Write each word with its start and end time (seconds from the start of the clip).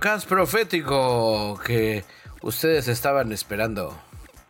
el 0.00 0.06
ñoño 0.06 0.14
cast 0.14 0.28
profético 0.28 1.60
que 1.64 2.04
ustedes 2.42 2.88
estaban 2.88 3.32
esperando. 3.32 3.94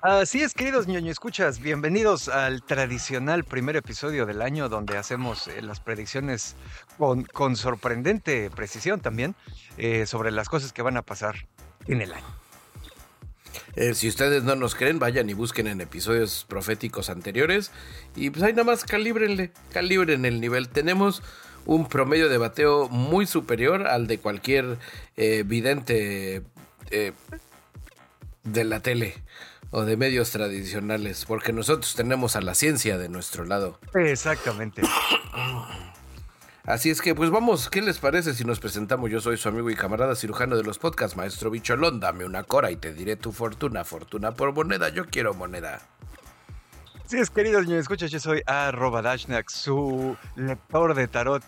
Así 0.03 0.43
es, 0.43 0.55
queridos 0.55 0.87
ñoño 0.87 1.11
escuchas, 1.11 1.61
bienvenidos 1.61 2.29
al 2.29 2.63
tradicional 2.63 3.45
primer 3.45 3.77
episodio 3.77 4.25
del 4.25 4.41
año 4.41 4.69
donde 4.69 4.97
hacemos 4.97 5.49
eh, 5.49 5.61
las 5.61 5.81
predicciones 5.81 6.57
con, 6.97 7.25
con, 7.25 7.57
sorprendente 7.57 8.51
precisión 8.51 9.01
también 9.01 9.35
eh, 9.77 10.07
sobre 10.07 10.31
las 10.31 10.49
cosas 10.49 10.73
que 10.73 10.83
van 10.83 10.97
a 10.97 11.03
pasar 11.03 11.35
en 11.87 12.01
el 12.01 12.15
año. 12.15 12.41
Eh, 13.77 13.95
si 13.95 14.09
ustedes 14.09 14.43
no 14.43 14.57
nos 14.57 14.75
creen, 14.75 14.99
vayan 14.99 15.29
y 15.29 15.35
busquen 15.35 15.67
en 15.67 15.81
episodios 15.81 16.47
proféticos 16.49 17.11
anteriores 17.11 17.71
y 18.17 18.31
pues 18.31 18.43
ahí 18.43 18.53
nada 18.53 18.65
más 18.65 18.85
calibrenle, 18.85 19.53
calibren 19.73 20.25
el 20.25 20.41
nivel. 20.41 20.69
Tenemos 20.69 21.23
un 21.67 21.89
promedio 21.89 22.29
de 22.29 22.39
bateo 22.39 22.89
muy 22.89 23.27
superior 23.27 23.87
al 23.87 24.07
de 24.07 24.19
cualquier 24.19 24.79
eh, 25.17 25.45
vidente 25.47 26.43
eh, 26.91 27.13
de 28.45 28.65
la 28.65 28.81
tele 28.81 29.15
o 29.71 29.85
de 29.85 29.97
medios 29.97 30.31
tradicionales, 30.31 31.25
porque 31.27 31.53
nosotros 31.53 31.95
tenemos 31.95 32.35
a 32.37 32.41
la 32.41 32.55
ciencia 32.55 32.99
de 32.99 33.09
nuestro 33.09 33.45
lado. 33.45 33.79
Exactamente. 33.95 34.83
Así 36.65 36.91
es 36.91 37.01
que, 37.01 37.15
pues 37.15 37.31
vamos, 37.31 37.69
¿qué 37.71 37.81
les 37.81 37.99
parece 37.99 38.35
si 38.35 38.45
nos 38.45 38.61
presentamos? 38.61 39.11
Yo 39.11 39.21
soy 39.21 39.37
su 39.37 39.49
amigo 39.49 39.71
y 39.71 39.77
camarada 39.77 40.15
cirujano 40.15 40.57
de 40.57 40.63
los 40.63 40.79
podcasts, 40.79 41.17
Maestro 41.17 41.51
Bicholón. 41.51 42.01
Dame 42.01 42.25
una 42.25 42.45
cora 42.45 42.71
y 42.71 42.77
te 42.77 42.93
diré 42.93 43.17
tu 43.17 43.33
fortuna. 43.33 43.85
Fortuna 43.85 44.33
por 44.33 44.53
moneda, 44.53 44.89
yo 44.91 45.07
quiero 45.07 45.35
moneda. 45.35 45.81
Sí, 47.11 47.19
es 47.19 47.29
queridos 47.29 47.67
niños, 47.67 47.81
escuchas, 47.81 48.13
yo 48.13 48.21
soy 48.21 48.41
arroba 48.47 49.03
Dashnak, 49.03 49.51
su 49.51 50.17
lector 50.37 50.95
de 50.95 51.09
tarot 51.09 51.43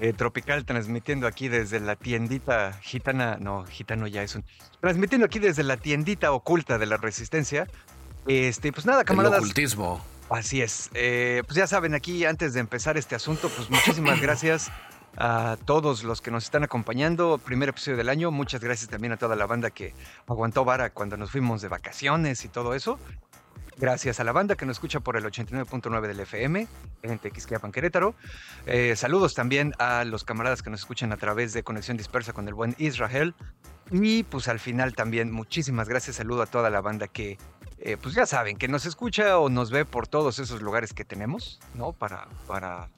eh, 0.00 0.12
tropical, 0.12 0.64
transmitiendo 0.64 1.28
aquí 1.28 1.46
desde 1.46 1.78
la 1.78 1.94
tiendita 1.94 2.72
gitana, 2.82 3.36
no, 3.40 3.64
gitano 3.66 4.08
ya 4.08 4.24
es 4.24 4.34
un, 4.34 4.44
transmitiendo 4.80 5.24
aquí 5.24 5.38
desde 5.38 5.62
la 5.62 5.76
tiendita 5.76 6.32
oculta 6.32 6.78
de 6.78 6.86
la 6.86 6.96
resistencia. 6.96 7.68
Este, 8.26 8.72
pues 8.72 8.86
nada, 8.86 9.04
camaradas. 9.04 9.38
El 9.38 9.44
ocultismo. 9.44 10.04
Así 10.30 10.60
es. 10.60 10.90
Eh, 10.94 11.44
pues 11.46 11.56
ya 11.56 11.68
saben, 11.68 11.94
aquí 11.94 12.24
antes 12.24 12.52
de 12.52 12.58
empezar 12.58 12.96
este 12.96 13.14
asunto, 13.14 13.48
pues 13.48 13.70
muchísimas 13.70 14.20
gracias 14.20 14.72
a 15.16 15.56
todos 15.64 16.02
los 16.02 16.20
que 16.20 16.32
nos 16.32 16.42
están 16.42 16.64
acompañando. 16.64 17.38
Primer 17.38 17.68
episodio 17.68 17.96
del 17.98 18.08
año. 18.08 18.32
Muchas 18.32 18.60
gracias 18.60 18.90
también 18.90 19.12
a 19.12 19.16
toda 19.16 19.36
la 19.36 19.46
banda 19.46 19.70
que 19.70 19.94
aguantó 20.26 20.64
vara 20.64 20.90
cuando 20.90 21.16
nos 21.16 21.30
fuimos 21.30 21.62
de 21.62 21.68
vacaciones 21.68 22.44
y 22.44 22.48
todo 22.48 22.74
eso. 22.74 22.98
Gracias 23.78 24.20
a 24.20 24.24
la 24.24 24.32
banda 24.32 24.56
que 24.56 24.64
nos 24.64 24.76
escucha 24.76 25.00
por 25.00 25.18
el 25.18 25.24
89.9 25.24 26.06
del 26.06 26.20
FM 26.20 26.66
en 27.02 27.18
Tequisquiapan, 27.18 27.72
Querétaro. 27.72 28.14
Eh, 28.64 28.96
saludos 28.96 29.34
también 29.34 29.74
a 29.78 30.04
los 30.04 30.24
camaradas 30.24 30.62
que 30.62 30.70
nos 30.70 30.80
escuchan 30.80 31.12
a 31.12 31.18
través 31.18 31.52
de 31.52 31.62
Conexión 31.62 31.98
Dispersa 31.98 32.32
con 32.32 32.48
el 32.48 32.54
buen 32.54 32.74
Israel. 32.78 33.34
Y 33.90 34.22
pues 34.22 34.48
al 34.48 34.60
final 34.60 34.94
también 34.94 35.30
muchísimas 35.30 35.90
gracias. 35.90 36.16
Saludo 36.16 36.42
a 36.42 36.46
toda 36.46 36.70
la 36.70 36.80
banda 36.80 37.06
que, 37.06 37.36
eh, 37.78 37.98
pues 38.00 38.14
ya 38.14 38.24
saben, 38.24 38.56
que 38.56 38.66
nos 38.66 38.86
escucha 38.86 39.38
o 39.38 39.50
nos 39.50 39.70
ve 39.70 39.84
por 39.84 40.08
todos 40.08 40.38
esos 40.38 40.62
lugares 40.62 40.94
que 40.94 41.04
tenemos, 41.04 41.60
¿no? 41.74 41.92
Para, 41.92 42.28
para 42.46 42.88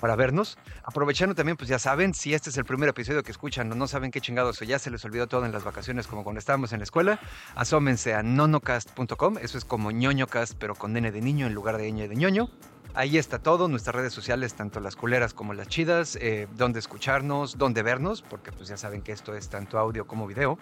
para 0.00 0.16
vernos. 0.16 0.58
Aprovechando 0.82 1.34
también, 1.34 1.56
pues 1.56 1.68
ya 1.68 1.78
saben, 1.78 2.14
si 2.14 2.34
este 2.34 2.50
es 2.50 2.56
el 2.56 2.64
primer 2.64 2.88
episodio 2.88 3.22
que 3.22 3.32
escuchan 3.32 3.70
o 3.72 3.74
no 3.74 3.86
saben 3.86 4.10
qué 4.10 4.20
chingados 4.20 4.60
o 4.60 4.64
ya 4.64 4.78
se 4.78 4.90
les 4.90 5.04
olvidó 5.04 5.26
todo 5.26 5.44
en 5.46 5.52
las 5.52 5.64
vacaciones 5.64 6.06
como 6.06 6.24
cuando 6.24 6.38
estábamos 6.38 6.72
en 6.72 6.80
la 6.80 6.84
escuela, 6.84 7.20
asómense 7.54 8.14
a 8.14 8.22
nonocast.com, 8.22 9.38
eso 9.38 9.58
es 9.58 9.64
como 9.64 9.90
ñoñocast 9.90 10.54
pero 10.58 10.74
con 10.74 10.96
N 10.96 11.10
de 11.10 11.20
niño 11.20 11.46
en 11.46 11.54
lugar 11.54 11.76
de 11.78 11.90
ñ 11.90 12.08
de 12.08 12.16
ñoño. 12.16 12.48
Ahí 12.96 13.18
está 13.18 13.40
todo, 13.40 13.66
nuestras 13.66 13.96
redes 13.96 14.12
sociales, 14.12 14.54
tanto 14.54 14.78
las 14.78 14.94
culeras 14.94 15.34
como 15.34 15.52
las 15.52 15.66
chidas, 15.66 16.16
eh, 16.20 16.46
donde 16.56 16.78
escucharnos, 16.78 17.58
donde 17.58 17.82
vernos, 17.82 18.22
porque 18.22 18.52
pues 18.52 18.68
ya 18.68 18.76
saben 18.76 19.02
que 19.02 19.10
esto 19.10 19.34
es 19.34 19.48
tanto 19.48 19.80
audio 19.80 20.06
como 20.06 20.28
video. 20.28 20.58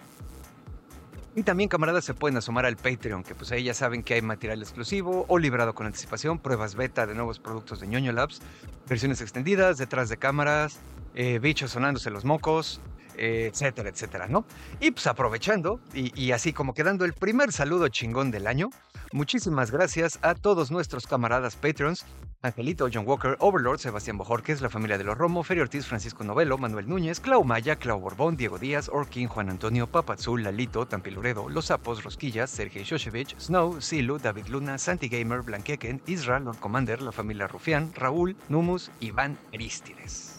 Y 1.35 1.41
también, 1.41 1.67
camaradas, 1.67 2.05
se 2.05 2.13
pueden 2.13 2.37
asomar 2.37 2.67
al 2.67 2.75
Patreon, 2.75 3.23
que 3.23 3.33
pues 3.33 3.51
ahí 3.51 3.63
ya 3.63 3.73
saben 3.73 4.03
que 4.03 4.13
hay 4.13 4.21
material 4.21 4.61
exclusivo 4.61 5.25
o 5.27 5.39
librado 5.39 5.73
con 5.73 5.87
anticipación, 5.87 6.37
pruebas 6.37 6.75
beta 6.75 7.07
de 7.07 7.15
nuevos 7.15 7.39
productos 7.39 7.79
de 7.79 7.87
ñoño 7.87 8.11
Labs, 8.11 8.39
versiones 8.87 9.19
extendidas, 9.19 9.79
detrás 9.79 10.09
de 10.09 10.17
cámaras, 10.17 10.79
eh, 11.15 11.39
bichos 11.39 11.71
sonándose 11.71 12.11
los 12.11 12.23
mocos, 12.23 12.81
eh, 13.17 13.49
etcétera, 13.51 13.89
etcétera, 13.89 14.27
¿no? 14.27 14.45
Y 14.79 14.91
pues 14.91 15.07
aprovechando, 15.07 15.79
y, 15.93 16.31
así 16.31 16.53
como 16.53 16.73
quedando 16.73 17.05
el 17.05 17.13
primer 17.13 17.51
saludo 17.51 17.87
chingón 17.87 18.31
del 18.31 18.47
año, 18.47 18.69
muchísimas 19.11 19.71
gracias 19.71 20.19
a 20.21 20.35
todos 20.35 20.71
nuestros 20.71 21.07
camaradas 21.07 21.55
Patreons, 21.55 22.05
Angelito, 22.41 22.89
John 22.93 23.07
Walker, 23.07 23.37
Overlord, 23.39 23.79
Sebastián 23.79 24.17
Bojorquez, 24.17 24.59
la 24.59 24.69
familia 24.69 24.97
de 24.97 25.05
los 25.05 25.17
Romo, 25.17 25.43
Ferio 25.43 25.63
Ortiz, 25.63 25.85
Francisco 25.85 26.25
Novelo, 26.25 26.57
Manuel 26.57 26.89
Núñez, 26.89 27.21
Clau 27.21 27.45
Maya, 27.45 27.77
Clau 27.77 28.01
Borbón, 28.01 28.35
Diego 28.35 28.59
Díaz, 28.59 28.89
Orkin, 28.91 29.29
Juan 29.29 29.49
Antonio, 29.49 29.87
Papazul, 29.87 30.43
Lalito, 30.43 30.85
Tampiluredo, 30.85 31.47
Los 31.47 31.67
Sapos, 31.67 32.03
Rosquillas, 32.03 32.49
Sergei 32.49 32.83
Shoshevich, 32.83 33.39
Snow, 33.39 33.79
Silu, 33.79 34.17
David 34.17 34.47
Luna, 34.47 34.77
Santi 34.77 35.07
Gamer, 35.07 35.41
Blanqueken, 35.41 36.01
Israel, 36.05 36.43
Lord 36.43 36.59
Commander, 36.59 37.01
la 37.01 37.13
familia 37.13 37.47
Rufián, 37.47 37.93
Raúl, 37.93 38.35
Numus, 38.49 38.91
Iván 38.99 39.37
Eristides. 39.53 40.32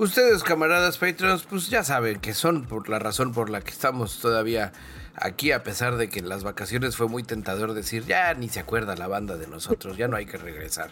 Ustedes, 0.00 0.42
camaradas 0.42 0.96
Patreons, 0.96 1.42
pues 1.42 1.68
ya 1.68 1.84
saben 1.84 2.20
que 2.20 2.32
son 2.32 2.64
por 2.64 2.88
la 2.88 2.98
razón 2.98 3.34
por 3.34 3.50
la 3.50 3.60
que 3.60 3.70
estamos 3.70 4.18
todavía 4.18 4.72
aquí, 5.14 5.52
a 5.52 5.62
pesar 5.62 5.98
de 5.98 6.08
que 6.08 6.20
en 6.20 6.30
las 6.30 6.42
vacaciones 6.42 6.96
fue 6.96 7.06
muy 7.06 7.22
tentador 7.22 7.74
decir, 7.74 8.06
ya 8.06 8.32
ni 8.32 8.48
se 8.48 8.60
acuerda 8.60 8.96
la 8.96 9.08
banda 9.08 9.36
de 9.36 9.46
nosotros, 9.46 9.98
ya 9.98 10.08
no 10.08 10.16
hay 10.16 10.24
que 10.24 10.38
regresar. 10.38 10.88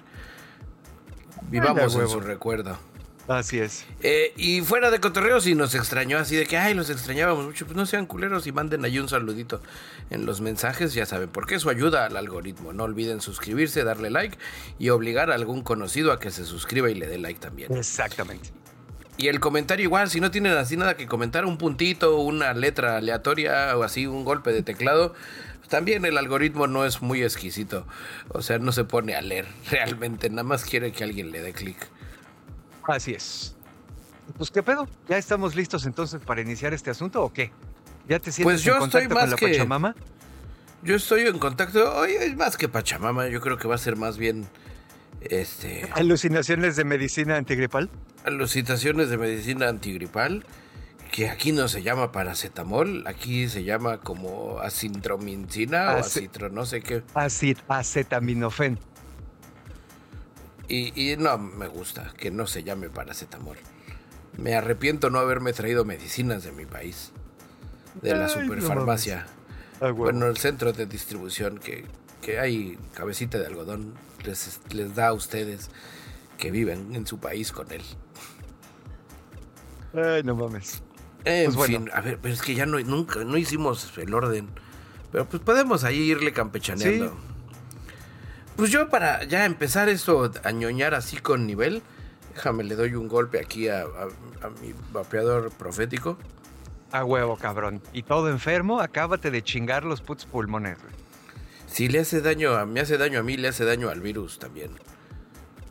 Vivamos 1.48 1.94
en 1.94 2.06
su 2.06 2.20
recuerdo. 2.20 2.78
Así 3.28 3.58
es. 3.58 3.86
Eh, 4.02 4.34
y 4.36 4.60
fuera 4.60 4.90
de 4.90 5.00
cotorreo, 5.00 5.40
si 5.40 5.54
nos 5.54 5.74
extrañó 5.74 6.18
así 6.18 6.36
de 6.36 6.44
que, 6.44 6.58
ay, 6.58 6.74
los 6.74 6.90
extrañábamos 6.90 7.46
mucho, 7.46 7.64
pues 7.64 7.78
no 7.78 7.86
sean 7.86 8.04
culeros 8.04 8.46
y 8.46 8.52
manden 8.52 8.84
ahí 8.84 8.98
un 8.98 9.08
saludito 9.08 9.62
en 10.10 10.26
los 10.26 10.42
mensajes, 10.42 10.92
ya 10.92 11.06
saben, 11.06 11.30
porque 11.30 11.54
eso 11.54 11.70
ayuda 11.70 12.04
al 12.04 12.18
algoritmo. 12.18 12.74
No 12.74 12.84
olviden 12.84 13.22
suscribirse, 13.22 13.84
darle 13.84 14.10
like 14.10 14.36
y 14.78 14.90
obligar 14.90 15.30
a 15.30 15.34
algún 15.34 15.62
conocido 15.62 16.12
a 16.12 16.20
que 16.20 16.30
se 16.30 16.44
suscriba 16.44 16.90
y 16.90 16.94
le 16.94 17.06
dé 17.06 17.16
like 17.16 17.40
también. 17.40 17.74
Exactamente. 17.74 18.50
Y 19.18 19.26
el 19.26 19.40
comentario 19.40 19.82
igual, 19.82 20.08
si 20.08 20.20
no 20.20 20.30
tienen 20.30 20.52
así 20.52 20.76
nada 20.76 20.96
que 20.96 21.08
comentar, 21.08 21.44
un 21.44 21.58
puntito, 21.58 22.20
una 22.20 22.54
letra 22.54 22.98
aleatoria 22.98 23.76
o 23.76 23.82
así, 23.82 24.06
un 24.06 24.24
golpe 24.24 24.52
de 24.52 24.62
teclado, 24.62 25.12
también 25.68 26.04
el 26.04 26.16
algoritmo 26.16 26.68
no 26.68 26.86
es 26.86 27.02
muy 27.02 27.24
exquisito. 27.24 27.84
O 28.28 28.42
sea, 28.42 28.60
no 28.60 28.70
se 28.70 28.84
pone 28.84 29.16
a 29.16 29.20
leer 29.20 29.46
realmente, 29.70 30.30
nada 30.30 30.44
más 30.44 30.64
quiere 30.64 30.92
que 30.92 31.02
alguien 31.02 31.32
le 31.32 31.42
dé 31.42 31.52
clic. 31.52 31.76
Así 32.86 33.12
es. 33.12 33.56
Pues 34.36 34.52
qué 34.52 34.62
pedo, 34.62 34.88
¿ya 35.08 35.18
estamos 35.18 35.56
listos 35.56 35.84
entonces 35.84 36.20
para 36.24 36.40
iniciar 36.40 36.72
este 36.72 36.90
asunto 36.90 37.22
o 37.22 37.32
qué? 37.32 37.50
¿Ya 38.08 38.20
te 38.20 38.30
sientes 38.30 38.44
pues 38.44 38.62
yo 38.62 38.74
en 38.74 38.78
contacto 38.78 38.98
estoy 38.98 39.14
más 39.14 39.24
con 39.24 39.30
la 39.30 39.36
que, 39.36 39.48
Pachamama? 39.48 39.94
Yo 40.82 40.94
estoy 40.94 41.22
en 41.22 41.38
contacto, 41.40 41.96
oye, 41.96 42.36
más 42.36 42.56
que 42.56 42.68
Pachamama, 42.68 43.26
yo 43.28 43.40
creo 43.40 43.56
que 43.56 43.66
va 43.66 43.74
a 43.74 43.78
ser 43.78 43.96
más 43.96 44.16
bien 44.16 44.46
este 45.20 45.88
alucinaciones 45.94 46.76
de 46.76 46.84
medicina 46.84 47.36
antigripal. 47.36 47.90
Alucinaciones 48.24 49.10
de 49.10 49.18
medicina 49.18 49.68
antigripal, 49.68 50.44
que 51.12 51.28
aquí 51.28 51.52
no 51.52 51.68
se 51.68 51.82
llama 51.82 52.12
paracetamol, 52.12 53.04
aquí 53.06 53.48
se 53.48 53.64
llama 53.64 53.98
como 53.98 54.60
acintromincina 54.60 55.94
o 55.94 55.98
acitro, 55.98 56.50
no 56.50 56.66
sé 56.66 56.82
qué. 56.82 57.02
Acetaminofén. 57.14 58.78
Y, 60.68 61.12
y, 61.12 61.16
no 61.16 61.38
me 61.38 61.66
gusta 61.66 62.12
que 62.18 62.30
no 62.30 62.46
se 62.46 62.62
llame 62.62 62.90
paracetamol. 62.90 63.56
Me 64.36 64.54
arrepiento 64.54 65.08
no 65.08 65.18
haberme 65.18 65.54
traído 65.54 65.84
medicinas 65.86 66.44
de 66.44 66.52
mi 66.52 66.66
país, 66.66 67.12
de 68.02 68.14
la 68.14 68.26
Ay, 68.26 68.32
superfarmacia. 68.42 69.26
no 69.26 69.38
Ah, 69.80 69.90
bueno, 69.92 70.26
el 70.26 70.36
centro 70.36 70.72
de 70.72 70.86
distribución 70.86 71.58
que, 71.58 71.84
que 72.20 72.40
hay 72.40 72.76
cabecita 72.94 73.38
de 73.38 73.46
algodón 73.46 73.94
les, 74.24 74.60
les 74.70 74.94
da 74.94 75.08
a 75.08 75.12
ustedes 75.12 75.70
que 76.38 76.50
viven 76.50 76.94
en 76.94 77.06
su 77.06 77.18
país 77.18 77.52
con 77.52 77.70
él. 77.72 77.82
Ay, 79.94 80.22
no 80.22 80.34
mames. 80.34 80.82
En 81.24 81.46
Pues 81.46 81.56
bueno. 81.56 81.78
fin, 81.80 81.90
a 81.92 82.00
ver, 82.00 82.18
pero 82.20 82.32
es 82.34 82.42
que 82.42 82.54
ya 82.54 82.66
no, 82.66 82.78
nunca, 82.80 83.24
no 83.24 83.36
hicimos 83.36 83.96
el 83.98 84.14
orden. 84.14 84.48
Pero 85.10 85.24
pues 85.26 85.42
podemos 85.42 85.84
ahí 85.84 85.98
irle 86.10 86.32
campechaneando. 86.32 87.08
Sí. 87.08 87.14
Pues 88.56 88.70
yo 88.70 88.88
para 88.88 89.24
ya 89.24 89.44
empezar 89.44 89.88
esto 89.88 90.30
a 90.44 90.50
ñoñar 90.52 90.94
así 90.94 91.16
con 91.16 91.46
nivel, 91.46 91.82
déjame 92.34 92.64
le 92.64 92.74
doy 92.76 92.94
un 92.94 93.08
golpe 93.08 93.40
aquí 93.40 93.68
a, 93.68 93.82
a- 93.82 94.46
a 94.46 94.50
mi 94.60 94.74
vapeador 94.92 95.50
profético. 95.52 96.18
A 96.92 97.04
huevo, 97.04 97.36
cabrón. 97.36 97.82
Y 97.92 98.02
todo 98.02 98.28
enfermo, 98.30 98.80
acábate 98.80 99.30
de 99.30 99.42
chingar 99.42 99.84
los 99.84 100.00
putos 100.00 100.26
pulmones, 100.26 100.78
güey. 100.80 100.92
Si 101.68 101.88
le 101.88 102.00
hace 102.00 102.20
daño 102.20 102.54
a 102.54 102.66
me 102.66 102.80
hace 102.80 102.98
daño 102.98 103.20
a 103.20 103.22
mí, 103.22 103.36
le 103.36 103.48
hace 103.48 103.64
daño 103.64 103.88
al 103.88 104.00
virus 104.00 104.38
también. 104.38 104.70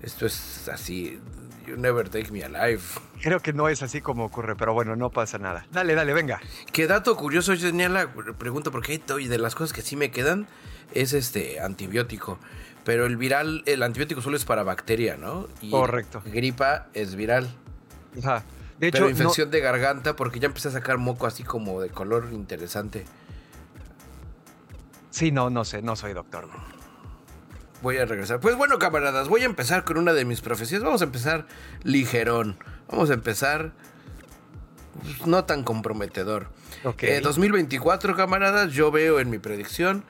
Esto 0.02 0.26
es 0.26 0.70
así. 0.70 1.20
You 1.68 1.76
never 1.76 2.08
take 2.08 2.32
me 2.32 2.44
alive. 2.44 2.82
Creo 3.22 3.42
que 3.42 3.52
no 3.52 3.68
es 3.68 3.84
así 3.84 4.00
como 4.00 4.26
ocurre, 4.26 4.56
pero 4.56 4.74
bueno, 4.74 4.96
no 4.96 5.10
pasa 5.10 5.38
nada. 5.38 5.66
Dale, 5.72 5.96
dale, 5.96 6.14
venga. 6.14 6.40
Qué 6.72 6.88
dato 6.88 7.18
curioso, 7.18 7.54
yo 7.56 7.68
tenía 7.68 7.90
la 7.90 8.08
pregunta 8.38 8.72
porque 8.72 9.00
de 9.00 9.38
las 9.38 9.54
cosas 9.54 9.74
que 9.74 9.82
sí 9.82 9.98
me 9.98 10.10
quedan 10.12 10.48
es 10.94 11.12
este 11.12 11.60
antibiótico. 11.60 12.40
Pero 12.86 13.06
el 13.06 13.18
viral, 13.18 13.64
el 13.66 13.84
antibiótico 13.84 14.22
solo 14.22 14.38
es 14.38 14.46
para 14.46 14.64
bacteria, 14.64 15.18
¿no? 15.18 15.50
Y 15.62 15.72
Correcto. 15.72 16.22
Gripa 16.26 16.88
es 16.94 17.16
viral. 17.16 17.50
Ajá. 18.18 18.44
De 18.80 18.88
hecho, 18.88 19.00
Pero 19.00 19.10
infección 19.10 19.52
de 19.52 19.60
garganta 19.60 20.16
porque 20.16 20.40
ya 20.40 20.46
empecé 20.46 20.70
a 20.70 20.72
sacar 20.72 20.98
moco 20.98 21.28
así 21.28 21.44
como 21.44 21.82
de 21.82 21.90
color 21.90 22.30
interesante. 22.32 23.04
Sí, 25.18 25.32
no, 25.32 25.50
no 25.50 25.66
sé, 25.66 25.82
no 25.82 25.96
soy 25.96 26.14
doctor. 26.14 26.48
Voy 27.82 27.98
a 27.98 28.06
regresar. 28.06 28.40
Pues 28.40 28.56
bueno, 28.56 28.78
camaradas, 28.78 29.28
voy 29.30 29.42
a 29.42 29.46
empezar 29.46 29.84
con 29.84 29.98
una 29.98 30.14
de 30.14 30.26
mis 30.26 30.42
profecías. 30.42 30.84
Vamos 30.84 31.02
a 31.02 31.06
empezar 31.06 31.48
ligerón. 31.82 32.56
Vamos 32.88 33.10
a 33.10 33.16
empezar 33.16 33.72
pues, 35.02 35.26
no 35.26 35.44
tan 35.46 35.64
comprometedor. 35.64 36.50
Okay. 36.84 37.20
2024, 37.20 38.16
camaradas, 38.16 38.74
yo 38.74 38.92
veo 38.92 39.20
en 39.20 39.32
mi 39.32 39.40
predicción, 39.40 40.04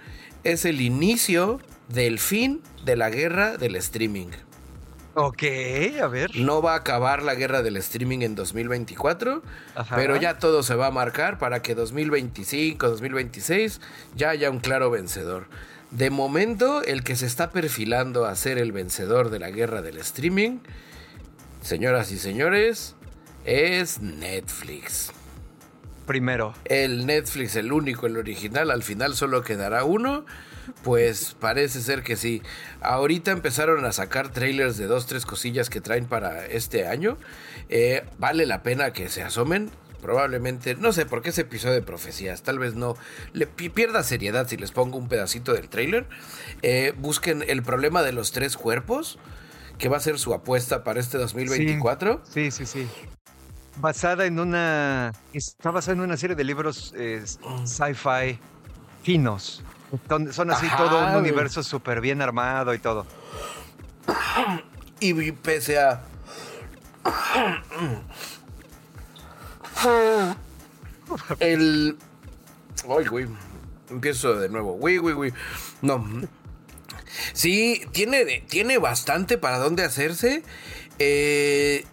es 0.44 0.66
el 0.66 0.82
inicio 0.82 1.62
del 1.88 2.20
fin 2.20 2.62
de 2.84 2.98
la 2.98 3.10
guerra 3.10 3.56
del 3.56 3.78
streaming. 3.78 4.32
Ok, 5.20 5.42
a 6.00 6.08
ver. 6.08 6.36
No 6.36 6.62
va 6.62 6.74
a 6.74 6.78
acabar 6.78 7.24
la 7.24 7.34
guerra 7.34 7.64
del 7.64 7.76
streaming 7.78 8.20
en 8.20 8.36
2024, 8.36 9.42
pero 9.96 10.16
ya 10.16 10.38
todo 10.38 10.62
se 10.62 10.76
va 10.76 10.86
a 10.86 10.92
marcar 10.92 11.40
para 11.40 11.64
que 11.64 11.74
2025, 11.74 12.88
2026 12.88 13.82
ya 14.16 14.30
haya 14.30 14.52
un 14.52 14.60
claro 14.60 14.92
vencedor. 14.92 15.48
De 15.90 16.12
momento, 16.12 16.84
el 16.84 17.04
que 17.04 17.16
se 17.16 17.26
está 17.26 17.50
perfilando 17.50 18.28
a 18.28 18.36
ser 18.36 18.60
el 18.60 18.72
vencedor 18.72 19.32
de 19.32 19.40
la 19.40 19.50
guerra 19.50 19.82
del 19.82 19.98
streaming, 19.98 20.60
señoras 21.64 22.12
y 22.12 22.20
señores, 22.20 22.94
es 23.44 24.00
Netflix. 24.00 25.12
Primero. 26.06 26.54
El 26.66 27.08
Netflix, 27.08 27.56
el 27.56 27.72
único, 27.72 28.06
el 28.06 28.18
original, 28.18 28.70
al 28.70 28.84
final 28.84 29.16
solo 29.16 29.42
quedará 29.42 29.84
uno. 29.84 30.26
Pues 30.84 31.36
parece 31.40 31.82
ser 31.82 32.04
que 32.04 32.16
sí. 32.16 32.42
Ahorita 32.82 33.32
empezaron 33.32 33.86
a 33.86 33.92
sacar 33.92 34.30
trailers 34.30 34.78
de 34.78 34.88
dos, 34.88 35.06
tres 35.06 35.26
cosillas 35.26 35.70
que 35.70 35.82
traen 35.82 36.06
para 36.06 36.46
este 36.46 36.88
año. 36.88 37.18
Eh, 37.70 38.06
vale 38.18 38.46
la 38.46 38.64
pena 38.64 38.94
que 38.94 39.10
se 39.10 39.24
asomen. 39.24 39.72
Probablemente, 40.02 40.76
no 40.76 40.94
sé 40.94 41.06
por 41.06 41.22
qué 41.22 41.30
ese 41.30 41.42
episodio 41.42 41.74
de 41.74 41.82
profecías, 41.82 42.44
tal 42.44 42.60
vez 42.60 42.76
no 42.76 42.96
le 43.34 43.48
pierda 43.48 44.04
seriedad 44.04 44.48
si 44.48 44.56
les 44.56 44.72
pongo 44.72 44.98
un 44.98 45.08
pedacito 45.08 45.54
del 45.54 45.70
trailer. 45.70 46.06
Eh, 46.62 46.94
busquen 46.98 47.44
el 47.48 47.64
problema 47.64 48.04
de 48.04 48.14
los 48.14 48.32
tres 48.32 48.58
cuerpos, 48.58 49.18
que 49.80 49.90
va 49.90 49.98
a 49.98 50.00
ser 50.00 50.20
su 50.20 50.34
apuesta 50.36 50.84
para 50.84 51.00
este 51.00 51.18
2024. 51.18 52.22
Sí, 52.32 52.52
sí, 52.52 52.66
sí. 52.66 52.88
Basada 53.78 54.26
en 54.26 54.40
una. 54.40 55.14
Está 55.34 55.72
basada 55.72 55.94
en 55.94 56.02
una 56.02 56.18
serie 56.18 56.36
de 56.36 56.44
libros 56.44 56.94
eh, 56.96 57.24
sci-fi 57.66 58.40
finos. 59.04 59.64
Son, 60.32 60.52
así 60.52 60.68
todo 60.76 61.06
un 61.08 61.16
universo 61.16 61.64
súper 61.64 62.02
bien 62.02 62.22
armado 62.22 62.74
y 62.74 62.80
todo. 62.80 63.06
Y 65.00 65.32
pese 65.32 65.80
a. 65.80 66.02
El. 71.40 71.98
Ay, 72.90 73.06
güey. 73.06 73.28
Empiezo 73.90 74.36
de 74.36 74.50
nuevo. 74.50 74.74
Güey, 74.74 74.98
güey, 74.98 75.16
güey. 75.16 75.34
No. 75.82 76.06
Sí, 77.34 77.82
tiene, 77.92 78.44
tiene 78.50 78.78
bastante 78.78 79.38
para 79.38 79.58
dónde 79.58 79.86
hacerse. 79.86 80.44
Eh 81.00 81.86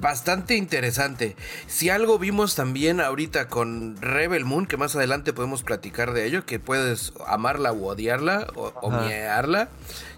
bastante 0.00 0.56
interesante. 0.56 1.36
Si 1.66 1.90
algo 1.90 2.18
vimos 2.18 2.54
también 2.54 3.00
ahorita 3.00 3.48
con 3.48 3.96
Rebel 4.00 4.44
Moon, 4.44 4.66
que 4.66 4.76
más 4.76 4.94
adelante 4.96 5.32
podemos 5.32 5.62
platicar 5.62 6.12
de 6.12 6.26
ello, 6.26 6.44
que 6.46 6.58
puedes 6.58 7.12
amarla 7.26 7.72
o 7.72 7.86
odiarla 7.86 8.46
o, 8.54 8.72
o 8.80 8.90
miearla. 8.90 9.68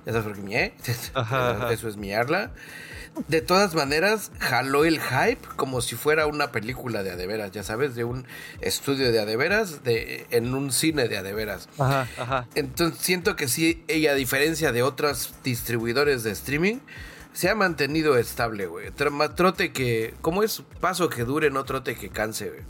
Ya 0.05 0.13
sabes 0.13 0.27
por 0.27 0.35
qué 0.37 0.43
mie. 0.43 0.75
Eso 1.71 1.89
es 1.89 1.97
miearla. 1.97 2.51
De 3.29 3.43
todas 3.43 3.75
maneras, 3.75 4.33
jaló 4.39 4.87
el 4.87 4.99
hype 4.99 5.47
como 5.57 5.83
si 5.83 5.97
fuera 5.97 6.27
una 6.27 6.51
película 6.51 7.03
de 7.03 7.11
adeveras, 7.11 7.53
ya 7.53 7.63
sabes, 7.63 7.95
de 7.95 8.05
un 8.05 8.27
estudio 8.63 9.13
de 9.13 9.21
adeveras, 9.21 9.85
de, 9.85 10.27
en 10.31 10.55
un 10.55 10.73
cine 10.73 11.09
de 11.09 11.19
adeveras. 11.19 11.69
Ajá, 11.79 12.09
ajá. 12.17 12.49
Entonces 12.55 13.01
siento 13.03 13.37
que 13.37 13.49
sí, 13.49 13.85
ella, 13.87 14.13
a 14.13 14.15
diferencia 14.15 14.73
de 14.73 14.83
otros 14.83 15.35
distribuidores 15.45 16.23
de 16.23 16.31
streaming, 16.31 16.79
se 17.33 17.49
ha 17.49 17.55
mantenido 17.55 18.17
estable, 18.19 18.67
güey. 18.67 18.91
Trote 18.91 19.73
que, 19.73 20.15
¿cómo 20.21 20.43
es? 20.43 20.63
Paso 20.81 21.09
que 21.09 21.25
dure, 21.25 21.51
no 21.51 21.65
trote 21.65 21.95
que 21.97 22.11
canse, 22.11 22.51
güey. 22.51 22.63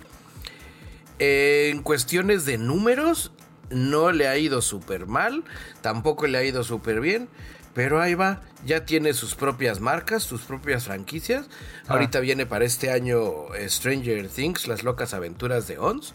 en 1.19 1.83
cuestiones 1.83 2.45
de 2.45 2.59
números, 2.59 3.33
no 3.71 4.13
le 4.13 4.29
ha 4.29 4.37
ido 4.37 4.63
súper 4.63 5.07
mal, 5.07 5.45
tampoco 5.81 6.27
le 6.27 6.39
ha 6.39 6.45
ido 6.45 6.63
súper 6.63 7.01
bien, 7.01 7.29
pero 7.75 8.01
ahí 8.01 8.15
va, 8.15 8.43
ya 8.65 8.85
tiene 8.85 9.15
sus 9.15 9.35
propias 9.35 9.81
marcas, 9.81 10.23
sus 10.23 10.43
propias 10.43 10.85
franquicias. 10.85 11.47
Ah. 11.87 11.95
Ahorita 11.95 12.21
viene 12.21 12.47
para 12.47 12.65
este 12.65 12.91
año 12.91 13.55
eh, 13.55 13.69
Stranger 13.69 14.29
Things, 14.29 14.69
las 14.69 14.83
locas 14.83 15.15
aventuras 15.15 15.67
de 15.67 15.79
Ons. 15.79 16.15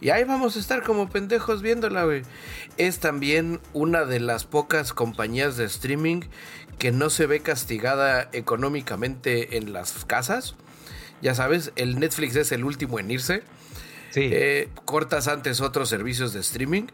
Y 0.00 0.10
ahí 0.10 0.24
vamos 0.24 0.56
a 0.56 0.60
estar 0.60 0.82
como 0.82 1.08
pendejos 1.08 1.60
viéndola, 1.60 2.04
güey. 2.04 2.22
Es 2.76 3.00
también 3.00 3.60
una 3.72 4.04
de 4.04 4.20
las 4.20 4.44
pocas 4.44 4.92
compañías 4.92 5.56
de 5.56 5.64
streaming 5.64 6.22
que 6.78 6.92
no 6.92 7.10
se 7.10 7.26
ve 7.26 7.40
castigada 7.40 8.28
económicamente 8.32 9.56
en 9.56 9.72
las 9.72 10.04
casas. 10.04 10.54
Ya 11.20 11.34
sabes, 11.34 11.72
el 11.74 11.98
Netflix 11.98 12.36
es 12.36 12.52
el 12.52 12.64
último 12.64 13.00
en 13.00 13.10
irse. 13.10 13.42
Sí. 14.10 14.30
Eh, 14.32 14.68
cortas 14.84 15.26
antes 15.26 15.60
otros 15.60 15.88
servicios 15.88 16.32
de 16.32 16.40
streaming 16.40 16.86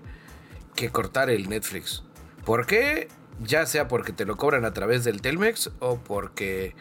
que 0.74 0.90
cortar 0.90 1.28
el 1.28 1.48
Netflix. 1.48 2.02
¿Por 2.44 2.66
qué? 2.66 3.08
Ya 3.40 3.66
sea 3.66 3.88
porque 3.88 4.12
te 4.12 4.24
lo 4.24 4.36
cobran 4.36 4.64
a 4.64 4.72
través 4.72 5.04
del 5.04 5.20
Telmex 5.20 5.70
o 5.80 5.98
porque 5.98 6.74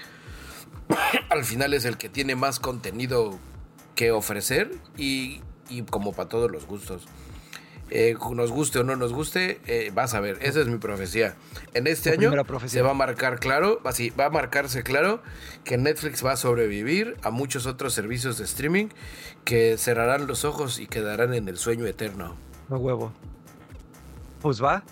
al 1.30 1.44
final 1.44 1.74
es 1.74 1.86
el 1.86 1.98
que 1.98 2.10
tiene 2.10 2.36
más 2.36 2.60
contenido 2.60 3.38
que 3.96 4.12
ofrecer 4.12 4.72
y, 4.98 5.42
y 5.70 5.84
como 5.84 6.14
para 6.14 6.30
todos 6.30 6.52
los 6.52 6.66
gustos. 6.66 7.08
Eh, 7.96 8.16
nos 8.32 8.52
guste 8.52 8.80
o 8.80 8.84
no 8.84 8.96
nos 8.96 9.14
guste, 9.14 9.60
eh, 9.68 9.92
vas 9.94 10.16
a 10.16 10.20
ver, 10.20 10.40
esa 10.42 10.62
es 10.62 10.68
mi 10.68 10.78
profecía. 10.78 11.36
En 11.76 11.86
este 11.86 12.10
año 12.10 12.32
se 12.66 12.82
va 12.82 12.92
a 12.92 12.96
marcar 12.96 13.40
claro, 13.40 13.82
así, 13.84 14.10
va 14.12 14.26
a 14.26 14.30
marcarse 14.30 14.82
claro 14.82 15.22
que 15.64 15.78
Netflix 15.78 16.26
va 16.26 16.32
a 16.32 16.38
sobrevivir 16.38 17.18
a 17.22 17.30
muchos 17.30 17.68
otros 17.68 17.94
servicios 17.94 18.40
de 18.40 18.46
streaming 18.46 18.88
que 19.44 19.78
cerrarán 19.78 20.26
los 20.26 20.44
ojos 20.44 20.80
y 20.80 20.88
quedarán 20.88 21.36
en 21.36 21.48
el 21.48 21.58
sueño 21.58 21.86
eterno. 21.86 22.36
No 22.70 22.78
huevo. 22.78 23.14
Pues 24.42 24.64
va. 24.64 24.84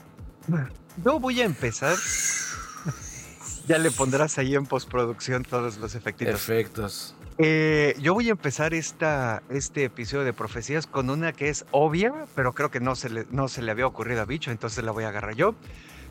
Yo 1.03 1.19
voy 1.19 1.41
a 1.41 1.45
empezar. 1.45 1.95
ya 3.67 3.79
le 3.79 3.89
pondrás 3.89 4.38
ahí 4.38 4.53
en 4.53 4.65
postproducción 4.65 5.43
todos 5.43 5.77
los 5.77 5.95
efectos. 5.95 6.27
Efectos. 6.27 7.15
Eh, 7.43 7.95
yo 8.00 8.13
voy 8.13 8.27
a 8.27 8.31
empezar 8.31 8.75
esta, 8.75 9.41
este 9.50 9.86
episodio 9.86 10.24
de 10.24 10.31
profecías 10.31 10.86
con 10.86 11.10
una 11.10 11.33
que 11.33 11.50
es 11.50 11.65
obvia, 11.71 12.13
pero 12.36 12.53
creo 12.53 12.69
que 12.69 12.79
no 12.79 12.95
se, 12.95 13.10
le, 13.10 13.25
no 13.31 13.48
se 13.48 13.63
le 13.63 13.71
había 13.71 13.88
ocurrido 13.88 14.21
a 14.21 14.25
Bicho, 14.25 14.51
entonces 14.51 14.83
la 14.83 14.91
voy 14.91 15.05
a 15.05 15.10
agarrar 15.10 15.33
yo. 15.33 15.55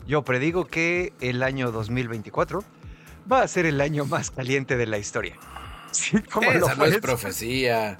Yo 0.05 0.23
predigo 0.23 0.65
que 0.65 1.13
el 1.21 1.41
año 1.41 1.71
2024 1.71 2.65
va 3.31 3.43
a 3.43 3.47
ser 3.47 3.65
el 3.65 3.79
año 3.79 4.03
más 4.05 4.29
caliente 4.29 4.75
de 4.75 4.87
la 4.87 4.97
historia. 4.97 5.35
Sí, 5.91 6.21
como 6.21 6.49
Esa 6.49 6.75
no 6.75 6.85
es 6.85 6.99
profecía. 6.99 7.99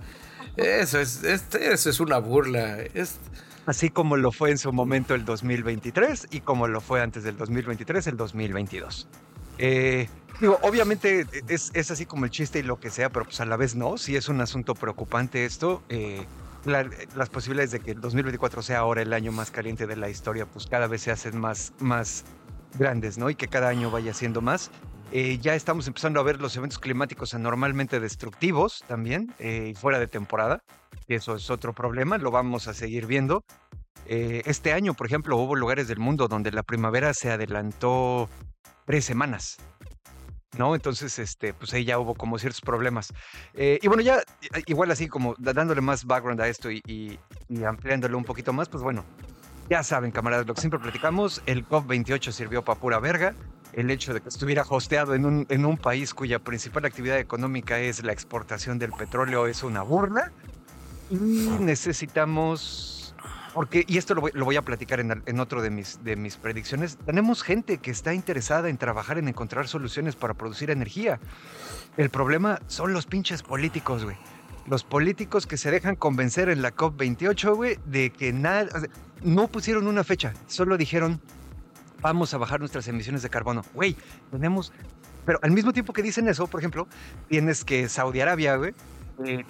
Eso 0.55 1.01
es, 1.01 1.25
eso 1.25 1.89
es 1.89 2.00
una 2.00 2.19
burla. 2.19 2.79
Es... 2.79 3.19
Así 3.65 3.89
como 3.89 4.15
lo 4.15 4.31
fue 4.31 4.51
en 4.51 4.57
su 4.57 4.71
momento 4.71 5.13
el 5.13 5.25
2023 5.25 6.27
y 6.31 6.39
como 6.39 6.69
lo 6.69 6.79
fue 6.79 7.01
antes 7.01 7.25
del 7.25 7.35
2023 7.35 8.07
el 8.07 8.15
2022. 8.15 9.09
Eh, 9.57 10.07
Digo, 10.41 10.57
obviamente 10.63 11.27
es, 11.48 11.91
así 11.91 12.07
como 12.07 12.25
el 12.25 12.31
chiste 12.31 12.57
y 12.57 12.63
lo 12.63 12.79
que 12.79 12.89
sea, 12.89 13.12
pero 13.12 13.25
pues 13.25 13.39
a 13.41 13.45
la 13.45 13.57
vez 13.57 13.75
no. 13.75 14.00
Si 14.00 14.15
es 14.15 14.27
un 14.27 14.41
asunto 14.41 14.74
preocupante 14.74 15.45
esto. 15.45 15.83
Eh, 15.88 16.25
las 16.65 17.29
posibilidades 17.29 17.69
de 17.69 17.79
que 17.79 17.91
el 17.91 18.01
2024 18.01 18.63
sea 18.63 18.79
ahora 18.79 19.03
el 19.03 19.13
año 19.13 19.31
más 19.31 19.51
caliente 19.51 19.86
de 19.86 19.95
la 19.95 20.10
historia, 20.10 20.48
pues 20.48 20.65
cada 20.65 20.88
vez 20.88 21.03
se 21.03 21.12
hacen 21.12 21.39
más, 21.39 21.74
más 21.79 22.24
grandes, 22.77 23.19
¿no? 23.19 23.29
Y 23.29 23.36
que 23.36 23.48
cada 23.48 23.69
año 23.69 23.91
vaya 23.91 24.15
siendo 24.15 24.41
más. 24.41 24.71
Eh, 25.12 25.38
ya 25.39 25.53
estamos 25.53 25.86
empezando 25.86 26.19
a 26.19 26.24
ver 26.24 26.41
los 26.41 26.55
eventos 26.57 26.79
climáticos 26.79 27.36
anormalmente 27.36 28.00
destructivos 28.00 28.83
también, 28.88 29.31
eh, 29.38 29.74
fuera 29.79 30.00
de 30.00 30.07
temporada. 30.07 30.63
Eso 31.07 31.36
es 31.36 31.51
otro 31.51 31.74
problema, 31.74 32.17
lo 32.17 32.31
vamos 32.31 32.67
a 32.67 32.74
seguir 32.74 33.05
viendo. 33.05 33.43
este 34.07 34.74
año, 34.74 34.95
por 34.95 35.05
ejemplo, 35.05 35.38
hubo 35.38 35.55
lugares 35.55 35.88
del 35.88 36.00
mundo 36.00 36.27
donde 36.27 36.51
la 36.51 36.63
primavera 36.63 37.13
se 37.13 37.31
adelantó 37.31 38.27
tres 38.86 39.05
semanas. 39.05 39.57
¿No? 40.58 40.75
Entonces, 40.75 41.17
este, 41.20 41.53
pues 41.53 41.74
ahí 41.74 41.86
ya 41.86 42.00
hubo 42.00 42.15
como 42.15 42.38
ciertos 42.38 42.62
problemas. 42.62 43.13
Eh, 43.53 43.79
y 43.81 43.88
bueno, 43.88 44.01
ya 44.03 44.17
eh, 44.17 44.63
igual 44.67 44.91
así 44.91 45.08
como 45.08 45.36
dándole 45.38 45.81
más 45.81 46.05
background 46.05 46.41
a 46.41 46.48
esto 46.48 46.70
y, 46.72 47.20
ampliándolo 47.65 48.17
un 48.17 48.25
poquito 48.25 48.53
más, 48.53 48.70
pues 48.70 48.84
bueno, 48.84 49.05
ya 49.70 49.84
saben, 49.84 50.12
camaradas, 50.12 50.46
lo 50.46 50.53
que 50.53 50.62
siempre 50.62 50.79
platicamos, 50.79 51.41
el 51.46 51.67
COP28 51.67 52.31
sirvió 52.31 52.63
para 52.63 52.79
pura 52.79 53.00
verga. 53.00 53.36
El 53.74 53.89
hecho 53.89 54.13
de 54.13 54.20
que 54.20 54.27
estuviera 54.27 54.65
hosteado 54.67 55.15
en 55.15 55.25
un, 55.25 55.46
en 55.48 55.65
un 55.65 55.77
país 55.77 56.13
cuya 56.13 56.39
principal 56.39 56.84
actividad 56.84 57.17
económica 57.20 57.79
es 57.79 58.03
la 58.03 58.12
exportación 58.12 58.79
del 58.79 58.91
petróleo 58.91 59.48
es 59.48 59.63
una 59.63 59.81
burla. 59.81 60.34
Y 61.10 61.15
necesitamos 61.60 63.00
Porque, 63.53 63.84
y 63.88 63.98
esto 63.98 64.15
lo 64.15 64.46
voy, 64.46 64.55
a 64.55 64.62
platicar 64.62 65.00
en, 65.00 65.39
otro 65.39 65.62
de 65.62 65.70
mis, 65.70 66.03
de 66.03 66.15
mis 66.15 66.38
predicciones, 66.38 66.98
tenemos 67.05 67.43
gente 67.43 67.79
que 67.79 67.91
está 67.91 68.13
interesada 68.13 68.70
en 68.70 68.77
trabajar 68.77 69.17
en 69.17 69.27
encontrar 69.27 69.67
soluciones 69.67 70.15
para 70.15 70.34
producir 70.34 70.72
energía. 70.72 71.20
El 71.98 72.10
problema 72.10 72.62
son 72.67 72.93
los 72.93 73.05
pinches 73.05 73.43
políticos, 73.43 74.05
güey. 74.05 74.15
Los 74.67 74.84
políticos 74.84 75.48
que 75.48 75.58
se 75.58 75.70
dejan 75.70 75.96
convencer 75.96 76.48
en 76.50 76.62
la 76.62 76.74
COP28, 76.74 77.55
güey, 77.55 77.77
de 77.86 78.12
que 78.12 78.31
nada, 78.31 78.67
no 79.22 79.48
pusieron 79.48 79.88
una 79.88 80.03
fecha, 80.03 80.34
solo 80.48 80.77
dijeron, 80.77 81.20
vamos 82.01 82.34
a 82.34 82.38
bajar 82.38 82.60
nuestras 82.60 82.88
emisiones 82.88 83.22
de 83.22 83.29
carbono. 83.29 83.63
Güey, 83.74 83.96
tenemos... 84.31 84.72
Pero 85.25 85.39
al 85.43 85.51
mismo 85.51 85.72
tiempo 85.72 85.93
que 85.93 86.01
dicen 86.01 86.27
eso, 86.27 86.48
por 86.48 86.60
ejemplo, 86.60 86.88
tienes 87.27 87.63
que 87.63 87.88
Saudi 87.89 88.22
Arabia, 88.22 88.55
güey, 88.55 88.74
eh, 89.25 89.45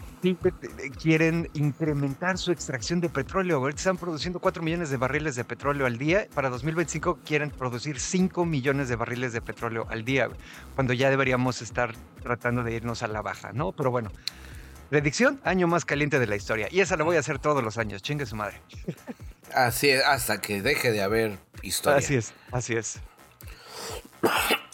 quieren 1.01 1.49
incrementar 1.53 2.37
su 2.37 2.51
extracción 2.51 3.01
de 3.01 3.09
petróleo. 3.09 3.57
Ahorita 3.57 3.79
están 3.79 3.97
produciendo 3.97 4.39
4 4.39 4.63
millones 4.63 4.89
de 4.89 4.97
barriles 4.97 5.35
de 5.35 5.43
petróleo 5.43 5.85
al 5.85 5.97
día. 5.97 6.27
Para 6.33 6.49
2025 6.49 7.19
quieren 7.25 7.49
producir 7.49 7.99
5 7.99 8.45
millones 8.45 8.89
de 8.89 8.95
barriles 8.95 9.33
de 9.33 9.41
petróleo 9.41 9.87
al 9.89 10.05
día, 10.05 10.29
cuando 10.75 10.93
ya 10.93 11.09
deberíamos 11.09 11.61
estar 11.61 11.93
tratando 12.21 12.63
de 12.63 12.73
irnos 12.73 13.03
a 13.03 13.07
la 13.07 13.21
baja, 13.21 13.51
¿no? 13.53 13.71
Pero 13.71 13.91
bueno, 13.91 14.11
predicción, 14.89 15.39
año 15.43 15.67
más 15.67 15.85
caliente 15.85 16.19
de 16.19 16.27
la 16.27 16.35
historia. 16.35 16.67
Y 16.69 16.81
esa 16.81 16.97
la 16.97 17.03
voy 17.03 17.15
a 17.15 17.19
hacer 17.19 17.39
todos 17.39 17.63
los 17.63 17.77
años, 17.77 18.01
chingue 18.01 18.25
su 18.25 18.35
madre. 18.35 18.61
Así 19.53 19.89
es, 19.89 20.03
hasta 20.05 20.39
que 20.39 20.61
deje 20.61 20.91
de 20.91 21.01
haber 21.01 21.37
historia. 21.61 21.99
Así 21.99 22.15
es, 22.15 22.33
así 22.53 22.73
es. 22.73 23.01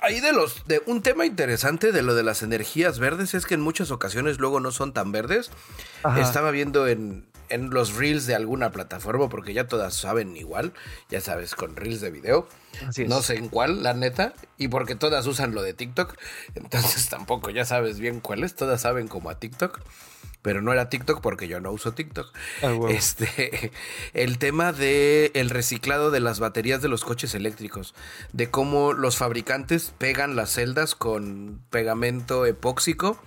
Ahí 0.01 0.19
de 0.19 0.31
los 0.31 0.65
de 0.67 0.81
un 0.85 1.01
tema 1.01 1.25
interesante 1.25 1.91
de 1.91 2.01
lo 2.01 2.15
de 2.15 2.23
las 2.23 2.41
energías 2.43 2.99
verdes 2.99 3.33
es 3.33 3.45
que 3.45 3.55
en 3.55 3.61
muchas 3.61 3.91
ocasiones 3.91 4.39
luego 4.39 4.59
no 4.59 4.71
son 4.71 4.93
tan 4.93 5.11
verdes. 5.11 5.51
Estaba 6.17 6.51
viendo 6.51 6.87
en, 6.87 7.25
en 7.49 7.69
los 7.69 7.95
reels 7.95 8.25
de 8.25 8.35
alguna 8.35 8.71
plataforma 8.71 9.29
porque 9.29 9.53
ya 9.53 9.67
todas 9.67 9.95
saben 9.95 10.35
igual, 10.37 10.73
ya 11.09 11.21
sabes, 11.21 11.55
con 11.55 11.75
reels 11.75 12.01
de 12.01 12.11
video. 12.11 12.47
No 13.07 13.21
sé 13.21 13.35
en 13.35 13.49
cuál, 13.49 13.83
la 13.83 13.93
neta, 13.93 14.33
y 14.57 14.67
porque 14.67 14.95
todas 14.95 15.25
usan 15.25 15.55
lo 15.55 15.61
de 15.61 15.73
TikTok, 15.73 16.15
entonces 16.55 17.09
tampoco 17.09 17.49
ya 17.49 17.65
sabes 17.65 17.99
bien 17.99 18.19
cuáles, 18.19 18.55
todas 18.55 18.81
saben 18.81 19.07
como 19.07 19.29
a 19.29 19.39
TikTok 19.39 19.81
pero 20.41 20.61
no 20.61 20.71
era 20.71 20.89
TikTok 20.89 21.21
porque 21.21 21.47
yo 21.47 21.59
no 21.59 21.71
uso 21.71 21.93
TikTok. 21.93 22.33
Ah, 22.63 22.73
este, 22.89 23.71
el 24.13 24.37
tema 24.37 24.71
de 24.71 25.31
el 25.33 25.49
reciclado 25.49 26.11
de 26.11 26.19
las 26.19 26.39
baterías 26.39 26.81
de 26.81 26.87
los 26.87 27.03
coches 27.03 27.35
eléctricos, 27.35 27.93
de 28.33 28.49
cómo 28.49 28.93
los 28.93 29.17
fabricantes 29.17 29.93
pegan 29.97 30.35
las 30.35 30.51
celdas 30.51 30.95
con 30.95 31.61
pegamento 31.69 32.45
epóxico, 32.45 33.17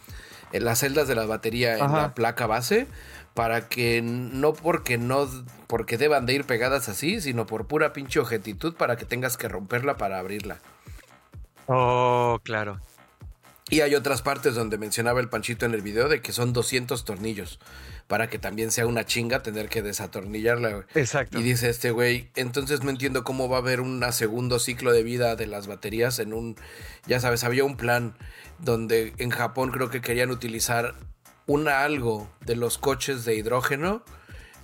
en 0.53 0.65
las 0.65 0.81
celdas 0.81 1.09
de 1.09 1.15
la 1.15 1.27
batería 1.27 1.79
en 1.79 1.93
la 1.93 2.15
placa 2.15 2.47
base, 2.47 2.87
para 3.35 3.69
que 3.69 4.03
no 4.03 4.53
porque 4.53 4.99
no 4.99 5.29
porque 5.67 5.97
deban 5.97 6.27
de 6.27 6.35
ir 6.35 6.45
pegadas 6.45 6.89
así, 6.89 7.21
sino 7.21 7.47
por 7.47 7.67
pura 7.67 7.93
pinche 7.93 8.19
objetitud 8.19 8.75
para 8.75 8.97
que 8.97 9.05
tengas 9.05 9.37
que 9.37 9.49
romperla 9.49 9.97
para 9.97 10.19
abrirla. 10.19 10.59
Oh, 11.67 12.41
claro. 12.43 12.81
Y 13.71 13.83
hay 13.83 13.95
otras 13.95 14.21
partes 14.21 14.55
donde 14.57 14.79
mencionaba 14.79 15.21
el 15.21 15.29
Panchito 15.29 15.65
en 15.65 15.75
el 15.75 15.81
video 15.81 16.09
de 16.09 16.21
que 16.21 16.33
son 16.33 16.53
200 16.53 17.05
tornillos 17.05 17.61
para 18.09 18.29
que 18.29 18.41
también 18.41 18.73
sea 18.73 18.89
una 18.89 19.07
chinga 19.07 19.45
tener 19.45 19.69
que 19.69 19.83
desatornillarla. 19.83 20.85
Exacto. 20.97 21.39
Y 21.39 21.45
dice 21.45 21.71
este 21.71 21.93
güey, 21.93 22.29
entonces 22.35 22.83
no 22.83 22.91
entiendo 22.91 23.23
cómo 23.23 23.49
va 23.49 23.59
a 23.59 23.61
haber 23.61 23.81
un 23.81 24.05
segundo 24.13 24.59
ciclo 24.59 24.93
de 24.93 25.05
vida 25.05 25.37
de 25.37 25.47
las 25.47 25.69
baterías 25.69 26.19
en 26.19 26.33
un, 26.33 26.57
ya 27.07 27.21
sabes, 27.21 27.45
había 27.45 27.63
un 27.63 27.77
plan 27.77 28.17
donde 28.59 29.15
en 29.19 29.31
Japón 29.31 29.71
creo 29.71 29.91
que 29.91 30.01
querían 30.01 30.33
utilizar 30.33 30.97
una 31.47 31.85
algo 31.85 32.29
de 32.45 32.57
los 32.57 32.79
coches 32.79 33.25
de 33.25 33.37
hidrógeno 33.37 34.05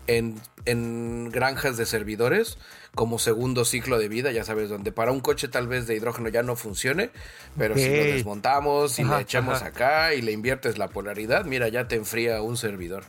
en, 0.07 0.41
en 0.65 1.31
granjas 1.31 1.77
de 1.77 1.87
servidores 1.87 2.59
como 2.95 3.19
segundo 3.19 3.65
ciclo 3.65 3.99
de 3.99 4.09
vida, 4.09 4.33
ya 4.33 4.45
sabes, 4.45 4.71
donde 4.71 4.91
para 4.91 5.13
un 5.13 5.21
coche 5.21 5.49
tal 5.49 5.69
vez 5.69 5.87
de 5.87 5.95
hidrógeno 5.95 6.31
ya 6.31 6.43
no 6.43 6.57
funcione, 6.57 7.11
pero 7.59 7.77
si 7.77 7.89
lo 7.95 8.05
desmontamos 8.05 8.99
y 8.99 9.05
le 9.05 9.21
echamos 9.21 9.63
acá 9.63 10.15
y 10.15 10.23
le 10.23 10.33
inviertes 10.33 10.79
la 10.79 10.89
polaridad, 10.89 11.45
mira, 11.45 11.69
ya 11.69 11.89
te 11.89 11.97
enfría 11.97 12.41
un 12.41 12.57
servidor. 12.57 13.05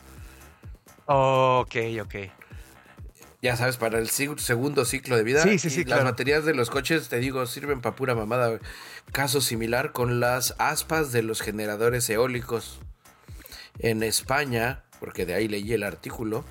ok, 1.06 1.74
ok. 2.02 2.14
Ya 3.40 3.56
sabes, 3.56 3.76
para 3.76 3.98
el 3.98 4.10
segundo 4.10 4.84
ciclo 4.84 5.16
de 5.16 5.22
vida. 5.22 5.42
Sí, 5.44 5.60
sí, 5.60 5.70
sí, 5.70 5.84
Las 5.84 6.02
baterías 6.02 6.44
de 6.44 6.54
los 6.54 6.70
coches, 6.70 7.08
te 7.08 7.18
digo, 7.20 7.46
sirven 7.46 7.80
para 7.80 7.94
pura 7.94 8.16
mamada. 8.16 8.58
Caso 9.12 9.40
similar 9.40 9.92
con 9.92 10.18
las 10.18 10.56
aspas 10.58 11.12
de 11.12 11.22
los 11.22 11.40
generadores 11.40 12.10
eólicos. 12.10 12.80
En 13.78 14.02
España, 14.02 14.82
porque 14.98 15.24
de 15.24 15.34
ahí 15.34 15.46
leí 15.46 15.72
el 15.72 15.84
artículo, 15.84 16.44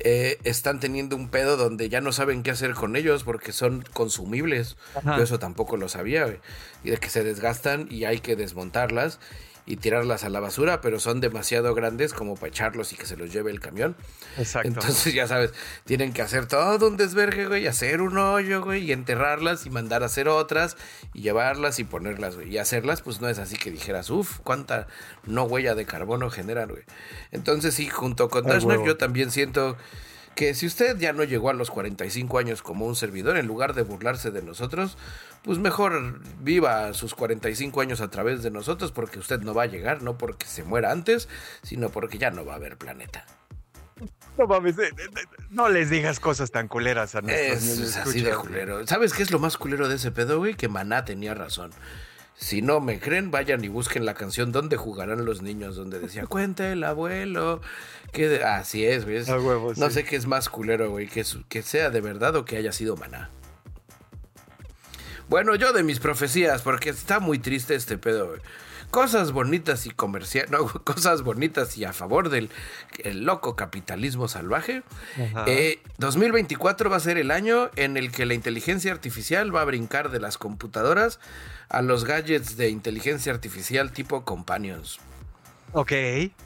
eh, 0.00 0.38
están 0.44 0.80
teniendo 0.80 1.16
un 1.16 1.28
pedo 1.28 1.56
donde 1.56 1.88
ya 1.88 2.00
no 2.00 2.12
saben 2.12 2.42
qué 2.42 2.50
hacer 2.50 2.74
con 2.74 2.96
ellos 2.96 3.24
porque 3.24 3.52
son 3.52 3.84
consumibles. 3.92 4.76
Yo 5.04 5.22
eso 5.22 5.38
tampoco 5.38 5.76
lo 5.76 5.88
sabía, 5.88 6.38
Y 6.84 6.90
de 6.90 6.96
que 6.98 7.08
se 7.08 7.24
desgastan 7.24 7.88
y 7.90 8.04
hay 8.04 8.20
que 8.20 8.36
desmontarlas 8.36 9.18
y 9.68 9.76
tirarlas 9.76 10.24
a 10.24 10.30
la 10.30 10.40
basura, 10.40 10.80
pero 10.80 10.98
son 10.98 11.20
demasiado 11.20 11.74
grandes 11.74 12.14
como 12.14 12.36
para 12.36 12.48
echarlos 12.48 12.94
y 12.94 12.96
que 12.96 13.04
se 13.04 13.18
los 13.18 13.30
lleve 13.30 13.50
el 13.50 13.60
camión. 13.60 13.96
Exacto. 14.38 14.66
Entonces, 14.66 15.12
ya 15.12 15.26
sabes, 15.26 15.52
tienen 15.84 16.14
que 16.14 16.22
hacer 16.22 16.46
todo 16.46 16.88
un 16.88 16.96
desvergue, 16.96 17.48
güey, 17.48 17.66
hacer 17.66 18.00
un 18.00 18.16
hoyo, 18.16 18.64
güey, 18.64 18.84
y 18.84 18.92
enterrarlas 18.92 19.66
y 19.66 19.70
mandar 19.70 20.02
a 20.02 20.06
hacer 20.06 20.26
otras 20.26 20.78
y 21.12 21.20
llevarlas 21.20 21.78
y 21.80 21.84
ponerlas, 21.84 22.36
güey. 22.36 22.48
Y 22.48 22.56
hacerlas, 22.56 23.02
pues 23.02 23.20
no 23.20 23.28
es 23.28 23.38
así 23.38 23.58
que 23.58 23.70
dijeras, 23.70 24.08
uff, 24.08 24.38
cuánta 24.42 24.86
no 25.24 25.44
huella 25.44 25.74
de 25.74 25.84
carbono 25.84 26.30
generan, 26.30 26.70
güey. 26.70 26.84
Entonces, 27.30 27.74
sí, 27.74 27.90
junto 27.90 28.30
con 28.30 28.46
Dashnak, 28.46 28.86
yo 28.86 28.96
también 28.96 29.30
siento 29.30 29.76
que 30.38 30.54
si 30.54 30.66
usted 30.66 30.96
ya 30.98 31.12
no 31.12 31.24
llegó 31.24 31.50
a 31.50 31.52
los 31.52 31.68
45 31.68 32.38
años 32.38 32.62
como 32.62 32.86
un 32.86 32.94
servidor, 32.94 33.36
en 33.38 33.48
lugar 33.48 33.74
de 33.74 33.82
burlarse 33.82 34.30
de 34.30 34.40
nosotros, 34.40 34.96
pues 35.42 35.58
mejor 35.58 36.20
viva 36.38 36.94
sus 36.94 37.16
45 37.16 37.80
años 37.80 38.00
a 38.00 38.08
través 38.08 38.44
de 38.44 38.52
nosotros 38.52 38.92
porque 38.92 39.18
usted 39.18 39.40
no 39.40 39.52
va 39.52 39.64
a 39.64 39.66
llegar, 39.66 40.00
no 40.00 40.16
porque 40.16 40.46
se 40.46 40.62
muera 40.62 40.92
antes, 40.92 41.28
sino 41.64 41.88
porque 41.88 42.18
ya 42.18 42.30
no 42.30 42.44
va 42.44 42.52
a 42.52 42.56
haber 42.56 42.78
planeta. 42.78 43.26
No 44.38 44.46
mames, 44.46 44.78
eh, 44.78 44.92
eh, 44.96 45.10
no 45.50 45.68
les 45.68 45.90
digas 45.90 46.20
cosas 46.20 46.52
tan 46.52 46.68
culeras 46.68 47.16
a 47.16 47.20
nuestros 47.20 47.64
es, 47.64 47.96
así 47.96 48.20
de 48.20 48.30
culero. 48.30 48.86
¿Sabes 48.86 49.14
qué 49.14 49.24
es 49.24 49.32
lo 49.32 49.40
más 49.40 49.56
culero 49.56 49.88
de 49.88 49.96
ese 49.96 50.12
pedo, 50.12 50.38
güey? 50.38 50.54
Que 50.54 50.68
Maná 50.68 51.04
tenía 51.04 51.34
razón. 51.34 51.72
Si 52.40 52.62
no 52.62 52.80
me 52.80 53.00
creen, 53.00 53.32
vayan 53.32 53.64
y 53.64 53.68
busquen 53.68 54.06
la 54.06 54.14
canción 54.14 54.52
donde 54.52 54.76
jugarán 54.76 55.24
los 55.24 55.42
niños, 55.42 55.74
donde 55.74 55.98
decía, 55.98 56.24
cuenta 56.28 56.70
el 56.70 56.84
abuelo. 56.84 57.60
Que 58.12 58.44
así 58.44 58.86
es, 58.86 59.04
güey. 59.04 59.24
no 59.76 59.90
sé 59.90 60.04
qué 60.04 60.14
es 60.14 60.26
más 60.26 60.48
culero, 60.48 60.88
güey, 60.90 61.08
que, 61.08 61.24
que 61.48 61.62
sea 61.62 61.90
de 61.90 62.00
verdad 62.00 62.36
o 62.36 62.44
que 62.44 62.56
haya 62.56 62.70
sido 62.70 62.96
maná. 62.96 63.30
Bueno, 65.28 65.56
yo 65.56 65.72
de 65.72 65.82
mis 65.82 65.98
profecías, 65.98 66.62
porque 66.62 66.90
está 66.90 67.18
muy 67.18 67.40
triste 67.40 67.74
este 67.74 67.98
pedo, 67.98 68.28
güey. 68.28 68.40
Cosas 68.90 69.32
bonitas 69.32 69.84
y 69.86 69.90
comercial, 69.90 70.46
no, 70.50 70.66
cosas 70.84 71.22
bonitas 71.22 71.76
y 71.76 71.84
a 71.84 71.92
favor 71.92 72.30
del 72.30 72.50
loco 73.04 73.54
capitalismo 73.54 74.28
salvaje. 74.28 74.82
2024 75.98 76.88
eh, 76.88 76.90
va 76.90 76.96
a 76.96 77.00
ser 77.00 77.18
el 77.18 77.30
año 77.30 77.70
en 77.76 77.96
el 77.96 78.10
que 78.10 78.24
la 78.24 78.34
inteligencia 78.34 78.92
artificial 78.92 79.54
va 79.54 79.62
a 79.62 79.64
brincar 79.64 80.10
de 80.10 80.20
las 80.20 80.38
computadoras 80.38 81.20
a 81.68 81.82
los 81.82 82.04
gadgets 82.04 82.56
de 82.56 82.70
inteligencia 82.70 83.32
artificial 83.32 83.92
tipo 83.92 84.24
companions. 84.24 85.00
Ok, 85.72 85.92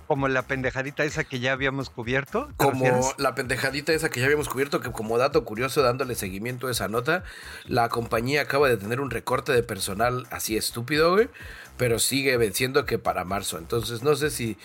como 0.09 0.27
la 0.27 0.43
pendejadita 0.43 1.05
esa 1.05 1.23
que 1.23 1.39
ya 1.39 1.53
habíamos 1.53 1.91
cubierto. 1.91 2.49
Como 2.57 3.15
la 3.19 3.37
pendejadita 3.37 3.93
esa 3.93 4.11
que 4.11 4.19
ya 4.19 4.27
habíamos 4.27 4.49
cubierto, 4.49 4.81
que 4.81 4.91
como 4.91 5.17
dato 5.17 5.45
curioso, 5.45 5.81
dándole 5.81 6.17
seguimiento 6.17 6.67
a 6.67 6.73
esa 6.73 6.89
nota, 6.89 7.23
la 7.67 7.89
compañía 7.89 8.43
acaba 8.43 8.69
de 8.69 8.77
tener 8.77 9.01
un 9.01 9.11
recorte 9.11 9.53
de 9.53 9.63
personal 9.63 10.27
así 10.31 10.57
estúpido, 10.57 11.13
güey, 11.13 11.29
pero 11.77 11.99
sigue 11.99 12.37
venciendo 12.37 12.85
que 12.85 12.99
para 12.99 13.25
marzo. 13.25 13.59
Entonces 13.59 14.03
no 14.03 14.15
sé 14.17 14.31
si, 14.31 14.57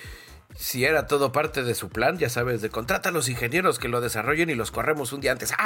si 0.55 0.85
era 0.85 1.07
todo 1.07 1.31
parte 1.31 1.63
de 1.63 1.75
su 1.75 1.89
plan, 1.89 2.17
ya 2.17 2.29
sabes, 2.29 2.61
de 2.61 2.69
contrata 2.69 3.09
a 3.09 3.11
los 3.11 3.29
ingenieros 3.29 3.79
que 3.79 3.87
lo 3.87 4.01
desarrollen 4.01 4.49
y 4.49 4.55
los 4.55 4.71
corremos 4.71 5.13
un 5.13 5.21
día 5.21 5.31
antes. 5.31 5.53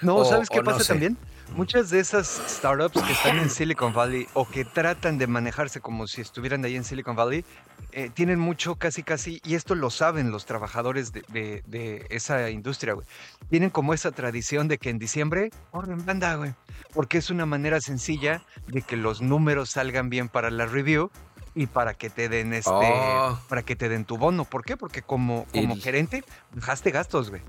No, 0.00 0.24
¿sabes 0.24 0.48
qué 0.50 0.60
pasa 0.64 0.84
también? 0.84 1.16
Muchas 1.54 1.90
de 1.90 2.00
esas 2.00 2.42
startups 2.48 3.02
que 3.02 3.12
están 3.12 3.38
en 3.38 3.50
Silicon 3.50 3.92
Valley 3.92 4.26
o 4.32 4.48
que 4.48 4.64
tratan 4.64 5.18
de 5.18 5.26
manejarse 5.26 5.80
como 5.80 6.06
si 6.06 6.22
estuvieran 6.22 6.64
ahí 6.64 6.76
en 6.76 6.84
Silicon 6.84 7.14
Valley, 7.14 7.44
eh, 7.92 8.08
tienen 8.08 8.38
mucho, 8.38 8.76
casi, 8.76 9.02
casi, 9.02 9.40
y 9.44 9.54
esto 9.54 9.74
lo 9.74 9.90
saben 9.90 10.30
los 10.30 10.46
trabajadores 10.46 11.12
de, 11.12 12.06
esa 12.08 12.48
industria, 12.48 12.94
güey. 12.94 13.06
Tienen 13.50 13.68
como 13.68 13.92
esa 13.92 14.12
tradición 14.12 14.66
de 14.66 14.78
que 14.78 14.88
en 14.88 14.98
diciembre 14.98 15.50
orden 15.72 16.04
banda, 16.06 16.36
güey. 16.36 16.54
Porque 16.94 17.18
es 17.18 17.28
una 17.28 17.44
manera 17.44 17.80
sencilla 17.80 18.42
de 18.66 18.80
que 18.80 18.96
los 18.96 19.20
números 19.20 19.70
salgan 19.70 20.08
bien 20.08 20.28
para 20.28 20.50
la 20.50 20.64
review 20.64 21.10
y 21.54 21.66
para 21.66 21.92
que 21.92 22.08
te 22.08 22.30
den 22.30 22.54
este, 22.54 22.70
oh. 22.72 23.38
para 23.48 23.62
que 23.62 23.76
te 23.76 23.90
den 23.90 24.06
tu 24.06 24.16
bono. 24.16 24.44
¿Por 24.46 24.64
qué? 24.64 24.78
Porque 24.78 25.02
como, 25.02 25.46
como 25.52 25.76
gerente, 25.76 26.24
dejaste 26.52 26.90
gastos, 26.90 27.28
güey. 27.28 27.42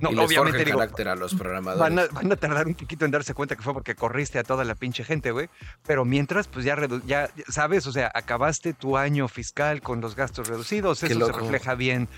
No, 0.00 0.10
y 0.10 0.14
les 0.14 0.26
obviamente 0.26 0.36
forja 0.50 0.58
el 0.58 0.64
digo, 0.64 0.78
carácter 0.78 1.08
a 1.08 1.14
los 1.16 1.34
programadores. 1.34 1.80
Van 1.80 1.98
a, 1.98 2.06
van 2.12 2.32
a 2.32 2.36
tardar 2.36 2.66
un 2.66 2.74
poquito 2.74 3.04
en 3.04 3.10
darse 3.10 3.34
cuenta 3.34 3.56
que 3.56 3.62
fue 3.62 3.72
porque 3.74 3.94
corriste 3.94 4.38
a 4.38 4.42
toda 4.44 4.64
la 4.64 4.74
pinche 4.74 5.04
gente, 5.04 5.30
güey. 5.30 5.48
Pero 5.86 6.04
mientras, 6.04 6.48
pues 6.48 6.64
ya, 6.64 6.76
ya, 7.06 7.30
sabes, 7.48 7.86
o 7.86 7.92
sea, 7.92 8.10
acabaste 8.14 8.72
tu 8.72 8.96
año 8.96 9.28
fiscal 9.28 9.80
con 9.82 10.00
los 10.00 10.16
gastos 10.16 10.48
reducidos. 10.48 11.02
Eso 11.02 11.26
se 11.26 11.32
refleja 11.32 11.74
bien 11.74 12.08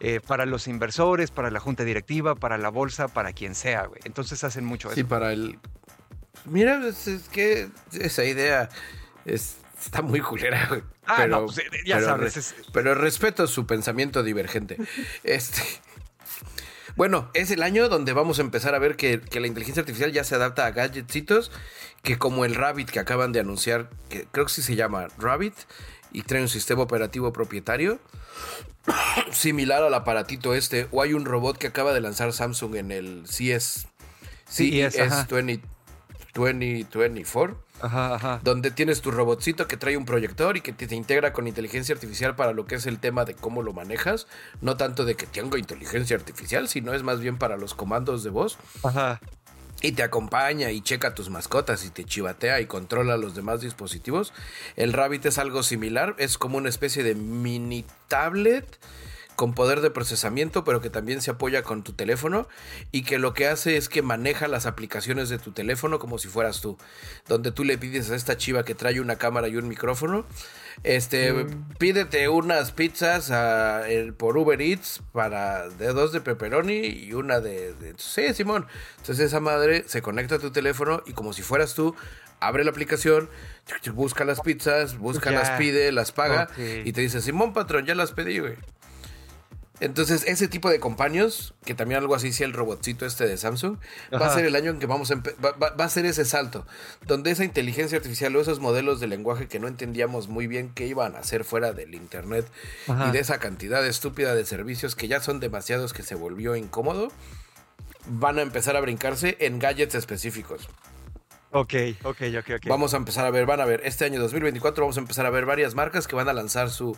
eh, 0.00 0.20
para 0.26 0.46
los 0.46 0.68
inversores, 0.68 1.30
para 1.30 1.50
la 1.50 1.60
junta 1.60 1.84
directiva, 1.84 2.34
para 2.34 2.58
la 2.58 2.68
bolsa, 2.68 3.08
para 3.08 3.32
quien 3.32 3.54
sea, 3.54 3.86
güey. 3.86 4.00
Entonces 4.04 4.42
hacen 4.44 4.64
mucho 4.64 4.90
Sí, 4.92 5.00
eso. 5.00 5.08
para 5.08 5.32
el. 5.32 5.58
Mira, 6.44 6.86
es, 6.86 7.06
es 7.08 7.28
que 7.28 7.68
esa 7.92 8.24
idea 8.24 8.68
es- 9.24 9.56
está 9.82 10.02
muy 10.02 10.20
culera, 10.20 10.66
güey. 10.68 10.82
Ah, 11.06 11.14
pero, 11.18 11.40
no, 11.40 11.46
pues, 11.46 11.58
eh, 11.58 11.64
ya 11.86 11.96
pero 11.96 12.06
sabes, 12.08 12.36
es- 12.36 12.54
pero 12.72 12.94
respeto 12.94 13.46
su 13.46 13.66
pensamiento 13.66 14.22
divergente. 14.22 14.76
Este. 15.24 15.62
Bueno, 16.98 17.30
es 17.32 17.52
el 17.52 17.62
año 17.62 17.88
donde 17.88 18.12
vamos 18.12 18.40
a 18.40 18.42
empezar 18.42 18.74
a 18.74 18.80
ver 18.80 18.96
que, 18.96 19.20
que 19.20 19.38
la 19.38 19.46
inteligencia 19.46 19.82
artificial 19.82 20.10
ya 20.10 20.24
se 20.24 20.34
adapta 20.34 20.66
a 20.66 20.72
gadgetsitos 20.72 21.52
que 22.02 22.18
como 22.18 22.44
el 22.44 22.56
Rabbit 22.56 22.90
que 22.90 22.98
acaban 22.98 23.30
de 23.30 23.38
anunciar, 23.38 23.88
que 24.08 24.26
creo 24.32 24.46
que 24.46 24.52
sí 24.52 24.62
se 24.62 24.74
llama 24.74 25.06
Rabbit, 25.16 25.54
y 26.10 26.22
trae 26.22 26.42
un 26.42 26.48
sistema 26.48 26.82
operativo 26.82 27.32
propietario 27.32 28.00
similar 29.30 29.84
al 29.84 29.94
aparatito 29.94 30.56
este, 30.56 30.88
o 30.90 31.00
hay 31.00 31.14
un 31.14 31.24
robot 31.24 31.56
que 31.56 31.68
acaba 31.68 31.94
de 31.94 32.00
lanzar 32.00 32.32
Samsung 32.32 32.74
en 32.74 32.90
el 32.90 33.22
CS, 33.26 33.86
CES. 34.48 34.94
CES 34.94 35.28
20 35.30 35.77
2024, 36.38 37.56
Ajá, 37.80 38.14
ajá. 38.14 38.40
donde 38.42 38.70
tienes 38.70 39.00
tu 39.00 39.10
robotcito 39.10 39.68
que 39.68 39.76
trae 39.76 39.96
un 39.96 40.04
proyector 40.04 40.56
y 40.56 40.60
que 40.60 40.72
te, 40.72 40.86
te 40.86 40.94
integra 40.94 41.32
con 41.32 41.46
inteligencia 41.46 41.94
artificial 41.94 42.34
para 42.36 42.52
lo 42.52 42.66
que 42.66 42.76
es 42.76 42.86
el 42.86 42.98
tema 42.98 43.24
de 43.24 43.34
cómo 43.34 43.62
lo 43.62 43.72
manejas, 43.72 44.26
no 44.60 44.76
tanto 44.76 45.04
de 45.04 45.14
que 45.14 45.26
tenga 45.26 45.58
inteligencia 45.58 46.16
artificial, 46.16 46.68
sino 46.68 46.94
es 46.94 47.02
más 47.02 47.20
bien 47.20 47.38
para 47.38 47.56
los 47.56 47.74
comandos 47.74 48.22
de 48.24 48.30
voz 48.30 48.58
Ajá. 48.82 49.20
y 49.82 49.92
te 49.92 50.02
acompaña 50.02 50.70
y 50.70 50.80
checa 50.80 51.14
tus 51.14 51.30
mascotas 51.30 51.84
y 51.84 51.90
te 51.90 52.04
chivatea 52.04 52.60
y 52.60 52.66
controla 52.66 53.16
los 53.16 53.34
demás 53.34 53.60
dispositivos. 53.60 54.32
El 54.76 54.92
Rabbit 54.92 55.26
es 55.26 55.38
algo 55.38 55.62
similar, 55.62 56.14
es 56.18 56.38
como 56.38 56.58
una 56.58 56.68
especie 56.68 57.02
de 57.02 57.14
mini 57.14 57.84
tablet 58.08 58.78
con 59.38 59.54
poder 59.54 59.82
de 59.82 59.90
procesamiento, 59.92 60.64
pero 60.64 60.80
que 60.80 60.90
también 60.90 61.22
se 61.22 61.30
apoya 61.30 61.62
con 61.62 61.84
tu 61.84 61.92
teléfono 61.92 62.48
y 62.90 63.04
que 63.04 63.18
lo 63.20 63.34
que 63.34 63.46
hace 63.46 63.76
es 63.76 63.88
que 63.88 64.02
maneja 64.02 64.48
las 64.48 64.66
aplicaciones 64.66 65.28
de 65.28 65.38
tu 65.38 65.52
teléfono 65.52 66.00
como 66.00 66.18
si 66.18 66.26
fueras 66.26 66.60
tú, 66.60 66.76
donde 67.28 67.52
tú 67.52 67.62
le 67.62 67.78
pides 67.78 68.10
a 68.10 68.16
esta 68.16 68.36
chiva 68.36 68.64
que 68.64 68.74
trae 68.74 69.00
una 69.00 69.14
cámara 69.14 69.46
y 69.46 69.54
un 69.54 69.68
micrófono, 69.68 70.26
este, 70.82 71.46
pídete 71.78 72.28
unas 72.28 72.72
pizzas 72.72 73.30
a- 73.30 73.88
el- 73.88 74.12
por 74.12 74.36
Uber 74.36 74.60
Eats 74.60 75.02
para 75.12 75.68
de 75.68 75.86
dos 75.92 76.10
de 76.10 76.20
pepperoni 76.20 76.86
y 76.88 77.12
una 77.12 77.38
de, 77.38 77.74
de- 77.74 77.94
sí, 77.96 78.34
Simón. 78.34 78.66
Entonces 78.96 79.26
esa 79.26 79.38
madre 79.38 79.84
se 79.86 80.02
conecta 80.02 80.34
a 80.34 80.38
tu 80.40 80.50
teléfono 80.50 81.04
y 81.06 81.12
como 81.12 81.32
si 81.32 81.42
fueras 81.42 81.74
tú, 81.74 81.94
abre 82.40 82.64
la 82.64 82.72
aplicación, 82.72 83.30
busca 83.94 84.24
las 84.24 84.40
pizzas, 84.40 84.98
busca 84.98 85.30
Ya. 85.30 85.38
las 85.38 85.50
pide, 85.50 85.92
las 85.92 86.10
paga 86.10 86.48
y 86.56 86.92
te 86.92 87.00
dice, 87.02 87.20
Simón 87.20 87.52
patrón, 87.52 87.86
ya 87.86 87.94
las 87.94 88.10
pedí, 88.10 88.40
güey. 88.40 88.56
Entonces, 89.80 90.24
ese 90.26 90.48
tipo 90.48 90.70
de 90.70 90.80
compañeros, 90.80 91.54
que 91.64 91.74
también 91.74 92.00
algo 92.00 92.14
así 92.14 92.32
sea 92.32 92.46
el 92.46 92.52
robotcito 92.52 93.06
este 93.06 93.26
de 93.28 93.36
Samsung, 93.36 93.78
va 94.12 94.26
a 94.26 94.34
ser 94.34 94.44
el 94.44 94.56
año 94.56 94.70
en 94.72 94.78
que 94.80 94.86
vamos 94.86 95.10
a 95.10 95.14
va, 95.14 95.52
va- 95.52 95.70
va 95.70 95.84
a 95.84 95.88
ser 95.88 96.04
ese 96.04 96.24
salto, 96.24 96.66
donde 97.06 97.30
esa 97.30 97.44
inteligencia 97.44 97.96
artificial 97.98 98.34
o 98.34 98.40
esos 98.40 98.58
modelos 98.58 98.98
de 98.98 99.06
lenguaje 99.06 99.46
que 99.46 99.60
no 99.60 99.68
entendíamos 99.68 100.26
muy 100.28 100.46
bien 100.48 100.72
qué 100.74 100.86
iban 100.86 101.14
a 101.14 101.20
hacer 101.20 101.44
fuera 101.44 101.72
del 101.72 101.94
internet 101.94 102.46
Ajá. 102.88 103.08
y 103.08 103.12
de 103.12 103.20
esa 103.20 103.38
cantidad 103.38 103.86
estúpida 103.86 104.34
de 104.34 104.44
servicios 104.44 104.96
que 104.96 105.06
ya 105.06 105.20
son 105.20 105.38
demasiados 105.38 105.92
que 105.92 106.02
se 106.02 106.16
volvió 106.16 106.56
incómodo, 106.56 107.12
van 108.06 108.38
a 108.38 108.42
empezar 108.42 108.74
a 108.76 108.80
brincarse 108.80 109.36
en 109.40 109.58
gadgets 109.58 109.94
específicos. 109.94 110.68
Ok, 111.50 111.72
ok, 112.04 112.20
ok, 112.38 112.50
ok. 112.56 112.66
Vamos 112.66 112.92
a 112.92 112.98
empezar 112.98 113.24
a 113.24 113.30
ver, 113.30 113.46
van 113.46 113.60
a 113.60 113.64
ver, 113.64 113.80
este 113.84 114.04
año 114.04 114.20
2024 114.20 114.82
vamos 114.84 114.96
a 114.98 115.00
empezar 115.00 115.24
a 115.24 115.30
ver 115.30 115.46
varias 115.46 115.74
marcas 115.74 116.06
que 116.06 116.14
van 116.14 116.28
a 116.28 116.32
lanzar 116.34 116.68
su 116.70 116.96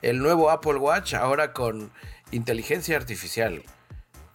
el 0.00 0.20
nuevo 0.20 0.50
Apple 0.50 0.76
Watch 0.76 1.12
ahora 1.12 1.52
con 1.52 1.90
inteligencia 2.30 2.96
artificial. 2.96 3.62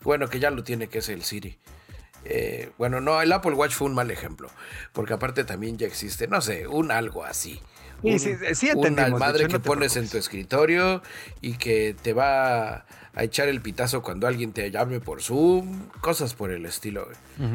Bueno, 0.01 0.29
que 0.29 0.39
ya 0.39 0.51
lo 0.51 0.63
tiene, 0.63 0.88
que 0.88 0.99
es 0.99 1.10
el 1.10 1.23
Siri. 1.23 1.58
Eh, 2.25 2.71
bueno, 2.77 3.01
no, 3.01 3.21
el 3.21 3.31
Apple 3.31 3.53
Watch 3.53 3.73
fue 3.73 3.88
un 3.88 3.93
mal 3.93 4.10
ejemplo, 4.10 4.49
porque 4.93 5.13
aparte 5.13 5.43
también 5.43 5.77
ya 5.77 5.86
existe, 5.88 6.27
no 6.27 6.41
sé, 6.41 6.67
un 6.67 6.91
algo 6.91 7.23
así. 7.23 7.60
Sí, 8.03 8.29
Un- 8.31 8.55
sí, 8.55 8.71
una 8.75 9.08
madre 9.10 9.43
hecho, 9.45 9.47
que 9.47 9.53
no 9.53 9.62
pones 9.63 9.95
en 9.95 10.10
tu 10.10 10.17
escritorio 10.17 11.01
y 11.41 11.53
que 11.58 11.95
te 11.99 12.13
va 12.13 12.86
a 13.17 13.23
echar 13.23 13.47
el 13.47 13.62
pitazo 13.62 14.01
cuando 14.01 14.27
alguien 14.27 14.51
te 14.53 14.69
llame 14.69 14.99
por 14.99 15.21
Zoom, 15.21 15.88
cosas 16.01 16.34
por 16.34 16.51
el 16.51 16.65
estilo, 16.65 17.08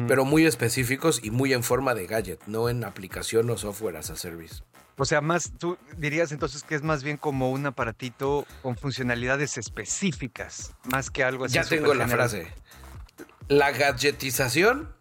pero 0.07 0.25
muy 0.25 0.45
específicos 0.45 1.19
y 1.23 1.31
muy 1.31 1.53
en 1.53 1.63
forma 1.63 1.93
de 1.93 2.07
gadget, 2.07 2.41
no 2.47 2.67
en 2.69 2.83
aplicación 2.83 3.49
o 3.49 3.57
software 3.57 3.97
as 3.97 4.09
a 4.09 4.15
service. 4.15 4.63
O 4.97 5.05
sea, 5.05 5.21
más, 5.21 5.53
tú 5.57 5.77
dirías 5.97 6.31
entonces 6.31 6.63
que 6.63 6.75
es 6.75 6.83
más 6.83 7.03
bien 7.03 7.17
como 7.17 7.51
un 7.51 7.65
aparatito 7.65 8.45
con 8.61 8.77
funcionalidades 8.77 9.57
específicas, 9.57 10.75
más 10.91 11.09
que 11.09 11.23
algo 11.23 11.45
así. 11.45 11.55
ya 11.55 11.63
tengo 11.63 11.93
la 11.93 12.07
frase. 12.07 12.47
La 13.47 13.71
gadgetización 13.71 14.93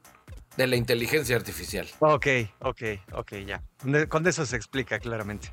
de 0.56 0.66
la 0.66 0.76
inteligencia 0.76 1.36
artificial. 1.36 1.88
Ok, 2.00 2.26
ok, 2.60 2.82
ok, 3.12 3.32
ya. 3.46 3.62
Con 4.08 4.26
eso 4.26 4.46
se 4.46 4.56
explica 4.56 4.98
claramente. 4.98 5.52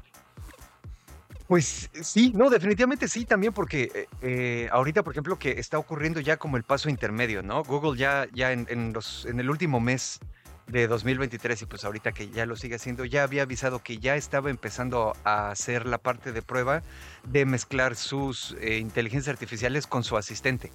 Pues 1.48 1.90
sí, 2.02 2.34
no, 2.36 2.50
definitivamente 2.50 3.08
sí, 3.08 3.24
también 3.24 3.54
porque 3.54 3.90
eh, 3.94 4.08
eh, 4.22 4.70
ahorita, 4.70 5.02
por 5.02 5.14
ejemplo, 5.14 5.40
que 5.40 5.52
está 5.52 5.78
ocurriendo 5.78 6.20
ya 6.20 6.36
como 6.36 6.58
el 6.58 6.64
paso 6.64 6.90
intermedio, 6.90 7.42
¿no? 7.42 7.64
Google 7.64 7.98
ya, 7.98 8.28
ya 8.34 8.52
en, 8.52 8.68
en 8.70 8.92
los, 8.92 9.26
en 9.26 9.40
el 9.40 9.50
último 9.50 9.80
mes 9.80 10.20
de 10.68 10.88
2023 10.88 11.62
y 11.62 11.66
pues 11.66 11.86
ahorita 11.86 12.12
que 12.12 12.30
ya 12.30 12.46
lo 12.46 12.56
sigue 12.56 12.76
haciendo, 12.76 13.06
ya 13.06 13.24
había 13.24 13.44
avisado 13.44 13.80
que 13.80 13.98
ya 13.98 14.16
estaba 14.16 14.50
empezando 14.50 15.16
a 15.24 15.50
hacer 15.50 15.86
la 15.86 15.98
parte 15.98 16.32
de 16.32 16.42
prueba 16.42 16.84
de 17.24 17.46
mezclar 17.46 17.96
sus 17.96 18.56
eh, 18.60 18.78
inteligencias 18.78 19.34
artificiales 19.34 19.88
con 19.88 20.04
su 20.04 20.18
asistente 20.18 20.72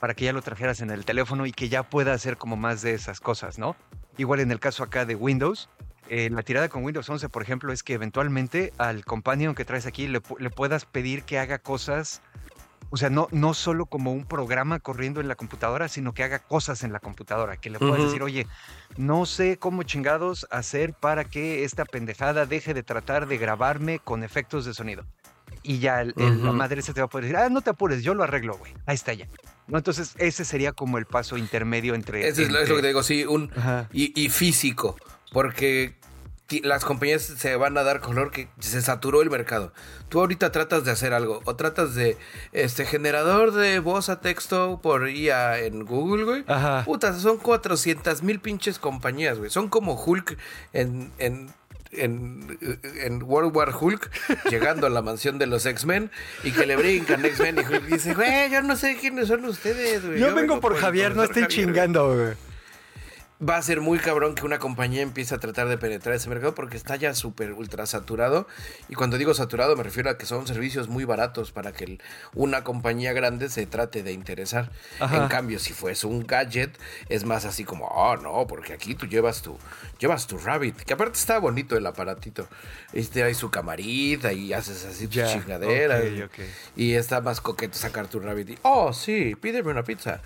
para 0.00 0.14
que 0.14 0.24
ya 0.24 0.32
lo 0.32 0.42
trajeras 0.42 0.80
en 0.80 0.90
el 0.90 1.04
teléfono 1.04 1.46
y 1.46 1.52
que 1.52 1.68
ya 1.68 1.82
pueda 1.82 2.12
hacer 2.12 2.36
como 2.36 2.56
más 2.56 2.82
de 2.82 2.94
esas 2.94 3.20
cosas, 3.20 3.58
¿no? 3.58 3.76
Igual 4.16 4.40
en 4.40 4.50
el 4.50 4.60
caso 4.60 4.82
acá 4.82 5.04
de 5.04 5.14
Windows, 5.14 5.68
eh, 6.08 6.30
la 6.30 6.42
tirada 6.42 6.68
con 6.68 6.84
Windows 6.84 7.08
11, 7.08 7.28
por 7.28 7.42
ejemplo, 7.42 7.72
es 7.72 7.82
que 7.82 7.94
eventualmente 7.94 8.72
al 8.78 9.04
companion 9.04 9.54
que 9.54 9.64
traes 9.64 9.86
aquí 9.86 10.06
le, 10.06 10.20
le 10.38 10.50
puedas 10.50 10.84
pedir 10.84 11.24
que 11.24 11.38
haga 11.38 11.58
cosas, 11.58 12.22
o 12.90 12.96
sea, 12.96 13.10
no, 13.10 13.28
no 13.32 13.52
solo 13.54 13.86
como 13.86 14.12
un 14.12 14.24
programa 14.24 14.78
corriendo 14.80 15.20
en 15.20 15.28
la 15.28 15.34
computadora, 15.34 15.88
sino 15.88 16.14
que 16.14 16.22
haga 16.22 16.38
cosas 16.38 16.82
en 16.84 16.92
la 16.92 17.00
computadora, 17.00 17.56
que 17.56 17.70
le 17.70 17.78
puedas 17.78 17.98
decir, 18.06 18.22
oye, 18.22 18.46
no 18.96 19.26
sé 19.26 19.58
cómo 19.58 19.82
chingados 19.82 20.46
hacer 20.50 20.94
para 20.94 21.24
que 21.24 21.64
esta 21.64 21.84
pendejada 21.84 22.46
deje 22.46 22.72
de 22.74 22.82
tratar 22.82 23.26
de 23.28 23.36
grabarme 23.38 23.98
con 23.98 24.22
efectos 24.24 24.64
de 24.64 24.74
sonido. 24.74 25.04
Y 25.62 25.78
ya 25.80 26.00
el- 26.02 26.14
el- 26.16 26.44
la 26.44 26.52
madre 26.52 26.82
se 26.82 26.94
te 26.94 27.00
va 27.00 27.06
a 27.06 27.08
poder 27.10 27.24
decir, 27.24 27.36
ah, 27.36 27.48
no 27.50 27.60
te 27.60 27.70
apures, 27.70 28.02
yo 28.02 28.14
lo 28.14 28.22
arreglo, 28.22 28.56
güey. 28.56 28.72
Ahí 28.86 28.94
está 28.94 29.12
ya. 29.12 29.26
¿No? 29.66 29.76
Entonces, 29.76 30.14
ese 30.18 30.44
sería 30.46 30.72
como 30.72 30.96
el 30.98 31.04
paso 31.04 31.36
intermedio 31.36 31.94
entre. 31.94 32.26
Eso 32.26 32.40
es, 32.42 32.50
lo- 32.50 32.58
es 32.60 32.68
lo 32.68 32.76
que 32.76 32.82
te 32.82 32.88
digo, 32.88 33.02
sí, 33.02 33.24
un 33.26 33.50
y, 33.92 34.18
y 34.18 34.28
físico, 34.30 34.96
porque 35.32 35.94
las 36.62 36.84
compañías 36.84 37.22
se 37.22 37.56
van 37.56 37.76
a 37.76 37.82
dar 37.82 38.00
color 38.00 38.30
que 38.30 38.48
se 38.58 38.80
saturó 38.80 39.20
el 39.20 39.30
mercado. 39.30 39.72
Tú 40.08 40.20
ahorita 40.20 40.50
tratas 40.50 40.84
de 40.84 40.90
hacer 40.90 41.12
algo 41.12 41.42
o 41.44 41.56
tratas 41.56 41.94
de 41.94 42.16
este 42.52 42.86
generador 42.86 43.52
de 43.52 43.78
voz 43.80 44.08
a 44.08 44.20
texto 44.20 44.80
por 44.82 45.10
IA 45.10 45.58
en 45.58 45.84
Google, 45.84 46.24
güey. 46.24 46.44
Ajá. 46.46 46.84
Puta, 46.84 47.12
son 47.18 47.36
400 47.36 48.22
mil 48.22 48.40
pinches 48.40 48.78
compañías, 48.78 49.38
güey. 49.38 49.50
Son 49.50 49.68
como 49.68 50.02
Hulk 50.02 50.38
en, 50.72 51.12
en, 51.18 51.52
en, 51.92 52.58
en 53.02 53.22
World 53.22 53.54
War 53.54 53.74
Hulk, 53.78 54.10
llegando 54.50 54.86
a 54.86 54.90
la 54.90 55.02
mansión 55.02 55.38
de 55.38 55.46
los 55.46 55.66
X-Men 55.66 56.10
y 56.44 56.52
que 56.52 56.64
le 56.64 56.76
brincan 56.76 57.24
X-Men 57.26 57.58
y 57.58 57.60
Hulk 57.60 57.84
dice, 57.84 58.14
güey, 58.14 58.50
yo 58.50 58.62
no 58.62 58.74
sé 58.76 58.96
quiénes 58.98 59.28
son 59.28 59.44
ustedes, 59.44 60.04
güey. 60.06 60.18
Yo 60.18 60.34
vengo 60.34 60.60
por 60.60 60.76
Javier, 60.76 61.14
no 61.14 61.26
Javier, 61.26 61.44
güey". 61.44 61.48
chingando, 61.48 62.14
güey. 62.14 62.47
Va 63.40 63.56
a 63.56 63.62
ser 63.62 63.80
muy 63.80 64.00
cabrón 64.00 64.34
que 64.34 64.44
una 64.44 64.58
compañía 64.58 65.00
empiece 65.00 65.32
a 65.32 65.38
tratar 65.38 65.68
de 65.68 65.78
penetrar 65.78 66.16
ese 66.16 66.28
mercado 66.28 66.56
porque 66.56 66.76
está 66.76 66.96
ya 66.96 67.14
súper 67.14 67.52
ultra 67.52 67.86
saturado. 67.86 68.48
Y 68.88 68.94
cuando 68.96 69.16
digo 69.16 69.32
saturado 69.32 69.76
me 69.76 69.84
refiero 69.84 70.10
a 70.10 70.18
que 70.18 70.26
son 70.26 70.46
servicios 70.48 70.88
muy 70.88 71.04
baratos 71.04 71.52
para 71.52 71.72
que 71.72 71.84
el- 71.84 72.02
una 72.34 72.64
compañía 72.64 73.12
grande 73.12 73.48
se 73.48 73.64
trate 73.66 74.02
de 74.02 74.10
interesar. 74.12 74.72
Ajá. 74.98 75.16
En 75.22 75.28
cambio, 75.28 75.60
si 75.60 75.72
fuese 75.72 76.08
un 76.08 76.26
gadget, 76.26 76.76
es 77.08 77.24
más 77.24 77.44
así 77.44 77.62
como, 77.64 77.86
oh 77.86 78.16
no, 78.16 78.46
porque 78.48 78.72
aquí 78.72 78.96
tú 78.96 79.06
llevas 79.06 79.40
tu, 79.42 79.56
llevas 80.00 80.26
tu 80.26 80.36
Rabbit, 80.38 80.76
que 80.82 80.94
aparte 80.94 81.18
está 81.18 81.38
bonito 81.38 81.76
el 81.76 81.86
aparatito. 81.86 82.48
Este 82.92 83.22
hay 83.22 83.34
su 83.34 83.50
camarita 83.50 84.32
y 84.32 84.52
haces 84.52 84.84
así 84.84 85.06
tu 85.06 85.14
chingadera. 85.32 85.98
Y 86.74 86.94
está 86.94 87.20
más 87.20 87.40
coqueto 87.40 87.78
sacar 87.78 88.08
tu 88.08 88.18
Rabbit. 88.18 88.50
Y, 88.50 88.58
oh, 88.62 88.92
sí, 88.92 89.36
pídeme 89.36 89.70
una 89.70 89.84
pizza. 89.84 90.20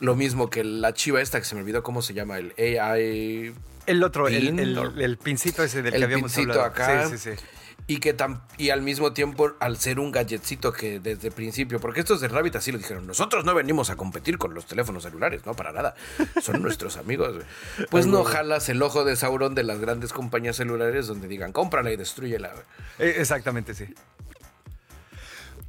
Lo 0.00 0.16
mismo 0.16 0.50
que 0.50 0.64
la 0.64 0.92
chiva 0.94 1.20
esta 1.20 1.38
que 1.38 1.44
se 1.44 1.54
me 1.54 1.60
olvidó 1.60 1.82
cómo 1.82 2.02
se 2.02 2.14
llama, 2.14 2.38
el 2.38 2.52
AI. 2.58 3.54
El 3.86 4.02
otro, 4.02 4.28
el, 4.28 4.46
Pin, 4.48 4.58
el- 4.58 5.18
pincito 5.18 5.62
ese 5.62 5.82
del 5.82 5.94
el 5.94 6.00
que 6.00 6.04
habíamos 6.04 6.32
pincito 6.32 6.52
hablado. 6.52 6.64
acá. 6.70 7.06
Sí, 7.08 7.18
sí, 7.18 7.34
sí. 7.36 7.44
y 7.86 7.98
que 7.98 8.14
y 8.56 8.70
al 8.70 8.82
mismo 8.82 9.12
tiempo 9.12 9.52
al 9.58 9.76
ser 9.78 9.98
un 9.98 10.12
gadgetcito 10.12 10.72
que 10.72 11.00
desde 11.00 11.28
el 11.28 11.34
principio, 11.34 11.80
porque 11.80 12.00
estos 12.00 12.20
de 12.20 12.28
Rabbit 12.28 12.54
así 12.56 12.70
lo 12.70 12.78
dijeron, 12.78 13.06
nosotros 13.06 13.44
no 13.44 13.52
venimos 13.54 13.90
a 13.90 13.96
competir 13.96 14.38
con 14.38 14.54
los 14.54 14.66
teléfonos 14.66 15.02
celulares, 15.02 15.44
no 15.44 15.54
para 15.54 15.72
nada, 15.72 15.94
son 16.40 16.62
nuestros 16.62 16.96
amigos. 16.98 17.42
Pues 17.90 18.06
no 18.06 18.22
jalas 18.22 18.68
el 18.68 18.80
ojo 18.82 19.04
de 19.04 19.16
Sauron 19.16 19.54
de 19.56 19.64
las 19.64 19.80
grandes 19.80 20.12
compañías 20.12 20.56
celulares 20.56 21.08
donde 21.08 21.26
digan, 21.26 21.52
cómprala 21.52 21.90
y 21.90 21.96
destruyela. 21.96 22.52
Eh, 22.98 23.14
exactamente, 23.18 23.74
sí. 23.74 23.86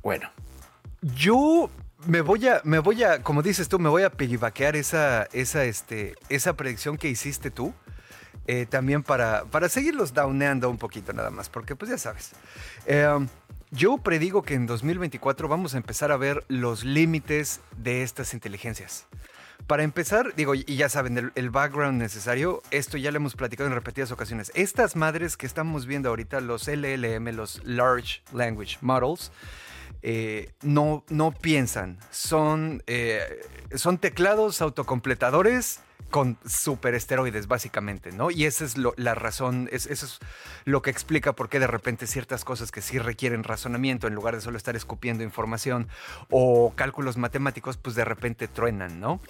Bueno. 0.04 0.30
Yo 1.02 1.72
me 2.06 2.22
voy 2.22 2.48
a, 2.48 2.62
me 2.64 2.80
voy 2.80 3.04
a, 3.04 3.22
como 3.22 3.42
dices 3.42 3.70
tú, 3.70 3.80
me 3.80 3.90
voy 3.90 4.04
a 4.04 4.10
piggybackear 4.10 4.76
esa, 4.76 5.24
esa, 5.34 5.64
este, 5.66 6.16
esa 6.30 6.54
predicción 6.54 6.98
que 6.98 7.10
hiciste 7.10 7.52
tú 7.52 7.74
eh, 8.48 8.66
también 8.68 9.04
para, 9.04 9.46
para 9.46 9.70
seguirlos 9.70 10.14
downeando 10.14 10.70
un 10.70 10.78
poquito 10.78 11.14
nada 11.14 11.30
más, 11.30 11.50
porque 11.50 11.76
pues 11.76 11.92
ya 11.92 11.98
sabes. 11.98 12.32
Em, 12.86 13.28
yo 13.70 13.98
predigo 14.00 14.42
que 14.42 14.56
en 14.56 14.66
2024 14.66 15.48
vamos 15.48 15.76
a 15.76 15.78
empezar 15.78 16.12
a 16.12 16.18
ver 16.18 16.44
los 16.48 16.84
límites 16.84 17.62
de 17.78 18.04
estas 18.04 18.34
inteligencias. 18.34 19.08
Para 19.68 19.84
empezar, 19.84 20.34
digo, 20.36 20.56
y 20.56 20.64
ya 20.66 20.90
saben, 20.90 21.32
el, 21.36 21.50
background 21.52 21.98
necesario, 22.02 22.62
esto 22.72 22.98
ya 22.98 23.12
lo 23.12 23.18
hemos 23.18 23.36
platicado 23.36 23.70
en 23.70 23.76
repetidas 23.76 24.12
ocasiones. 24.12 24.52
Estas 24.56 24.96
madres 24.96 25.38
que 25.38 25.46
estamos 25.46 25.86
viendo 25.86 26.10
ahorita, 26.10 26.42
los 26.42 26.68
LLM, 26.68 27.30
los 27.36 27.64
Large 27.64 28.22
Language 28.34 28.80
Models, 28.82 29.32
eh, 30.04 30.52
no, 30.62 31.04
no 31.10 31.32
piensan, 31.32 32.00
son, 32.10 32.84
eh, 32.88 33.42
son 33.76 33.98
teclados 33.98 34.62
autocompletadores 34.62 35.82
con 36.12 36.38
superesteroides, 36.46 37.48
básicamente, 37.48 38.12
¿no? 38.12 38.30
Y 38.30 38.46
esa 38.46 38.66
es 38.66 38.76
la 38.78 39.16
razón, 39.16 39.70
eso 39.72 39.92
es 39.92 40.20
lo 40.66 40.82
que 40.82 40.92
explica 40.92 41.34
por 41.34 41.50
qué 41.50 41.60
de 41.60 41.68
repente 41.68 42.06
ciertas 42.06 42.44
cosas 42.44 42.70
que 42.70 42.82
sí 42.82 43.00
requieren 43.00 43.44
razonamiento, 43.44 44.08
en 44.08 44.14
lugar 44.14 44.36
de 44.36 44.42
solo 44.42 44.58
estar 44.58 44.76
escupiendo 44.76 45.24
información 45.24 45.88
o 46.30 46.74
cálculos 46.76 47.18
matemáticos, 47.18 47.78
pues 47.78 47.96
de 47.96 48.06
repente 48.06 48.48
truenan, 48.48 49.00
¿no? 49.00 49.22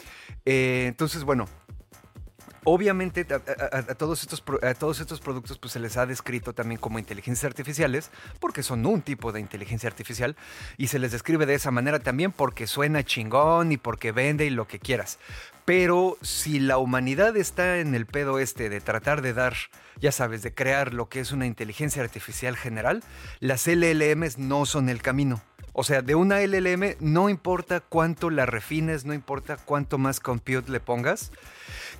Eh, 0.46 0.86
entonces, 0.88 1.24
bueno, 1.24 1.48
Obviamente 2.64 3.26
a, 3.32 3.96
todos 3.96 4.22
estos, 4.22 4.44
todos 4.78 5.00
estos 5.00 5.20
productos 5.20 5.58
pues, 5.58 5.74
se 5.74 5.80
les 5.80 5.98
ha 5.98 6.06
descrito 6.06 6.54
también 6.54 6.80
como 6.80 7.00
inteligencias 7.00 7.46
artificiales 7.46 8.12
porque 8.40 8.62
son 8.62 8.86
un 8.86 9.02
tipo 9.02 9.32
de 9.32 9.40
inteligencia 9.40 9.90
artificial 9.90 10.36
y 10.78 10.88
se 10.88 11.00
les 11.00 11.12
describe 11.12 11.48
de 11.48 11.56
esa 11.56 11.72
manera 11.72 12.00
también 12.00 12.32
porque 12.32 12.68
suena 12.68 13.04
chingón 13.04 13.72
y 13.72 13.78
porque 13.78 14.12
vende 14.12 14.46
y 14.46 14.52
lo 14.52 14.68
que 14.68 14.80
quieras. 14.80 15.18
Pero 15.66 16.18
si 16.22 16.60
la 16.60 16.78
humanidad 16.78 17.36
está 17.38 17.80
en 17.80 17.96
el 17.96 18.06
pedo 18.06 18.40
este 18.40 18.70
de 18.70 18.82
tratar 18.82 19.22
de 19.22 19.34
dar, 19.34 19.56
ya 20.00 20.12
sabes, 20.12 20.42
de 20.42 20.54
crear 20.54 20.94
lo 20.94 21.10
que 21.10 21.20
es 21.20 21.32
una 21.32 21.46
inteligencia 21.46 22.04
artificial 22.04 22.58
general, 22.58 23.04
las 23.40 23.68
LLMs 23.68 24.38
no 24.38 24.66
son 24.66 24.90
el 24.90 25.02
camino. 25.02 25.42
O 25.74 25.84
sea, 25.84 26.02
de 26.02 26.16
una 26.16 26.42
LLM 26.42 26.96
no 27.00 27.30
importa 27.30 27.80
cuánto 27.80 28.30
la 28.30 28.46
refines, 28.46 29.06
no 29.06 29.14
importa 29.14 29.58
cuánto 29.58 29.98
más 29.98 30.20
compute 30.20 30.70
le 30.70 30.80
pongas, 30.80 31.32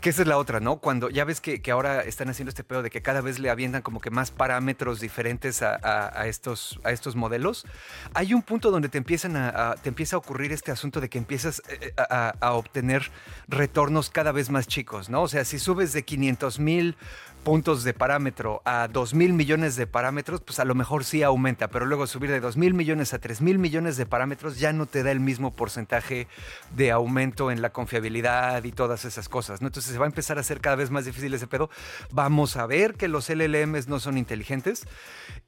que 0.02 0.10
esa 0.10 0.24
es 0.24 0.28
la 0.28 0.38
otra, 0.38 0.60
¿no? 0.60 0.78
Cuando 0.78 1.10
ya 1.10 1.24
ves 1.24 1.40
que, 1.40 1.62
ahora 1.72 2.02
están 2.02 2.28
haciendo 2.28 2.50
este 2.50 2.64
pedo 2.64 2.82
de 2.82 2.90
que 2.90 3.02
cada 3.02 3.22
vez 3.22 3.40
le 3.40 3.50
avientan 3.50 3.82
como 3.82 4.02
que 4.02 4.10
más 4.10 4.32
parámetros 4.32 5.00
diferentes 5.00 5.62
a, 5.62 6.28
estos, 6.28 6.80
a 6.84 6.92
estos 6.92 7.16
modelos, 7.16 7.66
hay 8.14 8.34
un 8.34 8.42
punto 8.42 8.72
donde 8.72 8.90
te, 8.90 8.98
empiezan 8.98 9.38
a, 9.38 9.76
te 9.82 9.90
empieza 9.90 10.16
a 10.16 10.20
ocurrir 10.20 10.52
este 10.52 10.72
asunto 10.72 11.00
de 11.00 11.10
que 11.10 11.18
empiezas 11.18 11.62
eh, 11.70 11.80
eh, 11.82 11.94
a, 11.98 12.54
obtener 12.54 13.12
retornos 13.48 14.10
cada 14.10 14.32
vez 14.32 14.50
más 14.50 14.68
chicos, 14.68 15.10
¿no? 15.10 15.22
O 15.22 15.28
sea, 15.28 15.46
si 15.46 15.60
subes 15.60 15.94
de 15.94 16.04
500 16.04 16.60
mil 16.60 16.98
puntos 17.44 17.84
de 17.84 17.94
parámetro 17.94 18.62
a 18.66 18.88
2 18.88 19.14
mil 19.14 19.34
millones 19.34 19.76
de 19.76 19.88
parámetros, 19.88 20.42
pues 20.42 20.60
a 20.60 20.66
lo 20.66 20.76
mejor 20.76 21.04
sí 21.04 21.24
aumenta, 21.24 21.70
pero 21.70 21.86
luego 21.86 22.08
subir 22.08 22.30
de 22.30 22.40
2 22.40 22.58
mil 22.58 22.74
millones 22.74 23.14
a 23.14 23.20
3 23.20 23.42
mil 23.42 23.60
millones 23.60 23.98
de 23.98 24.06
parámetros 24.06 24.60
ya 24.60 24.74
no 24.74 24.86
te 24.86 25.04
da 25.04 25.12
el 25.12 25.20
mismo 25.20 25.54
porcentaje 25.54 26.28
de 26.76 26.92
aumento 26.92 27.52
en 27.52 27.62
la 27.62 27.72
confiabilidad 27.72 28.64
y 28.64 28.72
todas 28.72 29.06
esas 29.06 29.28
cosas, 29.28 29.62
¿no? 29.62 29.68
Entonces 29.68 29.92
se 29.92 29.98
va 29.98 30.06
a 30.06 30.10
empezar 30.10 30.38
a 30.38 30.42
hacer 30.42 30.62
cada 30.62 30.76
vez 30.76 30.92
más 30.92 31.06
difícil 31.06 31.34
ese 31.34 31.48
pedo. 31.48 31.70
Vamos 32.12 32.58
a 32.58 32.66
ver 32.68 32.96
que 32.96 33.08
los 33.08 33.30
LLMs 33.30 33.88
no 33.88 34.00
son 34.00 34.18
inteligentes 34.18 34.86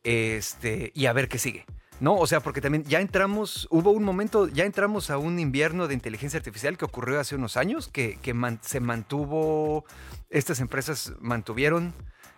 este, 0.03 0.91
y 0.95 1.05
a 1.05 1.13
ver 1.13 1.29
qué 1.29 1.37
sigue. 1.37 1.65
¿no? 1.99 2.15
O 2.15 2.27
sea, 2.27 2.41
porque 2.41 2.59
también 2.59 2.83
ya 2.83 2.99
entramos, 2.99 3.67
hubo 3.71 3.91
un 3.91 4.03
momento, 4.03 4.49
ya 4.49 4.65
entramos 4.65 5.09
a 5.09 5.17
un 5.17 5.39
invierno 5.39 5.87
de 5.87 5.93
inteligencia 5.93 6.37
artificial 6.37 6.77
que 6.77 6.83
ocurrió 6.83 7.19
hace 7.19 7.35
unos 7.35 7.55
años, 7.55 7.87
que, 7.87 8.17
que 8.21 8.35
se 8.61 8.79
mantuvo, 8.81 9.85
estas 10.33 10.59
empresas 10.59 11.13
mantuvieron 11.19 11.93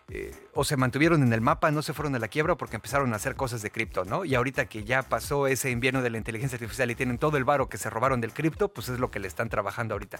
eh, 0.09 0.35
o 0.53 0.63
se 0.63 0.77
mantuvieron 0.77 1.23
en 1.23 1.33
el 1.33 1.41
mapa, 1.41 1.71
no 1.71 1.81
se 1.81 1.91
fueron 1.91 2.13
a 2.15 2.19
la 2.19 2.27
quiebra 2.27 2.55
porque 2.55 2.75
empezaron 2.75 3.11
a 3.13 3.15
hacer 3.15 3.35
cosas 3.35 3.63
de 3.63 3.71
cripto, 3.71 4.05
¿no? 4.05 4.23
Y 4.23 4.35
ahorita 4.35 4.67
que 4.67 4.83
ya 4.83 5.01
pasó 5.01 5.47
ese 5.47 5.71
invierno 5.71 6.03
de 6.03 6.11
la 6.11 6.17
inteligencia 6.19 6.57
artificial 6.57 6.91
y 6.91 6.95
tienen 6.95 7.17
todo 7.17 7.37
el 7.37 7.43
varo 7.43 7.69
que 7.69 7.79
se 7.79 7.89
robaron 7.89 8.21
del 8.21 8.31
cripto, 8.31 8.67
pues 8.67 8.87
es 8.89 8.99
lo 8.99 9.09
que 9.09 9.17
le 9.17 9.27
están 9.27 9.49
trabajando 9.49 9.95
ahorita. 9.95 10.19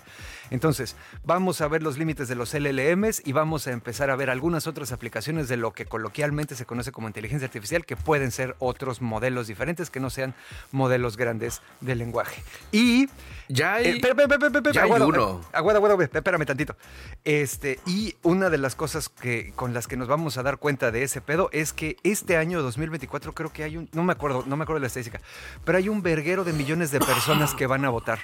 Entonces, 0.49 0.95
vamos 1.23 1.61
a 1.61 1.67
ver 1.67 1.83
los 1.83 1.99
límites 1.99 2.27
de 2.27 2.33
los 2.33 2.55
LLMs 2.55 3.21
y 3.25 3.31
vamos 3.31 3.67
a 3.67 3.71
empezar 3.73 4.09
a 4.09 4.15
ver 4.15 4.31
algunas 4.31 4.65
otras 4.65 4.91
aplicaciones 4.91 5.47
de 5.49 5.57
lo 5.57 5.73
que 5.73 5.85
coloquialmente 5.85 6.55
se 6.55 6.65
conoce 6.65 6.91
como 6.91 7.07
inteligencia 7.07 7.45
artificial, 7.45 7.85
que 7.85 7.95
pueden 7.95 8.31
ser 8.31 8.55
otros 8.57 9.03
modelos 9.03 9.45
diferentes 9.45 9.91
que 9.91 9.99
no 9.99 10.09
sean 10.09 10.33
modelos 10.71 11.15
grandes 11.15 11.61
de 11.81 11.93
lenguaje. 11.93 12.41
Y 12.71 13.07
ya 13.49 13.75
hay, 13.75 14.01
uno. 15.05 15.41
espérame 16.01 16.45
tantito. 16.45 16.75
Este, 17.23 17.79
y 17.85 18.15
una 18.23 18.49
de 18.49 18.57
las 18.57 18.73
cosas 18.73 19.09
que 19.09 19.53
con 19.55 19.74
las 19.75 19.87
que 19.87 19.97
nos 19.97 20.07
vamos 20.07 20.37
a 20.37 20.43
dar 20.43 20.57
cuenta 20.57 20.89
de 20.89 21.03
ese 21.03 21.21
pedo 21.21 21.49
es 21.51 21.73
que 21.73 21.97
este 22.01 22.37
año 22.37 22.63
2024 22.63 23.33
creo 23.33 23.53
que 23.53 23.63
hay 23.63 23.77
un, 23.77 23.89
no 23.91 24.03
me 24.03 24.13
acuerdo, 24.13 24.43
no 24.47 24.57
me 24.57 24.63
acuerdo 24.63 24.79
de 24.79 24.85
la 24.85 24.87
estadística, 24.87 25.21
pero 25.63 25.77
hay 25.77 25.89
un 25.89 26.01
verguero 26.01 26.43
de 26.43 26.53
millones 26.53 26.89
de 26.89 26.99
personas 26.99 27.53
que 27.53 27.67
van 27.67 27.85
a 27.85 27.89
votar. 27.89 28.19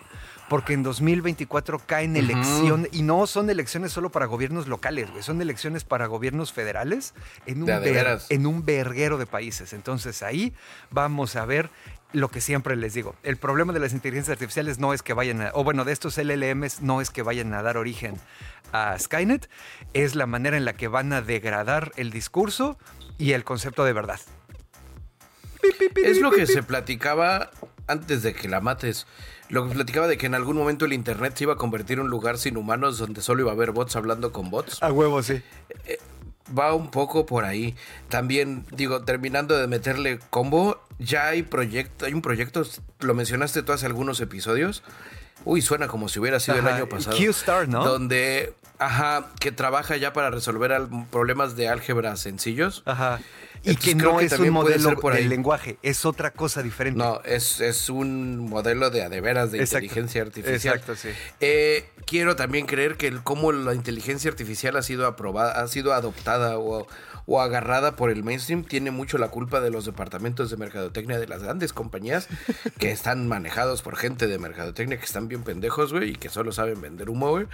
Porque 0.50 0.74
en 0.74 0.84
2024 0.84 1.80
caen 1.86 2.18
elecciones, 2.18 2.90
y 2.92 3.04
no 3.04 3.26
son 3.26 3.50
elecciones 3.50 3.94
solo 3.94 4.12
para 4.12 4.26
gobiernos 4.26 4.68
locales, 4.68 5.10
son 5.22 5.42
elecciones 5.42 5.86
para 5.86 6.08
gobiernos 6.08 6.52
federales 6.52 7.14
en 7.46 7.64
un, 7.64 7.70
en 7.70 8.46
un 8.46 8.66
verguero 8.66 9.18
de 9.18 9.26
países. 9.26 9.72
Entonces 9.72 10.24
ahí 10.24 10.54
vamos 10.90 11.38
a 11.38 11.46
ver 11.46 11.70
lo 12.13 12.30
que 12.30 12.41
siempre 12.41 12.76
les 12.76 12.93
digo. 12.93 13.15
El 13.24 13.38
problema 13.38 13.74
de 13.74 13.80
las 13.80 13.93
inteligencias 13.93 14.36
artificiales 14.36 14.80
no 14.80 14.93
es 14.93 15.02
que 15.02 15.13
vayan 15.13 15.41
a, 15.41 15.52
o 15.54 15.63
bueno, 15.63 15.86
de 15.86 15.93
estos 15.93 16.17
LLMs 16.17 16.82
no 16.82 17.02
es 17.02 17.10
que 17.10 17.21
vayan 17.21 17.54
a 17.54 17.62
dar 17.62 17.78
origen 17.78 18.15
a 18.71 18.97
Skynet, 18.97 19.50
es 19.93 20.15
la 20.15 20.26
manera 20.26 20.58
en 20.58 20.65
la 20.65 20.74
que 20.74 20.88
van 20.88 21.13
a 21.13 21.21
degradar 21.21 21.91
el 21.95 22.12
discurso 22.12 22.78
y 23.17 23.34
el 23.34 23.43
concepto 23.43 23.84
de 23.84 23.93
verdad. 23.93 24.19
Es 25.95 26.19
lo 26.19 26.32
que 26.32 26.47
se 26.47 26.63
platicaba 26.63 27.52
antes 27.88 28.24
de 28.24 28.34
que 28.34 28.47
la 28.47 28.62
mates. 28.62 29.06
Lo 29.50 29.67
que 29.67 29.74
platicaba 29.74 30.08
de 30.08 30.17
que 30.17 30.26
en 30.26 30.36
algún 30.36 30.56
momento 30.56 30.86
el 30.86 30.93
Internet 30.93 31.36
se 31.36 31.43
iba 31.43 31.54
a 31.54 31.58
convertir 31.58 31.97
en 31.97 32.06
un 32.06 32.10
lugar 32.10 32.38
sin 32.38 32.58
humanos 32.58 32.97
donde 32.97 33.21
solo 33.21 33.41
iba 33.41 33.52
a 33.52 33.54
haber 33.54 33.71
bots 33.71 33.95
hablando 33.95 34.32
con 34.32 34.50
bots. 34.50 34.82
A 34.82 34.91
huevo, 34.91 35.21
sí. 35.21 35.41
Eh, 35.86 35.97
va 36.58 36.73
un 36.73 36.91
poco 36.91 37.25
por 37.25 37.45
ahí. 37.45 37.75
También, 38.10 38.65
digo, 38.71 39.04
terminando 39.04 39.58
de 39.58 39.67
meterle 39.67 40.19
combo, 40.30 40.82
ya 40.99 41.27
hay 41.27 41.43
proyecto, 41.43 42.06
hay 42.06 42.13
un 42.13 42.21
proyecto, 42.21 42.63
lo 42.99 43.13
mencionaste 43.13 43.63
tú 43.63 43.71
hace 43.73 43.86
algunos 43.86 44.19
episodios. 44.21 44.84
Uy, 45.43 45.62
suena 45.62 45.88
como 45.88 46.08
si 46.08 46.19
hubiera 46.19 46.39
sido 46.39 46.60
el 46.60 46.67
año 46.67 46.88
pasado. 46.88 47.17
Q-Star, 47.17 47.67
¿no? 47.67 47.84
Donde, 47.84 48.54
ajá, 48.77 49.27
que 49.39 49.51
trabaja 49.51 49.97
ya 49.97 50.13
para 50.13 50.30
resolver 50.30 50.71
problemas 51.10 51.56
de 51.56 51.67
álgebra 51.67 52.15
sencillos. 52.15 52.84
Ajá. 52.86 53.19
Y 53.63 53.76
que 53.76 53.93
no 53.93 54.19
es 54.19 54.34
un 54.39 54.50
modelo 54.50 54.95
de 54.95 55.21
lenguaje, 55.21 55.78
es 55.84 56.06
otra 56.06 56.32
cosa 56.32 56.63
diferente. 56.63 56.97
No, 56.97 57.21
es, 57.24 57.62
es 57.62 57.89
un 57.89 58.39
modelo 58.50 58.89
de 58.89 59.04
adeveras 59.04 59.52
de 59.52 59.60
inteligencia 59.60 60.24
artificial. 60.24 60.76
Exacto, 60.76 60.95
sí. 60.95 61.10
Eh, 61.39 61.89
quiero 62.06 62.36
también 62.36 62.65
creer 62.65 62.97
que 62.97 63.08
el, 63.08 63.21
cómo 63.21 63.52
la 63.52 63.76
inteligencia 63.76 64.32
artificial 64.32 64.76
ha 64.78 64.82
sido 64.82 65.06
aprobada, 65.06 65.62
ha 65.62 65.67
sido 65.67 65.93
adoptada 65.93 66.58
o, 66.58 66.88
o 67.32 67.39
agarrada 67.39 67.96
por 67.96 68.12
el 68.12 68.24
mainstream 68.24 68.65
tiene 68.65 68.91
mucho 68.91 69.17
la 69.17 69.30
culpa 69.30 69.62
de 69.62 69.70
los 69.70 69.86
departamentos 69.86 70.50
de 70.50 70.58
mercadotecnia 70.58 71.17
de 71.17 71.28
las 71.28 71.41
grandes 71.41 71.72
compañías 71.72 72.28
que 72.78 72.91
están 72.91 73.28
manejados 73.28 73.82
por 73.82 73.96
gente 73.96 74.28
de 74.28 74.38
mercadotecnia 74.38 74.98
que 74.98 75.06
están 75.06 75.30
bien 75.30 75.44
pendejos, 75.44 75.94
güey, 75.94 76.12
y 76.12 76.15
que 76.15 76.28
solo 76.28 76.52
saben 76.52 76.82
vender 76.82 77.10
humo, 77.10 77.30
güey, 77.30 77.48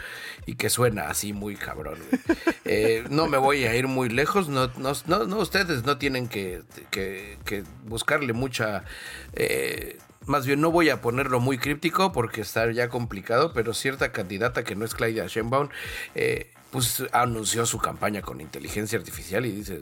y 0.47 0.55
que 0.55 0.71
suena 0.71 1.09
así 1.09 1.31
muy 1.31 1.55
cabrón, 1.55 1.99
güey. 2.09 2.37
Eh, 2.69 3.05
no 3.09 3.27
me 3.27 3.37
voy 3.37 3.63
a 3.63 3.73
ir 3.75 3.87
muy 3.87 4.09
lejos, 4.09 4.49
no, 4.49 4.69
no, 4.75 4.93
no, 5.05 5.37
ustedes 5.37 5.85
no 5.85 5.97
tienen 5.97 6.27
que, 6.27 6.63
que, 6.91 7.63
buscarle 7.85 8.33
mucha... 8.33 8.83
Eh, 9.31 9.97
más 10.25 10.45
bien 10.45 10.59
no 10.59 10.69
voy 10.69 10.89
a 10.89 10.99
ponerlo 10.99 11.39
muy 11.39 11.57
críptico 11.57 12.11
porque 12.11 12.41
está 12.41 12.69
ya 12.73 12.89
complicado, 12.89 13.53
pero 13.53 13.73
cierta 13.73 14.11
candidata 14.11 14.65
que 14.65 14.75
no 14.75 14.83
es 14.83 14.93
Claudia 14.93 15.27
Sheinbaum 15.27 15.69
eh, 16.15 16.51
pues 16.71 17.03
anunció 17.11 17.65
su 17.65 17.79
campaña 17.79 18.21
con 18.21 18.41
inteligencia 18.41 18.97
artificial 18.97 19.45
y 19.45 19.51
dice... 19.51 19.81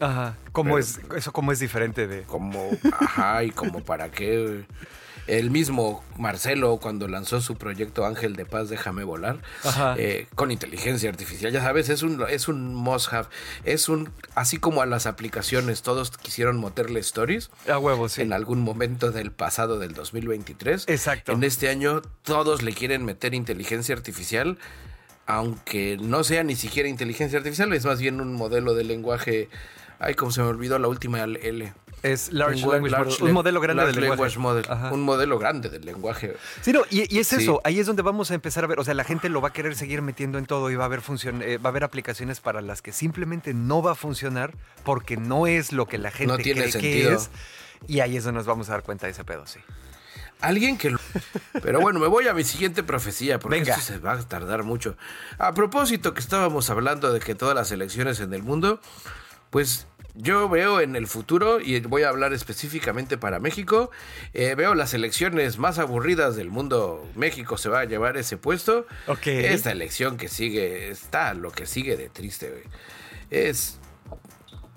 Ajá, 0.00 0.36
¿cómo 0.50 0.78
es, 0.78 0.98
eso 1.16 1.32
cómo 1.32 1.52
es 1.52 1.60
diferente 1.60 2.08
de... 2.08 2.22
Como, 2.22 2.70
ajá, 2.92 3.44
y 3.44 3.50
como 3.50 3.84
para 3.84 4.10
qué... 4.10 4.64
el 5.28 5.50
mismo 5.52 6.02
Marcelo 6.18 6.78
cuando 6.78 7.06
lanzó 7.06 7.40
su 7.40 7.54
proyecto 7.54 8.04
Ángel 8.04 8.34
de 8.34 8.44
Paz, 8.44 8.68
déjame 8.68 9.04
volar, 9.04 9.38
eh, 9.96 10.26
con 10.34 10.50
inteligencia 10.50 11.08
artificial, 11.08 11.52
ya 11.52 11.62
sabes, 11.62 11.88
es 11.88 12.02
un, 12.02 12.24
es 12.28 12.48
un 12.48 12.74
must 12.74 13.12
have, 13.12 13.28
es 13.62 13.88
un, 13.88 14.10
así 14.34 14.56
como 14.56 14.82
a 14.82 14.86
las 14.86 15.06
aplicaciones, 15.06 15.82
todos 15.82 16.10
quisieron 16.10 16.60
meterle 16.60 16.98
stories. 16.98 17.50
A 17.68 17.78
huevo, 17.78 18.08
sí. 18.08 18.22
En 18.22 18.32
algún 18.32 18.60
momento 18.60 19.12
del 19.12 19.30
pasado 19.30 19.78
del 19.78 19.94
2023. 19.94 20.88
Exacto. 20.88 21.30
En 21.30 21.44
este 21.44 21.68
año 21.68 22.02
todos 22.22 22.62
le 22.62 22.72
quieren 22.72 23.04
meter 23.04 23.34
inteligencia 23.34 23.94
artificial 23.94 24.58
aunque 25.32 25.96
no 25.98 26.24
sea 26.24 26.44
ni 26.44 26.56
siquiera 26.56 26.88
inteligencia 26.88 27.38
artificial, 27.38 27.72
es 27.72 27.86
más 27.86 28.00
bien 28.00 28.20
un 28.20 28.34
modelo 28.34 28.74
de 28.74 28.84
lenguaje. 28.84 29.48
Ay, 29.98 30.14
como 30.14 30.30
se 30.30 30.42
me 30.42 30.48
olvidó 30.48 30.78
la 30.78 30.88
última 30.88 31.22
L. 31.22 31.72
Es 32.02 32.32
Large 32.32 32.66
Language 32.66 32.96
Model. 32.96 33.22
Un 33.22 33.32
modelo 33.32 33.60
grande 33.60 33.86
del 33.86 34.00
lenguaje. 34.00 34.38
Model, 34.38 34.64
un 34.90 35.02
modelo 35.02 35.38
grande 35.38 35.70
del 35.70 35.86
lenguaje. 35.86 36.36
Sí, 36.60 36.72
no, 36.72 36.82
y, 36.90 37.18
es 37.18 37.32
eso. 37.32 37.60
Ahí 37.64 37.78
es 37.78 37.86
donde 37.86 38.02
vamos 38.02 38.30
a 38.30 38.34
empezar 38.34 38.64
a 38.64 38.66
ver. 38.66 38.80
O 38.80 38.84
sea, 38.84 38.92
la 38.92 39.04
gente 39.04 39.28
lo 39.28 39.40
va 39.40 39.48
a 39.48 39.52
querer 39.52 39.76
seguir 39.76 40.02
metiendo 40.02 40.36
en 40.38 40.44
todo 40.44 40.70
y 40.70 40.74
va 40.74 40.84
a 40.84 40.86
haber, 40.86 41.00
eh, 41.00 41.58
va 41.58 41.68
a 41.68 41.70
haber 41.70 41.84
aplicaciones 41.84 42.40
para 42.40 42.60
las 42.60 42.82
que 42.82 42.92
simplemente 42.92 43.54
no 43.54 43.82
va 43.82 43.92
a 43.92 43.94
funcionar 43.94 44.54
porque 44.84 45.16
no 45.16 45.46
es 45.46 45.72
lo 45.72 45.86
que 45.86 45.98
la 45.98 46.10
gente 46.10 46.36
no 46.36 46.38
tiene 46.38 46.62
cree 46.62 46.72
sentido. 46.72 47.10
que 47.10 47.14
es. 47.16 47.30
Y 47.86 48.00
ahí 48.00 48.16
es 48.16 48.24
donde 48.24 48.38
nos 48.38 48.46
vamos 48.46 48.68
a 48.68 48.72
dar 48.72 48.82
cuenta 48.82 49.06
de 49.06 49.12
ese 49.12 49.24
pedo, 49.24 49.46
sí. 49.46 49.60
Alguien 50.42 50.76
que 50.76 50.90
lo... 50.90 50.98
Pero 51.62 51.80
bueno, 51.80 52.00
me 52.00 52.08
voy 52.08 52.28
a 52.28 52.34
mi 52.34 52.44
siguiente 52.44 52.82
profecía 52.82 53.38
porque 53.38 53.58
esto 53.58 53.80
se 53.80 53.98
va 53.98 54.12
a 54.12 54.28
tardar 54.28 54.64
mucho. 54.64 54.96
A 55.38 55.54
propósito 55.54 56.14
que 56.14 56.20
estábamos 56.20 56.68
hablando 56.70 57.12
de 57.12 57.20
que 57.20 57.34
todas 57.34 57.54
las 57.54 57.70
elecciones 57.72 58.20
en 58.20 58.34
el 58.34 58.42
mundo, 58.42 58.80
pues 59.50 59.86
yo 60.14 60.48
veo 60.48 60.80
en 60.80 60.94
el 60.94 61.06
futuro, 61.06 61.60
y 61.60 61.80
voy 61.80 62.02
a 62.02 62.10
hablar 62.10 62.32
específicamente 62.32 63.16
para 63.16 63.38
México, 63.38 63.90
eh, 64.34 64.54
veo 64.54 64.74
las 64.74 64.92
elecciones 64.92 65.58
más 65.58 65.78
aburridas 65.78 66.36
del 66.36 66.50
mundo. 66.50 67.08
México 67.14 67.56
se 67.56 67.68
va 67.68 67.80
a 67.80 67.84
llevar 67.84 68.16
ese 68.16 68.36
puesto. 68.36 68.86
Esta 69.24 69.72
elección 69.72 70.18
que 70.18 70.28
sigue, 70.28 70.90
está 70.90 71.32
lo 71.34 71.50
que 71.50 71.66
sigue 71.66 71.96
de 71.96 72.08
triste, 72.10 72.50
güey. 72.50 72.64
Es 73.30 73.78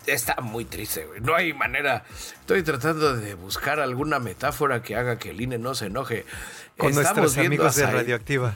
está 0.07 0.35
muy 0.41 0.65
triste, 0.65 1.05
güey. 1.05 1.21
No 1.21 1.35
hay 1.35 1.53
manera. 1.53 2.03
Estoy 2.39 2.63
tratando 2.63 3.15
de 3.15 3.33
buscar 3.33 3.79
alguna 3.79 4.19
metáfora 4.19 4.81
que 4.81 4.95
haga 4.95 5.17
que 5.17 5.31
el 5.31 5.41
INE 5.41 5.57
no 5.57 5.75
se 5.75 5.87
enoje. 5.87 6.25
Con 6.77 6.93
nuestros 6.93 7.37
amigos 7.37 7.75
de 7.75 7.85
Radioactiva. 7.85 8.55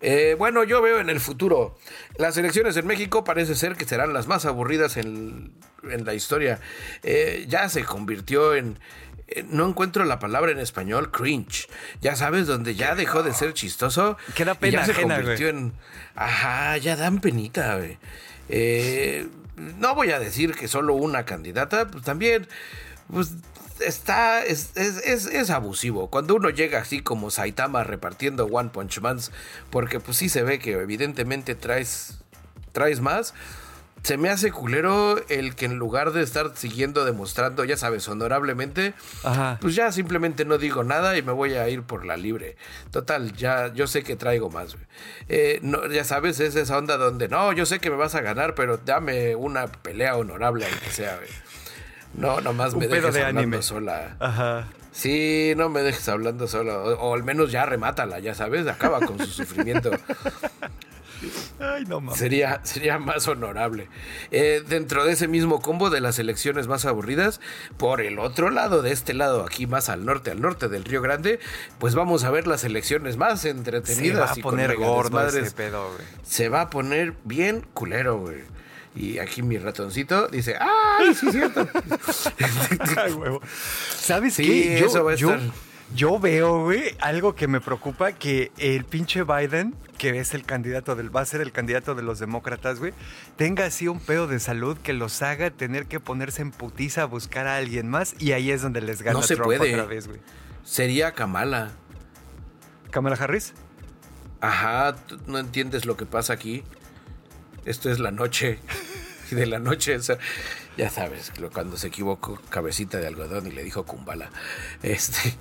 Eh, 0.00 0.34
bueno, 0.38 0.64
yo 0.64 0.82
veo 0.82 1.00
en 1.00 1.08
el 1.08 1.18
futuro. 1.18 1.78
Las 2.18 2.36
elecciones 2.36 2.76
en 2.76 2.86
México 2.86 3.24
parece 3.24 3.54
ser 3.54 3.74
que 3.74 3.86
serán 3.86 4.12
las 4.12 4.26
más 4.26 4.44
aburridas 4.44 4.98
en, 4.98 5.54
la 5.82 6.12
historia. 6.12 6.60
Eh, 7.02 7.46
ya 7.48 7.68
se 7.70 7.84
convirtió 7.84 8.54
en, 8.54 8.78
no 9.50 9.68
encuentro 9.68 10.04
la 10.04 10.18
palabra 10.18 10.52
en 10.52 10.58
español, 10.58 11.10
cringe. 11.10 11.68
Ya 12.00 12.16
sabes, 12.16 12.46
donde 12.46 12.74
ya 12.74 12.94
dejó 12.94 13.22
de 13.22 13.34
ser 13.34 13.52
chistoso. 13.52 14.16
Queda 14.34 14.54
pena 14.54 14.86
ya 14.86 14.94
se 14.94 15.00
convirtió 15.00 15.48
en. 15.48 15.72
Ajá, 16.14 16.76
ya 16.76 16.96
dan 16.96 17.20
penita, 17.20 17.76
güey. 17.76 17.98
Eh, 18.48 19.26
no 19.78 19.94
voy 19.94 20.10
a 20.10 20.20
decir 20.20 20.54
que 20.54 20.68
solo 20.68 20.94
una 20.94 21.24
candidata, 21.24 21.88
pues 21.88 22.04
también. 22.04 22.46
Pues 23.10 23.32
está. 23.80 24.44
Es, 24.44 24.76
es, 24.76 25.26
es, 25.26 25.50
abusivo. 25.50 26.10
Cuando 26.10 26.36
uno 26.36 26.50
llega 26.50 26.80
así 26.80 27.00
como 27.00 27.30
Saitama 27.30 27.84
repartiendo 27.84 28.46
One 28.46 28.70
Punch 28.70 29.00
Mans, 29.00 29.32
porque 29.70 30.00
pues 30.00 30.16
sí 30.16 30.28
se 30.28 30.42
ve 30.42 30.58
que 30.58 30.72
evidentemente 30.72 31.54
traes. 31.54 32.18
Traes 32.72 33.00
más 33.00 33.34
se 34.04 34.18
me 34.18 34.28
hace 34.28 34.52
culero 34.52 35.16
el 35.30 35.54
que 35.56 35.64
en 35.64 35.76
lugar 35.76 36.12
de 36.12 36.22
estar 36.22 36.52
siguiendo 36.54 37.06
demostrando, 37.06 37.64
ya 37.64 37.78
sabes, 37.78 38.06
honorablemente, 38.06 38.92
pues 39.62 39.74
ya 39.74 39.90
simplemente 39.92 40.44
no 40.44 40.58
digo 40.58 40.84
nada 40.84 41.16
y 41.16 41.22
me 41.22 41.32
voy 41.32 41.54
a 41.54 41.70
ir 41.70 41.82
por 41.84 42.04
la 42.04 42.18
libre. 42.18 42.56
Total, 42.90 43.32
ya 43.32 43.72
yo 43.72 43.86
sé 43.86 44.02
que 44.02 44.14
traigo 44.14 44.50
más. 44.50 44.76
Eh, 45.30 45.58
no, 45.62 45.86
ya 45.86 46.04
sabes, 46.04 46.38
es 46.40 46.54
esa 46.54 46.76
onda 46.76 46.98
donde, 46.98 47.28
no, 47.28 47.54
yo 47.54 47.64
sé 47.64 47.78
que 47.78 47.88
me 47.88 47.96
vas 47.96 48.14
a 48.14 48.20
ganar, 48.20 48.54
pero 48.54 48.76
dame 48.76 49.36
una 49.36 49.68
pelea 49.68 50.16
honorable, 50.16 50.66
aunque 50.70 50.90
sea. 50.90 51.18
No, 52.12 52.42
nomás 52.42 52.74
me 52.74 52.86
dejes 52.86 53.14
de 53.14 53.24
hablando 53.24 53.62
sola. 53.62 54.16
Ajá. 54.20 54.68
Sí, 54.92 55.54
no 55.56 55.70
me 55.70 55.80
dejes 55.80 56.06
hablando 56.10 56.46
sola. 56.46 56.76
O, 56.76 57.14
al 57.14 57.24
menos 57.24 57.50
ya 57.50 57.64
remátala, 57.64 58.18
ya 58.18 58.34
sabes, 58.34 58.66
acaba 58.66 59.00
con 59.00 59.18
su 59.18 59.26
sufrimiento. 59.26 59.90
Sería, 62.14 62.60
sería 62.64 62.98
más 62.98 63.28
honorable. 63.28 63.88
Eh, 64.30 64.62
dentro 64.66 65.04
de 65.04 65.12
ese 65.12 65.28
mismo 65.28 65.60
combo 65.60 65.90
de 65.90 66.00
las 66.00 66.18
elecciones 66.18 66.66
más 66.66 66.84
aburridas, 66.84 67.40
por 67.76 68.00
el 68.00 68.18
otro 68.18 68.50
lado, 68.50 68.82
de 68.82 68.92
este 68.92 69.14
lado, 69.14 69.44
aquí 69.44 69.66
más 69.66 69.88
al 69.88 70.04
norte, 70.04 70.30
al 70.30 70.40
norte 70.40 70.68
del 70.68 70.84
Río 70.84 71.02
Grande, 71.02 71.40
pues 71.78 71.94
vamos 71.94 72.24
a 72.24 72.30
ver 72.30 72.46
las 72.46 72.64
elecciones 72.64 73.16
más 73.16 73.44
entretenidas. 73.44 74.34
Se 74.34 74.42
va 74.42 74.48
a 74.48 74.50
poner 74.50 74.76
gordo 74.76 75.26
ese 75.26 75.50
pedo, 75.50 75.90
Se 76.22 76.48
va 76.48 76.62
a 76.62 76.70
poner 76.70 77.14
bien 77.24 77.66
culero, 77.74 78.18
güey. 78.18 78.42
Y 78.96 79.18
aquí 79.18 79.42
mi 79.42 79.58
ratoncito 79.58 80.28
dice, 80.28 80.56
¡ay, 80.60 81.14
sí, 81.14 81.26
cierto! 81.32 81.66
Ay, 82.96 83.12
huevo. 83.12 83.40
¿Sabes 83.96 84.36
qué? 84.36 84.78
Yo, 84.78 84.86
eso 84.86 85.02
va 85.02 85.10
a 85.10 85.14
estar... 85.14 85.40
Yo 85.94 86.18
veo, 86.18 86.64
güey, 86.64 86.96
algo 87.00 87.36
que 87.36 87.46
me 87.46 87.60
preocupa, 87.60 88.10
que 88.10 88.50
el 88.58 88.84
pinche 88.84 89.22
Biden, 89.22 89.76
que 89.96 90.18
es 90.18 90.34
el 90.34 90.44
candidato 90.44 90.96
del, 90.96 91.14
va 91.14 91.20
a 91.20 91.24
ser 91.24 91.40
el 91.40 91.52
candidato 91.52 91.94
de 91.94 92.02
los 92.02 92.18
demócratas, 92.18 92.80
güey, 92.80 92.92
tenga 93.36 93.66
así 93.66 93.86
un 93.86 94.00
pedo 94.00 94.26
de 94.26 94.40
salud 94.40 94.76
que 94.78 94.92
los 94.92 95.22
haga 95.22 95.50
tener 95.50 95.86
que 95.86 96.00
ponerse 96.00 96.42
en 96.42 96.50
putiza 96.50 97.02
a 97.02 97.04
buscar 97.04 97.46
a 97.46 97.56
alguien 97.58 97.88
más 97.88 98.16
y 98.18 98.32
ahí 98.32 98.50
es 98.50 98.60
donde 98.60 98.80
les 98.80 99.02
gana 99.02 99.20
no 99.20 99.22
se 99.22 99.36
puede. 99.36 99.72
otra 99.72 99.86
vez, 99.86 100.08
güey. 100.08 100.18
Sería 100.64 101.12
Kamala. 101.12 101.70
¿Kamala 102.90 103.14
Harris? 103.14 103.52
Ajá, 104.40 104.96
no 105.26 105.38
entiendes 105.38 105.86
lo 105.86 105.96
que 105.96 106.06
pasa 106.06 106.32
aquí. 106.32 106.64
Esto 107.66 107.88
es 107.88 108.00
la 108.00 108.10
noche. 108.10 108.58
Y 109.30 109.36
de 109.36 109.46
la 109.46 109.58
noche, 109.58 109.98
ya 110.76 110.90
sabes, 110.90 111.32
cuando 111.50 111.78
se 111.78 111.86
equivocó, 111.86 112.38
cabecita 112.50 112.98
de 112.98 113.06
algodón 113.06 113.46
y 113.46 113.52
le 113.52 113.64
dijo 113.64 113.84
Kumbala. 113.84 114.30
Este. 114.82 115.34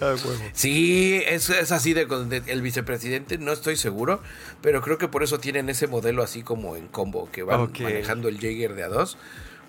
Ah, 0.00 0.14
sí, 0.52 1.22
es, 1.26 1.50
es 1.50 1.72
así 1.72 1.92
de, 1.92 2.06
el 2.46 2.62
vicepresidente, 2.62 3.38
no 3.38 3.52
estoy 3.52 3.76
seguro, 3.76 4.20
pero 4.60 4.80
creo 4.82 4.98
que 4.98 5.08
por 5.08 5.22
eso 5.22 5.38
tienen 5.38 5.68
ese 5.68 5.86
modelo 5.86 6.22
así 6.22 6.42
como 6.42 6.76
en 6.76 6.88
combo, 6.88 7.28
que 7.30 7.42
van 7.42 7.70
manejando 7.80 8.28
el 8.28 8.38
Jaeger 8.38 8.74
de 8.74 8.84
a 8.84 8.88
dos, 8.88 9.18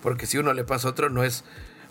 porque 0.02 0.26
si 0.26 0.38
uno 0.38 0.52
le 0.52 0.64
pasa 0.64 0.88
otro 0.88 1.10
no 1.10 1.24
es... 1.24 1.44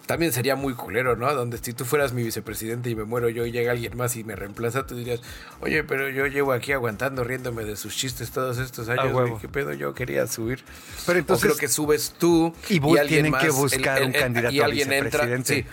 También 0.06 0.34
sería 0.34 0.58
muy 0.58 0.74
culero, 0.74 1.16
¿no? 1.16 1.34
Donde 1.34 1.58
si 1.60 1.72
tú 1.72 1.86
fueras 1.86 2.12
mi 2.12 2.24
vicepresidente 2.24 2.90
y 2.90 2.96
me 2.96 3.06
muero 3.06 3.30
yo 3.30 3.46
y 3.46 3.54
llega 3.54 3.72
alguien 3.72 3.96
más 3.96 4.18
y 4.18 4.26
me 4.26 4.36
reemplaza, 4.36 4.86
tú 4.86 4.98
dirías, 4.98 5.22
oye, 5.62 5.86
pero 5.86 6.10
yo 6.10 6.28
llevo 6.28 6.52
aquí 6.52 6.74
aguantando, 6.74 7.24
riéndome 7.24 7.64
de 7.64 7.78
sus 7.78 7.96
chistes 7.96 8.32
todos 8.32 8.58
estos 8.58 8.90
años, 8.90 9.40
¿qué 9.40 9.48
pedo? 9.48 9.72
Yo 9.72 9.94
quería 9.94 10.28
subir. 10.28 10.62
Pero 11.06 11.20
entonces... 11.20 11.46
creo 11.46 11.58
que 11.58 11.70
subes 11.70 12.16
tú 12.20 12.54
y, 12.68 12.80
alguien 12.98 13.08
tienen 13.08 13.34
que 13.36 13.50
buscar 13.50 14.04
un 14.04 14.12
candidato 14.12 14.54
y 14.54 14.60
alguien 14.60 14.92
entra, 14.92 15.26
sí, 15.46 15.64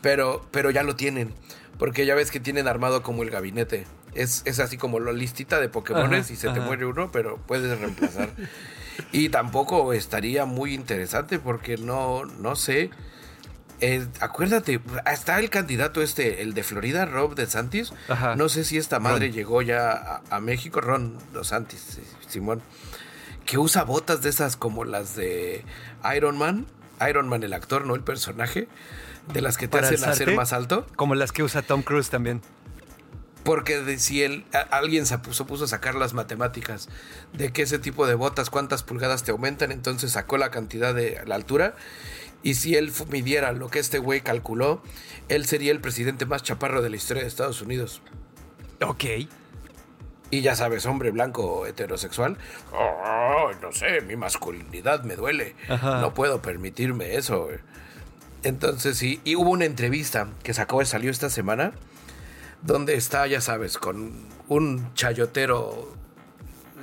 pero, 0.00 0.46
pero 0.50 0.70
ya 0.70 0.82
lo 0.82 0.96
tienen. 0.96 1.34
Porque 1.78 2.06
ya 2.06 2.14
ves 2.14 2.30
que 2.30 2.40
tienen 2.40 2.68
armado 2.68 3.02
como 3.02 3.22
el 3.22 3.30
gabinete. 3.30 3.86
Es, 4.14 4.42
es 4.44 4.60
así 4.60 4.76
como 4.76 5.00
la 5.00 5.12
listita 5.12 5.58
de 5.60 5.68
Pokémones 5.68 6.30
y 6.30 6.36
se 6.36 6.48
te 6.50 6.60
muere 6.60 6.86
uno, 6.86 7.10
pero 7.10 7.38
puedes 7.38 7.78
reemplazar. 7.78 8.30
y 9.12 9.28
tampoco 9.28 9.92
estaría 9.92 10.44
muy 10.44 10.74
interesante 10.74 11.38
porque 11.38 11.76
no, 11.76 12.24
no 12.24 12.56
sé. 12.56 12.90
Eh, 13.80 14.06
acuérdate, 14.20 14.80
está 15.12 15.38
el 15.40 15.50
candidato 15.50 16.00
este, 16.00 16.42
el 16.42 16.54
de 16.54 16.62
Florida, 16.62 17.06
Rob 17.06 17.34
de 17.34 17.46
Santis. 17.46 17.92
No 18.36 18.48
sé 18.48 18.64
si 18.64 18.78
esta 18.78 19.00
madre 19.00 19.32
llegó 19.32 19.62
ya 19.62 20.22
a, 20.30 20.40
México, 20.40 20.80
Ron 20.80 21.18
de 21.32 21.44
Santis, 21.44 21.98
Simón, 22.28 22.62
que 23.44 23.58
usa 23.58 23.82
botas 23.82 24.22
de 24.22 24.30
esas 24.30 24.56
como 24.56 24.84
las 24.84 25.16
de 25.16 25.64
Iron 26.16 26.38
Man. 26.38 26.66
Iron 27.08 27.28
Man, 27.28 27.42
el 27.42 27.52
actor, 27.52 27.84
no 27.84 27.96
el 27.96 28.02
personaje 28.02 28.68
de 29.32 29.40
las 29.40 29.56
que 29.56 29.68
te 29.68 29.78
hacen 29.78 30.04
hacer 30.04 30.34
más 30.34 30.52
alto. 30.52 30.86
Como 30.96 31.14
las 31.14 31.32
que 31.32 31.42
usa 31.42 31.62
Tom 31.62 31.82
Cruise 31.82 32.10
también. 32.10 32.42
Porque 33.44 33.98
si 33.98 34.22
él, 34.22 34.44
alguien 34.70 35.04
se 35.04 35.18
puso, 35.18 35.46
puso 35.46 35.64
a 35.64 35.68
sacar 35.68 35.94
las 35.94 36.14
matemáticas 36.14 36.88
de 37.34 37.52
que 37.52 37.62
ese 37.62 37.78
tipo 37.78 38.06
de 38.06 38.14
botas, 38.14 38.48
cuántas 38.48 38.82
pulgadas 38.82 39.22
te 39.22 39.32
aumentan, 39.32 39.70
entonces 39.70 40.12
sacó 40.12 40.38
la 40.38 40.50
cantidad 40.50 40.94
de 40.94 41.20
la 41.26 41.34
altura. 41.34 41.74
Y 42.42 42.54
si 42.54 42.74
él 42.74 42.90
midiera 43.10 43.52
lo 43.52 43.68
que 43.68 43.78
este 43.78 43.98
güey 43.98 44.22
calculó, 44.22 44.82
él 45.28 45.44
sería 45.44 45.72
el 45.72 45.80
presidente 45.80 46.24
más 46.24 46.42
chaparro 46.42 46.80
de 46.80 46.90
la 46.90 46.96
historia 46.96 47.22
de 47.22 47.28
Estados 47.28 47.60
Unidos. 47.60 48.00
Ok. 48.80 49.04
Y 50.30 50.40
ya 50.40 50.56
sabes, 50.56 50.86
hombre 50.86 51.10
blanco 51.10 51.66
heterosexual. 51.66 52.38
no 53.60 53.72
sé, 53.72 54.00
mi 54.00 54.16
masculinidad 54.16 55.04
me 55.04 55.16
duele. 55.16 55.54
No 55.68 56.14
puedo 56.14 56.40
permitirme 56.40 57.16
eso. 57.16 57.48
Entonces 58.44 58.98
sí, 58.98 59.20
y 59.24 59.36
hubo 59.36 59.50
una 59.50 59.64
entrevista 59.64 60.28
que 60.42 60.52
sacó, 60.52 60.84
salió 60.84 61.10
esta 61.10 61.30
semana, 61.30 61.72
donde 62.62 62.94
está, 62.94 63.26
ya 63.26 63.40
sabes, 63.40 63.78
con 63.78 64.28
un 64.48 64.92
chayotero 64.94 65.94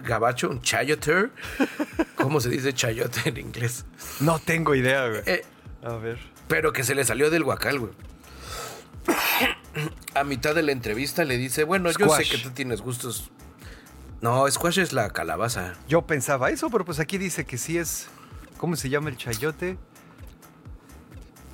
gabacho, 0.04 0.50
un 0.50 0.62
chayoter. 0.62 1.32
¿Cómo 2.16 2.42
se 2.42 2.50
dice 2.50 2.74
chayote 2.74 3.30
en 3.30 3.38
inglés? 3.38 3.86
No 4.20 4.40
tengo 4.40 4.74
idea, 4.74 5.08
güey. 5.08 5.22
Eh, 5.26 5.46
a 5.84 5.94
ver. 5.94 6.20
Pero 6.48 6.74
que 6.74 6.84
se 6.84 6.96
le 6.96 7.06
salió 7.06 7.30
del 7.30 7.44
guacal, 7.44 7.80
güey. 7.80 7.94
A 10.16 10.24
mitad 10.24 10.54
de 10.54 10.64
la 10.64 10.72
entrevista 10.72 11.24
le 11.24 11.38
dice, 11.38 11.64
bueno, 11.64 11.90
yo 11.92 12.10
sé 12.10 12.24
que 12.24 12.38
tú 12.40 12.50
tienes 12.52 12.82
gustos. 12.82 13.32
No, 14.20 14.50
squash 14.50 14.80
es 14.80 14.94
la 14.94 15.10
calabaza. 15.12 15.74
Yo 15.88 16.06
pensaba 16.06 16.50
eso, 16.50 16.70
pero 16.70 16.86
pues 16.86 17.00
aquí 17.00 17.18
dice 17.18 17.46
que 17.46 17.58
sí 17.58 17.78
es. 17.78 18.08
¿Cómo 18.58 18.76
se 18.76 18.90
llama 18.90 19.10
el 19.10 19.18
chayote? 19.18 19.78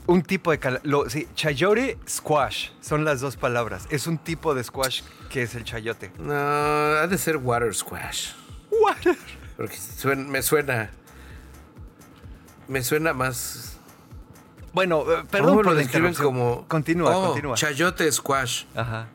Un 0.08 0.22
tipo 0.24 0.52
de 0.52 0.60
cala- 0.60 0.80
lo- 0.84 1.10
sí, 1.10 1.28
chayote 1.36 1.98
squash 2.08 2.70
son 2.82 3.04
las 3.06 3.20
dos 3.20 3.36
palabras. 3.36 3.88
Es 3.90 4.08
un 4.08 4.18
tipo 4.18 4.56
de 4.56 4.64
squash 4.64 5.02
que 5.30 5.44
es 5.44 5.54
el 5.56 5.64
chayote. 5.66 6.12
No, 6.18 6.34
ha 6.34 7.08
de 7.08 7.18
ser 7.18 7.38
water 7.38 7.74
squash. 7.76 8.30
Porque 9.58 9.76
suen- 9.76 10.28
me 10.28 10.42
suena. 10.42 10.92
Me 12.68 12.84
suena 12.84 13.14
más. 13.14 13.78
Bueno, 14.74 15.02
eh, 15.12 15.24
perdón 15.30 15.50
¿Cómo 15.50 15.56
por 15.58 15.66
lo 15.68 15.74
la 15.74 15.80
describen 15.80 16.14
como. 16.14 16.66
Continúa, 16.68 17.16
Oh, 17.18 17.26
continúa. 17.28 17.56
Chayote 17.56 18.12
squash. 18.12 18.64
Ajá. 18.76 19.08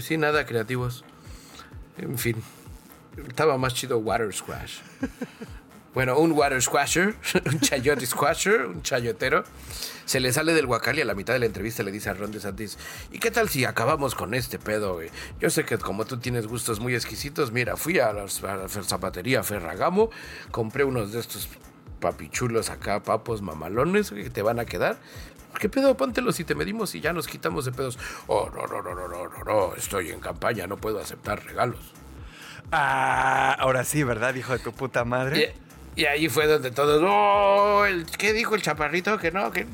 Sí, 0.00 0.16
nada 0.16 0.46
creativos. 0.46 1.04
En 1.96 2.18
fin. 2.18 2.42
Estaba 3.28 3.56
más 3.58 3.74
chido 3.74 3.98
water 3.98 4.32
squash. 4.34 4.78
Bueno, 5.94 6.16
un 6.18 6.30
water 6.32 6.62
squasher, 6.62 7.16
un 7.46 7.58
chayote 7.60 8.06
squasher, 8.06 8.66
un 8.66 8.82
chayotero, 8.82 9.42
se 10.08 10.20
le 10.20 10.32
sale 10.32 10.54
del 10.54 10.64
guacal 10.64 10.96
y 10.96 11.02
a 11.02 11.04
la 11.04 11.14
mitad 11.14 11.34
de 11.34 11.38
la 11.38 11.44
entrevista 11.44 11.82
le 11.82 11.92
dice 11.92 12.08
a 12.08 12.14
Ron 12.14 12.30
DeSantis, 12.30 12.78
¿y 13.12 13.18
qué 13.18 13.30
tal 13.30 13.50
si 13.50 13.66
acabamos 13.66 14.14
con 14.14 14.32
este 14.32 14.58
pedo, 14.58 14.94
güey? 14.94 15.10
Yo 15.38 15.50
sé 15.50 15.66
que 15.66 15.76
como 15.76 16.06
tú 16.06 16.16
tienes 16.16 16.46
gustos 16.46 16.80
muy 16.80 16.94
exquisitos, 16.94 17.52
mira, 17.52 17.76
fui 17.76 17.98
a, 17.98 18.14
la 18.14 18.26
zapatería 18.26 19.42
Ferragamo, 19.42 20.08
compré 20.50 20.84
unos 20.84 21.12
de 21.12 21.20
estos 21.20 21.50
papichulos 22.00 22.70
acá, 22.70 23.02
papos 23.02 23.42
mamalones, 23.42 24.10
que 24.10 24.30
te 24.30 24.40
van 24.40 24.58
a 24.60 24.64
quedar. 24.64 24.96
¿Qué 25.60 25.68
pedo? 25.68 25.94
Póntelos 25.94 26.40
y 26.40 26.44
te 26.44 26.54
medimos 26.54 26.94
y 26.94 27.02
ya 27.02 27.12
nos 27.12 27.26
quitamos 27.26 27.66
de 27.66 27.72
pedos. 27.72 27.98
Oh, 28.28 28.48
no, 28.48 28.66
no, 28.66 28.80
no, 28.80 28.94
no, 28.94 29.08
no, 29.08 29.28
no, 29.28 29.44
no, 29.44 29.74
estoy 29.74 30.08
en 30.08 30.20
campaña, 30.20 30.66
no 30.66 30.78
puedo 30.78 31.00
aceptar 31.00 31.44
regalos. 31.44 31.92
Ah, 32.72 33.54
ahora 33.58 33.84
sí, 33.84 34.04
¿verdad, 34.04 34.34
hijo 34.36 34.54
de 34.54 34.58
tu 34.60 34.72
puta 34.72 35.04
madre? 35.04 35.54
Y 35.98 36.04
ahí 36.06 36.28
fue 36.28 36.46
donde 36.46 36.70
todos, 36.70 37.02
oh, 37.04 37.84
el- 37.84 38.06
¿qué 38.06 38.32
dijo 38.32 38.54
el 38.54 38.62
chaparrito? 38.62 39.18
Que 39.18 39.32
no, 39.32 39.50
que... 39.50 39.66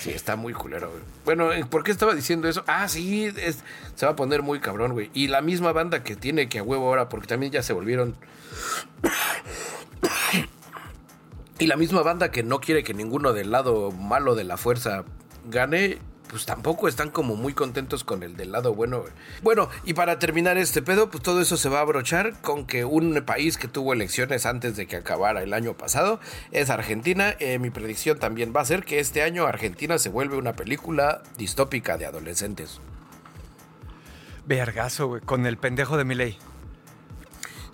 Sí, 0.00 0.10
está 0.10 0.36
muy 0.36 0.52
culero, 0.52 0.90
güey. 0.90 1.02
Bueno, 1.24 1.50
¿por 1.68 1.84
qué 1.84 1.90
estaba 1.90 2.14
diciendo 2.14 2.48
eso? 2.48 2.64
Ah, 2.66 2.88
sí, 2.88 3.26
es- 3.36 3.58
se 3.94 4.06
va 4.06 4.12
a 4.12 4.16
poner 4.16 4.42
muy 4.42 4.60
cabrón, 4.60 4.92
güey. 4.92 5.10
Y 5.14 5.28
la 5.28 5.40
misma 5.42 5.72
banda 5.72 6.02
que 6.02 6.16
tiene 6.16 6.48
que 6.48 6.58
a 6.60 6.62
huevo 6.62 6.86
ahora, 6.88 7.08
porque 7.08 7.26
también 7.26 7.52
ya 7.52 7.62
se 7.62 7.72
volvieron... 7.74 8.16
Y 11.58 11.66
la 11.68 11.76
misma 11.76 12.02
banda 12.02 12.30
que 12.32 12.42
no 12.42 12.60
quiere 12.60 12.82
que 12.82 12.94
ninguno 12.94 13.32
del 13.32 13.52
lado 13.52 13.92
malo 13.92 14.34
de 14.34 14.42
la 14.42 14.56
fuerza 14.56 15.04
gane, 15.44 15.98
pues 16.34 16.46
tampoco 16.46 16.88
están 16.88 17.10
como 17.10 17.36
muy 17.36 17.54
contentos 17.54 18.02
con 18.02 18.24
el 18.24 18.36
del 18.36 18.50
lado 18.50 18.74
bueno. 18.74 19.04
Bueno, 19.44 19.68
y 19.84 19.94
para 19.94 20.18
terminar 20.18 20.58
este 20.58 20.82
pedo, 20.82 21.08
pues 21.08 21.22
todo 21.22 21.40
eso 21.40 21.56
se 21.56 21.68
va 21.68 21.78
a 21.78 21.82
abrochar 21.82 22.40
con 22.40 22.66
que 22.66 22.84
un 22.84 23.22
país 23.24 23.56
que 23.56 23.68
tuvo 23.68 23.92
elecciones 23.92 24.44
antes 24.44 24.74
de 24.74 24.88
que 24.88 24.96
acabara 24.96 25.44
el 25.44 25.54
año 25.54 25.74
pasado 25.74 26.18
es 26.50 26.70
Argentina. 26.70 27.36
Eh, 27.38 27.60
mi 27.60 27.70
predicción 27.70 28.18
también 28.18 28.52
va 28.52 28.62
a 28.62 28.64
ser 28.64 28.84
que 28.84 28.98
este 28.98 29.22
año 29.22 29.46
Argentina 29.46 29.96
se 29.96 30.08
vuelve 30.08 30.36
una 30.36 30.54
película 30.54 31.22
distópica 31.38 31.98
de 31.98 32.06
adolescentes. 32.06 32.80
Vergazo, 34.44 35.06
güey, 35.06 35.20
con 35.20 35.46
el 35.46 35.56
pendejo 35.56 35.96
de 35.96 36.04
mi 36.04 36.16
ley. 36.16 36.36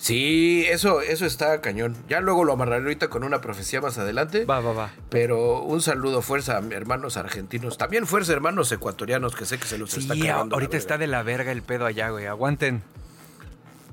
Sí, 0.00 0.64
eso, 0.66 1.02
eso 1.02 1.26
está 1.26 1.60
cañón. 1.60 1.94
Ya 2.08 2.20
luego 2.22 2.44
lo 2.44 2.54
amarraré 2.54 2.82
ahorita 2.84 3.08
con 3.08 3.22
una 3.22 3.42
profecía 3.42 3.82
más 3.82 3.98
adelante. 3.98 4.46
Va, 4.46 4.60
va, 4.60 4.72
va. 4.72 4.90
Pero 5.10 5.60
un 5.62 5.82
saludo, 5.82 6.22
fuerza, 6.22 6.58
hermanos 6.70 7.18
argentinos. 7.18 7.76
También 7.76 8.06
fuerza, 8.06 8.32
hermanos 8.32 8.72
ecuatorianos, 8.72 9.36
que 9.36 9.44
sé 9.44 9.58
que 9.58 9.66
se 9.66 9.76
los 9.76 9.92
está 9.98 10.14
Sí, 10.14 10.22
cagando. 10.22 10.56
la 10.56 10.56
ahorita 10.56 10.78
está 10.78 10.96
de 10.96 11.06
la 11.06 11.22
verga 11.22 11.52
el 11.52 11.60
pedo 11.62 11.84
allá, 11.84 12.08
güey. 12.08 12.24
Aguanten. 12.26 12.82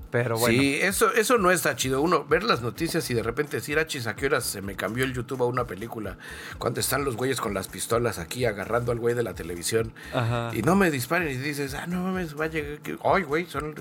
Pero 0.09 0.37
bueno. 0.37 0.57
Sí, 0.57 0.75
eso, 0.81 1.11
eso 1.13 1.37
no 1.37 1.51
está 1.51 1.75
chido. 1.75 2.01
Uno, 2.01 2.23
ver 2.23 2.43
las 2.43 2.61
noticias 2.61 3.09
y 3.11 3.13
de 3.13 3.21
repente 3.23 3.57
decir, 3.57 3.77
achis, 3.77 4.07
¿a 4.07 4.15
qué 4.15 4.27
horas 4.27 4.45
se 4.45 4.61
me 4.61 4.77
cambió 4.77 5.03
el 5.03 5.13
YouTube 5.13 5.41
a 5.43 5.45
una 5.45 5.65
película? 5.67 6.17
Cuando 6.57 6.79
están 6.79 7.03
los 7.03 7.17
güeyes 7.17 7.41
con 7.41 7.53
las 7.53 7.67
pistolas 7.67 8.17
aquí 8.17 8.45
agarrando 8.45 8.93
al 8.93 8.99
güey 8.99 9.13
de 9.13 9.23
la 9.23 9.33
televisión. 9.33 9.91
Ajá. 10.13 10.51
Y 10.53 10.61
no 10.61 10.77
me 10.77 10.89
disparen 10.89 11.27
y 11.29 11.35
dices, 11.35 11.73
ah, 11.73 11.85
no 11.87 12.01
mames, 12.03 12.39
va 12.39 12.45
a 12.45 12.47
llegar. 12.47 12.77
que- 12.79 12.97
Ay, 13.03 13.23
güey, 13.23 13.45
son. 13.47 13.75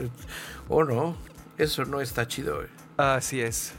Oh, 0.69 0.83
no. 0.83 1.17
Eso 1.59 1.85
no 1.85 2.01
está 2.01 2.27
chido. 2.27 2.65
Así 2.97 3.41
es. 3.41 3.73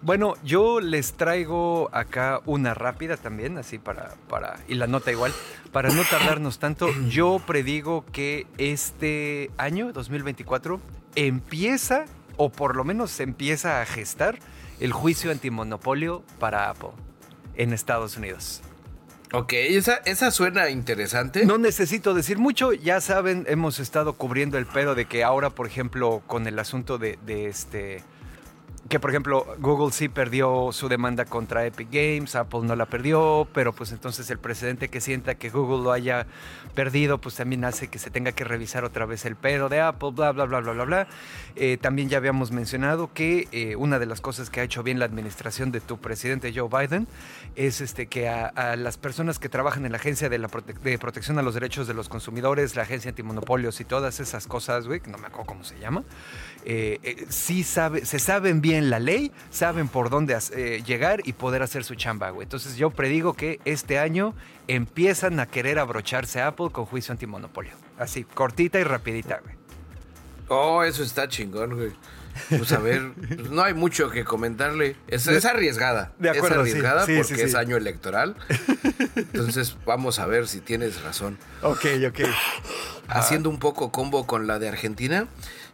Bueno, 0.00 0.34
yo 0.44 0.78
les 0.78 1.14
traigo 1.14 1.90
acá 1.92 2.40
una 2.46 2.72
rápida 2.72 3.16
también, 3.16 3.58
así 3.58 3.78
para, 3.78 4.14
para, 4.28 4.60
y 4.68 4.74
la 4.74 4.86
nota 4.86 5.10
igual, 5.10 5.32
para 5.72 5.90
no 5.90 6.02
tardarnos 6.04 6.60
tanto. 6.60 6.88
Yo 7.08 7.40
predigo 7.44 8.04
que 8.12 8.46
este 8.58 9.50
año, 9.58 9.92
2024, 9.92 10.80
empieza, 11.16 12.04
o 12.36 12.50
por 12.50 12.76
lo 12.76 12.84
menos 12.84 13.10
se 13.10 13.24
empieza 13.24 13.82
a 13.82 13.86
gestar, 13.86 14.38
el 14.78 14.92
juicio 14.92 15.32
antimonopolio 15.32 16.22
para 16.38 16.70
Apple 16.70 16.90
en 17.56 17.72
Estados 17.72 18.16
Unidos. 18.16 18.62
Ok, 19.32 19.52
esa, 19.52 19.96
esa 20.06 20.30
suena 20.30 20.70
interesante. 20.70 21.44
No 21.44 21.58
necesito 21.58 22.14
decir 22.14 22.38
mucho, 22.38 22.72
ya 22.72 23.00
saben, 23.00 23.44
hemos 23.48 23.78
estado 23.78 24.14
cubriendo 24.14 24.56
el 24.56 24.64
pedo 24.64 24.94
de 24.94 25.04
que 25.04 25.22
ahora, 25.22 25.50
por 25.50 25.66
ejemplo, 25.66 26.22
con 26.26 26.46
el 26.46 26.58
asunto 26.58 26.98
de, 26.98 27.18
de 27.26 27.46
este... 27.46 28.02
Que 28.88 28.98
por 29.00 29.10
ejemplo 29.10 29.44
Google 29.58 29.92
sí 29.92 30.08
perdió 30.08 30.70
su 30.72 30.88
demanda 30.88 31.26
contra 31.26 31.66
Epic 31.66 31.88
Games, 31.90 32.34
Apple 32.36 32.60
no 32.62 32.74
la 32.74 32.86
perdió, 32.86 33.46
pero 33.52 33.74
pues 33.74 33.92
entonces 33.92 34.30
el 34.30 34.38
precedente 34.38 34.88
que 34.88 35.02
sienta 35.02 35.34
que 35.34 35.50
Google 35.50 35.82
lo 35.82 35.92
haya 35.92 36.26
perdido, 36.74 37.18
pues 37.18 37.34
también 37.34 37.64
hace 37.64 37.88
que 37.88 37.98
se 37.98 38.08
tenga 38.10 38.32
que 38.32 38.44
revisar 38.44 38.84
otra 38.84 39.04
vez 39.04 39.26
el 39.26 39.36
pedo 39.36 39.68
de 39.68 39.80
Apple, 39.82 40.12
bla, 40.14 40.32
bla, 40.32 40.44
bla, 40.46 40.60
bla, 40.60 40.72
bla, 40.72 40.84
bla. 40.84 41.08
Eh, 41.56 41.76
también 41.76 42.08
ya 42.08 42.16
habíamos 42.16 42.50
mencionado 42.50 43.12
que 43.12 43.48
eh, 43.52 43.76
una 43.76 43.98
de 43.98 44.06
las 44.06 44.22
cosas 44.22 44.48
que 44.48 44.60
ha 44.60 44.62
hecho 44.62 44.82
bien 44.82 44.98
la 44.98 45.04
administración 45.04 45.70
de 45.70 45.80
tu 45.80 45.98
presidente 45.98 46.52
Joe 46.54 46.68
Biden 46.70 47.08
es 47.56 47.82
este, 47.82 48.06
que 48.06 48.28
a, 48.28 48.76
las 48.76 48.96
personas 48.96 49.38
que 49.38 49.48
trabajan 49.50 49.84
en 49.84 49.92
la 49.92 49.98
Agencia 49.98 50.28
de, 50.30 50.38
la 50.38 50.48
Prote- 50.48 50.78
de 50.78 50.98
Protección 50.98 51.38
a 51.38 51.42
los 51.42 51.52
Derechos 51.52 51.88
de 51.88 51.94
los 51.94 52.08
Consumidores, 52.08 52.74
la 52.76 52.82
Agencia 52.82 53.10
Antimonopolios 53.10 53.80
y 53.80 53.84
todas 53.84 54.20
esas 54.20 54.46
cosas, 54.46 54.86
güey, 54.86 55.02
no 55.08 55.18
me 55.18 55.26
acuerdo 55.26 55.46
cómo 55.46 55.64
se 55.64 55.78
llama, 55.78 56.04
eh, 56.70 57.00
eh, 57.02 57.24
sí 57.30 57.64
sabe, 57.64 58.04
se 58.04 58.18
saben 58.18 58.60
bien 58.60 58.90
la 58.90 58.98
ley, 58.98 59.32
saben 59.48 59.88
por 59.88 60.10
dónde 60.10 60.36
eh, 60.54 60.82
llegar 60.84 61.22
y 61.24 61.32
poder 61.32 61.62
hacer 61.62 61.82
su 61.82 61.94
chamba, 61.94 62.28
güey. 62.28 62.44
Entonces 62.44 62.76
yo 62.76 62.90
predigo 62.90 63.32
que 63.32 63.58
este 63.64 63.98
año 63.98 64.34
empiezan 64.66 65.40
a 65.40 65.46
querer 65.46 65.78
abrocharse 65.78 66.42
a 66.42 66.48
Apple 66.48 66.68
con 66.70 66.84
juicio 66.84 67.12
antimonopolio. 67.12 67.72
Así, 67.98 68.24
cortita 68.24 68.78
y 68.78 68.84
rapidita, 68.84 69.40
güey. 69.42 69.54
Oh, 70.48 70.82
eso 70.82 71.02
está 71.02 71.26
chingón, 71.26 71.74
güey. 71.74 71.92
Pues 72.50 72.70
a 72.72 72.78
ver, 72.78 73.12
pues 73.16 73.50
no 73.50 73.62
hay 73.62 73.72
mucho 73.72 74.10
que 74.10 74.24
comentarle. 74.24 74.94
Es, 75.06 75.26
es 75.26 75.46
arriesgada. 75.46 76.12
De 76.18 76.28
acuerdo, 76.28 76.64
es 76.64 76.70
arriesgada 76.70 77.06
Sí, 77.06 77.12
sí, 77.12 77.18
porque 77.18 77.34
sí. 77.36 77.42
es 77.42 77.54
año 77.54 77.78
electoral. 77.78 78.36
Entonces 79.16 79.74
vamos 79.86 80.18
a 80.18 80.26
ver 80.26 80.46
si 80.46 80.60
tienes 80.60 81.02
razón. 81.02 81.38
Ok, 81.62 81.86
ok. 82.06 82.20
Haciendo 83.08 83.48
un 83.48 83.58
poco 83.58 83.90
combo 83.90 84.26
con 84.26 84.46
la 84.46 84.58
de 84.58 84.68
Argentina, 84.68 85.26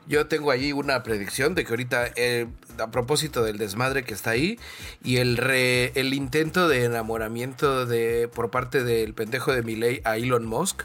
yo 0.07 0.27
tengo 0.27 0.51
allí 0.51 0.73
una 0.73 1.03
predicción 1.03 1.55
de 1.55 1.65
que 1.65 1.71
ahorita, 1.71 2.11
eh, 2.17 2.47
a 2.79 2.91
propósito 2.91 3.43
del 3.45 3.57
desmadre 3.59 4.05
que 4.05 4.15
está 4.15 4.31
ahí 4.31 4.59
y 5.03 5.17
el, 5.19 5.37
re- 5.37 5.93
el 5.95 6.13
intento 6.15 6.69
de 6.69 6.85
enamoramiento 6.85 7.87
de 7.87 8.29
por 8.35 8.51
parte 8.51 8.85
del 8.85 9.15
pendejo 9.15 9.53
de 9.55 9.63
Milei 9.63 10.01
a 10.05 10.17
Elon 10.17 10.45
Musk, 10.47 10.83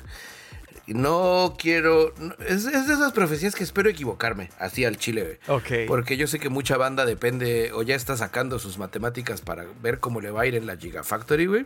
no 0.88 1.55
quiero. 1.60 2.13
no- 2.17 2.34
es, 2.47 2.65
es 2.65 2.88
de 2.88 2.93
esas 2.95 3.12
profecías 3.12 3.53
que 3.53 3.63
espero 3.63 3.89
equivocarme, 3.89 4.49
así 4.58 4.86
al 4.86 4.97
chile. 4.97 5.39
Ok. 5.47 5.71
Porque 5.88 6.17
yo 6.17 6.25
sé 6.25 6.39
que 6.39 6.49
mucha 6.49 6.77
banda 6.77 7.05
depende 7.05 7.71
o 7.73 7.84
ya 7.84 7.95
está 7.95 8.17
sacando 8.17 8.58
sus 8.58 8.77
matemáticas 8.79 9.41
para 9.41 9.65
ver 9.84 9.99
cómo 9.99 10.19
le 10.19 10.32
va 10.32 10.41
a 10.41 10.45
ir 10.47 10.55
en 10.55 10.65
la 10.65 10.77
Gigafactory, 10.77 11.45
güey. 11.45 11.65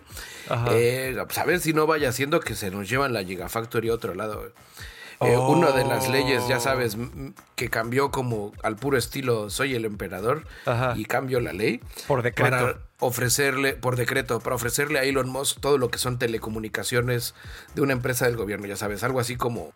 Ajá. 0.50 0.68
Eh, 0.74 1.16
pues 1.26 1.38
a 1.38 1.46
ver 1.46 1.62
si 1.62 1.72
no 1.74 1.88
vaya 1.88 2.12
siendo 2.12 2.42
que 2.42 2.56
se 2.56 2.70
nos 2.70 2.90
llevan 2.90 3.14
la 3.14 3.24
Gigafactory 3.24 3.90
a 3.90 3.94
otro 3.94 4.14
lado, 4.14 4.40
güey. 4.40 4.52
Eh, 5.26 5.38
Una 5.38 5.72
de 5.72 5.86
las 5.86 6.10
leyes, 6.10 6.48
ya 6.48 6.60
sabes, 6.60 6.94
m- 6.96 7.10
m- 7.16 7.34
que 7.56 7.70
cambió 7.70 8.12
como 8.12 8.52
al 8.64 8.76
puro 8.76 8.98
estilo 8.98 9.50
soy 9.50 9.76
el 9.76 9.86
emperador 9.86 10.46
Ajá. 10.66 10.94
y 10.98 11.06
cambio 11.06 11.40
la 11.40 11.54
ley. 11.54 11.80
Por 12.08 12.22
decreto. 12.24 12.50
Para 12.52 12.78
ofrecerle, 13.00 13.74
por 13.74 13.96
decreto, 13.96 14.40
para 14.40 14.56
ofrecerle 14.56 15.00
a 15.00 15.04
Elon 15.04 15.30
Musk 15.30 15.60
todo 15.60 15.78
lo 15.78 15.90
que 15.90 15.98
son 15.98 16.18
telecomunicaciones 16.20 17.36
de 17.76 17.82
una 17.82 17.94
empresa 17.94 18.26
del 18.26 18.38
gobierno, 18.38 18.66
ya 18.68 18.78
sabes, 18.78 19.04
algo 19.04 19.20
así 19.20 19.36
como 19.36 19.74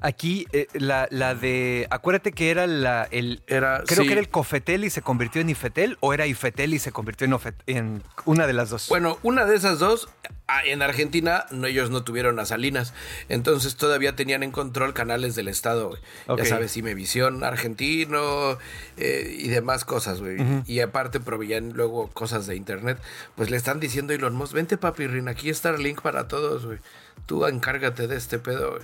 Aquí, 0.00 0.46
eh, 0.52 0.66
la, 0.74 1.08
la 1.10 1.34
de. 1.34 1.86
Acuérdate 1.90 2.32
que 2.32 2.50
era 2.50 2.66
la. 2.66 3.08
El, 3.10 3.42
Era, 3.46 3.82
creo 3.86 4.02
sí. 4.02 4.06
que 4.06 4.12
era 4.12 4.20
el 4.20 4.28
Cofetel 4.28 4.84
y 4.84 4.90
se 4.90 5.02
convirtió 5.02 5.40
en 5.40 5.50
Ifetel, 5.50 5.96
o 6.00 6.12
era 6.14 6.26
Ifetel 6.26 6.74
y 6.74 6.78
se 6.78 6.92
convirtió 6.92 7.24
en, 7.26 7.32
Ofet- 7.32 7.62
en 7.66 8.02
una 8.24 8.46
de 8.46 8.52
las 8.52 8.70
dos. 8.70 8.88
Bueno, 8.88 9.18
una 9.22 9.44
de 9.46 9.56
esas 9.56 9.78
dos, 9.78 10.08
en 10.64 10.82
Argentina 10.82 11.46
no, 11.50 11.66
ellos 11.66 11.90
no 11.90 12.04
tuvieron 12.04 12.38
a 12.38 12.46
Salinas, 12.46 12.94
entonces 13.28 13.76
todavía 13.76 14.14
tenían 14.16 14.42
en 14.42 14.50
control 14.52 14.94
canales 14.94 15.34
del 15.34 15.48
Estado, 15.48 15.88
güey. 15.88 16.00
Ya 16.38 16.44
sabes, 16.44 16.76
Imevisión 16.76 17.42
argentino 17.44 18.58
eh, 18.96 19.36
y 19.38 19.48
demás 19.48 19.84
cosas, 19.84 20.20
güey. 20.20 20.36
Y 20.66 20.80
aparte 20.80 21.20
proveían 21.20 21.72
luego 21.74 22.08
cosas 22.08 22.46
de 22.46 22.56
internet. 22.56 22.98
Pues 23.34 23.50
le 23.50 23.56
están 23.56 23.80
diciendo 23.80 24.12
a 24.12 24.16
Elon 24.16 24.34
Musk, 24.34 24.52
vente 24.52 24.76
papi, 24.76 25.06
Rin, 25.06 25.28
aquí 25.28 25.50
está 25.50 25.70
el 25.70 25.82
link 25.82 26.00
para 26.00 26.28
todos, 26.28 26.66
güey. 26.66 26.78
Tú 27.26 27.46
encárgate 27.46 28.06
de 28.06 28.16
este 28.16 28.38
pedo, 28.38 28.72
güey. 28.72 28.82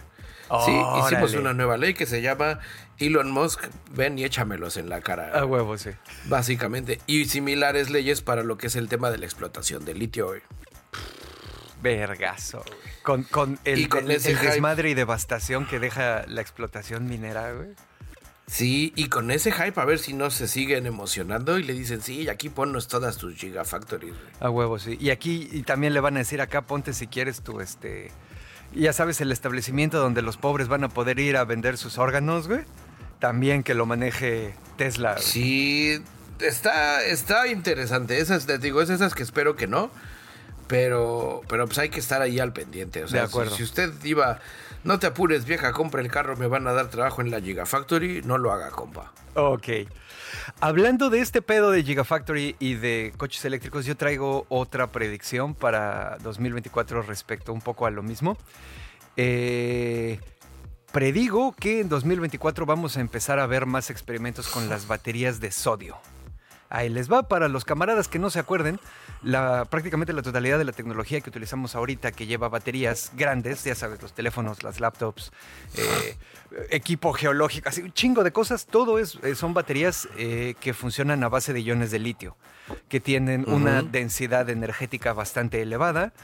Sí, 0.65 0.71
hicimos 0.73 1.31
Órale. 1.31 1.39
una 1.39 1.53
nueva 1.55 1.77
ley 1.79 1.95
que 1.95 2.05
se 2.07 2.21
llama 2.23 2.61
Elon 2.99 3.31
Musk, 3.31 3.65
ven 3.93 4.19
y 4.19 4.25
échamelos 4.25 4.77
en 4.77 4.89
la 4.89 5.01
cara. 5.01 5.39
A 5.39 5.45
huevo, 5.47 5.79
sí. 5.79 5.91
Básicamente. 6.27 7.01
Y 7.07 7.25
similares 7.27 7.89
leyes 7.91 8.21
para 8.23 8.43
lo 8.43 8.59
que 8.59 8.67
es 8.67 8.77
el 8.77 8.89
tema 8.89 9.11
de 9.11 9.19
la 9.19 9.25
explotación 9.25 9.85
de 9.85 9.95
litio, 9.95 10.27
güey. 10.29 10.41
Vergazo. 11.83 12.65
Con, 13.03 13.25
con 13.25 13.59
el, 13.65 13.81
Y 13.81 13.87
con 13.89 14.05
el- 14.05 14.13
ese 14.13 14.31
el 14.33 14.39
hype. 14.39 14.51
desmadre 14.53 14.91
y 14.91 14.95
devastación 14.95 15.67
que 15.67 15.81
deja 15.81 16.25
la 16.29 16.41
explotación 16.41 17.07
minera, 17.09 17.53
güey. 17.53 17.71
Sí, 18.47 18.93
y 18.97 19.09
con 19.09 19.31
ese 19.31 19.51
hype 19.51 19.81
a 19.81 19.85
ver 19.85 19.99
si 19.99 20.13
no 20.13 20.31
se 20.31 20.47
siguen 20.47 20.87
emocionando 20.87 21.59
y 21.59 21.63
le 21.63 21.73
dicen, 21.73 22.03
sí, 22.03 22.29
aquí 22.29 22.51
ponnos 22.51 22.87
todas 22.87 23.17
tus 23.17 23.35
gigafactories. 23.37 24.13
güey". 24.15 24.27
A 24.41 24.51
huevo, 24.51 24.79
sí. 24.79 24.97
Y 25.01 25.11
aquí 25.11 25.49
y 25.51 25.63
también 25.63 25.95
le 25.95 26.01
van 26.01 26.17
a 26.17 26.19
decir 26.21 26.41
acá, 26.41 26.63
ponte 26.63 26.93
si 26.93 27.07
quieres 27.07 27.41
tu, 27.43 27.61
este... 27.61 28.11
Ya 28.75 28.93
sabes, 28.93 29.21
el 29.21 29.33
establecimiento 29.33 29.99
donde 29.99 30.23
los 30.23 30.37
pobres 30.37 30.69
van 30.69 30.85
a 30.85 30.89
poder 30.89 31.19
ir 31.19 31.37
a 31.37 31.45
vender 31.45 31.77
sus 31.77 31.99
órganos, 31.99 32.49
güey. 32.49 32.61
También 33.19 33.63
que 33.63 33.75
lo 33.75 33.87
maneje 33.87 34.55
Tesla. 34.77 35.13
güey. 35.13 35.23
Sí, 35.25 36.03
está, 36.41 37.05
está 37.05 37.47
interesante. 37.49 38.19
Esas, 38.19 38.47
te 38.47 38.59
digo, 38.59 38.81
es 38.83 38.91
esas 38.91 39.15
que 39.15 39.23
espero 39.23 39.57
que 39.57 39.67
no. 39.67 39.91
Pero, 40.69 41.43
pero 41.49 41.67
pues 41.67 41.79
hay 41.79 41.91
que 41.91 42.01
estar 42.01 42.23
ahí 42.23 42.39
al 42.39 42.53
pendiente. 42.53 43.05
O 43.05 43.09
sea, 43.09 43.21
De 43.23 43.27
acuerdo. 43.27 43.51
Si, 43.51 43.59
si 43.59 43.63
usted 43.65 43.93
iba, 44.05 44.41
no 44.85 44.99
te 44.99 45.07
apures, 45.07 45.45
vieja, 45.45 45.73
compra 45.73 46.01
el 46.01 46.09
carro, 46.11 46.37
me 46.37 46.47
van 46.47 46.67
a 46.67 46.73
dar 46.73 46.89
trabajo 46.89 47.21
en 47.21 47.31
la 47.31 47.41
Gigafactory, 47.41 48.23
no 48.23 48.39
lo 48.39 48.53
haga, 48.53 48.71
compa. 48.71 49.13
Ok. 49.35 49.69
Hablando 50.61 51.11
de 51.11 51.21
este 51.21 51.43
pedo 51.43 51.71
de 51.71 51.83
Gigafactory 51.83 52.57
y 52.59 52.75
de 52.75 53.13
coches 53.17 53.45
eléctricos, 53.45 53.85
yo 53.85 53.97
traigo 53.97 54.47
otra 54.49 54.87
predicción 54.89 55.55
para 55.55 56.19
2024 56.23 57.03
respecto 57.03 57.53
un 57.53 57.61
poco 57.61 57.87
a 57.87 57.91
lo 57.91 58.03
mismo. 58.03 58.37
Eh, 59.17 60.21
predigo 60.93 61.53
que 61.53 61.81
en 61.81 61.89
2024 61.89 62.67
vamos 62.67 62.97
a 62.97 63.01
empezar 63.01 63.39
a 63.39 63.47
ver 63.47 63.67
más 63.67 63.91
experimentos 63.91 64.49
con 64.49 64.69
las 64.69 64.87
baterías 64.87 65.41
de 65.41 65.51
sodio. 65.51 65.99
Ahí 66.75 66.89
les 66.89 67.13
va, 67.13 67.25
para 67.25 67.49
los 67.49 67.67
camaradas 67.67 68.09
que 68.09 68.19
no 68.19 68.31
se 68.31 68.39
acuerden, 68.39 68.81
la, 69.23 69.67
prácticamente 69.67 70.15
la 70.15 70.23
totalidad 70.23 70.57
de 70.57 70.65
la 70.65 70.73
tecnología 70.73 71.21
que 71.21 71.29
utilizamos 71.29 71.75
ahorita, 71.75 72.13
que 72.13 72.25
lleva 72.25 72.49
baterías 72.49 73.13
grandes, 73.15 73.63
ya 73.63 73.75
sabes, 73.75 74.01
los 74.01 74.15
teléfonos, 74.15 74.63
las 74.63 74.81
laptops, 74.81 75.33
eh, 75.77 76.17
equipo 76.71 77.13
geológico, 77.13 77.69
así 77.69 77.83
un 77.83 77.93
chingo 77.93 78.25
de 78.25 78.33
cosas, 78.33 78.65
todo 78.65 78.99
es, 78.99 79.19
eh, 79.23 79.35
son 79.35 79.53
baterías 79.53 80.09
eh, 80.17 80.55
que 80.61 80.73
funcionan 80.73 81.23
a 81.25 81.29
base 81.29 81.53
de 81.53 81.61
iones 81.61 81.91
de 81.91 81.99
litio, 81.99 82.39
que 82.89 83.01
tienen 83.01 83.45
una 83.51 83.83
densidad 83.83 84.49
energética 84.49 85.13
bastante 85.13 85.61
elevada. 85.61 86.15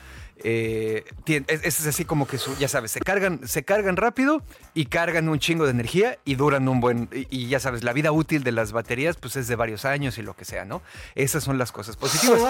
Eh, 0.44 1.04
es, 1.26 1.62
es 1.80 1.86
así 1.86 2.04
como 2.04 2.26
que, 2.26 2.38
su- 2.38 2.56
ya 2.58 2.68
sabes, 2.68 2.90
se 2.92 3.00
cargan, 3.00 3.40
se 3.46 3.64
cargan 3.64 3.96
rápido 3.96 4.42
y 4.74 4.86
cargan 4.86 5.28
un 5.28 5.38
chingo 5.38 5.64
de 5.64 5.70
energía 5.72 6.18
y 6.24 6.34
duran 6.36 6.68
un 6.68 6.80
buen... 6.80 7.08
Y, 7.12 7.26
y 7.30 7.48
ya 7.48 7.60
sabes, 7.60 7.82
la 7.84 7.92
vida 7.92 8.12
útil 8.12 8.44
de 8.44 8.52
las 8.52 8.72
baterías 8.72 9.16
pues 9.16 9.36
es 9.36 9.48
de 9.48 9.56
varios 9.56 9.84
años 9.84 10.18
y 10.18 10.22
lo 10.22 10.34
que 10.34 10.44
sea, 10.44 10.64
¿no? 10.64 10.82
Esas 11.14 11.44
son 11.44 11.58
las 11.58 11.72
cosas 11.72 11.96
positivas. 11.96 12.40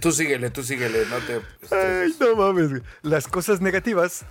Tú 0.00 0.12
síguele, 0.12 0.48
tú 0.50 0.62
síguele, 0.62 1.04
no 1.10 1.18
te... 1.18 1.40
Ay, 1.74 2.14
no 2.18 2.34
mames. 2.36 2.80
Las 3.02 3.28
cosas 3.28 3.60
negativas. 3.60 4.24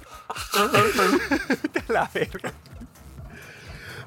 La 1.87 2.09
verga. 2.11 2.51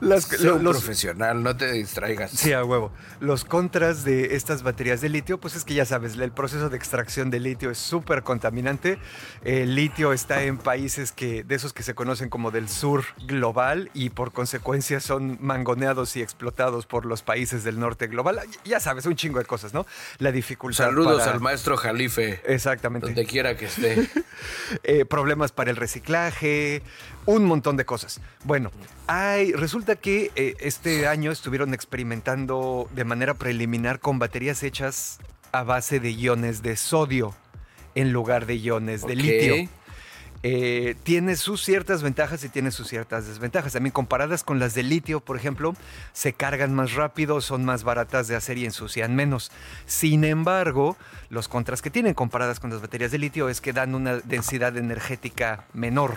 Las, 0.02 0.24
Sé 0.24 0.50
un 0.50 0.64
profesional, 0.64 1.44
no 1.44 1.56
te 1.56 1.70
distraigas. 1.70 2.32
Sí, 2.32 2.52
a 2.52 2.64
huevo. 2.64 2.90
Los 3.20 3.44
contras 3.44 4.02
de 4.04 4.34
estas 4.34 4.64
baterías 4.64 5.00
de 5.00 5.08
litio, 5.08 5.38
pues 5.38 5.54
es 5.54 5.64
que 5.64 5.74
ya 5.74 5.84
sabes, 5.86 6.16
el 6.16 6.32
proceso 6.32 6.68
de 6.70 6.76
extracción 6.76 7.30
de 7.30 7.38
litio 7.38 7.70
es 7.70 7.78
súper 7.78 8.24
contaminante. 8.24 8.98
El 9.44 9.76
litio 9.76 10.12
está 10.12 10.42
en 10.42 10.58
países 10.58 11.12
que, 11.12 11.44
de 11.44 11.54
esos 11.54 11.72
que 11.72 11.84
se 11.84 11.94
conocen 11.94 12.30
como 12.30 12.50
del 12.50 12.68
sur 12.68 13.04
global 13.26 13.90
y 13.94 14.10
por 14.10 14.32
consecuencia 14.32 14.98
son 14.98 15.38
mangoneados 15.40 16.16
y 16.16 16.20
explotados 16.22 16.86
por 16.86 17.06
los 17.06 17.22
países 17.22 17.62
del 17.62 17.78
norte 17.78 18.08
global. 18.08 18.40
Ya 18.64 18.80
sabes, 18.80 19.06
un 19.06 19.14
chingo 19.14 19.38
de 19.38 19.44
cosas, 19.44 19.72
¿no? 19.72 19.86
La 20.18 20.32
dificultad. 20.32 20.86
Saludos 20.86 21.20
para- 21.20 21.32
al 21.34 21.40
maestro 21.40 21.76
Jalife, 21.76 22.40
Exactamente. 22.44 23.06
donde 23.06 23.24
quiera 23.24 23.56
que 23.56 23.66
esté. 23.66 24.10
eh, 24.82 25.04
problemas 25.04 25.52
para 25.52 25.70
el 25.70 25.76
reciclaje, 25.76 26.82
un 27.24 27.44
montón 27.44 27.76
de 27.76 27.84
cosas. 27.84 28.20
Bueno, 28.44 28.72
hay, 29.06 29.52
resulta 29.52 29.96
que 29.96 30.30
eh, 30.36 30.54
este 30.60 31.06
año 31.06 31.30
estuvieron 31.30 31.74
experimentando 31.74 32.88
de 32.94 33.04
manera 33.04 33.34
preliminar 33.34 34.00
con 34.00 34.18
baterías 34.18 34.62
hechas 34.62 35.18
a 35.52 35.62
base 35.62 36.00
de 36.00 36.12
iones 36.12 36.62
de 36.62 36.76
sodio 36.76 37.34
en 37.94 38.12
lugar 38.12 38.46
de 38.46 38.56
iones 38.56 39.06
de 39.06 39.16
litio. 39.16 39.68
Eh, 40.44 40.96
tiene 41.04 41.36
sus 41.36 41.62
ciertas 41.62 42.02
ventajas 42.02 42.42
y 42.42 42.48
tiene 42.48 42.72
sus 42.72 42.88
ciertas 42.88 43.28
desventajas. 43.28 43.74
También 43.74 43.92
comparadas 43.92 44.42
con 44.42 44.58
las 44.58 44.74
de 44.74 44.82
litio, 44.82 45.20
por 45.20 45.36
ejemplo, 45.36 45.74
se 46.12 46.32
cargan 46.32 46.74
más 46.74 46.94
rápido, 46.94 47.40
son 47.40 47.64
más 47.64 47.84
baratas 47.84 48.26
de 48.26 48.34
hacer 48.34 48.58
y 48.58 48.64
ensucian 48.64 49.14
menos. 49.14 49.52
Sin 49.86 50.24
embargo, 50.24 50.96
los 51.28 51.48
contras 51.48 51.80
que 51.80 51.90
tienen 51.90 52.14
comparadas 52.14 52.58
con 52.58 52.70
las 52.70 52.80
baterías 52.80 53.12
de 53.12 53.18
litio 53.18 53.48
es 53.48 53.60
que 53.60 53.72
dan 53.72 53.94
una 53.94 54.16
densidad 54.18 54.76
energética 54.76 55.64
menor. 55.74 56.16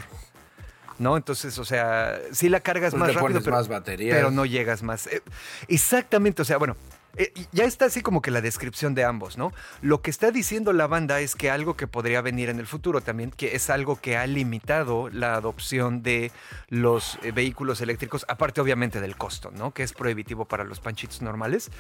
¿No? 0.98 1.18
Entonces, 1.18 1.58
o 1.60 1.66
sea, 1.66 2.20
sí 2.32 2.48
la 2.48 2.62
cargas 2.62 2.92
Pues 2.92 3.00
más 3.00 3.08
le 3.10 3.14
rápido, 3.16 3.28
pones 3.28 3.44
pero, 3.44 3.56
más 3.58 3.68
pero 3.98 4.32
no 4.32 4.46
llegas 4.46 4.82
más. 4.82 5.08
Eh, 5.08 5.22
exactamente, 5.68 6.42
o 6.42 6.46
sea, 6.46 6.58
bueno, 6.58 6.78
eh, 7.18 7.34
ya 7.52 7.64
está 7.64 7.86
así 7.86 8.02
como 8.02 8.22
que 8.22 8.32
la 8.32 8.42
descripción 8.42 8.94
de 8.94 9.06
ambos, 9.06 9.38
¿no? 9.38 9.54
Lo 9.82 10.02
que 10.02 10.10
está 10.10 10.32
diciendo 10.32 10.74
la 10.74 10.88
banda 10.88 11.22
es 11.22 11.36
que 11.36 11.50
algo 11.50 11.78
que 11.78 11.88
podría 11.88 12.22
venir 12.22 12.50
en 12.50 12.60
el 12.60 12.68
futuro 12.68 13.02
también, 13.02 13.32
que 13.32 13.56
es 13.56 13.70
algo 13.70 14.00
que 14.00 14.18
ha 14.18 14.28
limitado 14.28 15.10
la 15.10 15.36
adopción 15.36 16.04
de 16.04 16.32
los 16.70 17.18
eh, 17.24 17.32
vehículos 17.32 17.80
eléctricos, 17.80 18.26
aparte 18.28 18.60
obviamente 18.60 19.00
del 19.00 19.16
costo, 19.16 19.52
¿no? 19.52 19.74
Que 19.74 19.84
es 19.84 19.94
prohibitivo 19.94 20.46
para 20.46 20.66
los 20.66 20.80
panchitos 20.82 21.22
normales, 21.22 21.72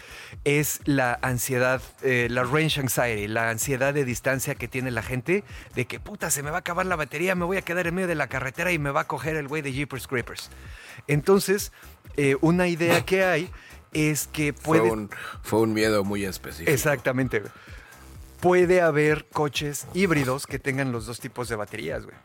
es 0.46 0.80
la 0.86 1.20
ansiedad, 1.22 1.82
eh, 2.02 2.28
la 2.30 2.44
range 2.44 2.80
anxiety, 2.80 3.28
la 3.28 3.50
ansiedad 3.50 3.94
de 3.94 4.06
distancia 4.06 4.56
que 4.56 4.68
tiene 4.68 4.90
la 4.92 5.04
gente 5.04 5.44
de 5.76 5.86
que 5.86 6.00
puta, 6.00 6.30
se 6.30 6.44
me 6.44 6.50
va 6.50 6.58
a 6.58 6.60
acabar 6.60 6.86
la 6.86 6.96
batería, 6.96 7.36
me 7.36 7.46
voy 7.46 7.58
a 7.58 7.62
quedar 7.62 7.88
en 7.88 7.96
medio 7.96 8.08
de 8.08 8.16
la 8.16 8.28
carretera 8.28 8.72
y 8.72 8.80
me 8.80 8.92
va 8.92 9.02
a 9.02 9.08
coger 9.08 9.36
el 9.36 9.48
güey 9.48 9.62
de 9.62 9.74
Jeepers 9.74 10.08
Creepers. 10.08 10.50
Entonces, 11.08 11.74
una 12.40 12.68
idea 12.68 13.04
que 13.04 13.26
hay 13.26 13.52
es 13.96 14.28
que 14.28 14.54
Fue, 14.54 14.80
puede... 14.80 14.92
un, 14.92 15.10
fue 15.42 15.62
un 15.62 15.74
miedo 15.74 16.04
muy 16.04 16.26
específico. 16.26 16.70
Exactamente. 16.72 17.40
güey. 17.40 17.52
Puede 18.42 18.82
haber 18.82 19.26
coches 19.30 19.88
híbridos 19.94 20.46
que 20.46 20.60
tengan 20.60 20.92
los 20.92 21.06
dos 21.08 21.20
tipos 21.20 21.50
de 21.50 21.56
baterías, 21.56 22.06
güey. 22.06 22.16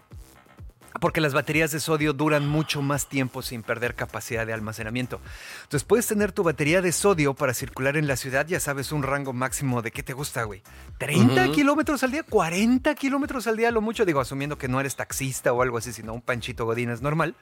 Porque 1.00 1.20
las 1.20 1.34
baterías 1.34 1.70
de 1.70 1.78
sodio 1.78 2.12
duran 2.12 2.48
mucho 2.48 2.82
más 2.82 3.06
tiempo 3.06 3.42
sin 3.42 3.62
perder 3.62 3.94
capacidad 3.94 4.46
de 4.46 4.52
almacenamiento. 4.52 5.20
Entonces 5.62 5.84
puedes 5.84 6.06
tener 6.06 6.32
tu 6.32 6.42
batería 6.42 6.82
de 6.82 6.90
sodio 6.90 7.34
para 7.34 7.54
circular 7.54 7.96
en 7.96 8.08
la 8.08 8.16
ciudad, 8.16 8.46
ya 8.46 8.58
sabes, 8.58 8.90
un 8.90 9.02
rango 9.02 9.32
máximo 9.32 9.82
de 9.82 9.92
qué 9.92 10.02
te 10.02 10.12
gusta, 10.12 10.42
güey. 10.42 10.62
¿30 10.98 11.44
Ujú. 11.44 11.52
kilómetros 11.52 12.02
al 12.02 12.10
día? 12.10 12.26
¿40 12.26 12.94
kilómetros 12.96 13.46
al 13.46 13.56
día? 13.56 13.70
Lo 13.70 13.80
mucho, 13.80 14.04
digo, 14.04 14.20
asumiendo 14.20 14.58
que 14.58 14.68
no 14.68 14.80
eres 14.80 14.96
taxista 14.96 15.52
o 15.52 15.62
algo 15.62 15.78
así, 15.78 15.92
sino 15.92 16.12
un 16.12 16.22
panchito 16.22 16.64
godines 16.64 17.02
normal. 17.02 17.36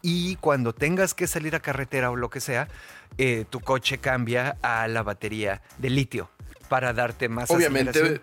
Y 0.00 0.36
cuando 0.36 0.74
tengas 0.74 1.14
que 1.14 1.26
salir 1.26 1.54
a 1.54 1.60
carretera 1.60 2.10
o 2.10 2.16
lo 2.16 2.30
que 2.30 2.40
sea, 2.40 2.68
eh, 3.18 3.44
tu 3.48 3.60
coche 3.60 3.98
cambia 3.98 4.56
a 4.62 4.88
la 4.88 5.02
batería 5.02 5.62
de 5.78 5.90
litio 5.90 6.30
para 6.68 6.92
darte 6.92 7.28
más 7.28 7.50
Obviamente, 7.50 8.22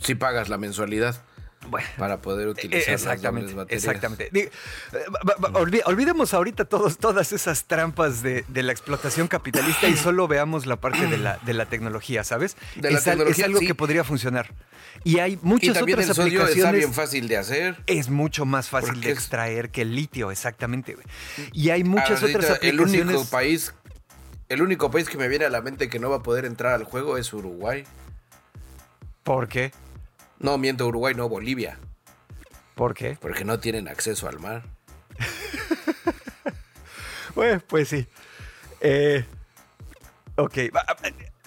si 0.00 0.14
pagas 0.14 0.48
la 0.48 0.58
mensualidad 0.58 1.22
Bueno, 1.70 1.86
para 1.98 2.20
poder 2.22 2.48
eh, 2.48 2.50
utilizar 2.50 2.92
las 2.92 3.02
exactamente, 3.02 3.54
baterías. 3.54 3.84
exactamente. 3.84 4.28
Digo, 4.32 4.50
eh, 4.92 5.82
olvidemos 5.84 6.34
ahorita 6.34 6.64
todos, 6.64 6.98
todas 6.98 7.32
esas 7.32 7.64
trampas 7.64 8.22
de, 8.22 8.44
de 8.48 8.62
la 8.62 8.72
explotación 8.72 9.28
capitalista 9.28 9.88
y 9.88 9.96
solo 9.96 10.26
veamos 10.28 10.66
la 10.66 10.76
parte 10.76 11.06
de 11.06 11.18
la, 11.18 11.38
de 11.44 11.52
la 11.54 11.66
tecnología, 11.66 12.24
¿sabes? 12.24 12.56
De 12.76 12.90
la 12.90 12.98
es, 12.98 13.06
al- 13.06 13.12
es 13.12 13.18
tecnología, 13.18 13.44
algo 13.46 13.58
sí. 13.60 13.66
que 13.66 13.74
podría 13.74 14.04
funcionar. 14.04 14.52
Y 15.04 15.18
hay 15.18 15.34
Y 15.34 15.38
muchas 15.42 15.74
también 15.74 15.98
otras 15.98 16.08
el 16.10 16.14
sodio 16.14 16.42
aplicaciones. 16.42 16.74
bien 16.80 16.92
fácil 16.94 17.28
de 17.28 17.36
hacer. 17.36 17.76
es 17.86 18.08
mucho 18.08 18.44
más 18.46 18.68
fácil 18.68 19.00
de 19.00 19.10
es- 19.12 19.18
extraer 19.18 19.70
que 19.70 19.82
el 19.82 19.94
litio, 19.94 20.30
exactamente. 20.30 20.96
Y 21.52 21.70
hay 21.70 21.84
muchas 21.84 22.20
Ahorita, 22.22 22.38
otras 22.40 22.58
el 22.62 22.70
aplicaciones. 22.80 23.14
único 23.16 23.24
país 23.30 23.74
el 24.48 24.62
único 24.62 24.90
país 24.90 25.08
que 25.10 25.18
me 25.18 25.28
viene 25.28 25.44
a 25.44 25.50
la 25.50 25.60
mente 25.60 25.90
que 25.90 25.98
no 25.98 26.08
va 26.08 26.16
a 26.16 26.22
poder 26.22 26.46
entrar 26.46 26.72
al 26.72 26.84
juego 26.84 27.18
es 27.18 27.30
Uruguay. 27.34 27.84
¿Por 29.22 29.46
qué? 29.48 29.72
No, 30.40 30.58
miento, 30.58 30.86
Uruguay, 30.86 31.14
no, 31.14 31.28
Bolivia. 31.28 31.78
¿Por 32.74 32.94
qué? 32.94 33.16
Porque 33.20 33.44
no 33.44 33.58
tienen 33.58 33.88
acceso 33.88 34.28
al 34.28 34.38
mar. 34.38 34.62
bueno, 37.34 37.60
pues 37.66 37.88
sí. 37.88 38.06
Eh, 38.80 39.24
ok. 40.36 40.58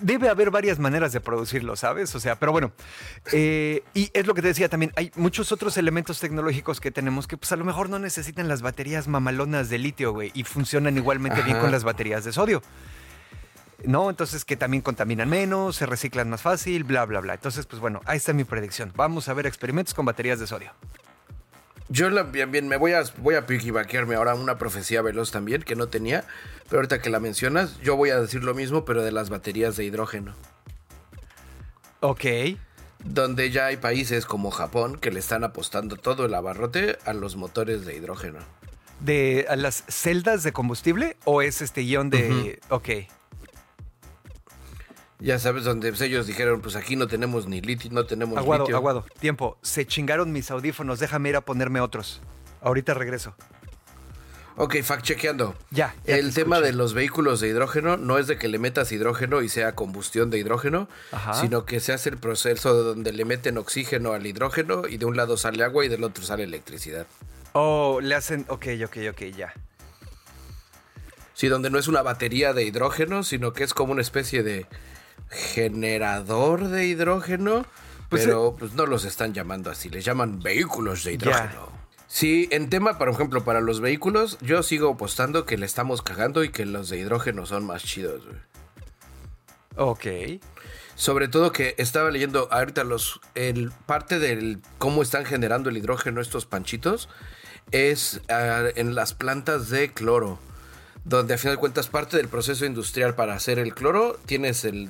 Debe 0.01 0.29
haber 0.29 0.51
varias 0.51 0.79
maneras 0.79 1.13
de 1.13 1.21
producirlo, 1.21 1.75
¿sabes? 1.75 2.13
O 2.15 2.19
sea, 2.19 2.37
pero 2.37 2.51
bueno. 2.51 2.73
Eh, 3.31 3.83
y 3.93 4.09
es 4.13 4.27
lo 4.27 4.33
que 4.33 4.41
te 4.41 4.49
decía 4.49 4.67
también. 4.67 4.91
Hay 4.95 5.11
muchos 5.15 5.51
otros 5.51 5.77
elementos 5.77 6.19
tecnológicos 6.19 6.81
que 6.81 6.91
tenemos 6.91 7.27
que, 7.27 7.37
pues 7.37 7.51
a 7.53 7.55
lo 7.55 7.63
mejor 7.63 7.89
no 7.89 7.99
necesitan 7.99 8.47
las 8.47 8.61
baterías 8.61 9.07
mamalonas 9.07 9.69
de 9.69 9.77
litio, 9.77 10.11
güey. 10.11 10.31
Y 10.33 10.43
funcionan 10.43 10.97
igualmente 10.97 11.41
bien 11.43 11.59
con 11.59 11.71
las 11.71 11.85
baterías 11.85 12.25
de 12.25 12.33
sodio. 12.33 12.61
¿No? 13.85 14.09
Entonces 14.09 14.45
que 14.45 14.57
también 14.57 14.81
contaminan 14.81 15.29
menos, 15.29 15.75
se 15.75 15.85
reciclan 15.85 16.29
más 16.29 16.41
fácil, 16.41 16.83
bla, 16.83 17.05
bla, 17.05 17.19
bla. 17.19 17.33
Entonces, 17.33 17.65
pues 17.65 17.79
bueno, 17.79 18.01
ahí 18.05 18.17
está 18.17 18.33
mi 18.33 18.43
predicción. 18.43 18.91
Vamos 18.95 19.29
a 19.29 19.33
ver 19.33 19.45
experimentos 19.45 19.93
con 19.93 20.05
baterías 20.05 20.39
de 20.39 20.47
sodio. 20.47 20.71
Yo 21.89 22.09
bien, 22.25 22.51
bien, 22.51 22.69
me 22.69 22.77
voy 22.77 22.93
a, 22.93 23.03
voy 23.17 23.35
a 23.35 23.45
ahora 24.15 24.33
una 24.35 24.57
profecía 24.57 25.01
veloz 25.01 25.31
también 25.31 25.61
que 25.61 25.75
no 25.75 25.87
tenía, 25.87 26.23
pero 26.69 26.77
ahorita 26.77 27.01
que 27.01 27.09
la 27.09 27.19
mencionas, 27.19 27.79
yo 27.81 27.97
voy 27.97 28.11
a 28.11 28.21
decir 28.21 28.45
lo 28.45 28.53
mismo, 28.53 28.85
pero 28.85 29.03
de 29.03 29.11
las 29.11 29.29
baterías 29.29 29.75
de 29.75 29.83
hidrógeno. 29.83 30.33
Ok. 31.99 32.25
Donde 33.03 33.51
ya 33.51 33.65
hay 33.65 33.75
países 33.75 34.25
como 34.25 34.51
Japón 34.51 34.97
que 34.97 35.11
le 35.11 35.19
están 35.19 35.43
apostando 35.43 35.97
todo 35.97 36.25
el 36.25 36.33
abarrote 36.33 36.97
a 37.05 37.11
los 37.11 37.35
motores 37.35 37.85
de 37.85 37.95
hidrógeno. 37.95 38.39
¿De 39.01 39.45
a 39.49 39.57
las 39.57 39.83
celdas 39.89 40.43
de 40.43 40.53
combustible 40.53 41.17
o 41.25 41.41
es 41.41 41.61
este 41.61 41.81
guion 41.81 42.09
de... 42.09 42.61
Ok. 42.69 42.89
Ya 45.21 45.37
sabes, 45.37 45.63
donde 45.63 45.93
ellos 46.01 46.25
dijeron, 46.25 46.61
pues 46.61 46.75
aquí 46.75 46.95
no 46.95 47.07
tenemos 47.07 47.47
ni 47.47 47.61
litio, 47.61 47.91
no 47.91 48.05
tenemos 48.05 48.37
aguado, 48.37 48.65
Aguado, 48.75 49.05
tiempo. 49.19 49.57
Se 49.61 49.85
chingaron 49.85 50.31
mis 50.31 50.49
audífonos, 50.49 50.99
déjame 50.99 51.29
ir 51.29 51.35
a 51.35 51.41
ponerme 51.41 51.79
otros. 51.79 52.21
Ahorita 52.61 52.95
regreso. 52.95 53.35
Ok, 54.57 54.77
fact 54.83 55.05
chequeando. 55.05 55.55
Ya. 55.69 55.95
el 56.05 56.33
tema 56.33 56.59
de 56.59 56.73
los 56.73 56.93
vehículos 56.93 57.39
de 57.39 57.47
hidrógeno 57.47 57.97
no 57.97 58.17
es 58.17 58.27
de 58.27 58.37
que 58.37 58.47
le 58.47 58.59
metas 58.59 58.91
hidrógeno 58.91 59.41
y 59.41 59.49
sea 59.49 59.75
combustión 59.75 60.29
de 60.29 60.39
hidrógeno, 60.39 60.89
sino 61.39 61.65
que 61.65 61.79
se 61.79 61.93
hace 61.93 62.09
el 62.09 62.17
proceso 62.17 62.73
donde 62.73 63.13
le 63.13 63.23
meten 63.23 63.57
oxígeno 63.57 64.13
al 64.13 64.25
hidrógeno 64.25 64.87
y 64.87 64.97
de 64.97 65.05
un 65.05 65.15
lado 65.15 65.37
sale 65.37 65.63
agua 65.63 65.85
y 65.85 65.87
del 65.87 66.03
otro 66.03 66.23
sale 66.23 66.43
electricidad. 66.43 67.05
Oh, 67.53 67.99
le 68.01 68.15
hacen. 68.15 68.45
Ok, 68.49 68.67
ok, 68.85 68.97
ok, 69.11 69.21
ya. 69.35 69.53
Sí, 71.33 71.47
donde 71.47 71.69
no 71.69 71.79
es 71.79 71.87
una 71.87 72.01
batería 72.01 72.53
de 72.53 72.63
hidrógeno, 72.63 73.23
sino 73.23 73.53
que 73.53 73.63
es 73.63 73.73
como 73.73 73.93
una 73.93 74.01
especie 74.01 74.43
de 74.43 74.67
generador 75.31 76.67
de 76.67 76.85
hidrógeno, 76.85 77.65
pues 78.09 78.25
pero 78.25 78.49
eh, 78.49 78.55
pues 78.59 78.73
no 78.73 78.85
los 78.85 79.05
están 79.05 79.33
llamando 79.33 79.71
así, 79.71 79.89
les 79.89 80.05
llaman 80.05 80.39
vehículos 80.39 81.03
de 81.03 81.13
hidrógeno. 81.13 81.71
Sí, 82.07 82.49
en 82.51 82.69
tema, 82.69 82.97
por 82.97 83.07
ejemplo, 83.07 83.45
para 83.45 83.61
los 83.61 83.79
vehículos, 83.79 84.37
yo 84.41 84.63
sigo 84.63 84.91
apostando 84.91 85.45
que 85.45 85.57
le 85.57 85.65
estamos 85.65 86.01
cagando 86.01 86.43
y 86.43 86.49
que 86.49 86.65
los 86.65 86.89
de 86.89 86.97
hidrógeno 86.97 87.45
son 87.45 87.65
más 87.65 87.83
chidos, 87.83 88.25
güey. 88.25 88.37
Ok. 89.77 90.41
Sobre 90.95 91.29
todo 91.29 91.53
que 91.53 91.73
estaba 91.77 92.11
leyendo 92.11 92.49
ahorita 92.51 92.83
los. 92.83 93.21
El, 93.33 93.71
parte 93.85 94.19
del 94.19 94.59
cómo 94.77 95.01
están 95.01 95.23
generando 95.25 95.69
el 95.69 95.77
hidrógeno 95.77 96.19
estos 96.19 96.45
panchitos 96.45 97.07
es 97.71 98.21
ah, 98.29 98.65
en 98.75 98.93
las 98.93 99.13
plantas 99.13 99.69
de 99.69 99.93
cloro. 99.93 100.37
Donde 101.05 101.33
a 101.33 101.37
final 101.37 101.55
de 101.55 101.59
cuentas 101.59 101.87
parte 101.87 102.17
del 102.17 102.27
proceso 102.27 102.65
industrial 102.65 103.15
para 103.15 103.33
hacer 103.33 103.57
el 103.57 103.73
cloro 103.73 104.19
tienes 104.25 104.65
el 104.65 104.89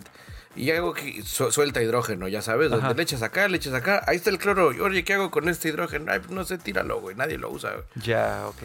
y 0.56 0.70
algo 0.72 0.94
que 0.94 1.24
suelta 1.24 1.82
hidrógeno, 1.82 2.28
ya 2.28 2.42
sabes, 2.42 2.70
donde 2.70 2.94
le 2.94 3.04
echas 3.04 3.22
acá, 3.22 3.48
le 3.48 3.58
echas 3.58 3.74
acá, 3.74 4.04
ahí 4.08 4.18
está 4.18 4.30
el 4.30 4.38
cloro, 4.38 4.68
oye, 4.68 5.04
¿qué 5.04 5.14
hago 5.14 5.32
con 5.32 5.48
este 5.48 5.70
hidrógeno? 5.70 6.12
Ay, 6.12 6.20
pues 6.20 6.32
no 6.32 6.44
sé, 6.44 6.58
tíralo, 6.58 7.00
güey, 7.00 7.16
nadie 7.16 7.38
lo 7.38 7.50
usa. 7.50 7.72
Ya, 7.96 8.46
ok. 8.48 8.64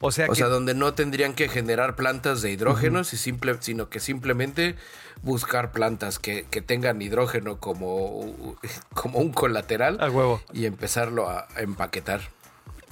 O 0.00 0.12
sea, 0.12 0.28
o 0.30 0.34
sea, 0.34 0.46
donde 0.46 0.74
no 0.74 0.94
tendrían 0.94 1.34
que 1.34 1.48
generar 1.48 1.96
plantas 1.96 2.40
de 2.40 2.52
hidrógeno, 2.52 3.02
simple, 3.02 3.56
sino 3.60 3.88
que 3.88 3.98
simplemente 3.98 4.76
buscar 5.22 5.72
plantas 5.72 6.18
que, 6.18 6.44
tengan 6.44 7.02
hidrógeno 7.02 7.58
como, 7.58 8.56
como 8.94 9.18
un 9.18 9.32
colateral. 9.32 9.98
Al 10.00 10.10
huevo. 10.10 10.40
Y 10.52 10.66
empezarlo 10.66 11.28
a, 11.28 11.48
empaquetar. 11.56 12.20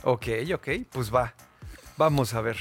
Ok, 0.02 0.26
ok, 0.52 0.68
pues 0.90 1.14
va. 1.14 1.34
Vamos 1.96 2.34
a 2.34 2.40
ver. 2.40 2.56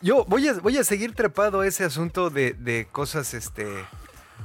Yo 0.00 0.24
voy 0.26 0.48
a, 0.48 0.54
voy 0.54 0.78
a 0.78 0.84
seguir 0.84 1.14
trepado 1.14 1.64
ese 1.64 1.84
asunto 1.84 2.30
de, 2.30 2.52
de 2.52 2.86
cosas, 2.90 3.34
este 3.34 3.84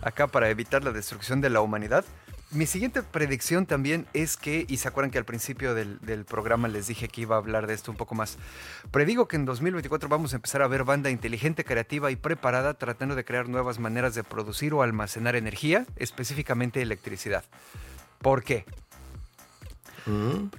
acá 0.02 0.28
para 0.28 0.50
evitar 0.50 0.84
la 0.84 0.92
destrucción 0.92 1.42
de 1.42 1.50
la 1.50 1.62
humanidad. 1.62 2.06
Mi 2.52 2.66
siguiente 2.66 3.04
predicción 3.04 3.68
también 3.68 4.08
es 4.14 4.36
que, 4.36 4.66
y 4.68 4.78
se 4.78 4.88
acuerdan 4.88 5.12
que 5.12 5.20
al 5.20 5.26
principio 5.26 5.76
del, 5.76 6.26
programa 6.26 6.68
les 6.68 6.88
dije 6.88 7.08
que 7.08 7.22
iba 7.22 7.36
a 7.36 7.38
hablar 7.38 7.68
de 7.68 7.76
esto 7.76 7.92
un 7.92 7.98
poco 7.98 8.16
más, 8.16 8.40
predigo 8.90 9.28
que 9.28 9.36
en 9.36 9.46
2024 9.46 10.10
vamos 10.10 10.34
a 10.34 10.38
empezar 10.38 10.64
a 10.64 10.68
ver 10.68 10.84
banda 10.84 11.12
inteligente, 11.12 11.64
creativa 11.64 12.10
y 12.10 12.16
preparada 12.16 12.74
tratando 12.74 13.14
de 13.14 13.24
crear 13.24 13.48
nuevas 13.50 13.78
maneras 13.78 14.16
de 14.16 14.24
producir 14.24 14.74
o 14.74 14.82
almacenar 14.82 15.36
energía, 15.36 15.86
específicamente 15.96 16.82
electricidad. 16.82 17.44
¿Por 18.20 18.44
qué? 18.44 18.66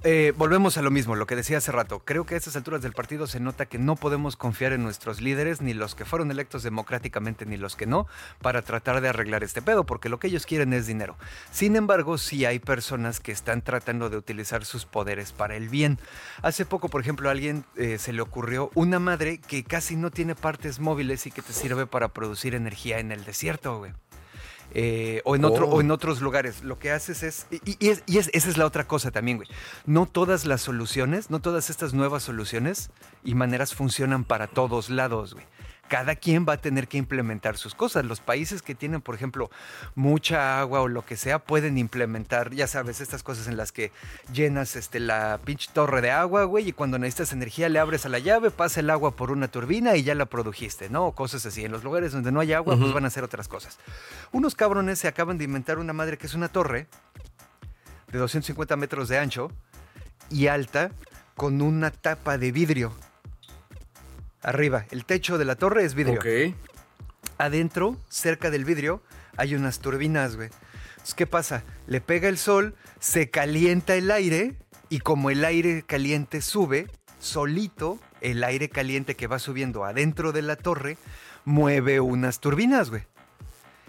Eh, 0.03 0.33
volvemos 0.37 0.77
a 0.77 0.81
lo 0.81 0.91
mismo, 0.91 1.15
lo 1.15 1.27
que 1.27 1.35
decía 1.35 1.57
hace 1.57 1.71
rato. 1.71 1.99
Creo 1.99 2.25
que 2.25 2.35
a 2.35 2.37
estas 2.37 2.55
alturas 2.55 2.81
del 2.81 2.93
partido 2.93 3.27
se 3.27 3.39
nota 3.39 3.65
que 3.65 3.77
no 3.77 3.95
podemos 3.95 4.35
confiar 4.35 4.73
en 4.73 4.83
nuestros 4.83 5.21
líderes, 5.21 5.61
ni 5.61 5.73
los 5.73 5.95
que 5.95 6.05
fueron 6.05 6.31
electos 6.31 6.63
democráticamente, 6.63 7.45
ni 7.45 7.57
los 7.57 7.75
que 7.75 7.85
no, 7.85 8.07
para 8.41 8.61
tratar 8.61 9.01
de 9.01 9.09
arreglar 9.09 9.43
este 9.43 9.61
pedo, 9.61 9.85
porque 9.85 10.09
lo 10.09 10.19
que 10.19 10.27
ellos 10.27 10.45
quieren 10.45 10.73
es 10.73 10.87
dinero. 10.87 11.17
Sin 11.51 11.75
embargo, 11.75 12.17
sí 12.17 12.45
hay 12.45 12.59
personas 12.59 13.19
que 13.19 13.31
están 13.31 13.61
tratando 13.61 14.09
de 14.09 14.17
utilizar 14.17 14.65
sus 14.65 14.85
poderes 14.85 15.31
para 15.31 15.55
el 15.55 15.69
bien. 15.69 15.99
Hace 16.41 16.65
poco, 16.65 16.89
por 16.89 17.01
ejemplo, 17.01 17.29
a 17.29 17.31
alguien 17.31 17.65
eh, 17.75 17.97
se 17.97 18.13
le 18.13 18.21
ocurrió 18.21 18.71
una 18.75 18.99
madre 18.99 19.39
que 19.39 19.63
casi 19.63 19.95
no 19.95 20.11
tiene 20.11 20.35
partes 20.35 20.79
móviles 20.79 21.25
y 21.25 21.31
que 21.31 21.41
te 21.41 21.53
sirve 21.53 21.87
para 21.87 22.09
producir 22.09 22.55
energía 22.55 22.99
en 22.99 23.11
el 23.11 23.23
desierto, 23.23 23.77
güey. 23.77 23.93
Eh, 24.73 25.21
o, 25.25 25.35
en 25.35 25.45
otro, 25.45 25.67
o 25.67 25.81
en 25.81 25.91
oh. 25.91 25.93
otros 25.93 26.21
lugares. 26.21 26.63
Lo 26.63 26.79
que 26.79 26.91
haces 26.91 27.23
es 27.23 27.47
y, 27.51 27.77
y, 27.79 27.89
esa 28.17 28.29
es 28.31 28.57
la 28.57 28.65
otra 28.65 28.87
cosa 28.87 29.11
también, 29.11 29.37
güey. 29.37 29.49
No 29.85 30.05
todas 30.05 30.45
las 30.45 30.61
soluciones, 30.61 31.29
no 31.29 31.39
todas 31.39 31.69
estas 31.69 31.93
nuevas 31.93 32.23
soluciones 32.23 32.89
y 33.23 33.35
maneras 33.35 33.73
funcionan 33.75 34.23
para 34.23 34.47
todos 34.47 34.89
lados, 34.89 35.33
güey 35.33 35.45
cada 35.91 36.15
quien 36.15 36.45
va 36.47 36.53
a 36.53 36.57
tener 36.57 36.87
que 36.87 36.97
implementar 36.97 37.57
sus 37.57 37.75
cosas. 37.75 38.05
Los 38.05 38.21
países 38.21 38.61
que 38.61 38.75
tienen, 38.75 39.01
por 39.01 39.13
ejemplo, 39.13 39.51
mucha 39.93 40.61
agua 40.61 40.79
o 40.79 40.87
lo 40.87 41.05
que 41.05 41.17
sea, 41.17 41.39
pueden 41.39 41.77
implementar, 41.77 42.51
ya 42.51 42.65
sabes, 42.65 43.01
estas 43.01 43.23
cosas 43.23 43.49
en 43.49 43.57
las 43.57 43.73
que 43.73 43.91
llenas 44.31 44.77
este, 44.77 45.01
la 45.01 45.37
pinche 45.43 45.69
torre 45.73 45.99
de 45.99 46.09
agua, 46.09 46.45
güey, 46.45 46.69
y 46.69 46.71
cuando 46.71 46.97
necesitas 46.97 47.33
energía 47.33 47.67
le 47.67 47.77
abres 47.77 48.05
a 48.05 48.09
la 48.09 48.19
llave, 48.19 48.51
pasa 48.51 48.79
el 48.79 48.89
agua 48.89 49.17
por 49.17 49.31
una 49.31 49.49
turbina 49.49 49.97
y 49.97 50.03
ya 50.03 50.15
la 50.15 50.27
produjiste, 50.27 50.89
¿no? 50.89 51.07
O 51.07 51.11
cosas 51.11 51.45
así. 51.45 51.65
En 51.65 51.73
los 51.73 51.83
lugares 51.83 52.13
donde 52.13 52.31
no 52.31 52.39
hay 52.39 52.53
agua, 52.53 52.77
pues 52.77 52.93
van 52.93 53.03
a 53.03 53.07
hacer 53.07 53.25
otras 53.25 53.49
cosas. 53.49 53.77
Unos 54.31 54.55
cabrones 54.55 54.97
se 54.97 55.09
acaban 55.09 55.37
de 55.37 55.43
inventar 55.43 55.77
una 55.77 55.91
madre 55.91 56.17
que 56.17 56.25
es 56.25 56.33
una 56.33 56.47
torre 56.47 56.87
de 58.13 58.17
250 58.17 58.77
metros 58.77 59.09
de 59.09 59.19
ancho 59.19 59.51
y 60.29 60.47
alta 60.47 60.89
con 61.35 61.61
una 61.61 61.91
tapa 61.91 62.37
de 62.37 62.53
vidrio 62.53 62.93
Arriba, 64.41 64.85
el 64.91 65.05
techo 65.05 65.37
de 65.37 65.45
la 65.45 65.55
torre 65.55 65.83
es 65.83 65.93
vidrio. 65.93 66.19
Ok. 66.19 66.55
Adentro, 67.37 67.97
cerca 68.09 68.49
del 68.49 68.65
vidrio, 68.65 69.03
hay 69.37 69.55
unas 69.55 69.79
turbinas, 69.79 70.35
güey. 70.35 70.49
Entonces, 70.91 71.13
¿qué 71.15 71.27
pasa? 71.27 71.63
Le 71.87 72.01
pega 72.01 72.27
el 72.29 72.37
sol, 72.37 72.75
se 72.99 73.29
calienta 73.29 73.95
el 73.95 74.11
aire 74.11 74.55
y 74.89 74.99
como 74.99 75.29
el 75.29 75.45
aire 75.45 75.83
caliente 75.83 76.41
sube, 76.41 76.87
solito, 77.19 77.99
el 78.21 78.43
aire 78.43 78.69
caliente 78.69 79.15
que 79.15 79.27
va 79.27 79.39
subiendo 79.39 79.83
adentro 79.83 80.31
de 80.31 80.41
la 80.41 80.55
torre 80.55 80.97
mueve 81.45 81.99
unas 81.99 82.39
turbinas, 82.39 82.89
güey. 82.89 83.03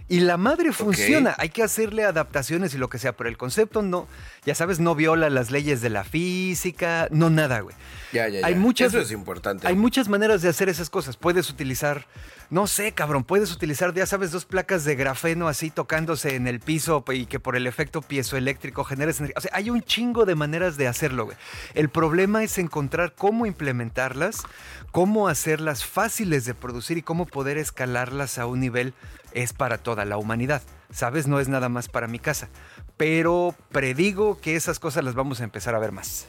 Y 0.08 0.20
la 0.20 0.36
madre 0.36 0.72
funciona, 0.72 1.34
hay 1.38 1.48
que 1.48 1.62
hacerle 1.62 2.04
adaptaciones 2.04 2.74
y 2.74 2.78
lo 2.78 2.88
que 2.88 2.98
sea, 2.98 3.16
pero 3.16 3.28
el 3.30 3.36
concepto 3.36 3.82
no, 3.82 4.08
ya 4.44 4.54
sabes, 4.54 4.80
no 4.80 4.94
viola 4.94 5.30
las 5.30 5.50
leyes 5.50 5.80
de 5.80 5.90
la 5.90 6.04
física, 6.04 7.08
no 7.10 7.30
nada, 7.30 7.60
güey. 7.60 7.74
Ya, 8.12 8.28
ya, 8.28 8.46
Hay 8.46 8.54
muchas, 8.54 8.92
Eso 8.92 9.00
es 9.00 9.10
importante. 9.10 9.66
Hay 9.66 9.74
muchas 9.74 10.08
maneras 10.08 10.42
de 10.42 10.48
hacer 10.48 10.68
esas 10.68 10.90
cosas. 10.90 11.16
Puedes 11.16 11.48
utilizar, 11.48 12.06
no 12.52 12.66
sé, 12.66 12.92
cabrón, 12.92 13.24
puedes 13.24 13.50
utilizar, 13.50 13.94
ya 13.94 14.04
sabes, 14.04 14.30
dos 14.30 14.44
placas 14.44 14.84
de 14.84 14.94
grafeno 14.94 15.48
así 15.48 15.70
tocándose 15.70 16.34
en 16.34 16.46
el 16.46 16.60
piso 16.60 17.02
y 17.10 17.24
que 17.24 17.40
por 17.40 17.56
el 17.56 17.66
efecto 17.66 18.02
piezoeléctrico 18.02 18.84
generes 18.84 19.20
energía. 19.20 19.38
O 19.38 19.40
sea, 19.40 19.52
hay 19.54 19.70
un 19.70 19.80
chingo 19.80 20.26
de 20.26 20.34
maneras 20.34 20.76
de 20.76 20.86
hacerlo, 20.86 21.24
güey. 21.24 21.36
El 21.72 21.88
problema 21.88 22.44
es 22.44 22.58
encontrar 22.58 23.14
cómo 23.14 23.46
implementarlas, 23.46 24.42
cómo 24.90 25.28
hacerlas 25.28 25.86
fáciles 25.86 26.44
de 26.44 26.52
producir 26.52 26.98
y 26.98 27.02
cómo 27.02 27.24
poder 27.24 27.56
escalarlas 27.56 28.36
a 28.36 28.44
un 28.44 28.60
nivel 28.60 28.92
es 29.32 29.54
para 29.54 29.78
toda 29.78 30.04
la 30.04 30.18
humanidad. 30.18 30.60
¿Sabes? 30.92 31.26
No 31.26 31.40
es 31.40 31.48
nada 31.48 31.70
más 31.70 31.88
para 31.88 32.06
mi 32.06 32.18
casa. 32.18 32.50
Pero 32.98 33.54
predigo 33.70 34.42
que 34.42 34.56
esas 34.56 34.78
cosas 34.78 35.04
las 35.04 35.14
vamos 35.14 35.40
a 35.40 35.44
empezar 35.44 35.74
a 35.74 35.78
ver 35.78 35.92
más. 35.92 36.26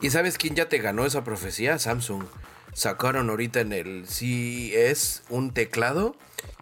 ¿Y 0.00 0.10
sabes 0.10 0.36
quién 0.36 0.56
ya 0.56 0.68
te 0.68 0.78
ganó 0.78 1.06
esa 1.06 1.22
profecía? 1.22 1.78
Samsung. 1.78 2.24
Sacaron 2.76 3.30
ahorita 3.30 3.60
en 3.60 3.72
el 3.72 4.06
CES 4.06 5.22
un 5.30 5.54
teclado 5.54 6.14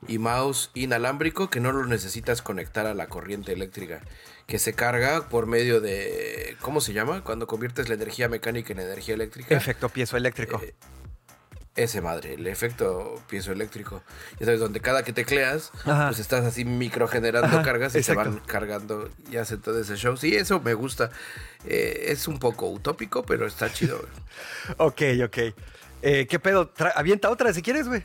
y 0.06 0.18
mouse 0.18 0.70
inalámbrico 0.72 1.50
que 1.50 1.58
no 1.58 1.72
lo 1.72 1.86
necesitas 1.86 2.40
conectar 2.40 2.86
a 2.86 2.94
la 2.94 3.08
corriente 3.08 3.52
eléctrica. 3.52 4.00
que 4.46 4.60
se 4.60 4.74
carga 4.74 5.28
por 5.28 5.46
medio 5.46 5.80
de, 5.80 6.56
¿cómo 6.60 6.80
se 6.80 6.92
llama? 6.92 7.24
Cuando 7.24 7.48
conviertes 7.48 7.88
la 7.88 7.96
energía 7.96 8.28
mecánica 8.28 8.72
en 8.72 8.78
energía 8.78 9.14
eléctrica. 9.14 9.56
Efecto 9.56 9.88
piezoeléctrico. 9.88 10.60
Eh, 10.62 10.74
ese 11.74 12.00
madre, 12.00 12.34
el 12.34 12.46
efecto 12.46 13.20
piezoeléctrico. 13.28 14.04
Ya 14.38 14.46
sabes, 14.46 14.60
donde 14.60 14.78
cada 14.78 15.02
que 15.02 15.12
tecleas, 15.12 15.72
pues 15.82 16.20
estás 16.20 16.44
así 16.44 16.64
microgenerando 16.64 17.60
cargas 17.62 17.96
y 17.96 18.04
se 18.04 18.14
van 18.14 18.38
cargando 18.46 19.10
y 19.32 19.38
hace 19.38 19.56
todo 19.56 19.80
ese 19.80 19.96
show. 19.96 20.16
Sí, 20.16 20.36
eso 20.36 20.60
me 20.60 20.74
gusta. 20.74 21.10
Eh, 21.66 22.04
es 22.10 22.28
un 22.28 22.38
poco 22.38 22.68
utópico, 22.70 23.24
pero 23.24 23.48
está 23.48 23.72
chido. 23.72 24.00
ok, 24.76 25.02
ok. 25.24 25.38
Eh, 26.06 26.26
¿Qué 26.26 26.38
pedo? 26.38 26.70
Avienta 26.96 27.30
otra 27.30 27.54
si 27.54 27.62
quieres, 27.62 27.88
güey. 27.88 28.04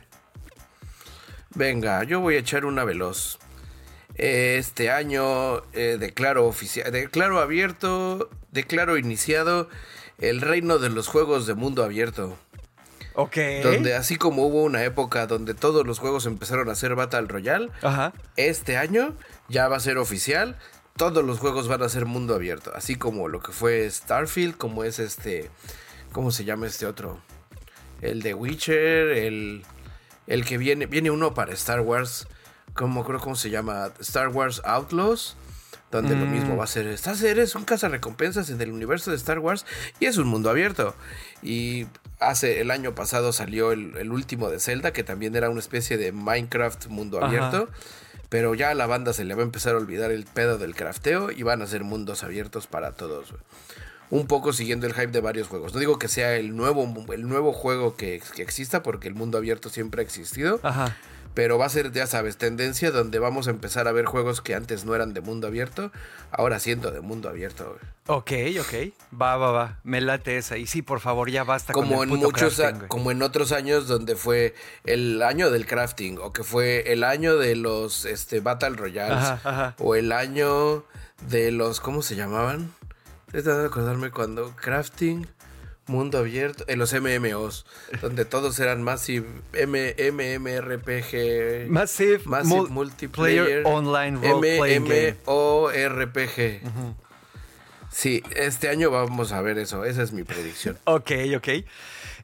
Venga, 1.54 2.02
yo 2.04 2.20
voy 2.20 2.36
a 2.36 2.38
echar 2.38 2.64
una 2.64 2.82
veloz. 2.82 3.38
Este 4.14 4.90
año 4.90 5.58
eh, 5.74 5.98
declaro 6.00 6.46
oficial, 6.46 6.90
declaro 6.90 7.40
abierto, 7.40 8.30
declaro 8.52 8.96
iniciado 8.96 9.68
el 10.16 10.40
reino 10.40 10.78
de 10.78 10.88
los 10.88 11.08
juegos 11.08 11.46
de 11.46 11.52
mundo 11.52 11.84
abierto. 11.84 12.38
Ok. 13.16 13.36
Donde 13.62 13.94
así 13.94 14.16
como 14.16 14.46
hubo 14.46 14.62
una 14.62 14.82
época 14.82 15.26
donde 15.26 15.52
todos 15.52 15.86
los 15.86 15.98
juegos 15.98 16.24
empezaron 16.24 16.70
a 16.70 16.76
ser 16.76 16.94
Battle 16.94 17.26
Royale, 17.26 17.68
este 18.36 18.78
año 18.78 19.14
ya 19.50 19.68
va 19.68 19.76
a 19.76 19.80
ser 19.80 19.98
oficial. 19.98 20.56
Todos 20.96 21.22
los 21.22 21.38
juegos 21.38 21.68
van 21.68 21.82
a 21.82 21.88
ser 21.90 22.06
mundo 22.06 22.34
abierto. 22.34 22.72
Así 22.74 22.96
como 22.96 23.28
lo 23.28 23.40
que 23.40 23.52
fue 23.52 23.90
Starfield, 23.90 24.56
como 24.56 24.84
es 24.84 24.98
este. 24.98 25.50
¿Cómo 26.12 26.30
se 26.30 26.46
llama 26.46 26.66
este 26.66 26.86
otro? 26.86 27.20
El 28.00 28.22
de 28.22 28.34
Witcher, 28.34 29.08
el. 29.08 29.62
El 30.26 30.44
que 30.44 30.58
viene. 30.58 30.86
Viene 30.86 31.10
uno 31.10 31.34
para 31.34 31.52
Star 31.54 31.80
Wars. 31.80 32.26
Como 32.74 33.04
creo 33.04 33.20
cómo 33.20 33.36
se 33.36 33.50
llama. 33.50 33.92
Star 34.00 34.28
Wars 34.28 34.62
Outlaws 34.64 35.36
donde 35.90 36.14
lo 36.14 36.24
mismo 36.24 36.56
va 36.56 36.64
a 36.64 36.68
ser, 36.68 36.86
estás, 36.86 37.20
eres 37.22 37.54
un 37.56 37.66
recompensas 37.66 38.48
en 38.50 38.60
el 38.60 38.70
universo 38.70 39.10
de 39.10 39.16
Star 39.16 39.40
Wars 39.40 39.66
y 39.98 40.06
es 40.06 40.18
un 40.18 40.28
mundo 40.28 40.48
abierto. 40.48 40.94
Y 41.42 41.86
hace 42.20 42.60
el 42.60 42.70
año 42.70 42.94
pasado 42.94 43.32
salió 43.32 43.72
el, 43.72 44.12
último 44.12 44.50
de 44.50 44.60
Zelda, 44.60 44.92
que 44.92 45.02
también 45.02 45.34
era 45.34 45.50
una 45.50 45.60
especie 45.60 45.96
de 45.96 46.12
Minecraft 46.12 46.86
mundo 46.86 47.22
abierto. 47.22 47.68
Pero 48.28 48.54
ya 48.54 48.70
a 48.70 48.74
la 48.74 48.86
banda 48.86 49.12
se 49.12 49.24
le 49.24 49.34
va 49.34 49.40
a 49.40 49.44
empezar 49.44 49.74
a 49.74 49.78
olvidar 49.78 50.12
el 50.12 50.24
pedo 50.24 50.56
del 50.56 50.76
crafteo 50.76 51.32
y 51.32 51.42
van 51.42 51.62
a 51.62 51.66
ser 51.66 51.82
mundos 51.82 52.22
abiertos 52.22 52.68
para 52.68 52.92
todos. 52.92 53.34
Un 54.10 54.26
poco 54.26 54.52
siguiendo 54.52 54.86
el 54.86 54.94
hype 54.94 55.08
de 55.08 55.20
varios 55.20 55.48
juegos. 55.48 55.72
No 55.72 55.80
digo 55.80 55.98
que 55.98 56.08
sea 56.08 56.34
el 56.34 56.56
nuevo, 56.56 56.92
el 57.12 57.28
nuevo 57.28 57.52
juego 57.52 57.96
que, 57.96 58.20
que 58.34 58.42
exista, 58.42 58.82
porque 58.82 59.08
el 59.08 59.14
mundo 59.14 59.38
abierto 59.38 59.70
siempre 59.70 60.02
ha 60.02 60.04
existido. 60.04 60.60
Ajá 60.62 60.96
pero 61.34 61.58
va 61.58 61.66
a 61.66 61.68
ser, 61.68 61.92
ya 61.92 62.06
sabes, 62.06 62.36
tendencia 62.36 62.90
donde 62.90 63.18
vamos 63.18 63.46
a 63.46 63.50
empezar 63.50 63.86
a 63.86 63.92
ver 63.92 64.04
juegos 64.04 64.40
que 64.40 64.54
antes 64.54 64.84
no 64.84 64.94
eran 64.94 65.14
de 65.14 65.20
mundo 65.20 65.46
abierto, 65.46 65.92
ahora 66.30 66.58
siendo 66.58 66.90
de 66.90 67.00
mundo 67.00 67.28
abierto. 67.28 67.78
Ok, 68.06 68.32
ok. 68.60 68.92
Va, 69.18 69.36
va, 69.36 69.52
va. 69.52 69.78
Me 69.84 70.00
late 70.00 70.36
esa. 70.36 70.58
Y 70.58 70.66
sí, 70.66 70.82
por 70.82 71.00
favor, 71.00 71.30
ya 71.30 71.44
basta 71.44 71.72
como 71.72 71.98
con 71.98 72.08
el 72.08 72.14
en 72.14 72.20
muchos 72.20 72.60
Como 72.88 73.10
en 73.12 73.22
otros 73.22 73.52
años 73.52 73.86
donde 73.86 74.16
fue 74.16 74.54
el 74.84 75.22
año 75.22 75.50
del 75.50 75.66
crafting, 75.66 76.18
o 76.18 76.32
que 76.32 76.42
fue 76.42 76.92
el 76.92 77.04
año 77.04 77.36
de 77.36 77.54
los 77.54 78.04
este, 78.04 78.40
Battle 78.40 78.70
Royales, 78.70 79.40
o 79.78 79.94
el 79.94 80.10
año 80.10 80.84
de 81.28 81.52
los, 81.52 81.80
¿cómo 81.80 82.02
se 82.02 82.16
llamaban? 82.16 82.72
Estoy 83.32 83.58
de 83.58 83.66
acordarme 83.66 84.10
cuando 84.10 84.54
crafting 84.56 85.26
mundo 85.90 86.18
abierto, 86.18 86.64
en 86.68 86.78
los 86.78 86.94
MMOs, 86.94 87.66
donde 88.00 88.24
todos 88.24 88.58
eran 88.60 88.82
Massive 88.82 89.26
M 89.52 89.94
MMRPG, 90.12 91.68
Massive, 91.68 92.22
Multiplayer 92.70 93.62
Online 93.66 94.18
Role 94.20 94.80
MMORPG. 95.26 96.62
Sí, 97.90 98.22
este 98.36 98.68
año 98.68 98.90
vamos 98.90 99.32
a 99.32 99.42
ver 99.42 99.58
eso, 99.58 99.84
esa 99.84 100.02
es 100.02 100.12
mi 100.12 100.22
predicción. 100.22 100.78
ok, 100.84 101.10
ok. 101.36 101.48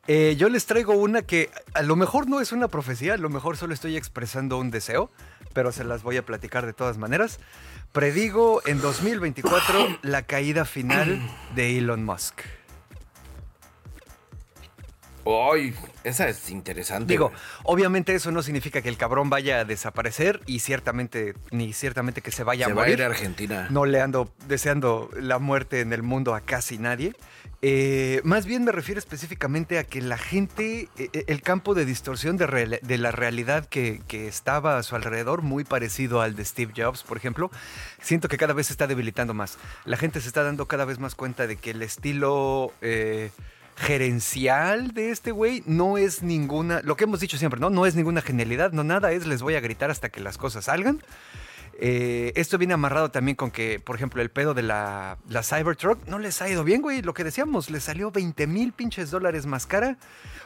Eh, 0.09 0.36
yo 0.38 0.48
les 0.48 0.66
traigo 0.66 0.94
una 0.94 1.22
que 1.22 1.50
a 1.74 1.82
lo 1.82 1.96
mejor 1.96 2.28
no 2.28 2.40
es 2.40 2.52
una 2.52 2.68
profecía, 2.68 3.14
a 3.14 3.16
lo 3.16 3.28
mejor 3.28 3.57
solo 3.57 3.74
estoy 3.74 3.96
expresando 3.96 4.59
un 4.59 4.70
deseo, 4.70 5.11
pero 5.52 5.72
se 5.72 5.82
las 5.82 6.04
voy 6.04 6.16
a 6.16 6.24
platicar 6.24 6.64
de 6.64 6.72
todas 6.72 6.98
maneras. 6.98 7.40
Predigo 7.97 8.61
en 8.66 8.82
2024 8.82 10.01
la 10.03 10.24
caída 10.24 10.66
final 10.66 11.18
de 11.55 11.78
Elon 11.78 12.05
Musk. 12.05 12.42
¡Ay! 15.27 15.74
Esa 16.05 16.29
es 16.29 16.51
interesante. 16.51 17.12
Digo, 17.12 17.33
obviamente 17.64 18.14
eso 18.14 18.31
no 18.31 18.43
significa 18.43 18.81
que 18.81 18.89
el 18.89 18.97
cabrón 18.97 19.29
vaya 19.29 19.61
a 19.61 19.64
desaparecer 19.64 20.41
y 20.47 20.61
ciertamente, 20.61 21.35
ni 21.51 21.72
ciertamente 21.72 22.20
que 22.22 22.31
se 22.31 22.45
vaya 22.45 22.66
a 22.66 22.68
morir. 22.68 22.79
Va 22.79 22.85
a 22.85 22.91
ir 22.91 23.03
a 23.03 23.07
Argentina. 23.07 23.66
No 23.70 23.87
le 23.87 24.01
ando 24.01 24.33
deseando 24.47 25.11
la 25.20 25.41
muerte 25.41 25.81
en 25.81 25.93
el 25.93 26.05
mundo 26.05 26.35
a 26.35 26.43
casi 26.43 26.79
nadie. 26.79 27.12
Eh, 27.62 28.20
más 28.22 28.47
bien 28.47 28.64
me 28.64 28.70
refiero 28.70 29.01
específicamente 29.01 29.79
a 29.79 29.85
que 29.85 30.01
la 30.01 30.18
gente, 30.18 30.89
e, 30.97 31.11
e, 31.12 31.24
el 31.27 31.43
campo 31.43 31.74
de 31.74 31.85
distorsión 31.85 32.37
de, 32.37 32.79
de 32.81 32.99
la 32.99 33.11
realidad 33.11 33.66
que, 33.66 34.03
estaba 34.09 34.79
a 34.79 34.83
su 34.83 34.95
alrededor, 34.95 35.43
muy 35.43 35.64
parecido 35.64 36.20
al 36.20 36.37
de 36.37 36.45
Steve 36.45 36.72
Jobs, 36.77 37.03
por 37.03 37.16
ejemplo, 37.16 37.51
siento 38.01 38.29
que 38.29 38.37
cada 38.37 38.53
vez 38.53 38.68
se 38.68 38.74
está 38.74 38.87
debilitando 38.87 39.35
más. 39.35 39.59
La 39.85 39.97
gente 39.97 40.20
se 40.20 40.29
está 40.29 40.45
dando 40.45 40.66
cada 40.66 40.85
vez 40.85 40.99
más 41.01 41.16
cuenta 41.16 41.49
de 41.49 41.57
que 41.57 41.70
el 41.70 41.83
estilo... 41.83 42.72
Eh, 42.81 43.31
gerencial 43.77 44.93
de 44.93 45.11
este 45.11 45.33
güey 45.33 45.62
no 45.66 45.99
es 45.99 46.22
ninguna, 46.22 46.81
lo 46.83 46.97
que 46.97 47.05
hemos 47.05 47.20
dicho 47.20 47.37
siempre, 47.37 47.61
¿no? 47.61 47.70
No 47.70 47.87
es 47.87 47.95
ninguna 47.95 48.22
genialidad, 48.22 48.72
no 48.72 48.85
nada 48.85 49.12
es 49.12 49.27
les 49.27 49.43
voy 49.43 49.55
a 49.55 49.61
gritar 49.61 49.91
hasta 49.91 50.09
que 50.09 50.20
las 50.20 50.39
cosas 50.39 50.64
salgan. 50.64 51.03
Eh, 51.79 52.33
esto 52.37 52.57
viene 52.57 52.72
amarrado 52.72 53.11
también 53.11 53.37
con 53.37 53.51
que, 53.51 53.79
por 53.81 53.97
ejemplo, 53.97 54.22
el 54.22 54.31
pedo 54.31 54.55
de 54.55 54.62
la, 54.62 55.18
la 55.29 55.43
Cybertruck 55.43 56.07
no 56.07 56.18
les 56.18 56.41
ha 56.41 56.49
ido 56.49 56.64
bien, 56.64 56.81
güey. 56.81 57.03
Lo 57.03 57.12
que 57.12 57.22
decíamos, 57.22 57.68
le 57.68 57.81
salió 57.81 58.11
20 58.11 58.47
mil 58.47 58.72
pinches 58.72 59.11
dólares 59.11 59.45
más 59.45 59.66
cara. 59.66 59.99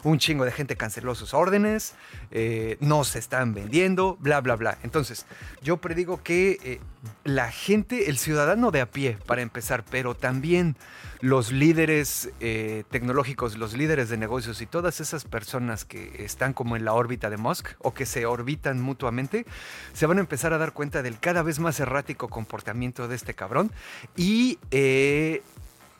Un 0.03 0.19
chingo 0.19 0.45
de 0.45 0.51
gente 0.51 0.77
canceló 0.77 1.15
sus 1.15 1.33
órdenes, 1.33 1.95
eh, 2.33 2.79
no 2.81 3.05
se 3.05 3.21
están 3.21 3.55
vendiendo, 3.55 4.17
bla, 4.19 4.41
bla, 4.41 4.57
bla. 4.57 4.79
Entonces, 4.83 5.27
yo 5.63 5.77
predigo 5.77 6.23
que 6.23 6.59
eh, 6.65 6.81
la 7.25 7.51
gente, 7.51 8.11
el 8.11 8.19
ciudadano 8.19 8.71
de 8.71 8.81
a 8.81 8.91
pie, 8.91 9.19
para 9.27 9.43
empezar, 9.43 9.85
pero 9.91 10.15
también 10.15 10.77
los 11.21 11.53
líderes 11.53 12.31
eh, 12.41 12.85
tecnológicos, 12.91 13.57
los 13.57 13.75
líderes 13.75 14.09
de 14.09 14.17
negocios 14.17 14.61
y 14.61 14.67
todas 14.67 15.01
esas 15.01 15.25
personas 15.25 15.85
que 15.85 16.25
están 16.25 16.53
como 16.53 16.77
en 16.77 16.85
la 16.85 16.93
órbita 16.93 17.31
de 17.31 17.37
Musk 17.37 17.69
o 17.79 17.95
que 17.95 18.07
se 18.07 18.27
orbitan 18.27 18.81
mutuamente, 18.81 19.47
se 19.93 20.07
van 20.07 20.19
a 20.19 20.21
empezar 20.21 20.53
a 20.53 20.59
dar 20.59 20.73
cuenta 20.73 21.03
del 21.03 21.19
cada 21.19 21.43
vez 21.43 21.59
más 21.59 21.79
errático 21.81 22.29
comportamiento 22.29 23.09
de 23.09 23.17
este 23.17 23.35
cabrón. 23.35 23.71
Y, 24.17 24.59
eh, 24.71 25.43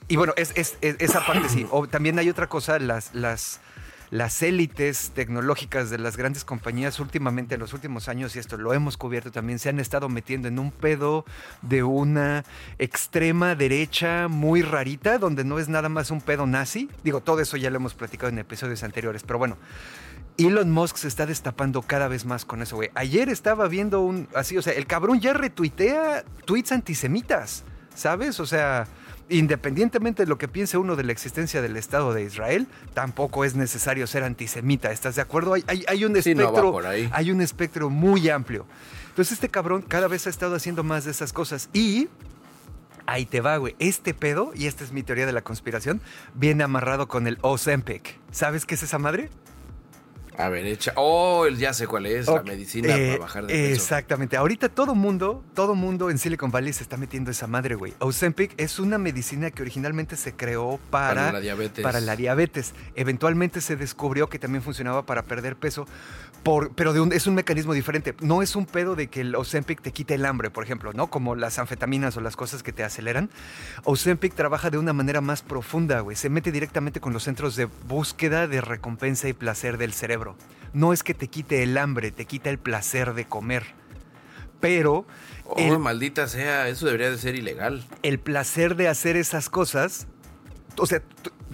y 0.09 0.17
bueno, 0.17 0.33
es, 0.37 0.53
esa 0.81 1.27
parte 1.27 1.49
sí. 1.49 1.67
O, 1.71 1.87
también 1.87 2.19
hay 2.19 2.29
otra 2.29 2.49
cosa, 2.49 2.79
las... 2.79 3.15
las 3.15 3.61
las 4.11 4.43
élites 4.43 5.13
tecnológicas 5.15 5.89
de 5.91 5.99
las 5.99 6.17
grandes 6.17 6.45
compañías 6.45 6.99
últimamente 7.01 7.55
en 7.55 7.61
los 7.61 7.73
últimos 7.73 8.09
años, 8.09 8.35
y 8.35 8.39
esto 8.39 8.57
lo 8.57 8.75
hemos 8.75 8.97
cubierto 8.97 9.31
también, 9.31 9.59
se 9.59 9.69
han 9.69 9.81
estado 9.81 10.09
metiendo 10.09 10.49
en 10.49 10.59
un 10.59 10.73
pedo 10.73 11.25
de 11.63 11.83
una 11.83 12.45
extrema 12.79 13.55
derecha 13.55 14.29
muy 14.29 14.63
rarita, 14.63 15.19
donde 15.19 15.45
no 15.45 15.59
es 15.59 15.69
nada 15.69 15.89
más 15.89 16.11
un 16.11 16.21
pedo 16.21 16.47
nazi. 16.47 16.89
Digo, 17.05 17.21
todo 17.21 17.41
eso 17.41 17.57
ya 17.57 17.71
lo 17.71 17.77
hemos 17.77 17.95
platicado 17.95 18.31
en 18.31 18.39
episodios 18.39 18.83
anteriores, 18.83 19.23
pero 19.23 19.39
bueno. 19.39 19.57
Elon 20.39 20.71
Musk 20.71 20.97
se 20.97 21.09
está 21.09 21.27
destapando 21.27 21.83
cada 21.83 22.09
vez 22.09 22.25
más 22.25 22.47
con 22.47 22.63
eso, 22.63 22.77
güey. 22.77 22.91
Ayer 22.95 23.29
estaba 23.29 23.69
viendo 23.69 24.01
un 24.01 24.27
así, 24.35 24.57
o 24.57 24.63
sea, 24.63 24.73
el 24.73 24.87
cabrón 24.87 25.21
ya 25.21 25.35
retuitea 25.35 26.25
tweets 26.47 26.73
antisemitas, 26.73 27.65
¿sabes? 27.95 28.41
O 28.41 28.47
sea, 28.47 28.87
independientemente 29.31 30.25
de 30.25 30.29
lo 30.29 30.39
que 30.39 30.49
piense 30.49 30.77
uno 30.77 30.97
de 30.97 31.05
la 31.05 31.13
existencia 31.13 31.63
del 31.63 31.77
Estado 31.77 32.13
de 32.13 32.23
Israel, 32.23 32.67
tampoco 32.95 33.45
es 33.45 33.55
necesario 33.55 34.07
ser 34.07 34.25
antisemita. 34.25 34.91
¿Estás 34.91 35.17
de 35.17 35.23
acuerdo? 35.23 35.55
Hay, 35.55 36.05
un 36.05 36.17
espectro. 36.17 36.81
hay 37.13 37.31
un 37.31 37.41
espectro 37.41 37.91
muy 37.91 38.29
amplio. 38.29 38.67
Entonces, 39.09 39.33
este 39.33 39.49
cabrón 39.49 39.83
cada 39.83 40.09
vez 40.09 40.27
ha 40.27 40.31
estado 40.31 40.55
haciendo 40.55 40.83
más 40.83 41.05
de 41.05 41.11
esas 41.11 41.33
cosas. 41.33 41.69
Y 41.73 42.09
ahí 43.07 43.27
te 43.27 43.41
va, 43.41 43.57
güey. 43.57 43.75
Este 43.79 44.15
pedo, 44.15 44.53
y 44.55 44.67
esta 44.67 44.85
es 44.85 44.93
mi 44.93 45.03
teoría 45.03 45.27
de 45.27 45.33
la 45.33 45.43
conspiración, 45.43 46.01
viene 46.35 46.65
amarrado 46.65 47.09
con 47.09 47.27
el 47.27 47.39
Ozempic. 47.43 48.19
¿Sabes 48.31 48.67
qué 48.67 48.75
es 48.75 48.83
esa 48.83 48.99
madre? 48.99 49.31
A 50.41 50.49
ver, 50.49 50.67
echa. 50.67 50.93
Oh, 50.97 51.47
ya 51.49 51.75
sé 51.75 51.87
cuál 51.87 52.07
es, 52.07 52.27
la 52.27 52.43
medicina 52.43 52.89
para 52.89 52.99
eh, 52.99 53.19
bajar 53.19 53.47
de 53.47 53.53
peso. 53.53 53.75
Exactamente. 53.75 54.37
Ahorita 54.37 54.69
todo 54.69 54.95
mundo, 54.95 55.45
todo 55.55 55.75
mundo 55.75 56.11
en 56.11 56.19
Silicon 56.19 56.51
Valley 56.51 56.73
se 56.73 56.83
está 56.83 56.97
metiendo 56.97 57.31
esa 57.31 57.47
madre, 57.47 57.75
güey. 57.75 57.93
Ozempic 57.99 58.55
es 58.57 58.79
una 58.79 58.97
medicina 58.97 59.51
que 59.51 59.63
originalmente 59.63 60.17
se 60.17 60.35
creó 60.35 60.81
para, 60.91 61.15
para 61.27 61.33
la 61.33 61.41
diabetes. 61.41 61.83
Para 61.83 62.01
la 62.01 62.17
diabetes. 62.17 62.73
Eventualmente 62.95 63.61
se 63.61 63.77
descubrió 63.77 64.29
que 64.29 64.39
también 64.39 64.63
funcionaba 64.63 65.05
para 65.05 65.23
perder 65.23 65.57
peso, 65.57 65.87
por, 66.43 66.73
pero 66.75 66.93
de 66.93 67.01
un, 67.01 67.13
es 67.13 67.27
un 67.27 67.35
mecanismo 67.35 67.73
diferente. 67.73 68.15
No 68.21 68.43
es 68.43 68.57
un 68.57 68.67
pedo 68.67 68.97
de 68.97 69.09
que 69.09 69.21
el 69.21 69.35
Ozempic 69.35 69.81
te 69.83 69.93
quite 69.93 70.15
el 70.15 70.25
hambre, 70.27 70.51
por 70.51 70.65
ejemplo, 70.65 70.93
¿no? 70.93 71.09
Como 71.09 71.35
las 71.35 71.59
anfetaminas 71.59 72.17
o 72.17 72.21
las 72.21 72.37
cosas 72.37 72.63
que 72.63 72.73
te 72.73 72.85
aceleran. 72.85 73.31
Ozempic 73.85 74.35
trabaja 74.35 74.71
de 74.71 74.79
una 74.79 74.93
manera 74.93 75.21
más 75.21 75.43
profunda, 75.43 76.01
güey. 76.01 76.17
Se 76.17 76.29
mete 76.29 76.53
directamente 76.53 77.01
con 77.01 77.13
los 77.13 77.25
centros 77.25 77.57
de 77.57 77.67
búsqueda 77.67 78.47
de 78.47 78.61
recompensa 78.61 79.29
y 79.29 79.33
placer 79.33 79.79
del 79.79 79.93
cerebro 79.93 80.37
no 80.73 80.93
es 80.93 81.03
que 81.03 81.15
te 81.15 81.29
quite 81.29 81.63
el 81.63 81.77
hambre, 81.79 82.11
te 82.11 82.25
quita 82.25 82.51
el 82.51 82.59
placer 82.59 83.15
de 83.15 83.25
comer. 83.27 83.65
pero... 84.61 85.07
Oh, 85.53 85.79
maldita 85.81 86.29
sea, 86.29 86.69
eso 86.69 86.87
debería 86.87 87.11
de 87.11 87.19
ser 87.19 87.35
ilegal. 87.35 87.85
El 88.05 88.21
placer 88.21 88.77
de 88.77 88.87
hacer 88.87 89.17
esas 89.17 89.51
cosas, 89.51 90.07
o 90.77 90.87
sea, 90.87 91.03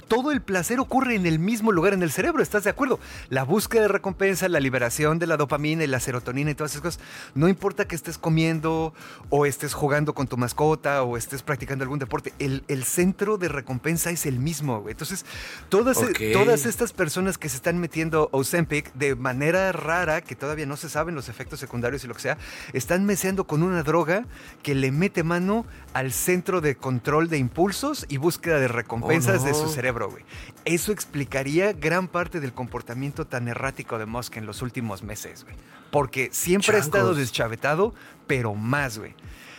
todo 0.09 0.33
el 0.33 0.41
placer 0.41 0.81
ocurre 0.81 1.15
en 1.15 1.27
el 1.27 1.39
mismo 1.39 1.73
lugar 1.73 1.93
en 1.93 2.03
el 2.03 2.11
cerebro, 2.11 2.43
¿estás 2.43 2.65
de 2.65 2.71
acuerdo? 2.71 3.01
La 3.29 3.45
búsqueda 3.45 3.83
de 3.83 3.89
recompensa, 3.89 4.49
la 4.49 4.61
liberación 4.61 5.19
de 5.19 5.27
la 5.27 5.37
dopamina 5.37 5.85
y 5.85 5.87
la 5.87 6.01
serotonina 6.01 6.51
y 6.51 6.55
todas 6.55 6.73
esas 6.73 6.83
cosas. 6.83 7.01
No 7.35 7.49
importa 7.49 7.87
que 7.87 7.95
estés 7.95 8.19
comiendo 8.19 8.95
o 9.31 9.47
estés 9.47 9.75
jugando 9.75 10.15
con 10.15 10.27
tu 10.27 10.37
mascota 10.37 11.03
o 11.03 11.17
estés 11.17 11.43
practicando 11.43 11.83
algún 11.83 11.99
deporte, 11.99 12.33
el, 12.39 12.63
centro 12.85 13.37
de 13.37 13.49
recompensa 13.49 14.11
es 14.11 14.27
el 14.27 14.39
mismo, 14.39 14.81
güey. 14.81 14.93
Entonces, 14.93 15.27
todas, 15.69 15.99
todas 16.33 16.67
estas 16.67 16.93
personas 16.93 17.37
que 17.37 17.49
se 17.49 17.57
están 17.57 17.79
metiendo 17.79 18.29
Ozempic 18.33 18.93
de 18.95 19.17
manera 19.17 19.73
rara, 19.73 20.21
que 20.21 20.37
todavía 20.37 20.67
no 20.67 20.77
se 20.77 20.89
saben 20.89 21.15
los 21.15 21.29
efectos 21.29 21.59
secundarios 21.59 22.05
y 22.05 22.07
lo 22.07 22.15
que 22.15 22.21
sea, 22.21 22.39
están 22.73 23.05
meseando 23.05 23.47
con 23.47 23.63
una 23.63 23.83
droga 23.83 24.25
que 24.63 24.75
le 24.75 24.93
mete 24.93 25.25
mano 25.25 25.67
al 25.93 26.13
centro 26.13 26.61
de 26.61 26.77
control 26.77 27.29
de 27.29 27.39
impulsos 27.39 28.07
y 28.09 28.19
búsqueda 28.19 28.61
de 28.61 28.69
recompensas 28.69 29.45
de 29.45 29.55
su 29.55 29.65
oh, 29.65 29.69
cerebro. 30.05 30.27
Eso 30.65 30.93
explicaría 30.93 31.73
gran 31.73 32.09
parte 32.09 32.41
del 32.41 32.53
comportamiento 32.53 33.27
tan 33.27 33.49
errático 33.49 33.99
de 33.99 34.07
Musk 34.07 34.37
en 34.37 34.47
los 34.47 34.63
últimos 34.63 35.03
meses, 35.03 35.45
güey. 35.45 35.57
Porque 35.91 36.29
siempre 36.33 36.77
ha 36.77 36.81
estado 36.81 37.15
deschavetado, 37.15 37.95
pero 38.27 38.55
más, 38.55 38.99
güey. 38.99 39.15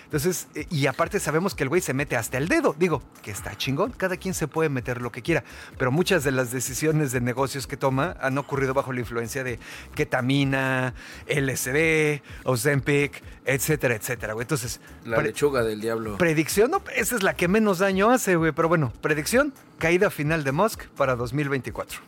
Entonces, 0.07 0.47
eh, 0.55 0.65
y 0.69 0.87
aparte 0.87 1.19
sabemos 1.19 1.53
que 1.53 1.63
el 1.63 1.69
güey 1.69 1.81
se 1.81 1.93
mete 1.93 2.15
hasta 2.15 2.37
el 2.37 2.47
dedo. 2.47 2.73
Digo, 2.79 3.03
que 3.21 3.29
está 3.29 3.57
chingón, 3.57 3.91
cada 3.91 4.15
quien 4.15 4.33
se 4.33 4.47
puede 4.47 4.69
meter 4.69 5.01
lo 5.01 5.11
que 5.11 5.21
quiera. 5.21 5.43
Pero 5.77 5.91
muchas 5.91 6.23
de 6.23 6.31
las 6.31 6.51
decisiones 6.51 7.11
de 7.11 7.19
negocios 7.19 7.67
que 7.67 7.75
toma 7.75 8.15
han 8.21 8.37
ocurrido 8.37 8.73
bajo 8.73 8.93
la 8.93 9.01
influencia 9.01 9.43
de 9.43 9.59
ketamina, 9.95 10.93
LSD, 11.27 12.21
Ozempic, 12.45 13.21
etcétera, 13.45 13.95
etcétera, 13.95 14.33
güey. 14.33 14.45
Entonces. 14.45 14.79
La 15.03 15.21
lechuga 15.21 15.63
del 15.63 15.81
diablo. 15.81 16.17
Predicción, 16.17 16.71
no, 16.71 16.81
esa 16.95 17.15
es 17.15 17.23
la 17.23 17.35
que 17.35 17.49
menos 17.49 17.79
daño 17.79 18.09
hace, 18.09 18.37
güey. 18.37 18.53
Pero 18.53 18.69
bueno, 18.69 18.93
predicción, 19.01 19.53
caída 19.77 20.09
final 20.09 20.45
de 20.45 20.53
Musk 20.53 20.85
para 20.95 21.17
2024. 21.17 21.99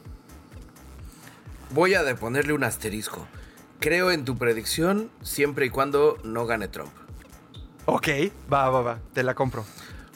Voy 1.71 1.95
a 1.95 2.15
ponerle 2.15 2.53
un 2.53 2.63
asterisco. 2.63 3.27
Creo 3.79 4.11
en 4.11 4.25
tu 4.25 4.37
predicción 4.37 5.11
siempre 5.21 5.65
y 5.65 5.69
cuando 5.69 6.17
no 6.23 6.45
gane 6.45 6.67
Trump. 6.67 6.91
Ok, 7.93 8.07
va, 8.51 8.69
va, 8.69 8.81
va, 8.81 8.99
te 9.13 9.23
la 9.23 9.35
compro. 9.35 9.65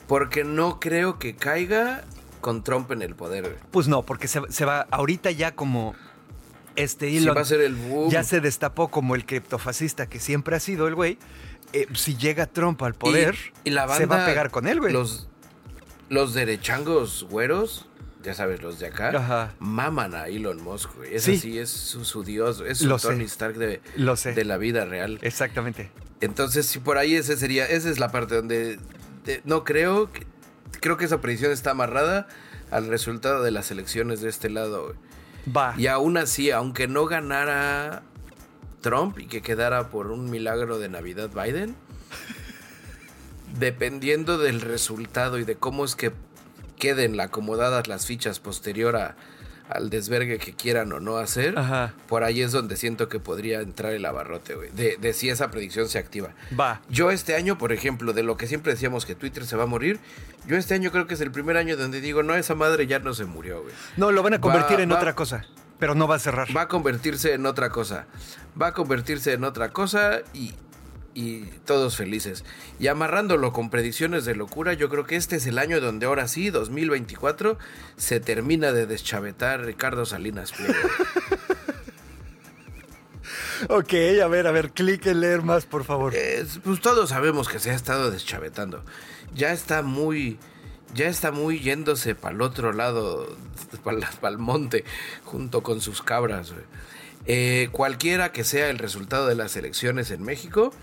Porque 0.07 0.43
no 0.43 0.79
creo 0.79 1.19
que 1.19 1.35
caiga 1.35 2.03
con 2.41 2.63
Trump 2.63 2.91
en 2.91 3.01
el 3.01 3.15
poder. 3.15 3.57
Pues 3.71 3.87
no, 3.87 4.03
porque 4.03 4.27
se, 4.27 4.65
va 4.65 4.87
ahorita 4.91 5.31
ya 5.31 5.55
como 5.55 5.95
este 6.75 7.17
Elon 7.17 7.35
va 7.35 7.41
a 7.41 7.45
ser 7.45 7.61
el 7.61 7.75
boom. 7.75 8.11
ya 8.11 8.23
se 8.23 8.41
destapó 8.41 8.89
como 8.89 9.15
el 9.15 9.25
criptofascista 9.25 10.07
que 10.07 10.19
siempre 10.19 10.55
ha 10.55 10.59
sido 10.59 10.87
el 10.87 10.95
güey. 10.95 11.17
Eh, 11.71 11.87
si 11.95 12.15
llega 12.15 12.45
Trump 12.45 12.83
al 12.83 12.93
poder, 12.93 13.35
y, 13.63 13.71
la 13.71 13.85
banda, 13.85 13.97
se 13.97 14.05
va 14.05 14.23
a 14.23 14.25
pegar 14.27 14.51
con 14.51 14.67
él, 14.67 14.79
güey. 14.79 14.93
Los, 14.93 15.27
los 16.09 16.35
derechangos 16.35 17.25
güeros, 17.29 17.87
ya 18.21 18.35
sabes, 18.35 18.61
los 18.61 18.79
de 18.79 18.87
acá, 18.87 19.55
maman 19.57 20.13
a 20.13 20.27
Elon 20.27 20.61
Musk, 20.61 20.95
güey. 20.97 21.15
Es 21.15 21.27
así, 21.27 21.57
es 21.57 21.69
su, 21.71 22.23
dios, 22.23 22.61
es 22.67 22.79
su 22.79 22.95
Tony 22.97 23.23
Stark 23.23 23.55
de, 23.55 23.81
de 24.35 24.45
la 24.45 24.57
vida 24.57 24.85
real. 24.85 25.17
Exactamente. 25.23 25.89
Entonces, 26.23 26.65
si 26.65 26.79
por 26.79 26.97
ahí 26.97 27.15
ese 27.15 27.35
sería, 27.35 27.65
esa 27.65 27.89
es 27.89 27.99
la 27.99 28.09
parte 28.09 28.35
donde 28.35 28.79
no 29.43 29.65
creo, 29.65 30.09
que, 30.09 30.25
creo 30.79 30.95
que 30.95 31.03
esa 31.03 31.19
predicción 31.19 31.51
está 31.51 31.71
amarrada 31.71 32.27
al 32.71 32.87
resultado 32.87 33.43
de 33.43 33.51
las 33.51 33.71
elecciones 33.71 34.21
de 34.21 34.29
este 34.29 34.49
lado. 34.49 34.95
Va. 35.45 35.75
Y 35.77 35.87
aún 35.87 36.15
así, 36.15 36.49
aunque 36.49 36.87
no 36.87 37.07
ganara 37.07 38.03
Trump 38.79 39.19
y 39.19 39.27
que 39.27 39.41
quedara 39.41 39.89
por 39.89 40.11
un 40.11 40.29
milagro 40.29 40.79
de 40.79 40.87
Navidad 40.87 41.29
Biden, 41.29 41.75
dependiendo 43.59 44.37
del 44.37 44.61
resultado 44.61 45.39
y 45.39 45.43
de 45.43 45.55
cómo 45.55 45.83
es 45.83 45.97
que 45.97 46.13
queden 46.79 47.19
acomodadas 47.19 47.89
las 47.89 48.05
fichas 48.05 48.39
posterior 48.39 48.95
a, 48.95 49.17
al 49.69 49.89
desvergue 49.89 50.37
que 50.37 50.53
quieran 50.53 50.91
o 50.91 50.99
no 50.99 51.17
hacer, 51.17 51.55
por 52.07 52.23
ahí 52.23 52.41
es 52.41 52.51
donde 52.51 52.75
siento 52.75 53.09
que 53.09 53.19
podría 53.19 53.61
entrar 53.61 53.93
el 53.93 54.05
abarrote, 54.05 54.55
güey. 54.55 54.69
De, 54.71 55.13
si 55.13 55.29
esa 55.29 55.51
predicción 55.51 55.89
se 55.89 55.99
activa. 55.99 56.29
Va. 56.57 56.81
Yo 56.89 57.11
este 57.11 57.35
año, 57.35 57.57
por 57.57 57.71
ejemplo, 57.71 58.13
de 58.13 58.23
lo 58.23 58.37
que 58.37 58.47
siempre 58.47 58.73
decíamos 58.73 59.05
que 59.05 59.15
Twitter 59.15 59.45
se 59.45 59.55
va 59.55 59.63
a 59.63 59.67
morir, 59.67 59.99
yo 60.47 60.57
este 60.57 60.73
año 60.73 60.91
creo 60.91 61.07
que 61.07 61.13
es 61.13 61.21
el 61.21 61.31
primer 61.31 61.57
año 61.57 61.77
donde 61.77 62.01
digo, 62.01 62.23
no, 62.23 62.35
esa 62.35 62.55
madre 62.55 62.87
ya 62.87 62.99
no 62.99 63.13
se 63.13 63.25
murió, 63.25 63.61
güey. 63.61 63.73
No, 63.97 64.11
lo 64.11 64.23
van 64.23 64.33
a 64.33 64.41
convertir 64.41 64.79
en 64.79 64.91
otra 64.91 65.15
cosa. 65.15 65.45
Pero 65.79 65.95
no 65.95 66.07
va 66.07 66.15
a 66.15 66.19
cerrar. 66.19 66.55
Va 66.55 66.61
a 66.61 66.67
convertirse 66.67 67.33
en 67.33 67.45
otra 67.45 67.69
cosa. 67.69 68.05
Va 68.59 68.67
a 68.67 68.73
convertirse 68.73 69.33
en 69.33 69.43
otra 69.43 69.69
cosa 69.69 70.21
y, 70.33 70.53
y 71.13 71.41
todos 71.65 71.95
felices. 71.95 72.43
Y 72.79 72.87
amarrándolo 72.87 73.53
con 73.53 73.69
predicciones 73.69 74.25
de 74.25 74.35
locura, 74.35 74.73
yo 74.73 74.89
creo 74.89 75.05
que 75.05 75.15
este 75.15 75.37
es 75.37 75.45
el 75.45 75.57
año 75.57 75.81
donde 75.81 76.05
ahora 76.05 76.27
sí, 76.27 76.49
2024, 76.49 77.57
se 77.97 78.19
termina 78.19 78.71
de 78.71 78.85
deschavetar 78.85 79.61
Ricardo 79.61 80.05
Salinas 80.05 80.51
Pliego. 80.51 80.73
ok, 83.69 83.93
a 84.23 84.27
ver, 84.27 84.47
a 84.47 84.51
ver, 84.51 84.71
clic 84.71 85.05
en 85.05 85.21
leer 85.21 85.41
más, 85.41 85.65
por 85.65 85.83
favor. 85.83 86.13
pues 86.63 86.81
todos 86.81 87.09
sabemos 87.09 87.47
que 87.47 87.59
se 87.59 87.71
ha 87.71 87.75
estado 87.75 88.11
deschavetando. 88.11 88.83
Ya 89.35 89.51
está 89.51 89.81
muy 89.81 90.37
ya 90.93 91.07
está 91.07 91.31
muy 91.31 91.59
yéndose 91.59 92.15
para 92.15 92.35
el 92.35 92.41
otro 92.41 92.71
lado, 92.71 93.35
para 93.83 94.31
el 94.31 94.37
monte, 94.37 94.83
junto 95.23 95.63
con 95.63 95.81
sus 95.81 96.01
cabras. 96.01 96.53
Eh, 97.25 97.69
cualquiera 97.71 98.31
que 98.31 98.43
sea 98.43 98.69
el 98.69 98.77
resultado 98.77 99.27
de 99.27 99.35
las 99.35 99.55
elecciones 99.55 100.11
en 100.11 100.23
México, 100.23 100.73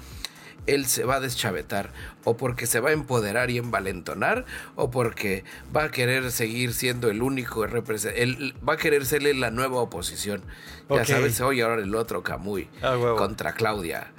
él 0.67 0.87
se 0.87 1.05
va 1.05 1.17
a 1.17 1.21
deschavetar, 1.21 1.93
o 2.25 2.37
porque 2.37 2.67
se 2.67 2.81
va 2.81 2.91
a 2.91 2.93
empoderar 2.93 3.51
y 3.51 3.59
envalentonar, 3.59 4.45
o 4.77 4.91
porque 4.91 5.45
va 5.75 5.85
a 5.85 5.91
querer 5.91 6.31
seguir 6.31 6.75
siendo 6.75 7.11
el 7.11 7.23
único 7.23 7.67
representante, 7.67 8.55
va 8.67 8.75
a 8.75 8.77
querer 8.77 9.07
serle 9.07 9.35
la 9.35 9.51
nueva 9.51 9.81
oposición. 9.81 10.43
Ya 10.89 11.05
sabes, 11.05 11.41
hoy 11.41 11.61
ahora 11.61 11.83
el 11.83 11.95
otro 11.95 12.23
Camuy 12.23 12.69
ah, 12.83 12.97
contra 13.17 13.53
Claudia. 13.53 14.13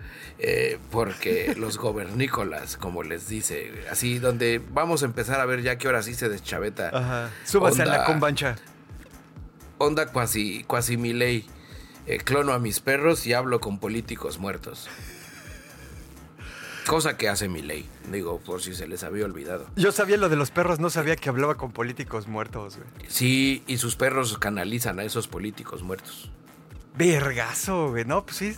Eh, 0.44 0.80
porque 0.90 1.54
los 1.58 1.78
gobernícolas, 1.78 2.76
como 2.76 3.04
les 3.04 3.28
dice, 3.28 3.72
así 3.92 4.18
donde 4.18 4.60
vamos 4.72 5.04
a 5.04 5.06
empezar 5.06 5.40
a 5.40 5.46
ver 5.46 5.62
ya 5.62 5.78
que 5.78 5.88
ahora 5.88 6.02
sí 6.02 6.16
se 6.16 6.30
deschaveta. 6.30 6.90
Ajá. 6.94 7.30
Súbase 7.46 7.84
a 7.84 7.86
la 7.86 8.06
combancha. 8.06 8.56
Onda 9.78 10.08
cuasi, 10.08 10.64
cuasi 10.64 10.98
mi 10.98 11.14
ley. 11.14 11.48
Eh, 12.08 12.18
clono 12.18 12.54
a 12.54 12.60
mis 12.60 12.80
perros 12.80 13.28
y 13.28 13.34
hablo 13.34 13.60
con 13.60 13.80
políticos 13.80 14.40
muertos. 14.40 14.90
Cosa 16.88 17.18
que 17.18 17.30
hace 17.30 17.48
mi 17.48 17.62
ley, 17.62 17.88
digo, 18.12 18.40
por 18.40 18.62
si 18.62 18.74
se 18.74 18.88
les 18.88 19.04
había 19.04 19.26
olvidado. 19.26 19.68
Yo 19.76 19.92
sabía 19.92 20.18
lo 20.18 20.30
de 20.30 20.36
los 20.36 20.52
perros, 20.52 20.80
no 20.80 20.90
sabía 20.90 21.16
que 21.16 21.30
hablaba 21.30 21.56
con 21.56 21.72
políticos 21.72 22.28
muertos, 22.28 22.78
güey. 22.78 22.90
Sí, 23.08 23.64
y 23.68 23.78
sus 23.78 23.96
perros 23.96 24.38
canalizan 24.38 25.00
a 25.00 25.04
esos 25.04 25.28
políticos 25.28 25.84
muertos. 25.84 26.32
Vergazo, 26.96 27.90
güey, 27.92 28.06
no, 28.06 28.26
pues 28.26 28.38
sí. 28.38 28.56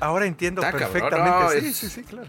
Ahora 0.00 0.26
entiendo 0.26 0.62
perfectamente. 0.62 1.60
sí, 1.60 1.72
sí, 1.72 1.88
sí, 1.88 2.02
claro. 2.02 2.28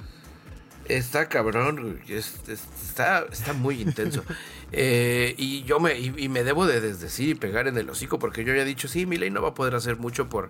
Está 0.88 1.30
cabrón, 1.30 2.02
está, 2.08 3.26
está 3.32 3.54
muy 3.54 3.82
intenso. 3.82 4.24
Eh, 4.76 5.36
y 5.38 5.62
yo 5.66 5.80
me, 5.80 6.00
y, 6.00 6.30
me 6.30 6.44
debo 6.44 6.66
de 6.66 6.82
desdecir 6.82 7.30
y 7.30 7.36
pegar 7.36 7.68
en 7.68 7.78
el 7.78 7.88
hocico 7.92 8.18
porque 8.18 8.44
yo 8.44 8.56
ya 8.56 8.64
he 8.64 8.66
dicho, 8.66 8.88
sí, 8.88 9.06
mi 9.06 9.18
ley 9.18 9.30
no 9.30 9.40
va 9.40 9.50
a 9.50 9.54
poder 9.54 9.76
hacer 9.76 9.98
mucho 9.98 10.30
por, 10.30 10.50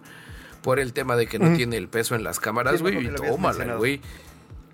por 0.61 0.79
el 0.79 0.93
tema 0.93 1.17
de 1.17 1.27
que 1.27 1.39
no 1.39 1.53
tiene 1.57 1.75
el 1.75 1.89
peso 1.89 2.15
en 2.15 2.23
las 2.23 2.39
cámaras, 2.39 2.81
güey. 2.81 3.05
y 3.05 3.09
tómala, 3.09 3.75
güey. 3.75 3.99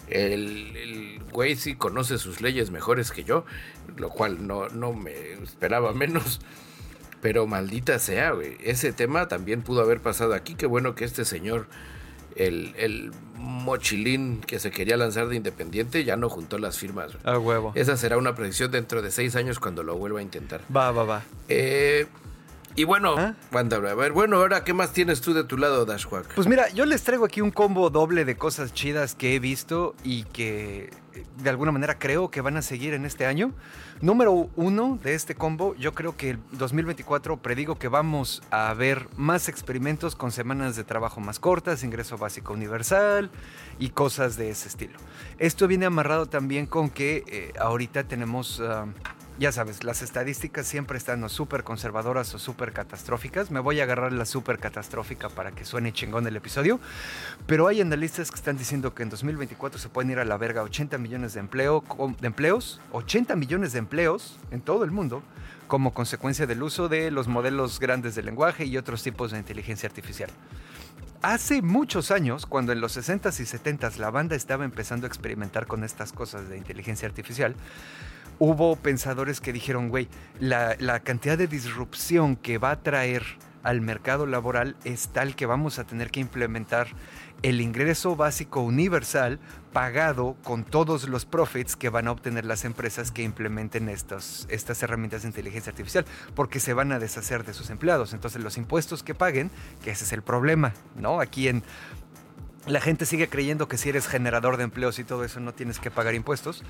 El, 0.10 1.22
güey 1.32 1.56
sí 1.56 1.76
conoce 1.76 2.18
sus 2.18 2.42
leyes 2.42 2.72
mejores 2.72 3.12
que 3.12 3.24
yo, 3.24 3.46
lo 3.98 4.10
cual 4.10 4.48
no, 4.48 4.70
no 4.70 4.94
me 4.94 5.34
esperaba 5.44 5.94
menos. 5.94 6.40
Pero 7.22 7.48
maldita 7.48 8.00
sea, 8.00 8.32
güey. 8.32 8.56
Ese 8.64 8.94
tema 8.94 9.28
también 9.28 9.62
pudo 9.62 9.82
haber 9.82 10.00
pasado 10.00 10.34
aquí. 10.34 10.56
Qué 10.56 10.66
bueno 10.66 10.96
que 10.96 11.04
este 11.04 11.26
señor, 11.26 11.68
el, 12.36 12.74
el 12.78 13.12
mochilín 13.36 14.40
que 14.40 14.58
se 14.60 14.72
quería 14.72 14.96
lanzar 14.96 15.28
de 15.28 15.36
independiente, 15.36 16.06
ya 16.06 16.16
no 16.16 16.30
juntó 16.30 16.58
las 16.60 16.78
firmas. 16.78 17.18
A 17.24 17.38
huevo. 17.38 17.74
Esa 17.76 17.98
será 17.98 18.18
una 18.18 18.36
predicción 18.36 18.72
dentro 18.72 19.02
de 19.02 19.12
seis 19.12 19.36
años 19.36 19.60
cuando 19.60 19.84
lo 19.84 19.98
vuelva 19.98 20.20
a 20.20 20.24
intentar. 20.24 20.62
Va, 20.76 20.92
va, 20.92 21.04
va. 21.04 21.24
Eh, 21.50 22.08
y 22.80 22.86
bueno, 22.86 23.16
¿Ah? 23.18 23.36
a 23.52 23.94
ver, 23.94 24.14
bueno, 24.14 24.38
ahora, 24.38 24.64
¿qué 24.64 24.74
más 24.74 24.94
tienes 24.94 25.20
tú 25.20 25.34
de 25.34 25.44
tu 25.44 25.58
lado, 25.58 25.84
Dashwak? 25.84 26.34
Pues 26.34 26.48
mira, 26.48 26.70
yo 26.70 26.86
les 26.86 27.04
traigo 27.04 27.26
aquí 27.26 27.42
un 27.42 27.52
combo 27.52 27.90
doble 27.90 28.24
de 28.24 28.38
cosas 28.38 28.74
chidas 28.74 29.16
que 29.16 29.36
he 29.36 29.40
visto 29.40 29.96
y 30.02 30.24
que 30.24 30.90
eh, 31.14 31.26
de 31.44 31.50
alguna 31.50 31.74
manera 31.74 32.00
creo 32.00 32.32
que 32.32 32.40
van 32.40 32.56
a 32.56 32.62
seguir 32.62 32.94
en 32.94 33.04
este 33.04 33.26
año. 33.26 33.52
Número 34.00 34.50
uno 34.56 34.98
de 35.04 35.14
este 35.14 35.36
combo, 35.36 35.76
yo 35.76 35.94
creo 35.94 36.16
que 36.16 36.30
el 36.30 36.40
2024 36.54 37.36
predigo 37.42 37.78
que 37.78 37.90
vamos 37.90 38.42
a 38.50 38.74
ver 38.76 39.10
más 39.18 39.50
experimentos 39.50 40.16
con 40.16 40.32
semanas 40.32 40.78
de 40.78 40.86
trabajo 40.86 41.20
más 41.20 41.38
cortas, 41.38 41.84
ingreso 41.84 42.18
básico 42.18 42.54
universal 42.54 43.30
y 43.78 43.90
cosas 43.90 44.38
de 44.38 44.52
ese 44.52 44.70
estilo. 44.70 44.98
Esto 45.38 45.68
viene 45.68 45.86
amarrado 45.86 46.28
también 46.28 46.66
con 46.66 46.90
que 46.90 47.26
eh, 47.28 47.52
ahorita 47.60 48.06
tenemos... 48.06 48.62
Ah, 48.62 48.86
ya 49.40 49.54
sabes, 49.54 49.86
las 49.86 50.02
estadísticas 50.02 50.68
siempre 50.68 50.98
están 50.98 51.24
o 51.24 51.30
súper 51.30 51.64
conservadoras 51.64 52.34
o 52.36 52.40
súper 52.40 52.74
catastróficas. 52.74 53.52
Me 53.52 53.62
voy 53.62 53.80
a 53.80 53.84
agarrar 53.84 54.12
la 54.12 54.26
súper 54.26 54.60
catastrófica 54.60 55.30
para 55.30 55.52
que 55.52 55.64
suene 55.64 55.94
chingón 55.94 56.28
el 56.28 56.36
episodio. 56.36 56.80
Pero 57.48 57.68
hay 57.68 57.80
analistas 57.80 58.32
que 58.32 58.36
están 58.36 58.58
diciendo 58.58 58.94
que 58.94 59.04
en 59.04 59.10
2024 59.10 59.80
se 59.80 59.88
pueden 59.88 60.12
ir 60.12 60.20
a 60.20 60.26
la 60.26 60.36
verga 60.36 60.62
80 60.62 60.98
millones 60.98 61.34
de, 61.34 61.40
empleo, 61.40 61.86
de 62.20 62.28
empleos, 62.28 62.82
80 62.92 63.38
millones 63.38 63.72
de 63.72 63.80
empleos 63.80 64.38
en 64.52 64.60
todo 64.60 64.84
el 64.84 64.92
mundo 64.92 65.24
como 65.68 65.94
consecuencia 65.94 66.46
del 66.46 66.62
uso 66.62 66.90
de 66.90 67.10
los 67.10 67.30
modelos 67.30 67.80
grandes 67.80 68.16
de 68.16 68.24
lenguaje 68.24 68.66
y 68.66 68.76
otros 68.76 69.04
tipos 69.04 69.32
de 69.32 69.38
inteligencia 69.38 69.88
artificial. 69.88 70.32
Hace 71.22 71.62
muchos 71.62 72.12
años, 72.12 72.46
cuando 72.46 72.72
en 72.72 72.82
los 72.82 72.98
60s 72.98 73.40
y 73.40 73.44
70s 73.44 73.98
la 73.98 74.10
banda 74.10 74.36
estaba 74.36 74.66
empezando 74.66 75.06
a 75.06 75.10
experimentar 75.10 75.68
con 75.68 75.84
estas 75.84 76.12
cosas 76.12 76.50
de 76.50 76.58
inteligencia 76.58 77.08
artificial, 77.08 77.56
hubo 78.40 78.76
pensadores 78.78 79.42
que 79.42 79.54
dijeron, 79.54 79.90
güey, 79.90 80.08
la, 80.40 81.00
cantidad 81.02 81.38
de 81.38 81.48
disrupción 81.48 82.36
que 82.36 82.58
va 82.58 82.72
a 82.72 82.82
traer 82.82 83.24
al 83.62 83.82
mercado 83.82 84.26
laboral 84.26 84.78
es 84.86 85.10
tal 85.10 85.36
que 85.36 85.46
vamos 85.46 85.80
a 85.80 85.84
tener 85.84 86.10
que 86.12 86.22
implementar 86.22 86.88
el 87.42 87.60
ingreso 87.60 88.16
básico 88.16 88.62
universal 88.62 89.40
pagado 89.74 90.36
con 90.44 90.64
todos 90.64 91.08
los 91.08 91.26
profits 91.26 91.76
que 91.76 91.90
van 91.90 92.08
a 92.08 92.12
obtener 92.12 92.46
las 92.46 92.66
empresas 92.66 93.12
que 93.12 93.24
implementen 93.24 93.90
estos, 93.90 94.48
estas 94.50 94.82
herramientas 94.82 95.22
de 95.22 95.30
inteligencia 95.30 95.72
artificial, 95.72 96.06
porque 96.36 96.60
se 96.60 96.74
van 96.74 96.92
a 96.92 97.00
deshacer 97.00 97.46
de 97.46 97.54
sus 97.54 97.70
empleados. 97.70 98.14
Entonces 98.14 98.42
los 98.42 98.58
impuestos 98.58 99.04
que 99.04 99.14
paguen, 99.14 99.52
que 99.84 99.92
ese 99.92 100.06
es 100.06 100.14
el 100.14 100.22
problema, 100.22 100.74
¿no? 100.96 101.20
Aquí 101.20 101.50
en 101.50 101.64
la 102.68 102.82
gente 102.82 103.06
sigue 103.06 103.30
creyendo 103.30 103.68
que 103.68 103.78
si 103.78 103.90
eres 103.90 104.08
generador 104.08 104.58
de 104.58 104.64
empleos 104.64 105.00
y 105.00 105.04
todo 105.04 105.24
eso 105.24 105.40
no 105.40 105.54
tienes 105.54 105.80
que 105.80 105.92
pagar 105.92 106.14
impuestos. 106.14 106.64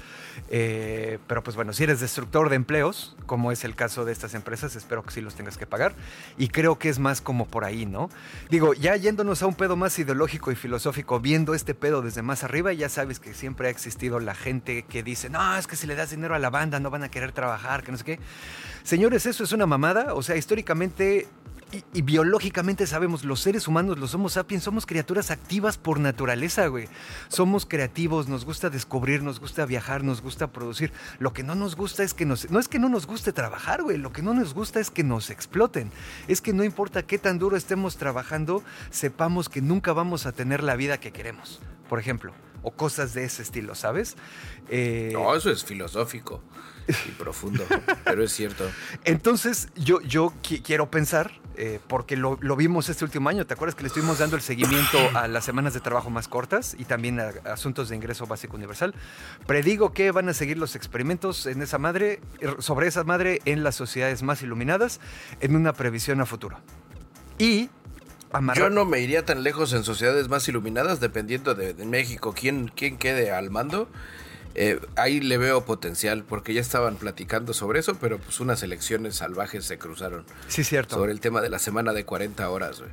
Eh, 0.49 1.19
pero 1.27 1.43
pues 1.43 1.55
bueno, 1.55 1.73
si 1.73 1.83
eres 1.83 1.99
destructor 1.99 2.49
de 2.49 2.55
empleos, 2.55 3.15
como 3.25 3.51
es 3.51 3.63
el 3.63 3.75
caso 3.75 4.05
de 4.05 4.11
estas 4.11 4.33
empresas, 4.33 4.75
espero 4.75 5.03
que 5.03 5.11
sí 5.11 5.21
los 5.21 5.35
tengas 5.35 5.57
que 5.57 5.65
pagar. 5.65 5.95
Y 6.37 6.49
creo 6.49 6.77
que 6.77 6.89
es 6.89 6.99
más 6.99 7.21
como 7.21 7.47
por 7.47 7.65
ahí, 7.65 7.85
¿no? 7.85 8.09
Digo, 8.49 8.73
ya 8.73 8.95
yéndonos 8.95 9.41
a 9.41 9.47
un 9.47 9.55
pedo 9.55 9.75
más 9.75 9.97
ideológico 9.99 10.51
y 10.51 10.55
filosófico, 10.55 11.19
viendo 11.19 11.53
este 11.53 11.73
pedo 11.73 12.01
desde 12.01 12.21
más 12.21 12.43
arriba, 12.43 12.71
ya 12.73 12.89
sabes 12.89 13.19
que 13.19 13.33
siempre 13.33 13.67
ha 13.67 13.71
existido 13.71 14.19
la 14.19 14.35
gente 14.35 14.83
que 14.83 15.03
dice, 15.03 15.29
no, 15.29 15.57
es 15.57 15.67
que 15.67 15.75
si 15.75 15.87
le 15.87 15.95
das 15.95 16.11
dinero 16.11 16.35
a 16.35 16.39
la 16.39 16.49
banda 16.49 16.79
no 16.79 16.89
van 16.89 17.03
a 17.03 17.09
querer 17.09 17.31
trabajar, 17.31 17.83
que 17.83 17.91
no 17.91 17.97
sé 17.97 18.03
qué. 18.03 18.19
Señores, 18.83 19.25
eso 19.25 19.43
es 19.43 19.51
una 19.51 19.65
mamada. 19.65 20.13
O 20.13 20.23
sea, 20.23 20.35
históricamente 20.35 21.27
y, 21.93 22.01
biológicamente 22.01 22.87
sabemos, 22.87 23.23
los 23.23 23.39
seres 23.41 23.67
humanos, 23.67 23.99
los 23.99 24.13
Homo 24.15 24.29
sapiens, 24.29 24.63
somos 24.63 24.85
criaturas 24.85 25.31
activas 25.31 25.77
por 25.77 25.99
naturaleza, 25.99 26.67
güey. 26.67 26.87
Somos 27.27 27.65
creativos, 27.65 28.27
nos 28.27 28.45
gusta 28.45 28.69
descubrir, 28.69 29.21
nos 29.21 29.39
gusta 29.39 29.65
viajar, 29.65 30.03
nos 30.03 30.21
gusta 30.21 30.51
producir. 30.51 30.91
Lo 31.19 31.33
que 31.33 31.43
no 31.43 31.55
nos 31.55 31.75
gusta 31.75 32.03
es 32.03 32.13
que 32.13 32.25
nos... 32.25 32.49
No 32.49 32.59
es 32.59 32.67
que 32.67 32.79
no 32.79 32.89
nos 32.89 33.05
guste 33.05 33.33
trabajar, 33.33 33.83
güey. 33.83 33.97
Lo 33.97 34.11
que 34.11 34.21
no 34.21 34.33
nos 34.33 34.53
gusta 34.53 34.79
es 34.79 34.89
que 34.89 35.03
nos 35.03 35.29
exploten. 35.29 35.91
Es 36.27 36.41
que 36.41 36.53
no 36.53 36.63
importa 36.63 37.03
qué 37.03 37.17
tan 37.17 37.37
duro 37.39 37.55
estemos 37.55 37.97
trabajando, 37.97 38.63
sepamos 38.89 39.49
que 39.49 39.61
nunca 39.61 39.93
vamos 39.93 40.25
a 40.25 40.31
tener 40.31 40.63
la 40.63 40.75
vida 40.75 40.99
que 40.99 41.11
queremos, 41.11 41.61
por 41.87 41.99
ejemplo. 41.99 42.33
O 42.63 42.71
cosas 42.71 43.13
de 43.13 43.23
ese 43.23 43.41
estilo, 43.41 43.75
¿sabes? 43.75 44.15
Eh, 44.69 45.11
no, 45.13 45.35
eso 45.35 45.49
es 45.49 45.63
filosófico 45.63 46.41
y 46.87 47.11
profundo, 47.11 47.65
pero 48.03 48.23
es 48.23 48.31
cierto. 48.31 48.69
Entonces, 49.03 49.69
yo, 49.75 50.01
yo 50.01 50.33
quiero 50.63 50.89
pensar 50.89 51.31
eh, 51.61 51.79
porque 51.87 52.15
lo, 52.15 52.37
vimos 52.55 52.87
este 52.87 53.03
último 53.03 53.27
año. 53.27 53.45
¿Te 53.45 53.53
acuerdas 53.53 53.75
que 53.75 53.83
le 53.83 53.87
estuvimos 53.87 54.19
dando 54.19 54.37
el 54.37 54.41
seguimiento 54.41 54.97
a 55.13 55.27
las 55.27 55.43
semanas 55.43 55.73
de 55.73 55.81
trabajo 55.81 56.09
más 56.09 56.29
cortas 56.29 56.73
y 56.79 56.85
también 56.85 57.19
a, 57.19 57.33
asuntos 57.51 57.89
de 57.89 57.97
ingreso 57.97 58.25
básico 58.27 58.55
universal? 58.55 58.95
Predigo 59.45 59.91
que 59.91 60.11
van 60.11 60.29
a 60.29 60.33
seguir 60.33 60.57
los 60.57 60.77
experimentos 60.77 61.45
en 61.47 61.61
esa 61.61 61.77
madre, 61.77 62.21
sobre 62.59 62.87
esa 62.87 63.03
madre 63.03 63.41
en 63.43 63.65
las 63.65 63.75
sociedades 63.75 64.23
más 64.23 64.41
iluminadas 64.41 65.01
en 65.41 65.57
una 65.57 65.73
previsión 65.73 66.21
a 66.21 66.25
futuro. 66.25 66.57
Y 67.37 67.69
Yo 68.55 68.69
no 68.69 68.85
me 68.85 68.99
iría 69.01 69.25
tan 69.25 69.43
lejos 69.43 69.73
en 69.73 69.83
sociedades 69.83 70.29
más 70.29 70.47
iluminadas, 70.47 70.99
dependiendo 70.99 71.55
de, 71.55 71.73
México, 71.85 72.33
quién, 72.37 72.71
quién 72.75 72.97
quede 72.97 73.31
al 73.31 73.49
mando. 73.49 73.89
Eh, 74.55 74.79
ahí 74.95 75.19
le 75.19 75.37
veo 75.37 75.65
potencial, 75.65 76.23
porque 76.23 76.53
ya 76.53 76.61
estaban 76.61 76.97
platicando 76.97 77.53
sobre 77.53 77.79
eso, 77.79 77.95
pero 77.95 78.19
pues 78.19 78.39
unas 78.39 78.61
elecciones 78.61 79.15
salvajes 79.15 79.65
se 79.65 79.77
cruzaron. 79.77 80.25
Sí, 80.47 80.63
cierto. 80.63 80.95
Sobre 80.95 81.11
el 81.11 81.19
tema 81.19 81.41
de 81.41 81.49
la 81.49 81.59
semana 81.59 81.93
de 81.93 82.05
40 82.05 82.49
horas, 82.49 82.83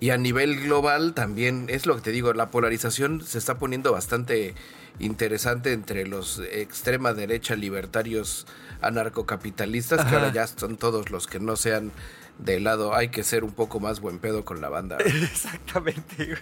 Y 0.00 0.10
a 0.10 0.16
nivel 0.16 0.60
global 0.60 1.12
también, 1.12 1.66
es 1.68 1.86
lo 1.86 1.96
que 1.96 2.02
te 2.02 2.10
digo, 2.12 2.32
la 2.32 2.50
polarización 2.50 3.20
se 3.24 3.38
está 3.38 3.58
poniendo 3.58 3.90
bastante 3.90 4.54
interesante 5.00 5.72
entre 5.72 6.06
los 6.06 6.40
extrema 6.52 7.14
derecha 7.14 7.56
libertarios 7.56 8.46
anarcocapitalistas, 8.80 10.04
que 10.04 10.14
ahora 10.14 10.32
ya 10.32 10.46
son 10.46 10.76
todos 10.76 11.10
los 11.10 11.26
que 11.26 11.40
no 11.40 11.56
sean 11.56 11.90
de 12.38 12.60
lado, 12.60 12.94
hay 12.94 13.08
que 13.08 13.24
ser 13.24 13.44
un 13.44 13.52
poco 13.52 13.80
más 13.80 14.00
buen 14.00 14.18
pedo 14.18 14.44
con 14.44 14.60
la 14.60 14.68
banda. 14.68 14.96
Exactamente. 15.04 16.36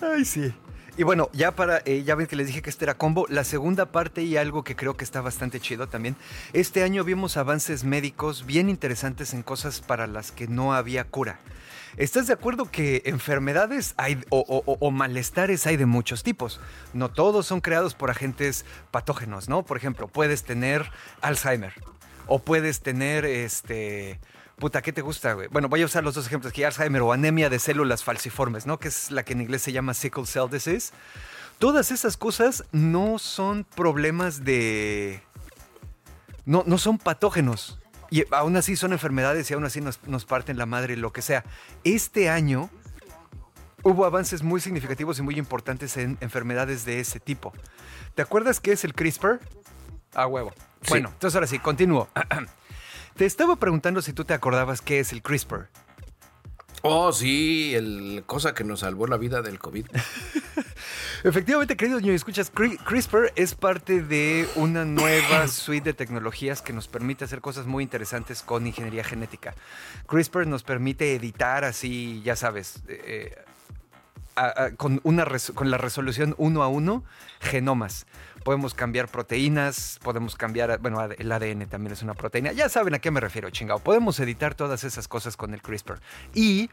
Ay, 0.00 0.24
sí. 0.24 0.52
Y 0.94 1.04
bueno, 1.04 1.30
ya 1.32 1.52
para, 1.52 1.80
eh, 1.86 2.02
ya 2.04 2.14
ven 2.14 2.26
que 2.26 2.36
les 2.36 2.48
dije 2.48 2.60
que 2.60 2.68
este 2.68 2.84
era 2.84 2.94
combo. 2.94 3.26
La 3.30 3.44
segunda 3.44 3.86
parte 3.86 4.22
y 4.22 4.36
algo 4.36 4.62
que 4.62 4.76
creo 4.76 4.94
que 4.94 5.04
está 5.04 5.22
bastante 5.22 5.58
chido 5.58 5.88
también. 5.88 6.16
Este 6.52 6.82
año 6.82 7.02
vimos 7.02 7.38
avances 7.38 7.84
médicos 7.84 8.44
bien 8.44 8.68
interesantes 8.68 9.32
en 9.32 9.42
cosas 9.42 9.80
para 9.80 10.06
las 10.06 10.32
que 10.32 10.48
no 10.48 10.74
había 10.74 11.04
cura. 11.04 11.40
¿Estás 11.96 12.26
de 12.26 12.34
acuerdo 12.34 12.70
que 12.70 13.02
enfermedades 13.06 13.94
hay, 13.96 14.18
o, 14.30 14.90
malestares 14.90 15.66
hay 15.66 15.76
de 15.76 15.86
muchos 15.86 16.22
tipos? 16.22 16.60
No 16.92 17.10
todos 17.10 17.46
son 17.46 17.60
creados 17.60 17.94
por 17.94 18.10
agentes 18.10 18.64
patógenos, 18.90 19.48
¿no? 19.48 19.62
Por 19.64 19.76
ejemplo, 19.76 20.08
puedes 20.08 20.42
tener 20.42 20.90
Alzheimer 21.22 21.72
o 22.26 22.38
puedes 22.38 22.80
tener 22.80 23.24
este 23.24 24.20
Puta, 24.58 24.82
¿qué 24.82 24.92
te 24.92 25.00
gusta, 25.00 25.32
güey? 25.32 25.48
Bueno, 25.48 25.68
voy 25.68 25.82
a 25.82 25.86
usar 25.86 26.04
los 26.04 26.14
dos 26.14 26.26
ejemplos, 26.26 26.52
que 26.52 26.64
Alzheimer 26.64 27.02
o 27.02 27.12
anemia 27.12 27.50
de 27.50 27.58
células 27.58 28.04
falciformes, 28.04 28.66
¿no? 28.66 28.78
Que 28.78 28.88
es 28.88 29.10
la 29.10 29.24
que 29.24 29.32
en 29.32 29.40
inglés 29.40 29.62
se 29.62 29.72
llama 29.72 29.94
sickle 29.94 30.26
cell 30.26 30.48
disease. 30.50 30.92
Todas 31.58 31.90
esas 31.90 32.16
cosas 32.16 32.64
no 32.72 33.18
son 33.18 33.64
problemas 33.64 34.44
de... 34.44 35.22
No, 36.44 36.64
no 36.66 36.78
son 36.78 36.98
patógenos. 36.98 37.78
Y 38.10 38.24
aún 38.30 38.56
así 38.56 38.76
son 38.76 38.92
enfermedades 38.92 39.50
y 39.50 39.54
aún 39.54 39.64
así 39.64 39.80
nos, 39.80 40.02
nos 40.06 40.24
parten 40.24 40.58
la 40.58 40.66
madre, 40.66 40.96
lo 40.96 41.12
que 41.12 41.22
sea. 41.22 41.44
Este 41.82 42.28
año 42.28 42.68
hubo 43.82 44.04
avances 44.04 44.42
muy 44.42 44.60
significativos 44.60 45.18
y 45.18 45.22
muy 45.22 45.38
importantes 45.38 45.96
en 45.96 46.18
enfermedades 46.20 46.84
de 46.84 47.00
ese 47.00 47.20
tipo. 47.20 47.52
¿Te 48.14 48.22
acuerdas 48.22 48.60
qué 48.60 48.72
es 48.72 48.84
el 48.84 48.94
CRISPR? 48.94 49.40
A 50.14 50.26
huevo. 50.26 50.52
Bueno, 50.88 51.10
entonces 51.12 51.34
ahora 51.34 51.46
sí, 51.46 51.58
continúo. 51.58 52.08
Te 53.16 53.26
estaba 53.26 53.56
preguntando 53.56 54.00
si 54.02 54.12
tú 54.12 54.24
te 54.24 54.34
acordabas 54.34 54.80
qué 54.80 55.00
es 55.00 55.12
el 55.12 55.22
CRISPR. 55.22 55.68
Oh, 56.84 57.12
sí, 57.12 57.74
el 57.74 58.24
cosa 58.26 58.54
que 58.54 58.64
nos 58.64 58.80
salvó 58.80 59.06
la 59.06 59.16
vida 59.16 59.42
del 59.42 59.58
COVID. 59.58 59.86
Efectivamente, 61.24 61.76
queridos 61.76 62.02
niños, 62.02 62.16
escuchas, 62.16 62.50
CRISPR 62.50 63.32
es 63.36 63.54
parte 63.54 64.02
de 64.02 64.48
una 64.56 64.84
nueva 64.84 65.46
suite 65.48 65.90
de 65.90 65.94
tecnologías 65.94 66.62
que 66.62 66.72
nos 66.72 66.88
permite 66.88 67.24
hacer 67.24 67.40
cosas 67.40 67.66
muy 67.66 67.84
interesantes 67.84 68.42
con 68.42 68.66
ingeniería 68.66 69.04
genética. 69.04 69.54
CRISPR 70.08 70.48
nos 70.48 70.64
permite 70.64 71.14
editar 71.14 71.64
así, 71.64 72.20
ya 72.24 72.34
sabes, 72.34 72.82
eh, 72.88 73.36
con, 74.76 75.00
una 75.04 75.26
con 75.54 75.70
la 75.70 75.78
resolución 75.78 76.34
uno 76.38 76.62
a 76.62 76.68
uno 76.68 77.04
genomas 77.40 78.06
podemos 78.42 78.74
cambiar 78.74 79.08
proteínas, 79.08 79.98
podemos 80.02 80.36
cambiar, 80.36 80.78
bueno, 80.80 81.02
el 81.02 81.32
ADN 81.32 81.66
también 81.68 81.92
es 81.92 82.02
una 82.02 82.14
proteína. 82.14 82.52
Ya 82.52 82.68
saben 82.68 82.94
a 82.94 82.98
qué 82.98 83.10
me 83.10 83.20
refiero, 83.20 83.50
chingado. 83.50 83.80
Podemos 83.80 84.18
editar 84.20 84.54
todas 84.54 84.84
esas 84.84 85.08
cosas 85.08 85.36
con 85.36 85.54
el 85.54 85.62
CRISPR. 85.62 86.00
Y 86.34 86.70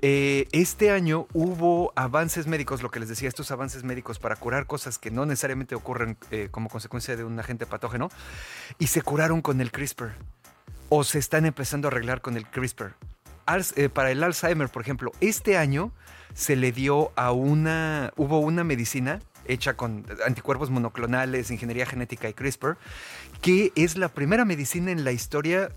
eh, 0.00 0.48
este 0.52 0.90
año 0.90 1.26
hubo 1.32 1.92
avances 1.96 2.46
médicos, 2.46 2.82
lo 2.82 2.90
que 2.90 3.00
les 3.00 3.08
decía, 3.08 3.28
estos 3.28 3.50
avances 3.50 3.84
médicos 3.84 4.18
para 4.18 4.36
curar 4.36 4.66
cosas 4.66 4.98
que 4.98 5.10
no 5.10 5.26
necesariamente 5.26 5.74
ocurren 5.74 6.16
eh, 6.30 6.48
como 6.50 6.68
consecuencia 6.68 7.16
de 7.16 7.24
un 7.24 7.38
agente 7.38 7.66
patógeno, 7.66 8.10
y 8.78 8.88
se 8.88 9.02
curaron 9.02 9.42
con 9.42 9.60
el 9.60 9.70
CRISPR. 9.70 10.12
O 10.88 11.04
se 11.04 11.18
están 11.18 11.46
empezando 11.46 11.88
a 11.88 11.90
arreglar 11.90 12.20
con 12.20 12.36
el 12.36 12.46
CRISPR. 12.46 12.94
Eh, 13.76 13.88
para 13.88 14.10
el 14.10 14.22
Alzheimer, 14.22 14.68
por 14.68 14.82
ejemplo, 14.82 15.12
este 15.20 15.58
año 15.58 15.92
se 16.34 16.56
le 16.56 16.72
dio 16.72 17.12
a 17.14 17.32
una, 17.32 18.12
hubo 18.16 18.38
una 18.38 18.64
medicina 18.64 19.20
hecha 19.46 19.74
con 19.74 20.06
anticuerpos 20.26 20.70
monoclonales, 20.70 21.50
ingeniería 21.50 21.86
genética 21.86 22.28
y 22.28 22.34
CRISPR, 22.34 22.76
que 23.40 23.72
es 23.76 23.96
la 23.96 24.08
primera 24.08 24.44
medicina 24.44 24.90
en 24.90 25.04
la 25.04 25.12
historia 25.12 25.70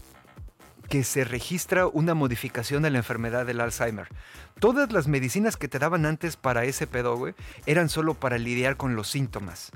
que 0.89 1.03
se 1.03 1.23
registra 1.23 1.87
una 1.87 2.13
modificación 2.13 2.83
de 2.83 2.89
la 2.89 2.99
enfermedad 2.99 3.45
del 3.45 3.59
Alzheimer. 3.59 4.07
Todas 4.59 4.91
las 4.91 5.07
medicinas 5.07 5.57
que 5.57 5.67
te 5.67 5.79
daban 5.79 6.05
antes 6.05 6.37
para 6.37 6.63
ese 6.65 6.87
pedo, 6.87 7.33
eran 7.65 7.89
solo 7.89 8.13
para 8.13 8.37
lidiar 8.37 8.77
con 8.77 8.95
los 8.95 9.09
síntomas. 9.09 9.71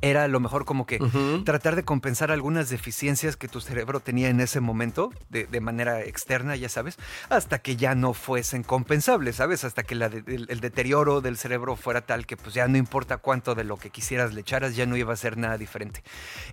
Era 0.00 0.24
a 0.24 0.28
lo 0.28 0.40
mejor 0.40 0.64
como 0.64 0.86
que 0.86 0.98
tratar 1.44 1.76
de 1.76 1.84
compensar 1.84 2.30
algunas 2.30 2.68
deficiencias 2.68 3.36
que 3.36 3.48
tu 3.48 3.60
cerebro 3.60 4.00
tenía 4.00 4.28
en 4.28 4.40
ese 4.40 4.60
momento 4.60 5.10
de, 5.28 5.60
manera 5.60 6.02
externa, 6.02 6.54
ya 6.54 6.68
sabes, 6.68 6.96
hasta 7.28 7.58
que 7.58 7.76
ya 7.76 7.94
no 7.94 8.14
fuesen 8.14 8.62
compensables, 8.62 9.36
¿sabes? 9.36 9.64
Hasta 9.64 9.82
que 9.82 9.94
el, 9.94 10.60
deterioro 10.60 11.20
del 11.20 11.36
cerebro 11.36 11.76
fuera 11.76 12.02
tal 12.02 12.26
que 12.26 12.36
pues 12.36 12.54
ya 12.54 12.68
no 12.68 12.76
importa 12.76 13.16
cuánto 13.16 13.54
de 13.54 13.64
lo 13.64 13.78
que 13.78 13.90
quisieras 13.90 14.34
le 14.34 14.42
echaras, 14.42 14.76
ya 14.76 14.86
no 14.86 14.96
iba 14.96 15.12
a 15.12 15.16
ser 15.16 15.36
nada 15.36 15.58
diferente. 15.58 16.02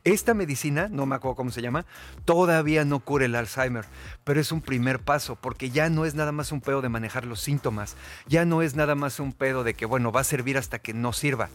Esta 0.04 0.34
medicina, 0.34 0.88
no 0.90 1.06
me 1.06 1.16
acuerdo 1.16 1.36
cómo 1.36 1.52
se 1.52 1.62
llama, 1.62 1.86
todavía 2.26 2.86
no 2.86 3.00
cura 3.00 3.26
el 3.26 3.36
Alzheimer, 3.36 3.86
pero 4.24 4.40
es 4.40 4.52
un 4.52 4.62
primer 4.62 5.00
paso 5.00 5.36
porque 5.36 5.70
ya 5.70 5.90
no 5.90 6.06
es 6.06 6.16
nada 6.16 6.32
más 6.32 6.52
un 6.52 6.62
pedo 6.62 6.82
de 6.82 6.90
manejar 6.90 7.26
los 7.26 7.42
síntomas, 7.42 7.96
ya 8.28 8.46
no 8.46 8.62
es 8.62 8.76
nada 8.76 8.96
más 8.96 9.20
un 9.20 9.34
pedo 9.34 9.64
de 9.64 9.74
que, 9.74 9.86
bueno, 9.86 10.12
va 10.12 10.22
a 10.22 10.26
servir 10.26 10.58
hasta 10.58 10.80
que 10.80 10.94
no 10.94 11.14
sirva. 11.14 11.50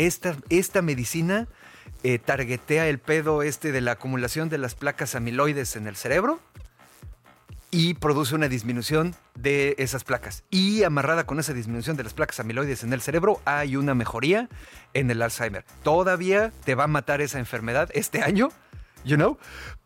Esta, 0.00 0.34
esta 0.48 0.80
medicina 0.80 1.46
eh, 2.04 2.18
targetea 2.18 2.88
el 2.88 2.98
pedo 2.98 3.42
este 3.42 3.70
de 3.70 3.82
la 3.82 3.92
acumulación 3.92 4.48
de 4.48 4.56
las 4.56 4.74
placas 4.74 5.14
amiloides 5.14 5.76
en 5.76 5.86
el 5.86 5.94
cerebro 5.94 6.40
y 7.70 7.92
produce 7.92 8.34
una 8.34 8.48
disminución 8.48 9.14
de 9.34 9.74
esas 9.76 10.04
placas. 10.04 10.42
Y 10.48 10.84
amarrada 10.84 11.24
con 11.24 11.38
esa 11.38 11.52
disminución 11.52 11.98
de 11.98 12.04
las 12.04 12.14
placas 12.14 12.40
amiloides 12.40 12.82
en 12.82 12.94
el 12.94 13.02
cerebro, 13.02 13.42
hay 13.44 13.76
una 13.76 13.94
mejoría 13.94 14.48
en 14.94 15.10
el 15.10 15.20
Alzheimer. 15.20 15.66
Todavía 15.82 16.50
te 16.64 16.74
va 16.74 16.84
a 16.84 16.88
matar 16.88 17.20
esa 17.20 17.38
enfermedad 17.38 17.90
este 17.92 18.22
año, 18.22 18.48
you 19.04 19.16
know, 19.16 19.38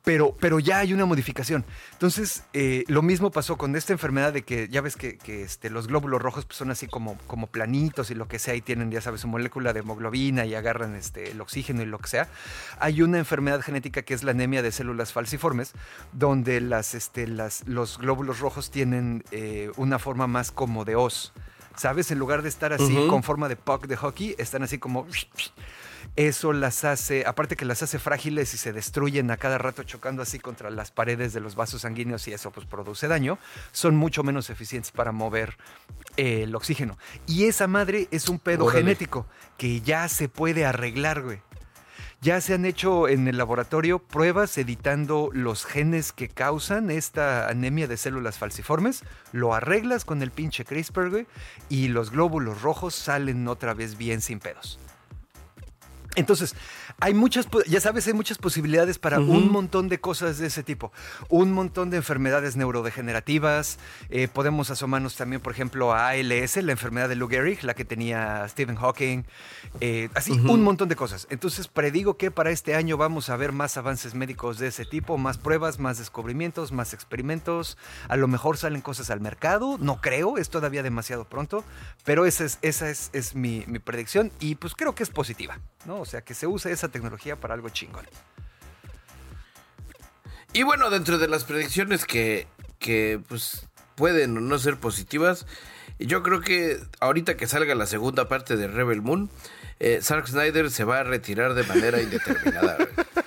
pero, 0.05 0.37
pero 0.39 0.59
ya 0.61 0.81
hay 0.81 0.93
una 0.93 1.07
modificación. 1.07 1.65
Entonces, 1.93 2.45
eh, 2.53 2.85
lo 2.89 3.01
mismo 3.01 3.31
pasó 3.31 3.57
con 3.57 3.75
esta 3.75 3.95
enfermedad 3.95 4.35
de 4.35 4.43
que 4.43 4.69
ya 4.69 4.83
ves 4.83 4.97
que, 4.97 5.19
este, 5.27 5.71
los 5.71 5.87
glóbulos 5.89 6.21
rojos 6.21 6.45
pues, 6.45 6.59
son 6.59 6.71
así 6.71 6.87
como, 6.87 7.17
como 7.27 7.47
planitos 7.47 8.11
y 8.11 8.15
lo 8.15 8.29
que 8.29 8.39
sea, 8.39 8.55
y 8.55 8.61
tienen, 8.61 8.91
ya 8.91 9.01
sabes, 9.01 9.23
su 9.23 9.29
molécula 9.29 9.73
de 9.73 9.81
hemoglobina 9.81 10.45
y 10.45 10.55
agarran 10.55 10.95
este, 10.95 11.31
el 11.31 11.41
oxígeno 11.41 11.83
y 11.83 11.87
lo 11.87 11.99
que 11.99 12.09
sea. 12.09 12.29
Hay 12.79 13.01
una 13.01 13.19
enfermedad 13.19 13.63
genética 13.63 14.03
que 14.03 14.13
es 14.13 14.23
la 14.23 14.33
anemia 14.33 14.63
de 14.63 14.73
células 14.73 15.13
falciformes, 15.15 15.73
donde 16.13 16.61
las, 16.61 16.95
este, 16.95 17.27
las, 17.27 17.67
los 17.67 17.97
glóbulos 17.97 18.41
rojos 18.41 18.71
tienen 18.71 19.25
eh, 19.31 19.71
una 19.77 19.99
forma 19.99 20.27
más 20.27 20.53
como 20.53 20.85
de 20.85 20.97
os. 20.97 21.33
¿Sabes? 21.77 22.13
En 22.13 22.21
lugar 22.21 22.43
de 22.43 22.49
estar 22.49 22.73
así 22.73 22.95
con 23.09 23.25
forma 23.25 23.49
de 23.49 23.57
puck 23.57 23.89
de 23.89 23.97
hockey, 23.97 24.37
están 24.39 24.63
así 24.63 24.79
como 24.79 25.09
eso 26.17 26.53
las 26.53 26.85
hace, 26.85 27.27
aparte 27.27 27.57
que 27.57 27.65
las 27.65 27.83
hace 27.83 27.99
frágiles 27.99 28.55
y 28.55 28.57
se 28.57 28.73
destruyen 28.73 29.31
a 29.31 29.37
cada 29.37 29.59
rato 29.59 29.83
chocando 29.83 30.23
así 30.23 30.39
contra 30.39 30.71
las 30.71 30.93
paredes 30.93 31.33
de 31.33 31.41
los 31.41 31.57
vasos 31.57 31.83
sanguíneos 31.83 32.29
y 32.29 32.33
eso 32.33 32.53
pues 32.53 32.67
produce 32.67 33.09
daño, 33.09 33.39
son 33.73 33.97
mucho 33.97 34.23
menos 34.23 34.49
eficientes 34.49 34.93
para 34.93 35.11
mover 35.11 35.57
eh, 36.17 36.43
el 36.45 36.55
oxígeno. 36.55 36.99
Y 37.27 37.47
esa 37.47 37.67
madre 37.67 38.07
es 38.13 38.29
un 38.29 38.39
pedo 38.39 38.67
genético 38.67 39.27
que 39.59 39.81
ya 39.81 40.09
se 40.09 40.29
puede 40.29 40.65
arreglar, 40.65 41.23
güey. 41.23 41.41
Ya 42.21 42.41
se 42.41 42.55
han 42.55 42.65
hecho 42.65 43.07
en 43.09 43.29
el 43.29 43.37
laboratorio 43.37 43.99
pruebas 43.99 44.57
editando 44.57 45.29
los 45.33 45.67
genes 45.67 46.13
que 46.13 46.29
causan 46.29 46.91
esta 46.91 47.49
anemia 47.49 47.87
de 47.87 47.99
células 47.99 48.39
falciformes, 48.39 49.03
lo 49.33 49.53
arreglas 49.53 50.07
con 50.07 50.23
el 50.23 50.31
pinche 50.31 50.65
CRISPR, 50.65 51.11
güey, 51.11 51.27
y 51.69 51.89
los 51.89 52.11
glóbulos 52.11 52.63
rojos 52.63 52.95
salen 52.95 53.47
otra 53.47 53.75
vez 53.75 53.99
bien 53.99 54.23
sin 54.23 54.39
pedos. 54.41 54.79
Entonces, 56.15 56.55
hay 57.05 57.13
muchas, 57.13 57.47
ya 57.69 57.83
sabes, 57.83 58.07
hay 58.07 58.15
muchas 58.15 58.39
posibilidades 58.39 58.99
para 58.99 59.21
un 59.21 59.53
montón 59.53 59.91
de 59.91 60.01
cosas 60.01 60.39
de 60.39 60.47
ese 60.47 60.63
tipo. 60.63 60.91
Un 61.29 61.53
montón 61.53 61.91
de 61.91 61.99
enfermedades 61.99 62.57
neurodegenerativas. 62.57 63.79
Eh, 64.09 64.27
podemos 64.27 64.71
asomarnos 64.71 65.15
también, 65.15 65.43
por 65.43 65.53
ejemplo, 65.53 65.93
a 65.93 66.09
ALS, 66.09 66.57
la 66.63 66.73
enfermedad 66.73 67.11
de 67.11 67.17
Lou 67.17 67.29
Gehrig, 67.29 67.63
la 67.63 67.75
que 67.75 67.85
tenía 67.85 68.49
Stephen 68.49 68.77
Hawking. 68.77 69.25
Eh, 69.83 70.09
así, 70.15 70.33
un 70.33 70.63
montón 70.63 70.89
de 70.89 70.97
cosas. 70.97 71.27
Entonces, 71.29 71.69
predigo 71.69 72.17
que 72.17 72.31
para 72.31 72.51
este 72.51 72.75
año 72.75 72.97
vamos 72.97 73.29
a 73.29 73.37
ver 73.37 73.53
más 73.53 73.77
avances 73.77 74.15
médicos 74.15 74.59
de 74.59 74.69
ese 74.69 74.87
tipo, 74.87 75.19
más 75.19 75.37
pruebas, 75.37 75.79
más 75.79 75.99
descubrimientos, 75.99 76.73
más 76.73 76.95
experimentos. 76.95 77.77
A 78.09 78.17
lo 78.17 78.29
mejor 78.29 78.57
salen 78.57 78.81
cosas 78.81 79.11
al 79.11 79.21
mercado. 79.21 79.77
No 79.79 80.01
creo, 80.01 80.39
es 80.39 80.49
todavía 80.49 80.83
demasiado 80.83 81.27
pronto. 81.27 81.65
Pero 82.03 82.25
esa 82.25 82.45
es, 82.45 82.59
esa 82.63 82.89
es, 82.89 83.11
es 83.13 83.35
mi, 83.35 83.63
mi 83.67 83.79
predicción 83.79 84.33
y 84.41 84.55
pues 84.55 84.75
creo 84.75 84.95
que 84.95 85.03
es 85.03 85.11
positiva. 85.11 85.61
¿no? 85.87 86.01
O 86.01 86.05
sea, 86.05 86.23
que 86.23 86.35
se 86.35 86.47
use 86.47 86.73
esa 86.73 86.89
tecnología 86.95 87.37
para 87.37 87.55
algo 87.55 87.69
chingón. 87.69 88.07
Y 90.53 90.63
bueno, 90.63 90.89
dentro 90.89 91.19
de 91.19 91.27
las 91.27 91.43
predicciones 91.43 92.05
que, 92.07 92.47
que 92.79 93.21
pues, 93.29 93.67
pueden 93.97 94.37
o 94.37 94.41
no 94.41 94.59
ser 94.59 94.77
positivas, 94.77 95.47
yo 95.99 96.23
creo 96.23 96.41
que 96.41 96.79
ahorita 97.01 97.37
que 97.37 97.49
salga 97.49 97.75
la 97.75 97.87
segunda 97.87 98.29
parte 98.29 98.57
de 98.57 98.69
Rebel 98.69 99.03
Moon, 99.03 99.29
eh, 99.81 99.99
Zack 100.01 100.29
Snyder 100.29 100.71
se 100.71 100.85
va 100.85 101.01
a 101.01 101.03
retirar 101.03 101.55
de 101.55 101.65
manera 101.65 102.01
indeterminada. 102.01 102.79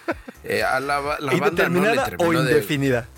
eh, 0.46 0.64
a 0.64 0.80
la, 0.80 1.02
banda 1.02 1.68
no 1.68 1.82
le 1.82 2.00
o 2.18 2.34
indefinida. 2.34 3.10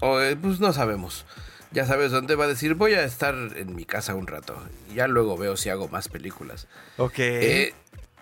o, 0.00 0.20
eh, 0.20 0.36
pues 0.36 0.58
no 0.58 0.72
sabemos. 0.72 1.24
Ya 1.70 1.86
sabes 1.86 2.10
dónde 2.10 2.34
va 2.34 2.46
a 2.46 2.48
decir, 2.48 2.74
voy 2.74 2.94
a 2.94 3.04
estar 3.04 3.34
en 3.34 3.76
mi 3.76 3.84
casa 3.84 4.16
un 4.16 4.26
rato. 4.26 4.60
Ya 4.94 5.06
luego 5.06 5.36
veo 5.36 5.56
si 5.56 5.68
hago 5.68 5.86
más 5.86 6.08
películas. 6.08 6.66
Ok. 6.96 7.18
Eh, 7.18 7.74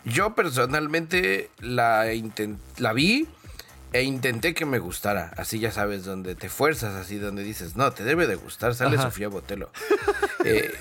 yo 0.06 0.34
personalmente 0.34 1.50
la, 1.60 2.06
la 2.78 2.92
vi 2.92 3.28
e 3.92 4.02
intenté 4.02 4.54
que 4.54 4.64
me 4.64 4.78
gustara. 4.78 5.32
Así 5.36 5.58
ya 5.58 5.72
sabes, 5.72 6.04
donde 6.04 6.34
te 6.34 6.48
fuerzas, 6.48 6.94
así 6.94 7.18
donde 7.18 7.42
dices, 7.42 7.76
no, 7.76 7.92
te 7.92 8.04
debe 8.04 8.26
de 8.26 8.36
gustar, 8.36 8.74
sale 8.74 8.96
Sofía 8.96 9.28
Botelo. 9.28 9.70
Eh, 10.48 10.72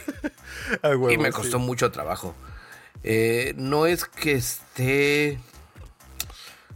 y 1.10 1.18
me 1.18 1.32
costó 1.32 1.58
mucho 1.58 1.92
trabajo. 1.92 2.36
Eh, 3.04 3.56
no 3.58 3.88
es 3.88 4.06
que 4.06 4.34
esté... 4.34 5.40